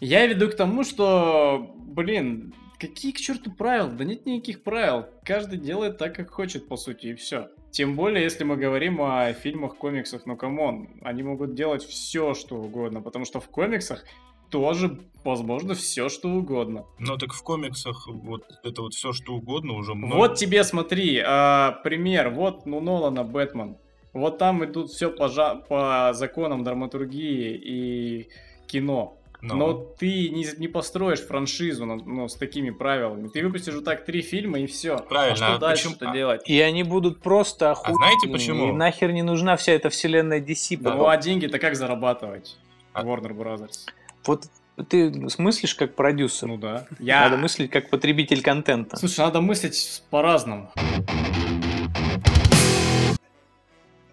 Я 0.00 0.26
веду 0.26 0.48
к 0.48 0.56
тому, 0.56 0.84
что, 0.84 1.74
блин, 1.78 2.54
какие 2.78 3.12
к 3.12 3.16
черту 3.18 3.50
правила? 3.52 3.88
Да 3.88 4.04
нет 4.04 4.26
никаких 4.26 4.62
правил. 4.62 5.06
Каждый 5.24 5.58
делает 5.58 5.98
так, 5.98 6.14
как 6.14 6.30
хочет, 6.30 6.68
по 6.68 6.76
сути, 6.76 7.08
и 7.08 7.14
все. 7.14 7.48
Тем 7.70 7.96
более, 7.96 8.22
если 8.22 8.44
мы 8.44 8.56
говорим 8.56 9.00
о 9.02 9.32
фильмах, 9.32 9.76
комиксах, 9.76 10.26
ну 10.26 10.36
come 10.36 10.66
on, 10.66 10.88
они 11.02 11.22
могут 11.22 11.54
делать 11.54 11.82
все, 11.84 12.34
что 12.34 12.56
угодно, 12.56 13.00
потому 13.00 13.24
что 13.24 13.40
в 13.40 13.48
комиксах 13.48 14.04
тоже 14.50 15.00
возможно 15.24 15.74
все, 15.74 16.08
что 16.08 16.28
угодно. 16.28 16.84
Ну 17.00 17.16
так 17.16 17.32
в 17.32 17.42
комиксах 17.42 18.06
вот 18.06 18.44
это 18.62 18.82
вот 18.82 18.94
все 18.94 19.12
что 19.12 19.34
угодно 19.34 19.72
уже 19.72 19.94
много. 19.94 20.14
Вот 20.14 20.36
тебе, 20.36 20.62
смотри, 20.62 21.20
а, 21.26 21.72
пример. 21.82 22.30
Вот, 22.30 22.64
ну, 22.66 22.80
Нолана 22.80 23.24
Бэтмен. 23.24 23.76
Вот 24.12 24.38
там 24.38 24.64
идут 24.64 24.90
все 24.90 25.10
по, 25.10 25.28
жа- 25.28 25.56
по 25.56 26.12
законам 26.12 26.62
драматургии 26.62 27.56
и 27.56 28.28
кино. 28.68 29.18
Ну, 29.46 29.56
Но 29.56 29.74
ты 29.74 30.30
не, 30.30 30.46
не 30.56 30.68
построишь 30.68 31.20
франшизу 31.20 31.84
ну, 31.84 31.96
ну, 31.96 32.28
с 32.28 32.34
такими 32.34 32.70
правилами. 32.70 33.28
Ты 33.28 33.44
выпустишь 33.44 33.74
вот 33.74 33.84
так 33.84 34.06
три 34.06 34.22
фильма 34.22 34.58
и 34.60 34.66
все. 34.66 34.96
Правильно, 34.96 35.34
А 35.34 35.36
что 35.36 35.54
а 35.54 35.58
дальше-то 35.58 35.90
почему- 35.98 36.10
а- 36.10 36.14
делать? 36.14 36.48
И 36.48 36.58
они 36.60 36.82
будут 36.82 37.20
просто 37.20 37.72
охуенными. 37.72 37.96
знаете 37.98 38.28
почему? 38.28 38.68
И 38.70 38.72
нахер 38.72 39.12
не 39.12 39.22
нужна 39.22 39.56
вся 39.56 39.72
эта 39.72 39.90
вселенная 39.90 40.40
DC. 40.40 40.78
Ну, 40.80 40.84
потом. 40.84 41.06
а 41.06 41.16
деньги-то 41.18 41.58
как 41.58 41.76
зарабатывать? 41.76 42.56
А- 42.94 43.04
Warner 43.04 43.36
Brothers. 43.36 43.86
Вот 44.24 44.46
ты 44.88 45.12
мыслишь 45.36 45.74
как 45.74 45.94
продюсер. 45.94 46.48
Ну 46.48 46.56
да. 46.56 46.86
Я... 46.98 47.24
Надо 47.28 47.36
мыслить 47.36 47.70
как 47.70 47.90
потребитель 47.90 48.40
контента. 48.40 48.96
Слушай, 48.96 49.20
надо 49.26 49.42
мыслить 49.42 50.02
по-разному. 50.08 50.72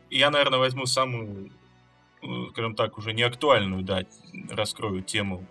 Я, 0.09 0.29
наверное, 0.29 0.59
возьму 0.59 0.85
самую, 0.85 1.51
скажем 2.51 2.75
так, 2.75 2.97
уже 2.97 3.13
не 3.13 3.23
актуальную, 3.23 3.83
да, 3.83 4.03
раскрою 4.49 5.01
тему 5.01 5.45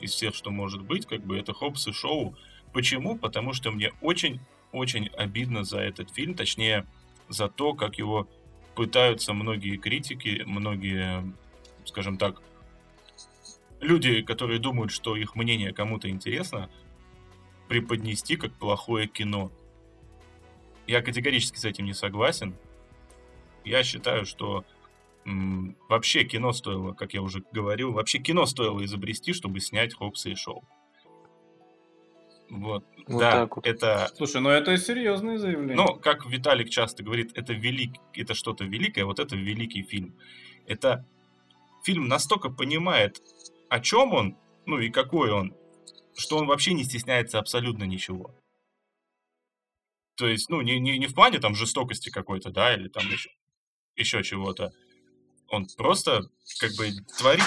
из 0.00 0.12
всех, 0.12 0.34
что 0.34 0.50
может 0.50 0.82
быть, 0.82 1.06
как 1.06 1.22
бы 1.24 1.38
это 1.38 1.52
Хопс 1.52 1.86
и 1.88 1.92
Шоу. 1.92 2.36
Почему? 2.72 3.16
Потому 3.16 3.52
что 3.52 3.70
мне 3.70 3.92
очень-очень 4.00 5.08
обидно 5.08 5.64
за 5.64 5.80
этот 5.80 6.10
фильм, 6.10 6.34
точнее, 6.34 6.86
за 7.28 7.48
то, 7.48 7.74
как 7.74 7.98
его 7.98 8.28
пытаются 8.74 9.32
многие 9.32 9.76
критики, 9.76 10.42
многие, 10.46 11.32
скажем 11.84 12.18
так, 12.18 12.42
люди, 13.80 14.22
которые 14.22 14.58
думают, 14.58 14.92
что 14.92 15.16
их 15.16 15.34
мнение 15.34 15.72
кому-то 15.72 16.10
интересно, 16.10 16.70
преподнести 17.68 18.36
как 18.36 18.52
плохое 18.52 19.06
кино. 19.06 19.50
Я 20.86 21.02
категорически 21.02 21.58
с 21.58 21.64
этим 21.64 21.86
не 21.86 21.94
согласен. 21.94 22.54
Я 23.64 23.82
считаю, 23.82 24.26
что 24.26 24.64
вообще 25.88 26.24
кино 26.24 26.52
стоило, 26.52 26.92
как 26.92 27.14
я 27.14 27.22
уже 27.22 27.42
говорил, 27.52 27.92
вообще 27.92 28.18
кино 28.18 28.46
стоило 28.46 28.84
изобрести, 28.84 29.32
чтобы 29.32 29.60
снять 29.60 29.94
Хопса 29.94 30.30
и 30.30 30.34
Шоу. 30.34 30.64
Вот. 32.48 32.84
Вот 33.08 33.20
да, 33.20 33.32
так 33.32 33.56
вот. 33.56 33.66
это 33.66 34.08
Слушай, 34.14 34.40
ну 34.40 34.50
это 34.50 34.76
серьезное 34.76 35.36
заявление. 35.38 35.74
но, 35.74 35.96
как 35.96 36.26
Виталик 36.26 36.70
часто 36.70 37.02
говорит, 37.02 37.32
это 37.34 37.52
велик, 37.52 37.96
это 38.12 38.34
что-то 38.34 38.64
великое, 38.64 39.04
вот 39.04 39.18
это 39.18 39.34
великий 39.34 39.82
фильм. 39.82 40.16
Это 40.66 41.04
фильм 41.84 42.06
настолько 42.06 42.48
понимает, 42.48 43.20
о 43.68 43.80
чем 43.80 44.12
он, 44.12 44.36
ну 44.64 44.78
и 44.78 44.90
какой 44.90 45.32
он, 45.32 45.54
что 46.16 46.38
он 46.38 46.46
вообще 46.46 46.72
не 46.72 46.84
стесняется 46.84 47.40
абсолютно 47.40 47.84
ничего. 47.84 48.32
То 50.16 50.28
есть, 50.28 50.48
ну, 50.48 50.62
не, 50.62 50.78
не, 50.78 50.98
не 50.98 51.08
в 51.08 51.14
плане 51.14 51.40
там 51.40 51.54
жестокости 51.54 52.10
какой-то, 52.10 52.50
да, 52.50 52.74
или 52.74 52.88
там 52.88 53.04
еще, 53.06 53.30
еще 53.96 54.22
чего-то. 54.22 54.72
Он 55.48 55.66
просто, 55.76 56.28
как 56.60 56.74
бы, 56.76 56.90
творит 57.18 57.44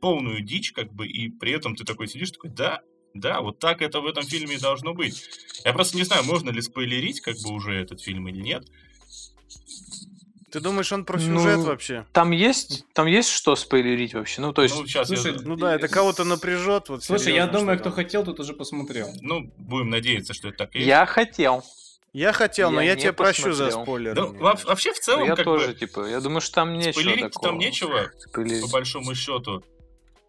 полную 0.00 0.40
дичь, 0.40 0.72
как 0.72 0.92
бы, 0.92 1.06
и 1.06 1.28
при 1.28 1.52
этом 1.52 1.76
ты 1.76 1.84
такой 1.84 2.08
сидишь, 2.08 2.30
такой, 2.30 2.50
да, 2.50 2.80
да, 3.14 3.40
вот 3.40 3.58
так 3.58 3.82
это 3.82 4.00
в 4.00 4.06
этом 4.06 4.24
фильме 4.24 4.56
и 4.56 4.60
должно 4.60 4.94
быть. 4.94 5.28
Я 5.64 5.72
просто 5.72 5.96
не 5.96 6.02
знаю, 6.04 6.24
можно 6.24 6.50
ли 6.50 6.60
спойлерить, 6.60 7.20
как 7.20 7.36
бы, 7.42 7.52
уже 7.52 7.74
этот 7.74 8.00
фильм 8.00 8.28
или 8.28 8.40
нет. 8.40 8.66
Ты 10.50 10.60
думаешь, 10.60 10.90
он 10.92 11.04
про 11.04 11.18
Ну, 11.18 11.40
сюжет 11.40 11.58
вообще? 11.58 12.06
Там 12.12 12.30
есть, 12.30 12.86
там 12.94 13.06
есть 13.06 13.28
что 13.28 13.56
спойлерить 13.56 14.14
вообще? 14.14 14.40
Ну, 14.40 14.52
то 14.52 14.62
есть, 14.62 14.74
ну, 14.74 14.86
сейчас 14.86 15.08
слушай, 15.08 15.34
я... 15.34 15.40
Ну 15.42 15.56
да, 15.56 15.74
это 15.74 15.88
кого-то 15.88 16.24
напряжет. 16.24 16.88
Вот 16.88 17.04
Слушай, 17.04 17.34
я 17.34 17.46
думаю, 17.46 17.78
кто 17.78 17.90
хотел, 17.90 18.24
тот 18.24 18.38
уже 18.40 18.52
посмотрел. 18.52 19.10
Ну, 19.20 19.52
будем 19.58 19.90
надеяться, 19.90 20.34
что 20.34 20.48
это 20.48 20.58
так 20.58 20.74
и 20.74 20.78
есть. 20.78 20.88
я 20.88 21.04
хотел. 21.04 21.64
Я 22.16 22.32
хотел, 22.32 22.70
но 22.70 22.80
Я 22.80 22.88
я, 22.88 22.94
не 22.94 23.02
тебе 23.02 23.12
прощу 23.12 23.52
за 23.52 23.66
посмотрел. 23.66 24.14
Ну, 24.14 24.38
во- 24.38 24.56
вообще, 24.64 24.94
в 24.94 24.98
целом, 24.98 25.26
я 25.26 25.36
как 25.36 25.44
тоже, 25.44 25.68
бы, 25.68 25.74
типа, 25.74 26.06
я 26.08 26.20
думаю, 26.22 26.40
что 26.40 26.54
там 26.54 26.72
нечего 26.72 26.92
спойлерить 26.92 27.32
такого. 27.34 27.48
там 27.48 27.58
нечего, 27.58 28.10
Спойлерить. 28.16 28.62
по 28.62 28.68
большому 28.70 29.14
счету. 29.14 29.62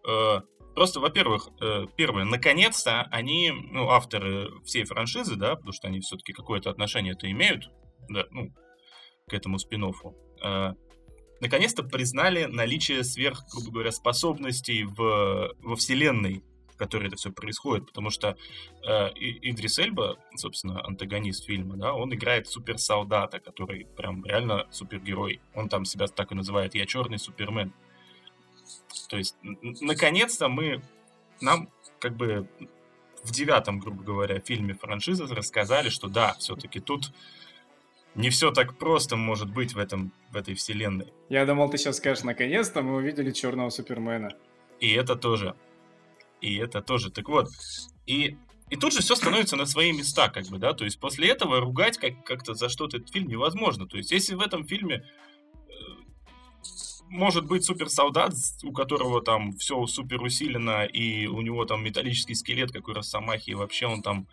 Э, 0.06 0.40
Просто, 0.74 1.00
во-первых, 1.00 1.48
э, 1.62 1.86
первое, 1.96 2.24
наконец-то 2.24 3.08
они, 3.10 3.50
ну, 3.50 3.88
авторы 3.88 4.50
всей 4.64 4.84
франшизы, 4.84 5.34
да, 5.36 5.56
потому 5.56 5.72
что 5.72 5.88
они 5.88 6.00
все-таки 6.00 6.32
какое-то 6.34 6.68
отношение-то 6.68 7.28
имеют, 7.30 7.70
да, 8.10 8.26
ну, 8.30 8.52
к 9.26 9.32
этому 9.32 9.58
спин 9.58 9.90
наконец-то 11.40 11.82
признали 11.84 12.44
наличие 12.44 13.02
сверх, 13.02 13.44
грубо 13.52 13.72
говоря, 13.72 13.92
способностей 13.92 14.84
в, 14.84 15.54
во 15.58 15.74
вселенной, 15.74 16.44
которой 16.78 17.08
это 17.08 17.16
все 17.16 17.30
происходит, 17.30 17.86
потому 17.86 18.10
что 18.10 18.36
э, 18.86 19.08
Идрис 19.16 19.78
Эльба, 19.78 20.18
собственно, 20.36 20.84
антагонист 20.84 21.44
фильма, 21.44 21.76
да, 21.76 21.92
он 21.92 22.14
играет 22.14 22.48
суперсолдата, 22.48 23.40
который 23.40 23.86
прям 23.96 24.24
реально 24.24 24.66
супергерой. 24.70 25.40
Он 25.54 25.68
там 25.68 25.84
себя 25.84 26.06
так 26.06 26.32
и 26.32 26.34
называет 26.34 26.74
«Я 26.74 26.86
черный 26.86 27.18
супермен». 27.18 27.72
То 29.08 29.16
есть, 29.16 29.36
наконец-то 29.42 30.48
мы, 30.48 30.82
нам 31.40 31.70
как 31.98 32.16
бы 32.16 32.48
в 33.22 33.32
девятом, 33.32 33.80
грубо 33.80 34.02
говоря, 34.02 34.40
фильме 34.40 34.74
франшизы 34.74 35.26
рассказали, 35.26 35.88
что 35.88 36.08
да, 36.08 36.34
все-таки 36.38 36.80
тут 36.80 37.12
не 38.14 38.30
все 38.30 38.50
так 38.50 38.78
просто 38.78 39.16
может 39.16 39.50
быть 39.50 39.74
в, 39.74 39.78
этом, 39.78 40.12
в 40.30 40.36
этой 40.36 40.54
вселенной. 40.54 41.12
Я 41.28 41.46
думал, 41.46 41.70
ты 41.70 41.78
сейчас 41.78 41.98
скажешь, 41.98 42.24
наконец-то 42.24 42.82
мы 42.82 42.96
увидели 42.96 43.30
черного 43.30 43.70
Супермена. 43.70 44.30
И 44.80 44.92
это 44.92 45.16
тоже. 45.16 45.54
И 46.40 46.56
это 46.56 46.82
тоже. 46.82 47.10
Так 47.10 47.28
вот. 47.28 47.48
И, 48.06 48.36
и 48.70 48.76
тут 48.76 48.92
же 48.92 49.00
все 49.00 49.14
становится 49.14 49.56
на 49.56 49.66
свои 49.66 49.92
места, 49.92 50.28
как 50.28 50.46
бы, 50.46 50.58
да. 50.58 50.72
То 50.72 50.84
есть 50.84 51.00
после 51.00 51.28
этого 51.28 51.60
ругать 51.60 51.98
как- 51.98 52.24
как-то 52.24 52.54
за 52.54 52.68
что-то 52.68 52.98
этот 52.98 53.10
фильм 53.10 53.28
невозможно. 53.28 53.86
То 53.86 53.96
есть 53.96 54.10
если 54.10 54.34
в 54.34 54.40
этом 54.40 54.64
фильме 54.64 55.04
э, 55.54 55.70
может 57.08 57.46
быть 57.46 57.64
суперсолдат, 57.64 58.34
у 58.62 58.72
которого 58.72 59.22
там 59.22 59.56
все 59.56 59.86
супер 59.86 60.22
усилено, 60.22 60.84
и 60.84 61.26
у 61.26 61.40
него 61.40 61.64
там 61.64 61.84
металлический 61.84 62.34
скелет, 62.34 62.72
как 62.72 62.88
у 62.88 62.92
Росомахи, 62.92 63.50
и 63.50 63.54
вообще 63.54 63.86
он 63.86 64.02
там 64.02 64.26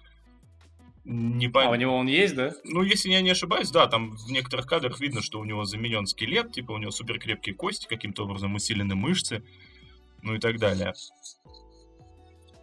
не 1.05 1.51
А 1.53 1.69
у 1.69 1.75
него 1.75 1.95
он 1.95 2.07
есть, 2.07 2.35
да? 2.35 2.55
ну, 2.63 2.81
если 2.81 3.09
я 3.11 3.21
не 3.21 3.29
ошибаюсь, 3.29 3.69
да, 3.69 3.85
там 3.85 4.15
в 4.15 4.31
некоторых 4.31 4.65
кадрах 4.65 4.99
видно, 4.99 5.21
что 5.21 5.39
у 5.39 5.45
него 5.45 5.63
заменен 5.63 6.07
скелет, 6.07 6.51
типа 6.51 6.71
у 6.71 6.77
него 6.79 6.89
супер 6.89 7.19
крепкие 7.19 7.53
кости, 7.53 7.85
каким-то 7.85 8.23
образом 8.23 8.55
усилены 8.55 8.95
мышцы, 8.95 9.43
ну 10.23 10.33
и 10.33 10.39
так 10.39 10.57
далее. 10.57 10.93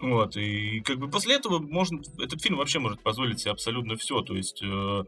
Вот, 0.03 0.37
и 0.37 0.81
как 0.81 0.99
бы 0.99 1.09
после 1.09 1.37
этого 1.37 1.59
можно, 1.59 2.03
этот 2.19 2.43
фильм 2.43 2.59
вообще 2.59 2.81
может 2.81 3.03
позволить 3.03 3.41
себе 3.41 3.53
абсолютно 3.53 3.97
все, 3.97 4.21
то 4.21 4.35
есть 4.35 4.63
э, 4.63 5.05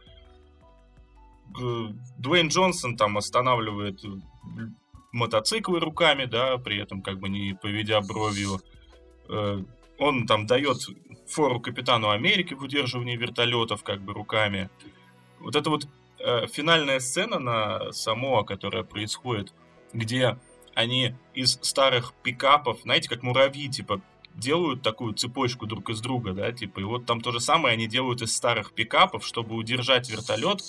Дуэйн 2.19 2.49
Джонсон 2.49 2.97
там 2.97 3.19
останавливает 3.19 4.03
э, 4.05 4.09
мотоциклы 5.13 5.81
руками, 5.81 6.25
да, 6.25 6.57
при 6.59 6.79
этом 6.79 7.03
как 7.03 7.19
бы 7.19 7.29
не 7.29 7.59
поведя 7.61 8.01
бровью, 8.01 8.61
Э, 9.29 9.63
он 9.99 10.27
там 10.27 10.47
дает 10.47 10.79
фору 11.27 11.61
капитану 11.61 12.11
Америки 12.11 12.55
в 12.55 12.63
удерживании 12.63 13.17
вертолетов 13.17 13.83
как 13.83 14.01
бы 14.01 14.13
руками. 14.13 14.69
Вот 15.39 15.57
эта 15.57 15.71
вот 15.71 15.87
э, 16.19 16.47
финальная 16.49 17.01
сцена 17.01 17.39
на 17.39 17.93
Самоа, 17.93 18.43
которая 18.43 18.83
происходит, 18.83 19.53
где 19.93 20.37
они 20.75 21.15
из 21.35 21.59
старых 21.63 22.13
пикапов, 22.23 22.81
знаете, 22.83 23.09
как 23.09 23.23
муравьи, 23.23 23.69
типа, 23.69 24.01
делают 24.35 24.83
такую 24.83 25.15
цепочку 25.15 25.67
друг 25.67 25.91
из 25.91 26.01
друга, 26.01 26.33
да, 26.33 26.53
типа, 26.53 26.81
и 26.81 26.85
вот 26.85 27.07
там 27.07 27.21
то 27.21 27.33
же 27.33 27.41
самое 27.41 27.75
они 27.75 27.87
делают 27.87 28.23
из 28.23 28.35
старых 28.35 28.73
пикапов, 28.73 29.25
чтобы 29.25 29.55
удержать 29.55 30.11
вертолет 30.11 30.63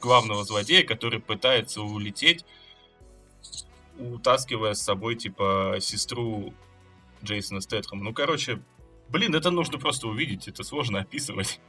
главного 0.00 0.44
злодея, 0.44 0.84
который 0.84 1.20
пытается 1.20 1.82
улететь, 1.82 2.44
утаскивая 3.98 4.74
с 4.74 4.82
собой, 4.82 5.16
типа, 5.16 5.76
сестру 5.80 6.54
Джейсона 7.22 7.60
Стэтхэма. 7.60 8.02
Ну, 8.02 8.12
короче, 8.14 8.62
блин, 9.08 9.34
это 9.34 9.50
нужно 9.50 9.78
просто 9.78 10.08
увидеть, 10.08 10.48
это 10.48 10.64
сложно 10.64 11.00
описывать. 11.00 11.60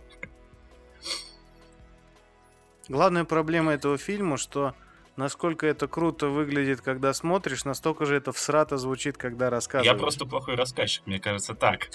Главная 2.87 3.23
проблема 3.23 3.73
этого 3.73 3.97
фильма, 3.97 4.37
что 4.37 4.75
насколько 5.15 5.67
это 5.67 5.87
круто 5.87 6.27
выглядит, 6.27 6.81
когда 6.81 7.13
смотришь, 7.13 7.65
настолько 7.65 8.05
же 8.05 8.15
это 8.15 8.31
всрато 8.31 8.77
звучит, 8.77 9.17
когда 9.17 9.49
рассказываешь. 9.49 9.93
Я 9.93 9.97
просто 9.99 10.25
плохой 10.25 10.55
рассказчик, 10.55 11.05
мне 11.05 11.19
кажется, 11.19 11.53
так. 11.53 11.89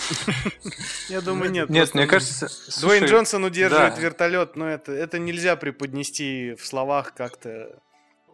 Я 1.09 1.21
думаю, 1.21 1.51
нет. 1.51 1.69
Нет, 1.69 1.95
мне 1.95 2.07
кажется... 2.07 2.49
Дуэйн 2.81 3.05
Джонсон 3.07 3.45
удерживает 3.45 3.99
вертолет, 3.99 4.57
но 4.57 4.69
это, 4.69 4.93
это 4.93 5.19
нельзя 5.19 5.57
преподнести 5.57 6.55
в 6.55 6.65
словах 6.67 7.15
как-то, 7.15 7.79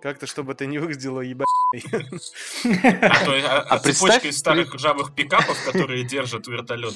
как-то, 0.02 0.26
чтобы 0.26 0.52
это 0.52 0.66
не 0.66 0.78
выглядело 0.78 1.20
ебать. 1.20 1.48
А, 1.82 3.24
то 3.24 3.32
а- 3.32 3.60
а 3.60 3.74
А 3.74 3.78
цепочка 3.78 4.28
из 4.28 4.38
старых 4.38 4.74
ржавых 4.74 5.14
пикапов, 5.14 5.56
которые 5.64 6.04
держат 6.04 6.46
вертолет, 6.46 6.94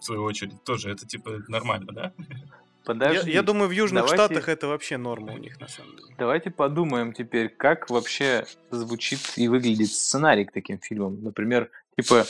в 0.00 0.04
свою 0.04 0.22
очередь, 0.24 0.62
тоже 0.64 0.90
это 0.90 1.06
типа 1.06 1.42
нормально, 1.48 1.92
да? 1.92 2.12
Я, 2.88 2.94
Подожди. 2.94 3.30
я 3.32 3.42
думаю, 3.42 3.68
в 3.68 3.72
Южных 3.72 4.04
давайте- 4.04 4.24
Штатах 4.24 4.48
это 4.48 4.66
вообще 4.66 4.96
норма 4.96 5.34
у 5.34 5.38
них, 5.38 5.60
на 5.60 5.68
самом 5.68 5.94
деле. 5.96 6.14
Давайте 6.18 6.50
подумаем 6.50 7.12
теперь, 7.12 7.48
как 7.50 7.90
вообще 7.90 8.46
звучит 8.70 9.20
и 9.36 9.46
выглядит 9.48 9.92
сценарий 9.92 10.46
к 10.46 10.52
таким 10.52 10.78
фильмам. 10.78 11.22
Например, 11.22 11.70
типа, 11.96 12.24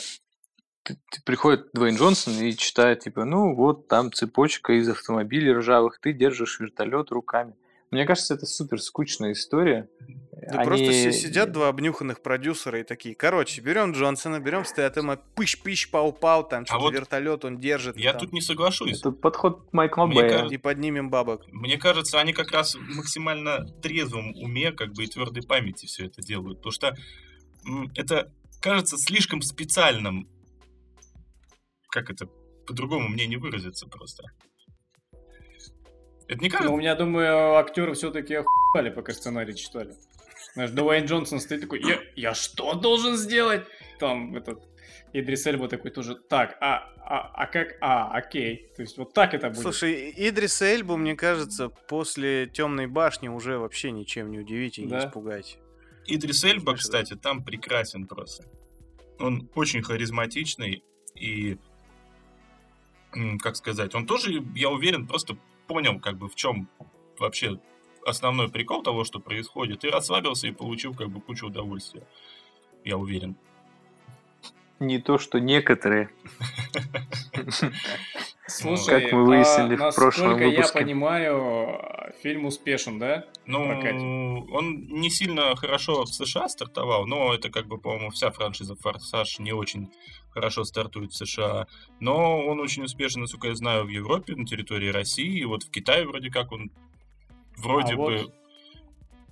приходит 1.25 1.69
Дуэйн 1.73 1.95
Джонсон 1.95 2.33
и 2.41 2.53
читает, 2.55 2.99
типа, 3.01 3.25
ну 3.25 3.55
вот 3.55 3.87
там 3.87 4.11
цепочка 4.11 4.73
из 4.73 4.89
автомобилей 4.89 5.53
ржавых, 5.53 5.99
ты 5.99 6.13
держишь 6.13 6.59
вертолет 6.59 7.11
руками. 7.11 7.53
Мне 7.91 8.05
кажется, 8.05 8.35
это 8.35 8.45
супер 8.45 8.79
скучная 8.81 9.31
история. 9.31 9.89
Да 10.51 10.63
просто 10.63 10.93
си- 10.93 11.11
сидят 11.11 11.51
два 11.51 11.67
обнюханных 11.69 12.21
продюсера 12.21 12.79
и 12.79 12.83
такие, 12.83 13.15
короче, 13.15 13.61
берем 13.61 13.91
Джонсона, 13.93 14.39
берем 14.39 14.63
Стэтэма, 14.63 15.19
пыщ-пыщ, 15.35 15.89
пау-пау, 15.91 16.47
там 16.47 16.65
что-то 16.65 16.79
А 16.79 16.81
вот 16.81 16.93
вертолет 16.93 17.45
он 17.45 17.59
держит. 17.59 17.97
Я 17.97 18.11
там, 18.13 18.21
тут 18.21 18.33
не 18.33 18.41
соглашусь. 18.41 18.99
Это 18.99 19.11
подход 19.11 19.71
Майкла 19.73 20.05
Мне 20.05 20.15
Бэя. 20.21 20.29
кажется- 20.29 20.53
И 20.55 20.57
поднимем 20.57 21.09
бабок. 21.09 21.45
Мне 21.47 21.77
кажется, 21.77 22.19
они 22.19 22.33
как 22.33 22.51
раз 22.51 22.75
в 22.75 22.95
максимально 22.95 23.65
трезвом 23.81 24.33
уме, 24.35 24.71
как 24.71 24.93
бы 24.93 25.03
и 25.03 25.07
твердой 25.07 25.43
памяти 25.43 25.87
все 25.87 26.05
это 26.05 26.21
делают. 26.21 26.59
Потому 26.59 26.71
что 26.71 26.95
это 27.95 28.31
кажется 28.61 28.97
слишком 28.97 29.41
специальным. 29.41 30.29
Как 31.89 32.09
это? 32.11 32.27
По-другому 32.67 33.07
мне 33.09 33.25
не 33.25 33.37
выразиться 33.37 33.87
просто. 33.87 34.23
Это 36.29 36.41
не 36.43 36.49
Ну, 36.49 36.55
у 36.55 36.57
кажется? 36.57 36.75
меня, 36.77 36.95
думаю, 36.95 37.55
актеры 37.55 37.93
все-таки 37.93 38.35
охуели, 38.35 38.89
пока 38.91 39.13
сценарий 39.13 39.55
читали. 39.55 39.95
Знаешь, 40.53 40.71
Дуэйн 40.71 41.05
Джонсон 41.05 41.39
стоит 41.39 41.61
такой, 41.61 41.81
я, 41.83 41.99
я 42.15 42.33
что 42.33 42.75
должен 42.75 43.17
сделать? 43.17 43.65
Там 43.99 44.35
этот 44.35 44.63
Идрис 45.11 45.45
Эльба 45.47 45.67
такой 45.67 45.89
тоже, 45.91 46.15
так, 46.15 46.55
а, 46.61 46.93
а, 46.99 47.31
а 47.33 47.47
как, 47.47 47.77
а, 47.81 48.11
окей. 48.15 48.69
То 48.75 48.83
есть 48.83 48.97
вот 48.97 49.13
так 49.13 49.33
это 49.33 49.49
будет. 49.49 49.61
Слушай, 49.61 50.13
Идрис 50.15 50.61
Эльбу, 50.61 50.97
мне 50.97 51.15
кажется, 51.15 51.69
после 51.69 52.45
Темной 52.47 52.85
башни 52.87 53.27
уже 53.27 53.57
вообще 53.57 53.89
ничем 53.91 54.29
не 54.29 54.39
удивите 54.39 54.83
и 54.83 54.85
не 54.85 54.91
Да. 54.91 55.07
испугайте. 55.07 55.57
Идрис 56.05 56.43
Эльба, 56.43 56.75
кстати, 56.75 57.15
там 57.15 57.43
прекрасен 57.43 58.05
просто. 58.07 58.43
Он 59.19 59.49
очень 59.55 59.81
харизматичный 59.81 60.83
и, 61.15 61.57
как 63.41 63.55
сказать, 63.55 63.95
он 63.95 64.05
тоже, 64.05 64.43
я 64.55 64.69
уверен, 64.69 65.07
просто 65.07 65.37
понял, 65.69 65.99
как 65.99 66.17
бы 66.17 66.27
в 66.27 66.35
чем 66.35 66.67
вообще 67.19 67.59
основной 68.05 68.49
прикол 68.49 68.81
того, 68.81 69.03
что 69.03 69.19
происходит, 69.19 69.85
и 69.85 69.89
расслабился 69.89 70.47
и 70.47 70.51
получил 70.51 70.95
как 70.95 71.09
бы 71.09 71.21
кучу 71.21 71.45
удовольствия. 71.45 72.03
Я 72.83 72.97
уверен. 72.97 73.35
Не 74.79 74.97
то, 74.99 75.17
что 75.19 75.39
некоторые. 75.39 76.09
Слушай, 78.47 79.01
Как 79.03 79.11
мы 79.11 79.25
выяснили 79.25 79.75
а 79.75 79.91
в 79.91 79.95
прошлом 79.95 80.29
насколько 80.29 80.43
я 80.45 80.57
выпуске. 80.57 80.79
понимаю, 80.79 82.13
фильм 82.23 82.45
успешен, 82.45 82.97
да? 82.97 83.25
Ну, 83.45 83.65
прокате. 83.67 83.97
он 83.99 84.87
не 84.87 85.11
сильно 85.11 85.55
хорошо 85.55 86.05
в 86.05 86.09
США 86.09 86.49
стартовал, 86.49 87.05
но 87.05 87.33
это 87.33 87.51
как 87.51 87.67
бы, 87.67 87.77
по-моему, 87.77 88.09
вся 88.09 88.31
франшиза 88.31 88.75
«Форсаж» 88.75 89.37
не 89.37 89.51
очень 89.51 89.91
хорошо 90.31 90.63
стартует 90.63 91.11
в 91.11 91.15
США. 91.15 91.67
Но 91.99 92.45
он 92.45 92.59
очень 92.59 92.83
успешен, 92.83 93.21
насколько 93.21 93.47
я 93.47 93.55
знаю, 93.55 93.85
в 93.85 93.89
Европе, 93.89 94.35
на 94.35 94.45
территории 94.45 94.89
России. 94.89 95.39
И 95.39 95.45
вот 95.45 95.63
в 95.63 95.71
Китае 95.71 96.05
вроде 96.07 96.29
как 96.29 96.51
он 96.51 96.71
вроде 97.57 97.93
А 97.93 97.97
бы 97.97 98.17
вот 98.17 98.33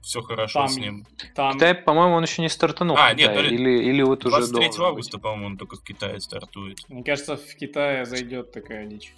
все 0.02 0.22
хорошо 0.22 0.60
там 0.60 0.68
с 0.70 0.78
ним. 0.78 1.06
Там 1.36 1.54
Китай, 1.54 1.76
по-моему, 1.76 2.16
он 2.16 2.24
еще 2.24 2.42
не 2.42 2.50
стартанул. 2.50 2.96
А, 2.98 3.14
нет, 3.14 3.36
ли 3.42 3.56
или, 3.56 3.84
или 3.84 4.02
вот 4.02 4.26
уже 4.26 4.38
23 4.38 4.52
должен 4.54 4.72
быть. 4.72 4.88
августа, 4.88 5.20
по-моему, 5.20 5.46
он 5.48 5.58
только 5.58 5.76
в 5.76 5.84
Китае 5.84 6.20
стартует. 6.22 6.80
Мне 6.88 7.04
кажется, 7.04 7.36
в 7.36 7.56
Китае 7.56 8.06
зайдет 8.06 8.52
такая 8.52 8.86
дичь. 8.86 9.14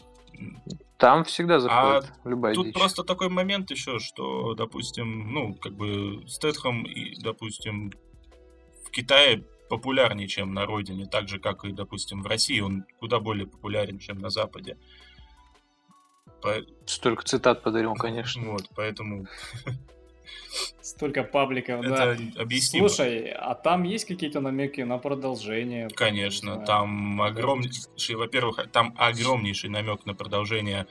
Там 0.98 1.24
всегда 1.26 1.60
заходит 1.60 2.12
любая 2.26 2.54
А 2.54 2.56
Тут 2.56 2.68
дичь. 2.68 2.74
просто 2.74 3.04
такой 3.04 3.30
момент 3.30 3.70
еще, 3.72 4.00
что, 4.00 4.56
допустим, 4.56 5.32
ну, 5.32 5.54
как 5.54 5.74
бы 5.74 6.24
Стэтхэм 6.28 6.84
и, 6.84 7.22
допустим, 7.22 7.94
в 8.86 8.90
Китае 8.90 9.44
популярнее, 9.70 10.28
чем 10.28 10.54
на 10.54 10.66
родине, 10.66 11.06
так 11.06 11.30
же, 11.30 11.40
как 11.40 11.64
и, 11.66 11.72
допустим, 11.72 12.22
в 12.24 12.28
России 12.28 12.60
он 12.60 12.86
куда 13.00 13.20
более 13.20 13.48
популярен, 13.48 14.00
чем 14.00 14.18
на 14.18 14.30
Западе. 14.30 14.78
По- 16.42 16.64
Столько 16.86 17.24
цитат 17.24 17.62
подарил, 17.64 17.94
конечно. 17.96 18.52
Вот, 18.52 18.70
поэтому 18.76 19.28
Столько 20.82 21.24
пабликов, 21.24 21.82
да. 21.86 22.14
это 22.14 22.42
объяснимо. 22.42 22.88
Слушай, 22.90 23.30
а 23.30 23.54
там 23.56 23.84
есть 23.84 24.06
какие-то 24.06 24.40
намеки 24.42 24.82
на 24.82 24.98
продолжение? 24.98 25.86
Не 25.86 25.94
Конечно, 25.94 26.58
там 26.66 27.22
огромнейший, 27.22 28.16
во-первых, 28.16 28.72
там 28.72 28.96
огромнейший 28.98 29.70
намек 29.70 30.06
на 30.06 30.14
продолжение, 30.16 30.88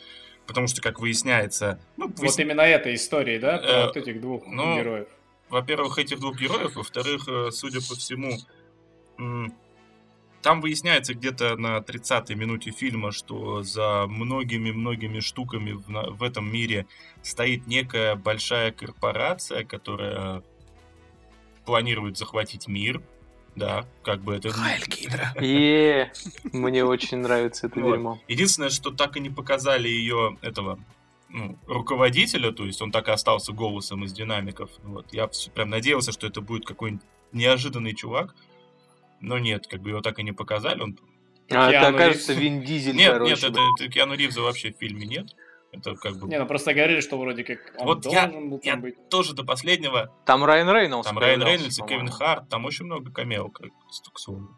потому 0.47 0.67
что, 0.69 0.81
как 0.81 1.01
выясняется, 1.01 1.81
ну, 1.97 2.13
Вот 2.17 2.39
именно 2.39 2.61
этой 2.63 2.95
истории, 2.95 3.39
да? 3.39 3.59
Про 3.59 3.69
Э, 3.69 3.87
вот 3.87 3.97
этих 3.97 4.21
двух 4.21 4.47
ну, 4.47 4.77
героев. 4.77 5.09
во-первых, 5.49 5.99
этих 5.99 6.21
двух 6.21 6.39
героев, 6.39 6.77
во-вторых, 6.77 7.27
э, 7.29 7.51
судя 7.51 7.79
по 7.79 7.95
всему, 7.97 8.33
там 10.43 10.61
выясняется 10.61 11.15
где-то 11.15 11.57
на 11.57 11.79
30-й 11.79 12.35
минуте 12.35 12.71
фильма, 12.71 13.13
что 13.13 13.63
за 13.63 14.07
многими-многими 14.07 15.21
штуками 15.21 15.73
в, 15.73 16.17
в 16.17 16.23
этом 16.23 16.51
мире 16.51 16.87
стоит 17.23 17.67
некая 17.67 18.15
большая 18.15 18.71
корпорация, 18.71 19.65
которая 19.65 20.43
планирует 21.65 22.17
захватить 22.17 22.69
мир. 22.69 23.03
Да, 23.57 23.85
как 24.05 24.21
бы 24.21 24.37
это... 24.37 24.51
Хайль 24.51 24.87
Гидра. 24.87 25.35
Е, 25.41 26.13
мне 26.45 26.85
очень 26.85 27.19
нравится 27.19 27.67
это 27.67 27.81
дерьмо. 27.81 28.21
Единственное, 28.29 28.71
что 28.71 28.93
так 28.93 29.17
и 29.17 29.21
не 29.21 29.31
показали 29.31 29.89
ее, 29.89 30.39
этого, 30.43 30.79
ну, 31.29 31.59
руководителя, 31.67 32.53
то 32.53 32.65
есть 32.65 32.81
он 32.81 32.93
так 32.93 33.09
и 33.09 33.11
остался 33.11 33.53
голосом 33.53 34.05
из 34.05 34.13
динамиков. 34.13 34.71
Вот. 34.85 35.13
Я 35.13 35.29
прям 35.55 35.71
надеялся, 35.71 36.13
что 36.13 36.29
это 36.29 36.41
будет 36.41 36.65
какой-нибудь 36.65 37.05
неожиданный 37.33 37.95
чувак, 37.95 38.37
но 39.21 39.39
нет, 39.39 39.67
как 39.67 39.81
бы 39.81 39.91
его 39.91 40.01
так 40.01 40.19
и 40.19 40.23
не 40.23 40.33
показали. 40.33 40.81
Он... 40.81 40.99
А, 41.51 41.71
это 41.71 41.81
Киану 41.81 41.97
окажется 41.97 42.33
Ривз. 42.33 42.43
Вин 42.43 42.63
Дизель, 42.63 42.95
Нет, 42.97 43.13
короче. 43.13 43.31
нет, 43.35 43.45
это, 43.45 43.61
это 43.79 43.91
Киану 43.93 44.15
Ривза 44.15 44.43
вообще 44.43 44.73
в 44.73 44.77
фильме 44.77 45.07
нет. 45.07 45.35
Это 45.73 45.95
как 45.97 46.17
бы... 46.19 46.29
Не, 46.29 46.39
ну 46.39 46.47
просто 46.47 46.73
говорили, 46.75 47.01
что 47.01 47.19
вроде 47.19 47.45
как 47.45 47.59
он 47.79 47.87
Вот 47.87 48.07
я- 48.07 48.27
должен 48.27 48.51
был 48.51 48.61
я 48.63 48.73
там 48.73 48.83
быть. 48.83 49.09
Тоже 49.11 49.35
до 49.35 49.45
последнего. 49.45 50.15
Там 50.25 50.45
Райан 50.45 50.71
Рейнольдс. 50.71 51.07
Там 51.07 51.19
Райан 51.19 51.43
Рейнольдс 51.43 51.79
и. 51.79 51.83
Кевин 51.83 52.09
Харт, 52.09 52.49
там 52.49 52.65
очень 52.65 52.85
много 52.87 53.11
камео, 53.11 53.49
как, 53.49 53.69
к 54.13 54.19
слову. 54.19 54.49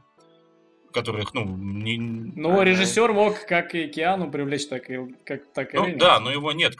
Которых, 0.92 1.34
ну, 1.34 1.44
не... 1.44 1.98
Ну, 1.98 2.52
Ага. 2.54 2.64
режиссер 2.64 3.12
мог 3.12 3.44
как 3.46 3.74
и 3.76 3.86
Киану 3.86 4.30
привлечь, 4.30 4.66
так 4.66 4.90
и, 4.90 4.98
как, 5.24 5.52
так 5.52 5.74
и 5.74 5.76
Ну, 5.78 5.96
да, 5.96 6.18
но 6.18 6.32
его 6.32 6.50
нет. 6.52 6.74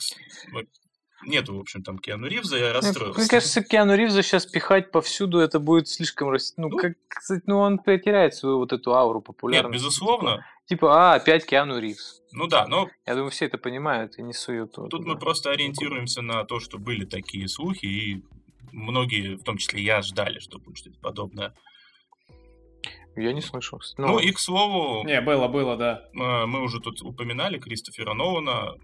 Нету, 1.26 1.56
в 1.56 1.60
общем, 1.60 1.82
там 1.82 1.98
Киану 1.98 2.26
Ривза, 2.26 2.56
я 2.56 2.68
Ну, 2.68 2.72
расстроился. 2.74 3.20
Мне 3.20 3.28
кажется, 3.28 3.62
Киану 3.62 3.94
Ривза 3.94 4.22
сейчас 4.22 4.46
пихать 4.46 4.90
повсюду, 4.90 5.38
это 5.38 5.58
будет 5.60 5.88
слишком... 5.88 6.30
Ну, 6.56 6.68
Ну. 6.68 6.76
как, 6.78 6.92
кстати, 7.08 7.42
ну, 7.46 7.58
он 7.58 7.78
потеряет 7.78 8.34
свою 8.34 8.58
вот 8.58 8.72
эту 8.72 8.94
ауру 8.94 9.18
Нет, 9.18 9.26
популярности. 9.26 9.74
безусловно. 9.74 10.46
Типа, 10.66 11.12
а, 11.12 11.14
опять 11.16 11.44
Киану 11.46 11.78
Ривз. 11.78 12.22
Ну 12.32 12.46
да, 12.46 12.66
но 12.68 12.88
Я 13.06 13.14
думаю, 13.16 13.30
все 13.30 13.46
это 13.46 13.58
понимают 13.58 14.18
и 14.18 14.22
не 14.22 14.32
суют. 14.32 14.76
вот 14.76 14.90
тут 14.90 15.00
туда. 15.02 15.12
мы 15.14 15.18
просто 15.18 15.50
ориентируемся 15.50 16.22
на 16.22 16.44
то, 16.44 16.60
что 16.60 16.78
были 16.78 17.04
такие 17.04 17.48
слухи, 17.48 17.86
и 17.86 18.24
многие, 18.72 19.34
в 19.36 19.42
том 19.42 19.56
числе 19.58 19.82
я, 19.82 20.00
ждали, 20.02 20.38
что 20.38 20.58
будет 20.58 20.78
что-то 20.78 20.98
подобное. 21.00 21.54
Я 23.16 23.32
не 23.32 23.40
слышал. 23.42 23.78
кстати. 23.80 24.00
Ну, 24.00 24.18
и, 24.20 24.30
к 24.30 24.38
слову, 24.38 25.04
Не, 25.04 25.20
было, 25.20 25.48
было, 25.48 25.76
да. 25.76 26.04
э, 26.14 26.46
мы 26.46 26.62
уже 26.62 26.80
тут 26.80 27.02
упоминали 27.02 27.58
Кристофера 27.58 28.14
Нолана. 28.14 28.74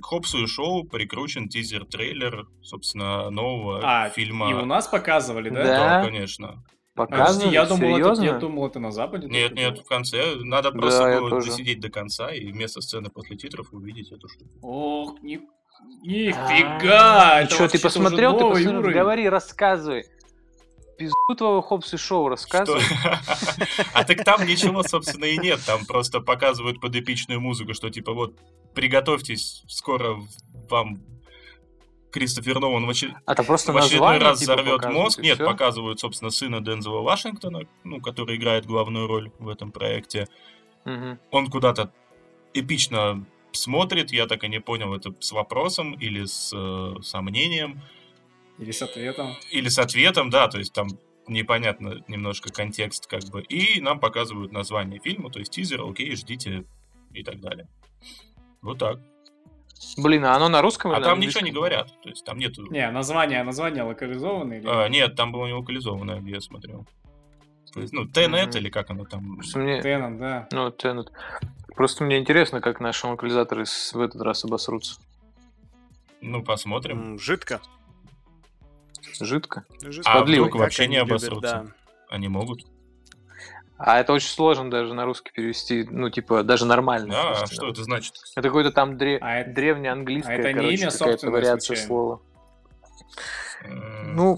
К 0.00 0.04
Хопсу 0.04 0.42
и 0.42 0.46
Шоу 0.46 0.84
прикручен 0.84 1.48
тизер-трейлер, 1.48 2.46
собственно, 2.62 3.28
нового 3.30 3.80
А, 3.82 4.08
фильма. 4.08 4.50
и 4.50 4.54
у 4.54 4.64
нас 4.64 4.88
показывали, 4.88 5.50
да? 5.50 5.64
Да. 5.64 6.04
конечно. 6.04 6.64
Показывают? 6.94 7.36
Подожди, 7.36 7.54
я 7.54 7.66
думал, 7.66 8.12
это, 8.12 8.22
я 8.22 8.32
думал, 8.38 8.66
это 8.68 8.80
на 8.80 8.90
Западе. 8.90 9.28
Нет, 9.28 9.54
нет, 9.54 9.74
было. 9.74 9.84
в 9.84 9.86
конце. 9.86 10.36
Надо 10.36 10.70
Да, 10.70 10.78
просто 10.78 11.20
было 11.20 11.42
досидеть 11.42 11.80
до 11.80 11.90
конца 11.90 12.32
и 12.32 12.50
вместо 12.50 12.80
сцены 12.80 13.10
после 13.10 13.36
титров 13.36 13.68
увидеть 13.72 14.10
эту 14.12 14.28
штуку. 14.28 14.50
Ох, 14.62 15.22
ни... 15.22 15.36
А, 15.78 15.82
нифига! 16.02 17.46
Что, 17.46 17.68
ты 17.68 17.78
посмотрел, 17.78 18.38
ты 18.38 18.44
посмотрел, 18.44 18.82
говори, 18.94 19.28
рассказывай. 19.28 20.04
Пизду 20.98 21.34
твоего 21.36 21.60
Хопс 21.62 21.92
и 21.94 21.96
Шоу 21.96 22.24
Что? 22.24 22.28
рассказывай. 22.30 22.82
А 23.92 24.04
так 24.04 24.24
там 24.24 24.46
ничего, 24.46 24.82
собственно, 24.82 25.26
и 25.26 25.36
нет. 25.38 25.60
Там 25.66 25.84
просто 25.84 26.20
показывают 26.20 26.80
под 26.80 26.96
эпичную 26.96 27.40
музыку, 27.40 27.74
что 27.74 27.90
типа 27.90 28.12
вот 28.12 28.34
приготовьтесь, 28.74 29.62
скоро 29.68 30.16
вам 30.70 30.98
Кристофер 32.10 32.58
Нолан 32.60 32.86
в, 32.86 32.90
очер- 32.90 33.14
А 33.26 33.34
там 33.34 33.44
просто 33.44 33.72
в 33.72 33.76
очередной 33.76 34.18
раз 34.18 34.40
типа, 34.40 34.54
взорвет 34.54 34.84
мозг. 34.92 35.20
Нет, 35.20 35.36
всё? 35.36 35.46
показывают, 35.46 36.00
собственно, 36.00 36.30
сына 36.30 36.60
Дензела 36.60 37.02
Вашингтона, 37.02 37.62
ну, 37.84 38.00
который 38.00 38.36
играет 38.36 38.64
главную 38.64 39.06
роль 39.06 39.30
в 39.38 39.48
этом 39.48 39.72
проекте. 39.72 40.26
Мгм. 40.86 41.18
Он 41.30 41.48
куда-то 41.50 41.92
эпично 42.54 43.26
смотрит, 43.52 44.12
я 44.12 44.26
так 44.26 44.44
и 44.44 44.48
не 44.48 44.60
понял, 44.60 44.94
это 44.94 45.14
с 45.20 45.32
вопросом 45.32 45.92
или 45.92 46.24
с 46.24 46.52
э, 46.54 47.02
сомнением. 47.02 47.82
Или 48.58 48.70
с 48.70 48.82
ответом. 48.82 49.34
Или 49.50 49.68
с 49.68 49.78
ответом, 49.78 50.30
да, 50.30 50.48
то 50.48 50.58
есть 50.58 50.72
там 50.72 50.88
непонятно 51.28 52.02
немножко 52.08 52.52
контекст 52.52 53.06
как 53.06 53.24
бы. 53.24 53.42
И 53.42 53.80
нам 53.80 54.00
показывают 54.00 54.52
название 54.52 55.00
фильма, 55.00 55.30
то 55.30 55.38
есть 55.38 55.52
тизер, 55.52 55.82
окей, 55.82 56.14
ждите 56.16 56.64
и 57.12 57.22
так 57.22 57.40
далее. 57.40 57.68
Вот 58.62 58.78
так. 58.78 58.98
Блин, 59.98 60.24
а 60.24 60.34
оно 60.34 60.48
на 60.48 60.62
русском 60.62 60.92
А 60.92 60.96
или 60.96 61.04
там 61.04 61.20
ничего 61.20 61.44
не 61.44 61.52
говорят, 61.52 61.92
то 62.02 62.08
есть 62.08 62.24
там 62.24 62.38
нету... 62.38 62.66
Не, 62.70 62.90
название, 62.90 63.42
название 63.42 63.82
локализованное 63.82 64.60
или... 64.60 64.66
А, 64.66 64.88
нет, 64.88 65.16
там 65.16 65.32
было 65.32 65.46
не 65.46 65.52
локализованное, 65.52 66.20
где 66.20 66.32
я 66.32 66.40
смотрел. 66.40 66.86
То 67.74 67.80
есть, 67.80 67.92
ну, 67.92 68.06
Тенет 68.06 68.48
Мгм. 68.48 68.58
или 68.58 68.70
как 68.70 68.90
оно 68.90 69.04
там... 69.04 69.38
Мне, 69.54 69.82
Теннон, 69.82 70.18
да. 70.18 70.48
ну, 70.50 70.68
Tenet. 70.68 71.08
Просто 71.74 72.04
мне 72.04 72.16
интересно, 72.16 72.62
как 72.62 72.80
наши 72.80 73.06
локализаторы 73.06 73.66
в 73.66 74.00
этот 74.00 74.22
раз 74.22 74.44
обосрутся. 74.46 74.98
Ну, 76.22 76.42
посмотрим. 76.42 77.18
Жидко. 77.18 77.60
Жидко. 79.20 79.64
Жидко. 79.82 80.10
А 80.10 80.20
подливой. 80.20 80.48
вдруг 80.48 80.60
вообще 80.62 80.86
не 80.86 80.96
обосрутся? 80.96 81.40
да. 81.40 81.66
Они 82.08 82.28
могут. 82.28 82.64
А 83.78 84.00
это 84.00 84.12
очень 84.14 84.28
сложно 84.28 84.70
даже 84.70 84.94
на 84.94 85.04
русский 85.04 85.30
перевести, 85.32 85.86
ну, 85.90 86.08
типа, 86.08 86.42
даже 86.42 86.64
нормально. 86.64 87.12
Да, 87.12 87.30
а 87.42 87.46
что 87.46 87.68
это 87.68 87.84
значит? 87.84 88.14
Это 88.34 88.48
какое-то 88.48 88.72
там 88.72 88.96
дре... 88.96 89.18
А 89.20 89.40
это- 89.40 89.50
древнеанглийское, 89.50 90.36
а 90.36 90.38
это 90.38 90.48
не 90.52 90.60
короче, 90.60 90.82
имя 90.82 90.90
какая-то 90.90 91.30
вариация 91.30 91.76
случайно? 91.76 91.86
слова. 91.86 92.20
Ну, 94.14 94.36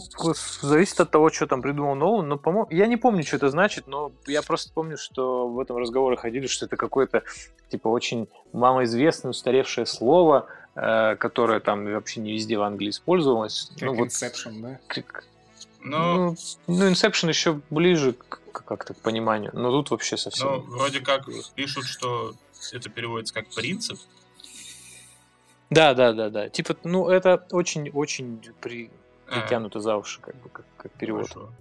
зависит 0.62 0.98
от 1.00 1.10
того, 1.10 1.30
что 1.30 1.46
там 1.46 1.62
придумал 1.62 1.94
Нолан, 1.94 2.28
но, 2.28 2.38
по-моему, 2.38 2.66
я 2.70 2.86
не 2.86 2.96
помню, 2.96 3.22
что 3.22 3.36
это 3.36 3.50
значит, 3.50 3.86
но 3.86 4.10
я 4.26 4.42
просто 4.42 4.72
помню, 4.72 4.96
что 4.96 5.48
в 5.48 5.60
этом 5.60 5.76
разговоре 5.76 6.16
ходили, 6.16 6.46
что 6.46 6.66
это 6.66 6.76
какое-то, 6.76 7.22
типа, 7.68 7.88
очень 7.88 8.28
малоизвестное, 8.52 9.30
устаревшее 9.30 9.86
слово, 9.86 10.46
э, 10.78 11.16
которое 11.16 11.60
там 11.60 11.84
вообще 11.84 12.20
не 12.20 12.32
везде 12.32 12.56
в 12.56 12.62
Англии 12.62 12.90
использовалось. 12.90 13.70
Как 13.74 13.82
ну, 13.82 13.94
вот, 13.94 14.08
Inception, 14.08 14.60
да? 14.60 14.68
Но 14.68 14.78
как- 14.86 15.24
ну, 15.80 16.36
ну, 16.66 16.90
Inception 16.90 17.28
еще 17.28 17.60
ближе 17.70 18.12
к, 18.12 18.40
как-то 18.52 18.94
к 18.94 18.98
пониманию, 18.98 19.50
но 19.54 19.70
тут 19.70 19.90
вообще 19.90 20.16
совсем... 20.16 20.48
Ну, 20.48 20.60
вроде 20.60 21.00
как 21.00 21.26
пишут, 21.54 21.86
что 21.86 22.34
это 22.72 22.88
переводится 22.88 23.34
как 23.34 23.48
принцип. 23.48 23.98
Да, 25.70 25.94
да, 25.94 26.12
да, 26.12 26.30
да. 26.30 26.48
Типа, 26.48 26.76
ну, 26.84 27.08
это 27.08 27.46
очень-очень 27.50 28.42
при... 28.60 28.90
Притянуто 29.26 29.80
за 29.80 29.94
уши, 29.96 30.20
как 30.22 30.34
бы, 30.36 30.48
как, 30.48 30.64
как 30.78 30.92
перевод. 30.92 31.28
хорошо. 31.28 31.52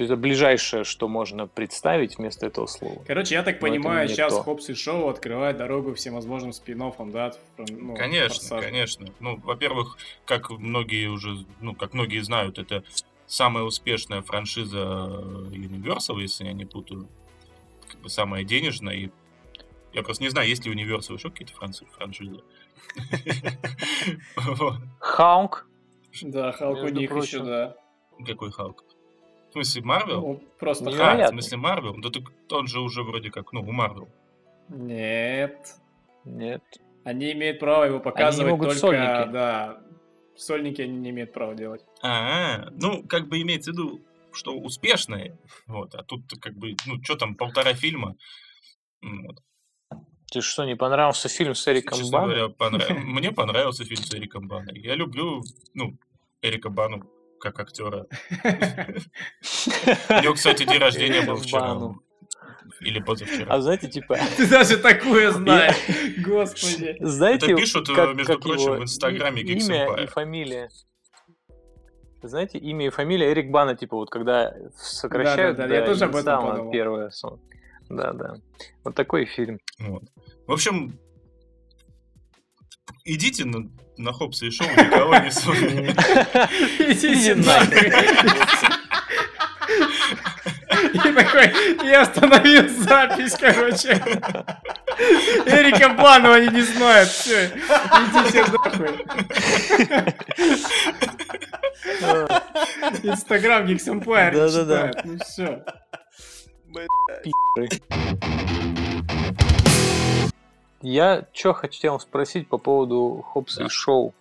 Это 0.00 0.16
ближайшее, 0.16 0.84
что 0.84 1.08
можно 1.08 1.46
представить 1.46 2.16
вместо 2.16 2.46
этого 2.46 2.66
слова. 2.66 3.02
Короче, 3.06 3.34
я 3.34 3.42
так 3.42 3.60
Но 3.60 3.68
понимаю, 3.68 4.08
сейчас 4.08 4.34
то. 4.34 4.42
Хопс 4.42 4.70
и 4.70 4.74
Шоу 4.74 5.08
открывает 5.08 5.58
дорогу 5.58 5.94
всемозможным 5.94 6.54
спин 6.54 6.80
да? 7.12 7.32
ну, 7.58 7.94
Конечно, 7.94 8.34
«Форсажу». 8.34 8.62
конечно. 8.62 9.06
Ну, 9.20 9.36
во-первых, 9.44 9.98
как 10.24 10.50
многие 10.50 11.08
уже, 11.08 11.44
ну, 11.60 11.74
как 11.74 11.92
многие 11.92 12.20
знают, 12.20 12.58
это 12.58 12.82
самая 13.26 13.64
успешная 13.64 14.22
франшиза 14.22 14.78
Universal, 14.78 16.20
если 16.20 16.44
я 16.46 16.52
не 16.52 16.64
путаю. 16.64 17.06
Как 17.90 18.00
бы 18.00 18.08
самая 18.08 18.44
денежная. 18.44 18.94
И 18.94 19.10
я 19.92 20.02
просто 20.02 20.22
не 20.22 20.30
знаю, 20.30 20.48
есть 20.48 20.64
ли 20.64 20.70
у 20.70 20.74
Universal 20.74 21.14
еще 21.16 21.30
какие-то 21.30 21.52
франши- 21.52 21.86
франшизы. 21.92 22.40
Хаунг. 24.98 25.66
Да, 26.22 26.52
Халк 26.52 26.82
у 26.82 26.88
них 26.88 27.10
еще, 27.10 27.40
да. 27.40 27.76
Какой 28.26 28.50
Халк? 28.50 28.84
В 29.50 29.52
смысле, 29.52 29.82
Марвел? 29.82 30.20
Ну, 30.20 30.44
просто 30.58 30.84
Не- 30.84 30.92
Халк. 30.92 31.00
А, 31.00 31.04
в 31.04 31.12
невероятный. 31.14 31.42
смысле 31.42 31.58
Марвел? 31.58 31.96
Да 32.00 32.10
так 32.10 32.22
он 32.52 32.66
же 32.68 32.80
уже 32.80 33.02
вроде 33.02 33.30
как, 33.30 33.52
ну, 33.52 33.62
у 33.62 33.72
Марвел. 33.72 34.08
Нет. 34.68 35.74
Нет. 36.24 36.62
Они 37.04 37.32
имеют 37.32 37.58
право 37.58 37.84
его 37.84 37.98
показывать 38.00 38.50
могут 38.50 38.68
только, 38.68 38.80
сольники. 38.80 39.32
да. 39.32 39.80
Сольники 40.36 40.82
они 40.82 40.96
не 40.98 41.10
имеют 41.10 41.32
права 41.32 41.54
делать. 41.54 41.82
А, 42.02 42.68
ну, 42.72 43.02
как 43.06 43.28
бы 43.28 43.40
имеется 43.42 43.70
в 43.72 43.74
виду, 43.74 44.00
что 44.32 44.56
успешные, 44.56 45.36
вот, 45.66 45.94
а 45.94 46.02
тут 46.04 46.22
как 46.40 46.54
бы, 46.54 46.76
ну, 46.86 47.02
что 47.02 47.16
там, 47.16 47.34
полтора 47.34 47.74
фильма, 47.74 48.14
вот. 49.02 49.36
Тебе 50.26 50.42
что, 50.42 50.64
не 50.64 50.76
понравился 50.76 51.28
фильм 51.28 51.54
с 51.56 51.66
Эриком 51.66 51.98
Честно 51.98 52.12
Баном? 52.18 52.28
говоря, 52.30 52.48
понрав- 52.54 52.90
мне 53.04 53.32
понравился 53.32 53.84
фильм 53.84 54.02
с 54.02 54.14
Эриком 54.14 54.46
Баной. 54.46 54.78
Я 54.80 54.94
люблю, 54.94 55.42
ну, 55.74 55.98
Эрика 56.42 56.70
Бану 56.70 57.02
как 57.40 57.58
актера. 57.60 58.06
У 58.44 60.22
него, 60.22 60.34
кстати, 60.34 60.64
день 60.64 60.78
рождения 60.78 61.22
был 61.22 61.36
вчера. 61.36 61.94
Или 62.80 63.00
позавчера. 63.00 63.52
А 63.54 63.60
знаете, 63.60 63.88
типа, 63.88 64.16
Ты 64.36 64.46
даже 64.48 64.78
такое 64.78 65.30
знаешь. 65.32 65.76
Господи. 66.24 66.96
знаете, 67.00 67.46
Это 67.46 67.56
пишут, 67.56 67.88
как- 67.88 68.14
между 68.14 68.32
как 68.34 68.42
прочим, 68.42 68.64
его 68.64 68.74
в 68.76 68.82
Инстаграме 68.82 69.42
Имя 69.42 69.96
и 70.02 70.06
фамилия. 70.06 70.70
Знаете, 72.22 72.58
имя 72.58 72.86
и 72.86 72.90
фамилия 72.90 73.32
Эрик 73.32 73.50
Бана, 73.50 73.74
типа 73.74 73.96
вот 73.96 74.10
когда 74.10 74.54
сокращают 74.76 75.56
Да-да-да, 75.56 75.74
я 75.74 75.80
до 75.80 75.86
тоже 75.86 76.04
об 76.04 76.16
этом 76.16 76.46
подумал. 76.46 76.70
первое. 76.70 77.10
сон. 77.10 77.40
Да, 77.88 78.12
да. 78.12 78.34
Вот 78.84 78.94
такой 78.94 79.24
фильм. 79.24 79.58
Вот. 79.78 80.02
В 80.46 80.52
общем, 80.52 80.98
идите 83.04 83.46
на, 83.46 83.70
на 84.02 84.12
Хопса 84.12 84.46
и 84.46 84.50
Шоу, 84.50 84.66
никого 84.68 85.16
не 85.18 85.30
судите. 85.30 85.94
Идите 86.78 87.12
Иди 87.12 87.34
нахуй. 87.34 87.92
И 90.92 90.98
такой, 90.98 91.52
я 91.84 92.02
остановил 92.02 92.68
запись, 92.68 93.34
короче. 93.38 94.00
Эрика 95.46 95.90
Банова 95.90 96.36
они 96.36 96.48
не 96.48 96.62
знают, 96.62 97.08
все, 97.08 97.46
идите 97.46 98.44
нахуй. 98.52 98.88
Инстаграм 103.02 103.66
Geeks 103.66 103.86
Empire 103.86 104.30
не 104.32 104.36
Да-да-да. 104.36 104.88
читают, 104.88 105.04
ну 105.04 105.18
все. 105.24 105.64
Я 110.82 111.26
что 111.32 111.52
хотел 111.52 112.00
спросить 112.00 112.48
по 112.48 112.58
поводу 112.58 113.22
Хопса 113.28 113.64
Да. 113.64 113.68
Шоу. 113.68 114.14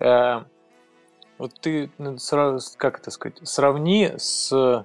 Э, 0.00 0.42
вот 1.38 1.52
ты, 1.60 1.90
ну, 1.98 2.14
сра- 2.14 2.58
как 2.76 2.98
это 3.00 3.10
сказать, 3.10 3.36
сравни 3.42 4.10
с 4.16 4.84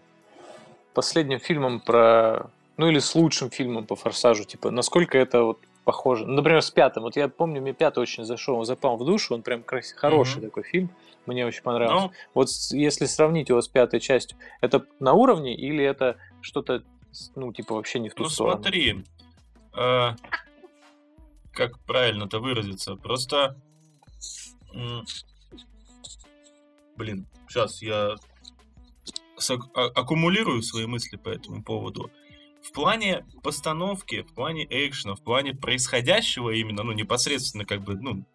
последним 0.93 1.39
фильмом 1.39 1.79
про... 1.79 2.49
Ну 2.77 2.87
или 2.89 2.99
с 2.99 3.13
лучшим 3.15 3.49
фильмом 3.49 3.85
по 3.85 3.95
Форсажу. 3.95 4.45
Типа, 4.45 4.71
насколько 4.71 5.17
это 5.17 5.43
вот 5.43 5.59
похоже. 5.83 6.25
Ну, 6.25 6.33
Например, 6.33 6.61
с 6.61 6.71
пятым. 6.71 7.03
Вот 7.03 7.15
я 7.15 7.27
помню, 7.27 7.61
мне 7.61 7.73
пятый 7.73 7.99
очень 7.99 8.23
зашел, 8.23 8.57
он 8.59 8.65
запал 8.65 8.95
в 8.97 9.03
душу, 9.05 9.33
он 9.33 9.41
прям 9.41 9.63
крас- 9.63 9.91
хороший 9.93 10.37
Мгм. 10.37 10.45
такой 10.49 10.63
фильм. 10.63 10.89
Мне 11.25 11.45
очень 11.45 11.63
понравился. 11.63 12.05
Ну, 12.07 12.11
Вот 12.33 12.47
если 12.71 13.05
сравнить 13.05 13.49
его 13.49 13.61
с 13.61 13.67
пятой 13.67 13.99
частью, 13.99 14.37
это 14.61 14.85
на 14.99 15.13
уровне 15.13 15.55
или 15.55 15.83
это 15.83 16.17
что-то, 16.41 16.83
ну, 17.35 17.51
типа, 17.51 17.75
вообще 17.75 17.99
не 17.99 18.09
в 18.09 18.13
ту 18.13 18.23
ну 18.23 18.29
сторону? 18.29 18.61
смотри, 18.61 19.03
э, 19.77 20.09
как 21.59 21.77
правильно-то 21.79 22.39
выразиться, 22.39 22.95
просто, 22.95 23.61
блин, 26.95 27.27
сейчас 27.49 27.81
я 27.81 28.15
а- 29.73 29.87
аккумулирую 29.87 30.63
свои 30.63 30.85
мысли 30.85 31.17
по 31.17 31.27
этому 31.27 31.61
поводу. 31.61 32.11
В 32.63 32.71
плане 32.71 33.25
постановки, 33.43 34.21
в 34.21 34.33
плане 34.33 34.65
экшена, 34.69 35.15
в 35.15 35.21
плане 35.21 35.53
происходящего 35.53 36.51
именно, 36.51 36.83
ну, 36.83 36.93
непосредственно, 36.93 37.65
как 37.65 37.83
бы, 37.83 37.95
ну, 37.95 38.25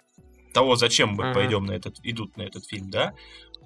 того, 0.52 0.76
зачем 0.76 1.14
мы 1.14 1.24
Мгм. 1.24 1.32
пойдем 1.32 1.64
на 1.64 1.72
этот, 1.72 2.00
идут 2.02 2.36
на 2.36 2.42
этот 2.42 2.66
фильм, 2.66 2.90
да, 2.90 3.14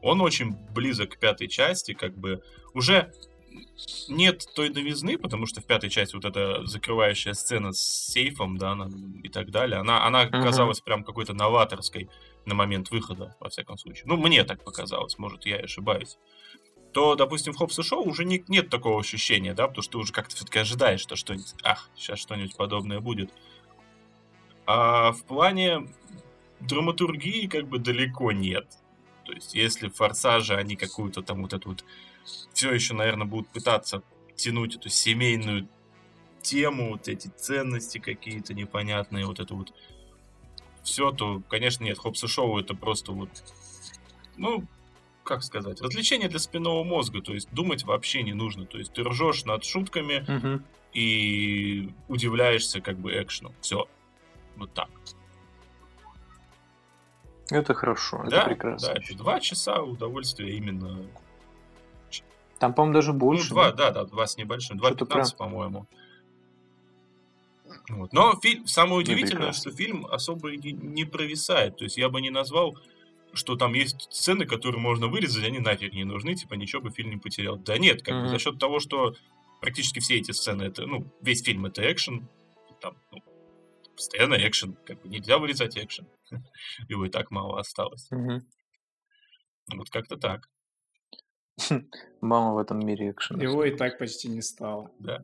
он 0.02 0.20
очень 0.20 0.52
близок 0.72 1.14
к 1.14 1.18
пятой 1.18 1.48
части, 1.48 1.94
как 1.94 2.16
бы, 2.16 2.44
уже 2.74 3.12
нет 4.09 4.47
той 4.55 4.70
новизны, 4.70 5.18
потому 5.18 5.47
что 5.47 5.60
в 5.60 5.64
пятой 5.64 5.90
части 5.90 6.14
вот 6.14 6.24
эта 6.24 6.64
закрывающая 6.66 7.32
сцена 7.35 7.72
с 7.72 7.80
сейфом, 7.80 8.56
да, 8.59 8.72
она- 8.72 8.90
и 9.22 9.28
так 9.28 9.51
далее, 9.51 9.78
она, 9.80 10.06
она 10.06 10.24
Мгм. 10.24 10.43
казалась 10.43 10.80
прям 10.80 11.05
какой-то 11.05 11.35
новаторской 11.35 12.09
на 12.47 12.55
момент 12.55 12.90
выхода, 12.90 13.36
во 13.40 13.48
всяком 13.48 13.76
случае. 13.78 14.05
Ну, 14.06 14.16
мне 14.16 14.44
так 14.44 14.64
показалось, 14.64 15.18
может, 15.18 15.47
я 15.47 15.59
и 15.59 15.64
ошибаюсь. 15.64 16.18
То, 16.93 17.14
допустим, 17.14 17.52
в 17.52 17.56
Хопс 17.56 17.78
и 17.78 17.82
Шоу 17.82 18.09
уже 18.09 18.24
не- 18.24 18.44
нет 18.48 18.70
такого 18.70 18.98
ощущения, 18.98 19.52
да, 19.55 19.68
потому 19.68 19.82
что 19.82 19.93
ты 19.93 19.98
уже 19.98 20.12
как-то 20.12 20.35
все-таки 20.36 20.59
ожидаешь, 20.59 21.01
что 21.01 21.16
что-нибудь, 21.16 21.55
ах, 21.62 21.90
сейчас 21.97 22.18
что-нибудь 22.18 22.56
подобное 22.56 23.01
будет. 23.01 23.30
А 24.66 25.12
в 25.12 25.22
плане 25.24 25.89
драматургии 26.60 27.47
как 27.47 27.68
бы 27.68 27.78
далеко 27.78 28.32
нет. 28.32 28.66
То 29.24 29.32
есть, 29.32 29.55
если 29.55 29.89
в 29.89 29.94
Форсаже 29.97 30.56
они 30.56 30.76
какую-то 30.76 31.22
там 31.22 31.43
вот 31.43 31.52
эту 31.52 31.70
вот 31.70 31.85
все 32.53 32.73
еще, 32.73 32.95
наверное, 32.95 33.27
будут 33.27 33.49
пытаться 33.49 34.03
тянуть 34.35 34.77
эту 34.77 34.89
семейную 34.89 35.69
тему, 36.43 36.91
вот 36.93 37.09
эти 37.09 37.29
ценности 37.29 37.99
какие-то 37.99 38.55
непонятные, 38.55 39.27
вот 39.27 39.41
это 39.41 39.55
вот 39.55 39.73
все, 40.83 41.11
то, 41.13 41.43
конечно, 41.49 41.85
нет, 41.85 41.99
Хопс 41.99 42.25
и 42.25 42.27
Шоу 42.27 42.59
это 42.59 42.75
просто 42.75 43.13
вот, 43.13 43.29
ну, 44.37 44.65
как 45.25 45.43
сказать, 45.43 45.81
развлечение 45.83 46.29
для 46.29 46.39
спинного 46.39 46.83
мозга, 46.85 47.21
то 47.21 47.35
есть 47.35 47.51
думать 47.53 47.85
вообще 47.85 48.23
не 48.23 48.33
нужно, 48.33 48.65
то 48.65 48.79
есть 48.79 48.93
ты 48.93 49.03
ржешь 49.03 49.45
над 49.45 49.65
шутками 49.65 50.25
Мгм. 50.27 50.65
и 50.95 51.93
удивляешься 52.09 52.81
как 52.81 52.97
бы 52.99 53.13
экшену, 53.21 53.53
все, 53.61 53.87
вот 54.57 54.73
так. 54.73 54.89
Это 57.51 57.75
хорошо, 57.75 58.23
это 58.23 58.31
да, 58.31 58.45
прекрасно. 58.45 58.89
да, 58.89 58.95
это 58.95 59.15
два 59.17 59.41
часа 59.41 59.83
удовольствия 59.83 60.57
именно 60.57 61.05
Там, 62.59 62.74
по-моему, 62.74 62.94
даже 62.94 63.12
больше. 63.12 63.48
ну, 63.51 63.55
два, 63.55 63.72
да? 63.72 63.90
да, 63.90 64.05
два 64.05 64.26
с 64.26 64.36
небольшим, 64.36 64.78
Что-то 64.78 65.05
2.15, 65.05 65.36
по-моему. 65.36 65.86
Вот. 67.89 68.12
Но 68.12 68.35
фильм, 68.40 68.66
самое 68.66 69.01
удивительное, 69.01 69.48
прекрасно. 69.48 69.70
что 69.70 69.76
фильм 69.76 70.06
особо 70.06 70.51
не, 70.56 70.72
не 70.72 71.05
провисает. 71.05 71.76
То 71.76 71.85
есть 71.85 71.97
я 71.97 72.09
бы 72.09 72.20
не 72.20 72.30
назвал, 72.30 72.76
что 73.32 73.56
там 73.56 73.74
есть 73.74 74.09
сцены, 74.10 74.47
которые 74.47 74.80
можно 74.80 75.06
вырезать, 75.09 75.44
они 75.44 75.59
нафиг 75.59 75.93
не 75.93 76.05
нужны, 76.05 76.35
типа 76.35 76.55
ничего 76.55 76.82
бы 76.82 76.90
фильм 76.90 77.10
не 77.10 77.16
потерял. 77.18 77.56
Да 77.56 77.78
нет, 77.78 78.02
как 78.02 78.14
бы 78.14 78.20
Мгм. 78.22 78.28
за 78.30 78.39
счет 78.39 78.59
того, 78.59 78.80
что 78.80 79.14
практически 79.60 80.01
все 80.01 80.16
эти 80.18 80.32
сцены, 80.32 80.64
это, 80.64 80.86
ну, 80.86 81.06
весь 81.20 81.43
фильм 81.43 81.66
это 81.66 81.90
экшен, 81.90 82.28
там, 82.80 82.97
ну, 83.10 83.18
постоянно 83.94 84.35
экшен, 84.35 84.76
как 84.86 85.01
бы 85.02 85.09
нельзя 85.09 85.39
вырезать 85.39 85.76
экшен. 85.76 86.06
Его 86.89 87.06
и 87.06 87.10
так 87.10 87.30
мало 87.30 87.59
осталось. 87.60 88.09
Ну, 88.10 88.40
Вот 89.76 89.90
как-то 89.90 90.16
так, 90.16 90.48
Мама 92.20 92.55
в 92.55 92.59
этом 92.59 92.78
мире 92.80 93.10
экшена. 93.10 93.43
Его 93.43 93.64
и 93.64 93.70
так 93.76 93.98
почти 93.98 94.28
не 94.28 94.43
стало. 94.43 94.90
да. 94.98 95.22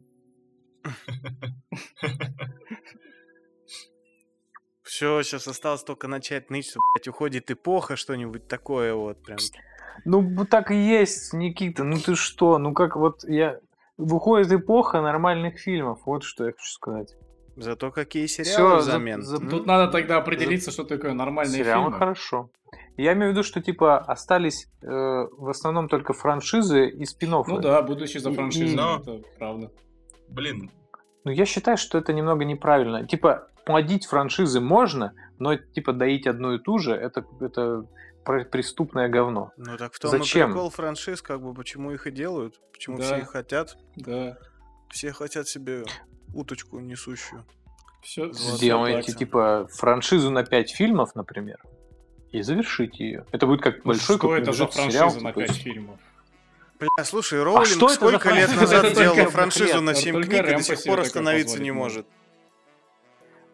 Все, 4.82 5.22
сейчас 5.22 5.48
осталось 5.48 5.82
только 5.82 6.08
начать 6.08 6.50
ныть, 6.50 6.66
что, 6.68 6.78
блядь, 6.94 7.08
уходит 7.08 7.50
эпоха, 7.50 7.96
что-нибудь 7.96 8.46
такое 8.48 8.94
вот 8.94 9.22
прям. 9.22 9.38
Ну, 10.04 10.20
вот 10.36 10.50
так 10.50 10.70
и 10.70 10.76
есть, 10.76 11.32
Никита. 11.32 11.84
Ну 11.84 11.98
ты 11.98 12.14
что? 12.16 12.58
Ну 12.58 12.74
как 12.74 12.96
вот 12.96 13.24
я... 13.24 13.60
Выходит 13.96 14.50
эпоха 14.52 15.00
нормальных 15.00 15.58
фильмов. 15.60 16.00
Вот 16.04 16.24
что 16.24 16.44
я 16.46 16.50
хочу 16.52 16.66
сказать. 16.70 17.14
Зато 17.56 17.92
какие 17.92 18.26
Всё, 18.26 18.42
сериалы 18.44 18.80
за- 18.82 18.90
взамен. 18.90 19.22
за- 19.22 19.36
М? 19.36 19.48
Тут 19.48 19.66
надо 19.66 19.90
тогда 19.92 20.16
определиться, 20.18 20.72
что 20.72 20.82
такое 20.84 21.12
нормальные 21.12 21.58
Сериалы 21.62 21.84
фильмы. 21.84 21.98
хорошо. 21.98 22.50
Я 22.96 23.12
имею 23.14 23.30
в 23.30 23.34
виду, 23.34 23.42
что 23.42 23.60
типа 23.60 23.98
остались 23.98 24.68
э, 24.82 24.86
в 24.86 25.48
основном 25.48 25.88
только 25.88 26.12
франшизы 26.12 26.88
и 26.88 27.04
спин 27.04 27.30
Ну 27.30 27.58
да, 27.58 27.82
будущий 27.82 28.18
за 28.20 28.32
франшизой, 28.32 28.76
Но- 28.76 29.00
это 29.00 29.20
правда. 29.38 29.70
Блин, 30.28 30.70
Ну, 31.24 31.30
я 31.32 31.44
считаю, 31.46 31.76
что 31.76 31.98
это 31.98 32.12
немного 32.12 32.44
неправильно. 32.44 33.06
Типа, 33.06 33.48
плодить 33.64 34.06
франшизы 34.06 34.60
можно, 34.60 35.14
но, 35.38 35.56
типа, 35.56 35.92
доить 35.92 36.26
одну 36.26 36.54
и 36.54 36.58
ту 36.58 36.78
же, 36.78 36.92
это, 36.92 37.24
это 37.40 37.86
преступное 38.50 39.08
говно. 39.08 39.52
Ну 39.56 39.76
так 39.76 39.92
в 39.92 39.98
том 39.98 40.10
Зачем? 40.10 40.50
и 40.50 40.52
прикол 40.52 40.70
франшиз, 40.70 41.22
как 41.22 41.42
бы 41.42 41.52
почему 41.54 41.90
их 41.92 42.06
и 42.06 42.10
делают, 42.10 42.60
почему 42.72 42.98
Да. 42.98 43.04
все 43.04 43.18
их 43.18 43.28
хотят. 43.30 43.76
Да. 43.96 44.36
Все 44.90 45.12
хотят 45.12 45.48
себе 45.48 45.84
уточку 46.32 46.78
несущую. 46.78 47.44
Все, 48.02 48.32
Сделайте, 48.32 49.12
типа, 49.12 49.66
франшизу 49.72 50.30
на 50.30 50.44
5 50.44 50.70
фильмов, 50.70 51.14
например, 51.14 51.58
и 52.38 52.42
завершите 52.42 53.04
ее. 53.04 53.24
Это 53.32 53.46
будет 53.46 53.62
как 53.62 53.82
большой 53.82 54.16
Что 54.18 54.36
это 54.36 54.52
за 54.52 54.66
какой-нибудь 54.66 54.92
сериал, 54.92 55.10
франшиза 55.10 55.24
на 55.24 55.32
типа, 55.32 55.46
5 55.46 55.56
фильмов? 55.56 56.00
Бля, 56.80 57.04
слушай, 57.04 57.42
Роулинг 57.42 57.66
что 57.66 57.86
это 57.86 57.88
за 57.88 57.94
сколько 57.94 58.30
лет 58.30 58.50
франшиза? 58.50 58.76
назад 58.82 58.94
делала 58.94 59.30
франшизу 59.30 59.80
на 59.80 59.90
это 59.90 60.00
7 60.00 60.12
только 60.14 60.28
книг 60.28 60.48
и 60.48 60.54
до 60.56 60.62
сих 60.62 60.82
пор 60.84 61.00
остановиться 61.00 61.62
не 61.62 61.70
может. 61.70 62.06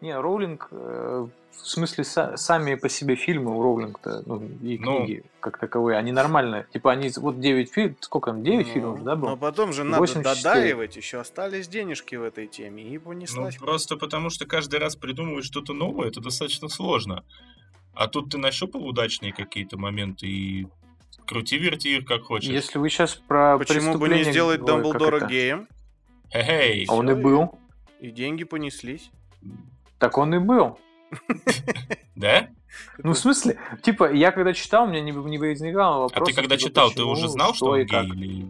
Не, 0.01 0.19
Роулинг, 0.19 0.67
э, 0.71 1.27
в 1.51 1.67
смысле, 1.67 2.03
са- 2.03 2.35
сами 2.35 2.73
по 2.73 2.89
себе 2.89 3.15
фильмы 3.15 3.55
у 3.55 3.61
Роулинг-то, 3.61 4.23
ну, 4.25 4.41
и 4.63 4.79
Ну. 4.79 5.05
книги 5.05 5.23
как 5.39 5.59
таковые, 5.59 5.99
они 5.99 6.11
нормальные. 6.11 6.65
Типа, 6.73 6.91
они, 6.91 7.11
вот 7.17 7.39
9 7.39 7.71
фильмов, 7.71 7.97
сколько 7.99 8.31
там, 8.31 8.41
9 8.43 8.65
Ну, 8.67 8.73
фильмов, 8.73 9.03
да, 9.03 9.15
Но 9.15 9.21
было? 9.27 9.35
потом 9.35 9.71
же 9.73 9.83
надо 9.83 9.99
8 9.99 10.23
частей. 10.23 10.43
додаривать, 10.43 10.95
еще 10.97 11.19
остались 11.19 11.67
денежки 11.67 12.15
в 12.15 12.23
этой 12.23 12.47
теме, 12.47 12.81
и 12.83 12.95
Ну, 12.97 13.01
понеслась. 13.01 13.57
просто 13.57 13.95
потому 13.95 14.31
что 14.31 14.47
каждый 14.47 14.79
раз 14.79 14.95
придумывать 14.95 15.45
что-то 15.45 15.73
новое, 15.73 16.07
это 16.07 16.19
достаточно 16.19 16.67
сложно. 16.67 17.23
А 17.93 18.07
тут 18.07 18.31
ты 18.31 18.37
нащупал 18.37 18.85
удачные 18.87 19.33
какие-то 19.33 19.77
моменты 19.77 20.27
и 20.27 20.67
крути-верти 21.25 21.97
их 21.97 22.05
как 22.05 22.23
хочешь. 22.23 22.49
Если 22.49 22.77
вы 22.77 22.89
сейчас 22.89 23.15
про 23.15 23.57
Почему 23.57 23.97
бы 23.97 24.09
не 24.09 24.23
сделать 24.23 24.63
Дамблдора 24.63 25.27
геем? 25.27 25.67
Эй, 26.31 26.85
А 26.87 26.95
он 26.95 27.09
и 27.09 27.13
был. 27.13 27.59
И 27.99 28.09
деньги 28.09 28.43
понеслись. 28.43 29.11
Так 29.99 30.17
он 30.17 30.33
и 30.33 30.39
был. 30.39 30.79
да? 32.15 32.49
Ну, 32.99 33.11
в 33.11 33.17
смысле, 33.17 33.59
типа, 33.81 34.11
я 34.13 34.31
когда 34.31 34.53
читал, 34.53 34.85
у 34.85 34.87
меня 34.87 35.01
не, 35.01 35.11
не 35.11 35.37
возникало 35.37 35.95
А 35.95 35.99
вопроса. 35.99 36.31
ты 36.31 36.33
когда 36.33 36.57
типа, 36.57 36.69
читал, 36.69 36.91
ты 36.91 37.03
уже 37.03 37.27
знал, 37.27 37.53
что, 37.53 37.71
он 37.71 37.79
и 37.79 37.83
гей? 37.83 37.87
как. 37.87 38.05
Или... 38.05 38.45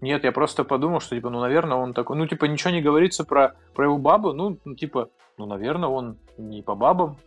Нет, 0.00 0.24
я 0.24 0.32
просто 0.32 0.64
подумал, 0.64 1.00
что, 1.00 1.14
типа, 1.14 1.30
ну, 1.30 1.40
наверное, 1.40 1.76
он 1.76 1.92
такой... 1.94 2.16
Ну, 2.16 2.26
типа, 2.26 2.46
ничего 2.46 2.70
не 2.70 2.80
говорится 2.80 3.24
про, 3.24 3.54
про 3.74 3.84
его 3.84 3.98
бабу, 3.98 4.32
ну, 4.32 4.56
типа, 4.74 5.10
ну, 5.36 5.46
наверное, 5.46 5.88
он 5.88 6.18
не 6.38 6.62
по 6.62 6.74
бабам. 6.74 7.18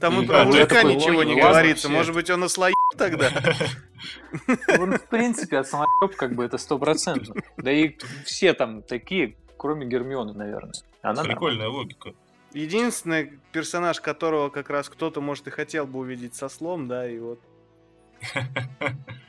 Там 0.00 0.22
и 0.22 0.26
про 0.26 0.44
мужика 0.44 0.82
ничего 0.82 1.22
не 1.24 1.40
говорится. 1.40 1.88
Может 1.88 2.14
быть, 2.14 2.30
он 2.30 2.44
ослоеб 2.44 2.76
тогда? 2.96 3.30
Он, 4.78 4.98
в 4.98 5.06
принципе, 5.08 5.58
от 5.58 5.66
самолёб, 5.66 6.14
как 6.16 6.34
бы, 6.34 6.44
это 6.44 6.58
стопроцентно. 6.58 7.34
Да 7.56 7.72
и 7.72 7.96
все 8.24 8.52
там 8.52 8.82
такие, 8.82 9.36
кроме 9.56 9.86
Гермионы, 9.86 10.32
наверное. 10.32 10.74
Она. 11.02 11.24
Прикольная 11.24 11.68
логика. 11.68 12.12
Единственный 12.52 13.40
персонаж, 13.52 14.00
которого 14.00 14.50
как 14.50 14.70
раз 14.70 14.88
кто-то, 14.88 15.20
может, 15.20 15.46
и 15.48 15.50
хотел 15.50 15.86
бы 15.86 15.98
увидеть 16.00 16.34
со 16.34 16.48
слом, 16.48 16.88
да, 16.88 17.08
и 17.08 17.18
вот. 17.18 17.40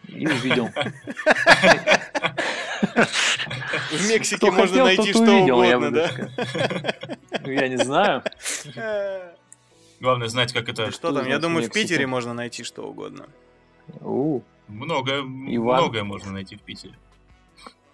И 0.07 0.27
увидел. 0.27 0.69
В 3.91 4.09
Мексике 4.09 4.51
можно 4.51 4.83
найти 4.83 5.11
что 5.11 5.21
увидел, 5.21 5.63
я 5.63 5.77
угодно, 5.77 5.91
бы 5.91 6.07
да? 6.07 6.93
Ну, 7.41 7.51
я 7.51 7.67
не 7.67 7.77
знаю. 7.77 8.23
Главное 9.99 10.27
знать, 10.27 10.53
как 10.53 10.69
это... 10.69 10.85
Да 10.85 10.91
Что 10.91 11.11
там? 11.13 11.25
Я 11.27 11.39
думаю, 11.39 11.67
в? 11.67 11.71
Питере 11.71 12.05
можно 12.07 12.33
найти 12.33 12.63
что 12.63 12.83
угодно. 12.83 13.27
У, 14.01 14.41
Многое, 14.67 15.21
Иван. 15.21 15.81
многое 15.81 16.03
можно 16.03 16.31
найти 16.31 16.55
в 16.55 16.61
Питере. 16.61 16.93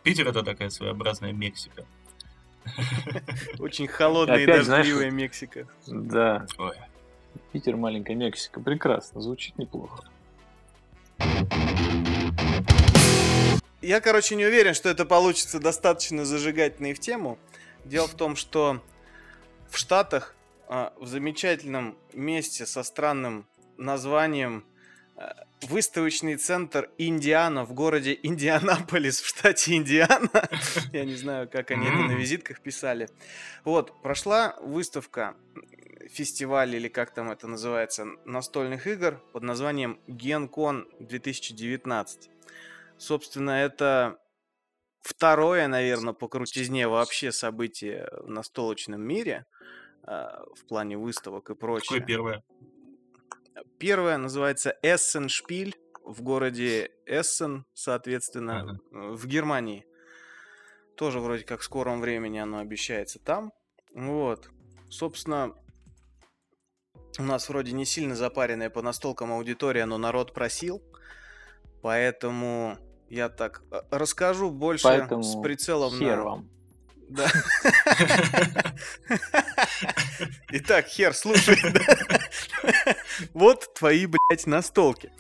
Питер 0.01 0.27
это 0.27 0.43
такая 0.43 0.69
своеобразная 0.69 1.31
Мексика. 1.31 1.85
Очень 3.59 3.87
холодная 3.87 4.39
и 4.39 4.45
дождливая 4.45 5.11
Мексика. 5.11 5.67
Да, 5.87 6.45
Ой. 6.57 6.75
Питер, 7.51 7.77
маленькая 7.77 8.15
Мексика. 8.15 8.59
Прекрасно, 8.59 9.21
звучит 9.21 9.57
неплохо. 9.57 10.03
Я, 13.81 13.99
короче, 13.99 14.35
не 14.35 14.45
уверен, 14.45 14.73
что 14.73 14.89
это 14.89 15.05
получится 15.05 15.59
достаточно 15.59 16.25
зажигательно 16.25 16.87
и 16.87 16.93
в 16.93 16.99
тему. 16.99 17.37
Дело 17.85 18.07
в 18.07 18.13
том, 18.13 18.35
что 18.35 18.81
в 19.69 19.77
Штатах, 19.77 20.32
в 20.67 21.05
замечательном 21.05 21.97
месте 22.13 22.65
со 22.65 22.83
странным 22.83 23.47
названием 23.77 24.65
а, 25.15 25.45
выставочный 25.61 26.35
центр 26.37 26.89
Индиана 26.97 27.65
в 27.65 27.73
городе 27.73 28.17
Индианаполис 28.21 29.21
в 29.21 29.27
штате 29.27 29.75
Индиана. 29.75 30.49
Я 30.93 31.05
не 31.05 31.15
знаю, 31.15 31.49
как 31.49 31.71
они 31.71 31.87
это 31.87 31.97
на 31.97 32.13
визитках 32.13 32.61
писали. 32.61 33.09
Вот, 33.63 34.01
прошла 34.01 34.55
выставка, 34.61 35.35
фестиваль 36.09 36.75
или 36.75 36.87
как 36.87 37.13
там 37.13 37.31
это 37.31 37.47
называется, 37.47 38.05
настольных 38.25 38.87
игр 38.87 39.21
под 39.31 39.43
названием 39.43 39.99
GenCon 40.07 40.85
2019. 40.99 42.29
Собственно, 42.97 43.51
это 43.51 44.17
второе, 45.01 45.67
наверное, 45.67 46.13
по 46.13 46.27
крутизне 46.27 46.87
вообще 46.87 47.31
событие 47.31 48.09
в 48.21 48.29
настолочном 48.29 49.01
мире 49.01 49.45
а, 49.45 49.63
в 50.05 50.65
плане 50.67 50.97
выставок 50.97 51.49
и 51.49 51.55
прочее. 51.55 51.99
Какое 51.99 52.05
первое? 52.05 52.43
Первое 53.79 54.17
называется 54.17 54.75
Essen 54.83 55.27
Spiel 55.27 55.73
в 56.03 56.21
городе 56.21 56.91
Эссен, 57.05 57.65
соответственно, 57.73 58.61
Ага. 58.61 58.79
э, 58.91 59.11
в 59.13 59.25
Германии. 59.27 59.85
Тоже 60.95 61.19
вроде 61.19 61.43
как 61.43 61.61
в 61.61 61.63
скором 61.63 62.01
времени 62.01 62.37
оно 62.37 62.59
обещается 62.59 63.19
там. 63.19 63.51
Вот. 63.93 64.49
Собственно, 64.89 65.53
у 67.17 67.23
нас 67.23 67.49
вроде 67.49 67.71
не 67.71 67.85
сильно 67.85 68.15
запаренная 68.15 68.69
по 68.69 68.81
настолкам 68.81 69.31
аудитория, 69.31 69.85
но 69.85 69.97
народ 69.97 70.33
просил. 70.33 70.83
Поэтому 71.81 72.77
я 73.09 73.29
так 73.29 73.63
э, 73.71 73.81
расскажу 73.91 74.51
больше 74.51 74.83
Поэтому 74.83 75.23
с 75.23 75.41
прицелом 75.41 75.91
хер 75.93 76.17
на... 76.17 76.23
вам. 76.23 76.49
Да. 77.13 77.29
Итак, 80.49 80.87
хер, 80.87 81.13
слушай. 81.13 81.57
Вот 83.33 83.73
твои, 83.75 84.07
блядь, 84.07 84.47
настолки. 84.47 85.11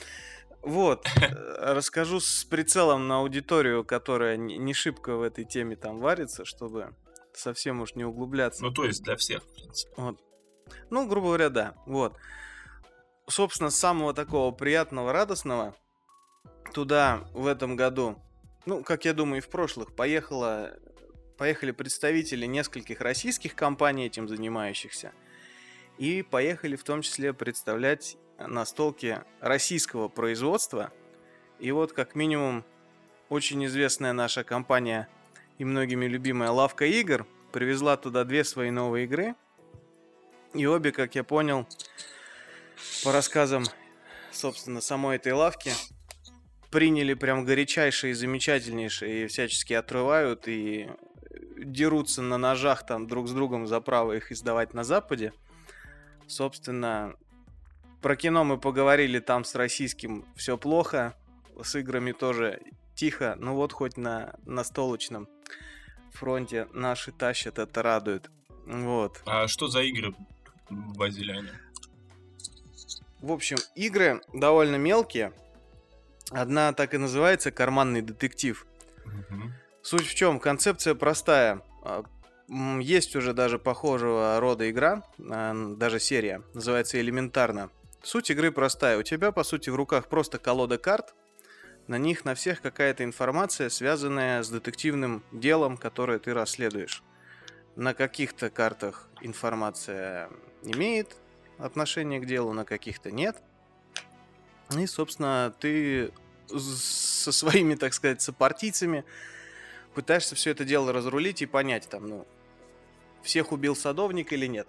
Вот, 0.63 1.05
э, 1.21 1.73
расскажу 1.73 2.19
с 2.21 2.45
прицелом 2.45 3.07
на 3.07 3.17
аудиторию, 3.17 3.83
которая 3.83 4.37
не 4.37 4.57
не 4.57 4.73
шибко 4.73 5.15
в 5.17 5.21
этой 5.21 5.43
теме 5.43 5.75
там 5.75 5.99
варится, 5.99 6.45
чтобы 6.45 6.95
совсем 7.33 7.81
уж 7.81 7.95
не 7.95 8.05
углубляться. 8.05 8.63
Ну, 8.63 8.71
то 8.71 8.85
есть 8.85 9.03
для 9.03 9.17
всех, 9.17 9.43
в 9.43 9.53
принципе. 9.53 9.93
Вот. 9.97 10.19
Ну, 10.89 11.05
грубо 11.05 11.27
говоря, 11.27 11.49
да. 11.49 11.75
Вот. 11.85 12.15
Собственно, 13.27 13.69
с 13.69 13.75
самого 13.75 14.13
такого 14.13 14.51
приятного, 14.51 15.11
радостного 15.11 15.75
туда 16.73 17.25
в 17.33 17.45
этом 17.45 17.75
году, 17.75 18.21
ну, 18.65 18.83
как 18.83 19.05
я 19.05 19.13
думаю, 19.13 19.37
и 19.37 19.45
в 19.45 19.49
прошлых, 19.49 19.93
поехала, 19.93 20.71
поехали 21.43 21.71
представители 21.71 22.45
нескольких 22.45 23.01
российских 23.01 23.53
компаний, 23.53 24.05
этим 24.05 24.29
занимающихся. 24.29 25.11
И 25.97 26.21
поехали 26.21 26.77
в 26.77 26.85
том 26.85 27.01
числе 27.01 27.33
представлять 27.33 28.15
настолки 28.39 29.19
российского 29.41 30.07
производства. 30.07 30.93
И 31.59 31.69
вот, 31.73 31.91
как 31.91 32.15
минимум, 32.15 32.63
очень 33.27 33.65
известная 33.65 34.13
наша 34.13 34.45
компания 34.45 35.09
и 35.57 35.65
многими 35.65 36.05
любимая 36.05 36.49
Лавка 36.49 36.85
игр 36.85 37.27
привезла 37.51 37.97
туда 37.97 38.23
две 38.23 38.45
свои 38.45 38.69
новые 38.69 39.03
игры. 39.03 39.35
И 40.53 40.65
обе, 40.65 40.93
как 40.93 41.13
я 41.15 41.25
понял, 41.25 41.67
по 43.03 43.11
рассказам, 43.11 43.65
собственно, 44.31 44.79
самой 44.79 45.17
этой 45.17 45.33
лавки, 45.33 45.73
приняли 46.71 47.15
прям 47.15 47.43
горячайшие 47.43 48.15
замечательнейшие, 48.15 49.25
и 49.25 49.27
всячески 49.27 49.73
отрывают, 49.73 50.47
и 50.47 50.89
дерутся 51.63 52.21
на 52.21 52.37
ножах 52.37 52.85
там 52.85 53.07
друг 53.07 53.27
с 53.27 53.31
другом 53.31 53.67
за 53.67 53.81
право 53.81 54.13
их 54.13 54.31
издавать 54.31 54.73
на 54.73 54.83
Западе. 54.83 55.33
Собственно, 56.27 57.15
про 58.01 58.15
кино 58.15 58.43
мы 58.43 58.57
поговорили 58.57 59.19
там 59.19 59.43
с 59.43 59.55
российским 59.55 60.25
все 60.35 60.57
плохо, 60.57 61.15
с 61.61 61.75
играми 61.75 62.11
тоже 62.11 62.61
тихо, 62.95 63.35
ну 63.39 63.55
вот 63.55 63.73
хоть 63.73 63.97
на, 63.97 64.35
на 64.45 64.63
столочном 64.63 65.27
фронте 66.11 66.67
наши 66.73 67.11
тащат, 67.11 67.59
это 67.59 67.81
радует. 67.81 68.29
Вот. 68.65 69.21
А 69.25 69.47
что 69.47 69.67
за 69.67 69.81
игры 69.81 70.13
возили 70.69 71.31
они? 71.31 71.49
В 73.21 73.31
общем, 73.31 73.57
игры 73.75 74.21
довольно 74.33 74.75
мелкие. 74.75 75.33
Одна 76.31 76.73
так 76.73 76.93
и 76.93 76.97
называется 76.97 77.51
«Карманный 77.51 78.01
детектив». 78.01 78.65
Мгм. 79.05 79.53
Суть 79.83 80.07
в 80.07 80.15
чем? 80.15 80.39
Концепция 80.39 80.95
простая. 80.95 81.61
А, 81.83 82.03
Есть 82.79 83.17
уже 83.17 83.33
даже 83.33 83.59
похожего 83.59 84.39
рода 84.39 84.69
игра, 84.71 85.03
а, 85.19 85.53
даже 85.75 85.99
серия, 85.99 86.41
называется 86.53 86.99
«Элементарно». 87.01 87.69
Суть 88.01 88.31
игры 88.31 88.51
простая. 88.53 88.97
У 88.97 89.03
тебя, 89.03 89.33
по 89.33 89.43
сути, 89.43 89.69
в 89.69 89.75
руках 89.75 90.07
просто 90.07 90.37
колода 90.39 90.77
карт. 90.77 91.13
На 91.87 91.97
них 91.97 92.23
на 92.23 92.33
всех 92.33 92.61
какая-то 92.61 93.03
информация, 93.03 93.67
связанная 93.67 94.41
с 94.41 94.49
детективным 94.49 95.21
делом, 95.33 95.75
которое 95.75 96.17
ты 96.17 96.33
расследуешь. 96.33 97.03
На 97.75 97.93
каких-то 97.93 98.49
картах 98.49 99.09
информация 99.19 100.29
имеет 100.63 101.17
отношение 101.57 102.21
к 102.21 102.25
делу, 102.25 102.53
на 102.53 102.63
каких-то 102.63 103.11
нет. 103.11 103.35
И, 104.77 104.85
собственно, 104.87 105.53
ты 105.59 106.13
со 106.47 107.33
своими, 107.33 107.75
так 107.75 107.93
сказать, 107.93 108.21
сопартийцами 108.21 109.03
пытаешься 109.93 110.35
все 110.35 110.51
это 110.51 110.65
дело 110.65 110.91
разрулить 110.91 111.41
и 111.41 111.45
понять, 111.45 111.87
там, 111.89 112.07
ну, 112.07 112.27
всех 113.21 113.51
убил 113.51 113.75
садовник 113.75 114.33
или 114.33 114.47
нет. 114.47 114.67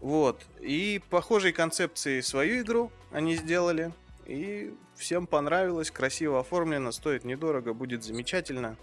Вот. 0.00 0.44
И 0.60 1.00
похожей 1.10 1.52
концепции 1.52 2.20
свою 2.20 2.62
игру 2.62 2.92
они 3.10 3.36
сделали. 3.36 3.92
И 4.26 4.74
всем 4.96 5.26
понравилось, 5.26 5.90
красиво 5.90 6.40
оформлено, 6.40 6.90
стоит 6.90 7.24
недорого, 7.24 7.72
будет 7.72 8.02
замечательно. 8.02 8.76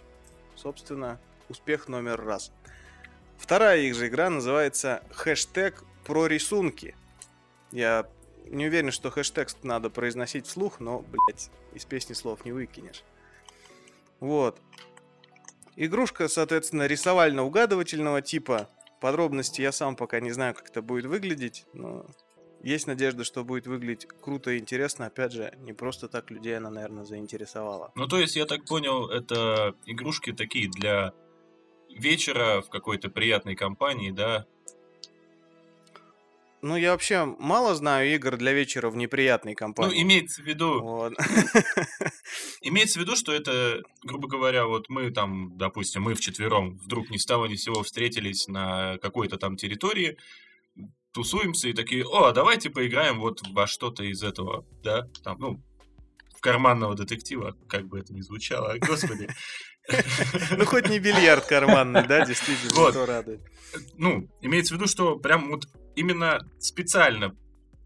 Собственно, 0.56 1.20
успех 1.50 1.88
номер 1.88 2.24
раз. 2.24 2.52
Вторая 3.38 3.82
их 3.82 3.96
же 3.96 4.08
игра 4.08 4.30
называется 4.30 5.04
хэштег 5.12 5.84
про 6.06 6.28
рисунки. 6.28 6.96
Я 7.72 8.08
не 8.46 8.68
уверен, 8.68 8.92
что 8.92 9.10
хэштег 9.12 9.50
надо 9.64 9.90
произносить 9.90 10.48
вслух, 10.48 10.80
но, 10.80 11.00
блядь, 11.00 11.50
из 11.74 11.86
песни 11.86 12.14
слов 12.14 12.46
не 12.46 12.52
выкинешь. 12.52 13.04
Вот. 14.20 14.62
Игрушка, 15.76 16.28
соответственно, 16.28 16.88
рисовально-угадывательного 16.88 18.22
типа. 18.22 18.70
Подробности 19.02 19.62
я 19.62 19.72
сам 19.72 19.96
пока 19.96 20.20
не 20.20 20.32
знаю, 20.32 20.54
как 20.54 20.70
это 20.70 20.82
будет 20.82 21.06
выглядеть, 21.06 21.66
но 21.74 22.06
есть 22.62 22.88
надежда, 22.88 23.26
что 23.26 23.44
будет 23.44 23.68
выглядеть 23.68 24.08
круто 24.08 24.52
и 24.52 24.60
интересно. 24.60 25.08
Опять 25.08 25.34
же, 25.34 25.54
не 25.58 25.74
просто 25.74 26.08
так 26.08 26.32
людей 26.32 26.56
она, 26.56 26.70
наверное, 26.70 27.04
заинтересовала. 27.04 27.92
Ну, 27.96 28.08
то 28.08 28.18
есть, 28.18 28.38
я 28.38 28.46
так 28.46 28.66
понял, 28.66 29.10
это 29.10 29.76
игрушки 29.86 30.32
такие 30.32 30.70
для 30.70 31.14
вечера 31.90 32.62
в 32.62 32.70
какой-то 32.70 33.10
приятной 33.10 33.56
компании, 33.56 34.12
да? 34.12 34.46
Ну, 36.64 36.78
я 36.78 36.92
вообще 36.94 37.26
мало 37.40 37.76
знаю 37.76 38.14
игр 38.16 38.38
для 38.38 38.54
вечера 38.54 38.90
в 38.90 38.96
неприятной 38.96 39.52
Ну, 39.52 39.56
компании. 39.58 40.02
имеется 40.02 40.42
в 40.42 40.46
виду, 40.46 40.80
Вот. 40.80 41.14
имеется 42.62 43.00
в 43.00 43.02
виду, 43.02 43.18
что 43.18 43.34
это, 43.34 43.82
грубо 44.02 44.30
говоря, 44.30 44.66
вот 44.66 44.88
мы 44.88 45.12
там, 45.12 45.58
допустим, 45.58 46.04
мы 46.04 46.16
вчетвером 46.16 46.78
вдруг 46.78 47.10
ни 47.10 47.18
с 47.18 47.26
того 47.26 47.48
ни 47.48 47.56
с 47.56 47.64
сего 47.64 47.84
встретились 47.84 48.48
на 48.48 48.98
какой-то 49.00 49.38
там 49.38 49.58
территории, 49.58 50.18
тусуемся 51.14 51.68
и 51.68 51.74
такие, 51.74 52.06
о, 52.06 52.28
а 52.28 52.32
давайте 52.32 52.70
поиграем 52.70 53.20
вот 53.20 53.42
во 53.50 53.68
что-то 53.68 54.04
из 54.06 54.24
этого, 54.24 54.66
да, 54.84 55.08
там, 55.22 55.38
ну, 55.40 55.62
в 56.38 56.40
карманного 56.40 56.96
детектива, 56.96 57.58
как 57.68 57.88
бы 57.88 58.00
это 58.00 58.14
ни 58.14 58.22
звучало, 58.22 58.76
господи. 58.80 59.28
Ну, 60.58 60.64
хоть 60.66 60.88
не 60.88 60.98
бильярд 60.98 61.46
карманный, 61.46 62.08
да, 62.08 62.26
действительно, 62.26 62.72
Вот. 62.74 62.94
то 62.94 63.06
радует. 63.06 63.42
ну, 63.98 64.30
имеется 64.40 64.74
в 64.74 64.78
виду, 64.78 64.88
что 64.88 65.18
прям 65.18 65.50
вот 65.50 65.66
именно 65.96 66.40
специально 66.60 67.36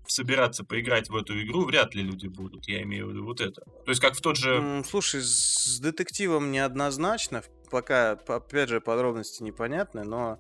собираться 0.08 0.64
поиграть 0.64 1.10
в 1.10 1.16
эту 1.16 1.42
игру 1.42 1.66
вряд 1.66 1.94
ли 1.96 2.04
люди 2.04 2.28
будут. 2.28 2.68
Я 2.68 2.82
имею 2.84 3.08
в 3.08 3.10
виду 3.10 3.26
вот 3.26 3.42
это. 3.42 3.62
То 3.62 3.90
есть 3.90 4.02
как 4.02 4.16
в 4.16 4.22
тот 4.22 4.38
же... 4.38 4.84
Слушай, 4.88 5.22
с 5.22 5.80
детективом 5.80 6.52
неоднозначно, 6.52 7.44
пока, 7.70 8.12
опять 8.12 8.70
же, 8.70 8.82
подробности 8.82 9.44
непонятны, 9.44 10.04
но 10.04 10.40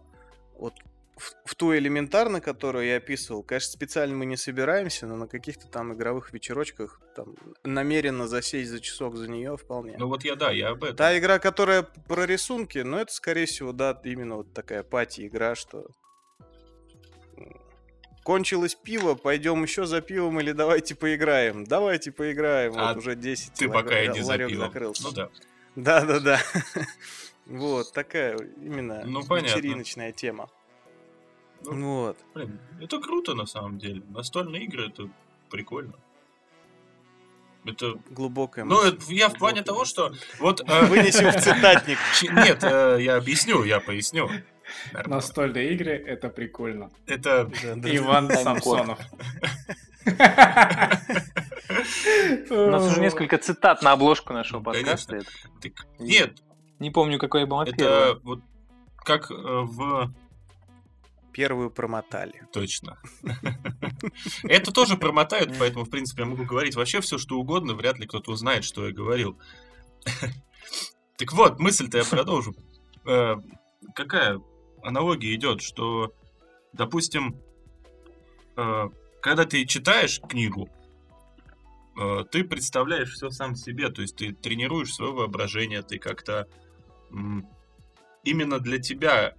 вот 0.57 0.73
в, 1.17 1.33
в 1.45 1.55
ту 1.55 1.75
элементарно, 1.75 2.41
которую 2.41 2.85
я 2.85 2.97
описывал, 2.97 3.43
конечно, 3.43 3.71
специально 3.71 4.15
мы 4.15 4.25
не 4.25 4.37
собираемся, 4.37 5.07
но 5.07 5.15
на 5.15 5.27
каких-то 5.27 5.67
там 5.67 5.93
игровых 5.93 6.31
вечерочках 6.31 7.01
там 7.15 7.35
намеренно 7.63 8.27
засесть 8.27 8.69
за 8.69 8.79
часок 8.79 9.15
за 9.15 9.27
нее 9.27 9.57
вполне. 9.57 9.95
Ну 9.97 10.07
вот 10.07 10.23
я, 10.23 10.35
да, 10.35 10.51
я 10.51 10.69
об 10.69 10.83
этом. 10.83 10.95
Та 10.95 11.17
игра, 11.17 11.39
которая 11.39 11.83
про 11.83 12.25
рисунки, 12.25 12.79
ну 12.79 12.97
это, 12.97 13.11
скорее 13.11 13.47
всего, 13.47 13.71
да, 13.71 13.99
именно 14.03 14.37
вот 14.37 14.53
такая 14.53 14.83
пати-игра, 14.83 15.55
что 15.55 15.87
кончилось 18.27 18.75
пиво, 18.75 19.15
пойдем 19.15 19.63
еще 19.63 19.85
за 19.85 20.01
пивом 20.01 20.37
или 20.41 20.51
давайте 20.51 20.95
поиграем. 20.95 21.63
Давайте 21.63 22.11
поиграем. 22.11 22.73
А 22.77 22.89
вот 22.89 22.97
уже 22.97 23.15
10 23.15 23.53
Ты 23.53 23.69
ла- 23.69 23.75
пока 23.75 24.05
иди 24.05 24.19
за 24.21 24.37
пивом. 24.37 24.57
закрылся. 24.67 25.03
Ну 25.03 25.11
да. 25.13 25.29
Да-да-да. 25.77 26.39
Вот, 27.45 27.93
такая 27.93 28.37
именно 28.61 29.03
Ну, 29.05 29.21
вечериночная 29.21 30.11
тема. 30.11 30.49
Ну, 31.63 32.01
Вот. 32.07 32.17
Блин, 32.35 32.59
это 32.81 32.99
круто 32.99 33.33
на 33.33 33.45
самом 33.45 33.79
деле. 33.79 34.01
Настольные 34.09 34.65
игры 34.65 34.87
это 34.89 35.09
прикольно. 35.49 35.93
Это. 37.63 37.93
Глубокая 38.09 38.65
Ну, 38.65 38.75
мысль. 38.83 39.13
я 39.15 39.29
в 39.29 39.37
плане 39.37 39.63
того, 39.63 39.85
что 39.85 40.11
вот. 40.39 40.59
э, 40.67 40.85
Вынесем 40.87 41.29
в 41.31 41.41
цитатник. 41.41 41.97
Нет, 42.45 42.59
э, 42.63 42.97
я 42.99 43.15
объясню, 43.15 43.63
я 43.63 43.79
поясню. 43.79 44.29
Настольные 45.05 45.73
игры— 45.73 45.91
это 46.07 46.29
прикольно. 46.29 46.91
Это. 47.05 47.49
Иван. 47.83 48.29
Самсонов. 48.29 48.99
У 52.49 52.53
нас 52.69 52.85
уже 52.85 53.01
несколько 53.01 53.37
цитат 53.37 53.81
на 53.81 53.91
обложку 53.91 54.33
нашего 54.33 54.61
подкаста. 54.61 55.19
Нет, 55.99 56.41
Не 56.79 56.91
помню, 56.91 57.19
какая 57.19 57.45
была 57.45 57.65
первая. 57.65 58.11
это 58.11 58.19
вот 58.23 58.41
как 59.03 59.31
э, 59.31 59.33
в 59.35 60.13
Первую 61.37 61.69
промотали. 61.69 62.47
Точно. 62.51 62.97
Это 64.43 64.71
тоже 64.71 64.97
промотают, 64.97 65.55
поэтому, 65.59 65.85
в 65.85 65.89
принципе, 65.91 66.23
я 66.23 66.27
могу 66.27 66.45
говорить 66.45 66.75
вообще 66.75 66.99
все, 66.99 67.19
что 67.19 67.37
угодно, 67.37 67.75
вряд 67.75 67.99
ли 67.99 68.07
кто-то 68.07 68.31
узнает, 68.31 68.63
что 68.63 68.87
я 68.87 68.91
говорил. 68.91 69.37
Так 71.17 71.33
вот, 71.33 71.59
мысль-то 71.59 71.99
я 71.99 72.05
продолжу. 72.05 72.55
Э, 73.05 73.35
Какая 73.93 74.41
аналогия 74.87 75.35
идет, 75.35 75.61
что, 75.61 76.13
допустим, 76.73 77.35
э, 78.55 78.89
когда 79.21 79.45
ты 79.45 79.65
читаешь 79.65 80.21
книгу, 80.21 80.69
э, 81.99 82.23
ты 82.31 82.43
представляешь 82.43 83.11
все 83.13 83.29
сам 83.29 83.55
себе, 83.55 83.89
то 83.89 84.01
есть 84.01 84.15
ты 84.15 84.33
тренируешь 84.33 84.93
свое 84.93 85.11
воображение, 85.11 85.81
ты 85.81 85.99
как-то 85.99 86.47
м, 87.11 87.47
именно 88.23 88.59
для 88.59 88.79
тебя 88.79 89.35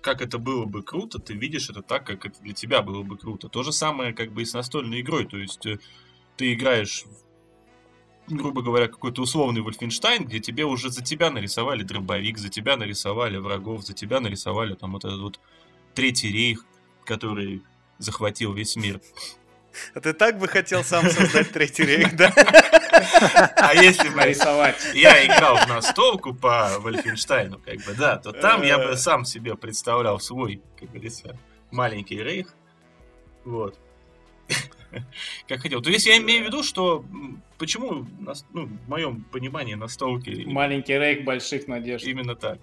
как 0.00 0.22
это 0.22 0.38
было 0.38 0.64
бы 0.64 0.82
круто, 0.82 1.18
ты 1.18 1.34
видишь 1.34 1.68
это 1.68 1.82
так, 1.82 2.06
как 2.06 2.24
это 2.24 2.40
для 2.40 2.54
тебя 2.54 2.82
было 2.82 3.02
бы 3.02 3.18
круто. 3.18 3.48
То 3.48 3.62
же 3.62 3.72
самое 3.72 4.14
как 4.14 4.32
бы 4.32 4.42
и 4.42 4.46
с 4.46 4.54
настольной 4.54 5.00
игрой. 5.02 5.26
То 5.26 5.36
есть 5.36 5.66
э, 5.66 5.78
ты 6.36 6.54
играешь, 6.54 7.04
в, 7.04 7.27
грубо 8.28 8.62
говоря, 8.62 8.88
какой-то 8.88 9.22
условный 9.22 9.60
Вольфенштайн, 9.60 10.24
где 10.24 10.40
тебе 10.40 10.64
уже 10.64 10.90
за 10.90 11.02
тебя 11.02 11.30
нарисовали 11.30 11.82
дробовик, 11.82 12.38
за 12.38 12.48
тебя 12.48 12.76
нарисовали 12.76 13.36
врагов, 13.36 13.84
за 13.84 13.94
тебя 13.94 14.20
нарисовали 14.20 14.74
там 14.74 14.92
вот 14.92 15.04
этот 15.04 15.20
вот 15.20 15.40
Третий 15.94 16.30
рейх, 16.30 16.64
который 17.04 17.62
захватил 17.98 18.52
весь 18.52 18.76
мир. 18.76 19.00
А 19.94 20.00
ты 20.00 20.12
так 20.12 20.38
бы 20.38 20.48
хотел 20.48 20.84
сам 20.84 21.10
создать 21.10 21.50
третий 21.50 21.84
рейх, 21.84 22.16
да? 22.16 22.32
А 23.56 23.74
если 23.74 24.08
бы 24.08 24.16
Нарисовать. 24.16 24.76
я 24.94 25.26
играл 25.26 25.56
в 25.56 25.68
настолку 25.68 26.34
по 26.34 26.78
Вольфенштайну, 26.78 27.58
как 27.58 27.76
бы, 27.84 27.94
да, 27.94 28.16
то 28.16 28.32
там 28.32 28.62
я 28.62 28.78
бы 28.78 28.96
сам 28.96 29.24
себе 29.24 29.56
представлял 29.56 30.20
свой, 30.20 30.62
как 30.78 30.90
говорится, 30.90 31.38
маленький 31.70 32.22
рейх. 32.22 32.54
Вот. 33.44 33.78
Как 35.48 35.60
хотел. 35.60 35.82
То 35.82 35.90
есть 35.90 36.06
я 36.06 36.16
имею 36.18 36.44
в 36.44 36.46
виду, 36.46 36.62
что 36.62 37.04
почему, 37.58 38.06
ну, 38.52 38.66
в 38.66 38.88
моем 38.88 39.24
понимании 39.24 39.74
настолки 39.74 40.44
Маленький 40.46 40.98
рейк 40.98 41.24
больших 41.24 41.68
надежд. 41.68 42.06
именно 42.06 42.34
так. 42.34 42.58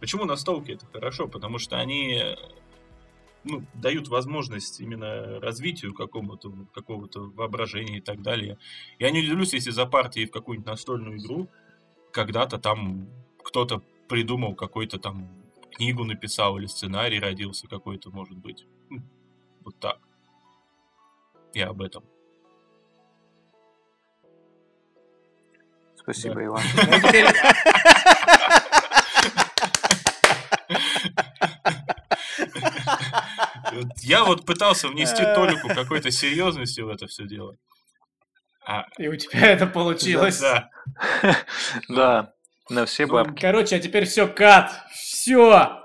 Почему 0.00 0.24
настолки 0.24 0.72
это 0.72 0.86
хорошо? 0.86 1.28
Потому 1.28 1.58
что 1.58 1.78
они 1.78 2.20
ну, 3.44 3.64
дают 3.74 4.08
возможность 4.08 4.80
именно 4.80 5.40
развитию 5.40 5.94
какому-то, 5.94 6.52
какого-то 6.74 7.20
воображения 7.20 7.98
и 7.98 8.00
так 8.00 8.22
далее. 8.22 8.58
Я 8.98 9.10
не 9.10 9.20
удивлюсь, 9.20 9.52
если 9.52 9.70
за 9.70 9.86
партией 9.86 10.26
в 10.26 10.30
какую-нибудь 10.30 10.66
настольную 10.66 11.18
игру 11.18 11.48
когда-то 12.12 12.58
там 12.58 13.08
кто-то 13.42 13.82
придумал 14.08 14.54
какой-то 14.54 14.98
там 14.98 15.28
книгу 15.74 16.04
написал 16.04 16.58
или 16.58 16.66
сценарий 16.66 17.18
родился 17.18 17.66
какой-то, 17.66 18.10
может 18.10 18.36
быть. 18.36 18.66
Вот 19.64 19.78
так. 19.80 19.98
Я 21.54 21.68
об 21.68 21.82
этом. 21.82 22.04
Спасибо, 26.02 26.34
Да. 26.36 26.44
Иван. 26.44 26.62
Я 34.02 34.24
вот 34.24 34.44
пытался 34.44 34.88
внести 34.88 35.22
толику 35.22 35.68
какой-то 35.68 36.10
серьезности 36.10 36.80
в 36.80 36.88
это 36.88 37.06
все 37.06 37.26
дело. 37.26 37.56
А, 38.66 38.84
И 38.98 39.08
у 39.08 39.16
тебя 39.16 39.48
это 39.48 39.66
получилось. 39.66 40.40
да. 40.40 40.68
Да, 41.88 42.32
на 42.68 42.86
все 42.86 43.06
Ну, 43.06 43.14
бабки. 43.14 43.40
Короче, 43.40 43.76
а 43.76 43.80
теперь 43.80 44.04
все, 44.06 44.28
кат. 44.28 44.72
Все. 44.92 45.81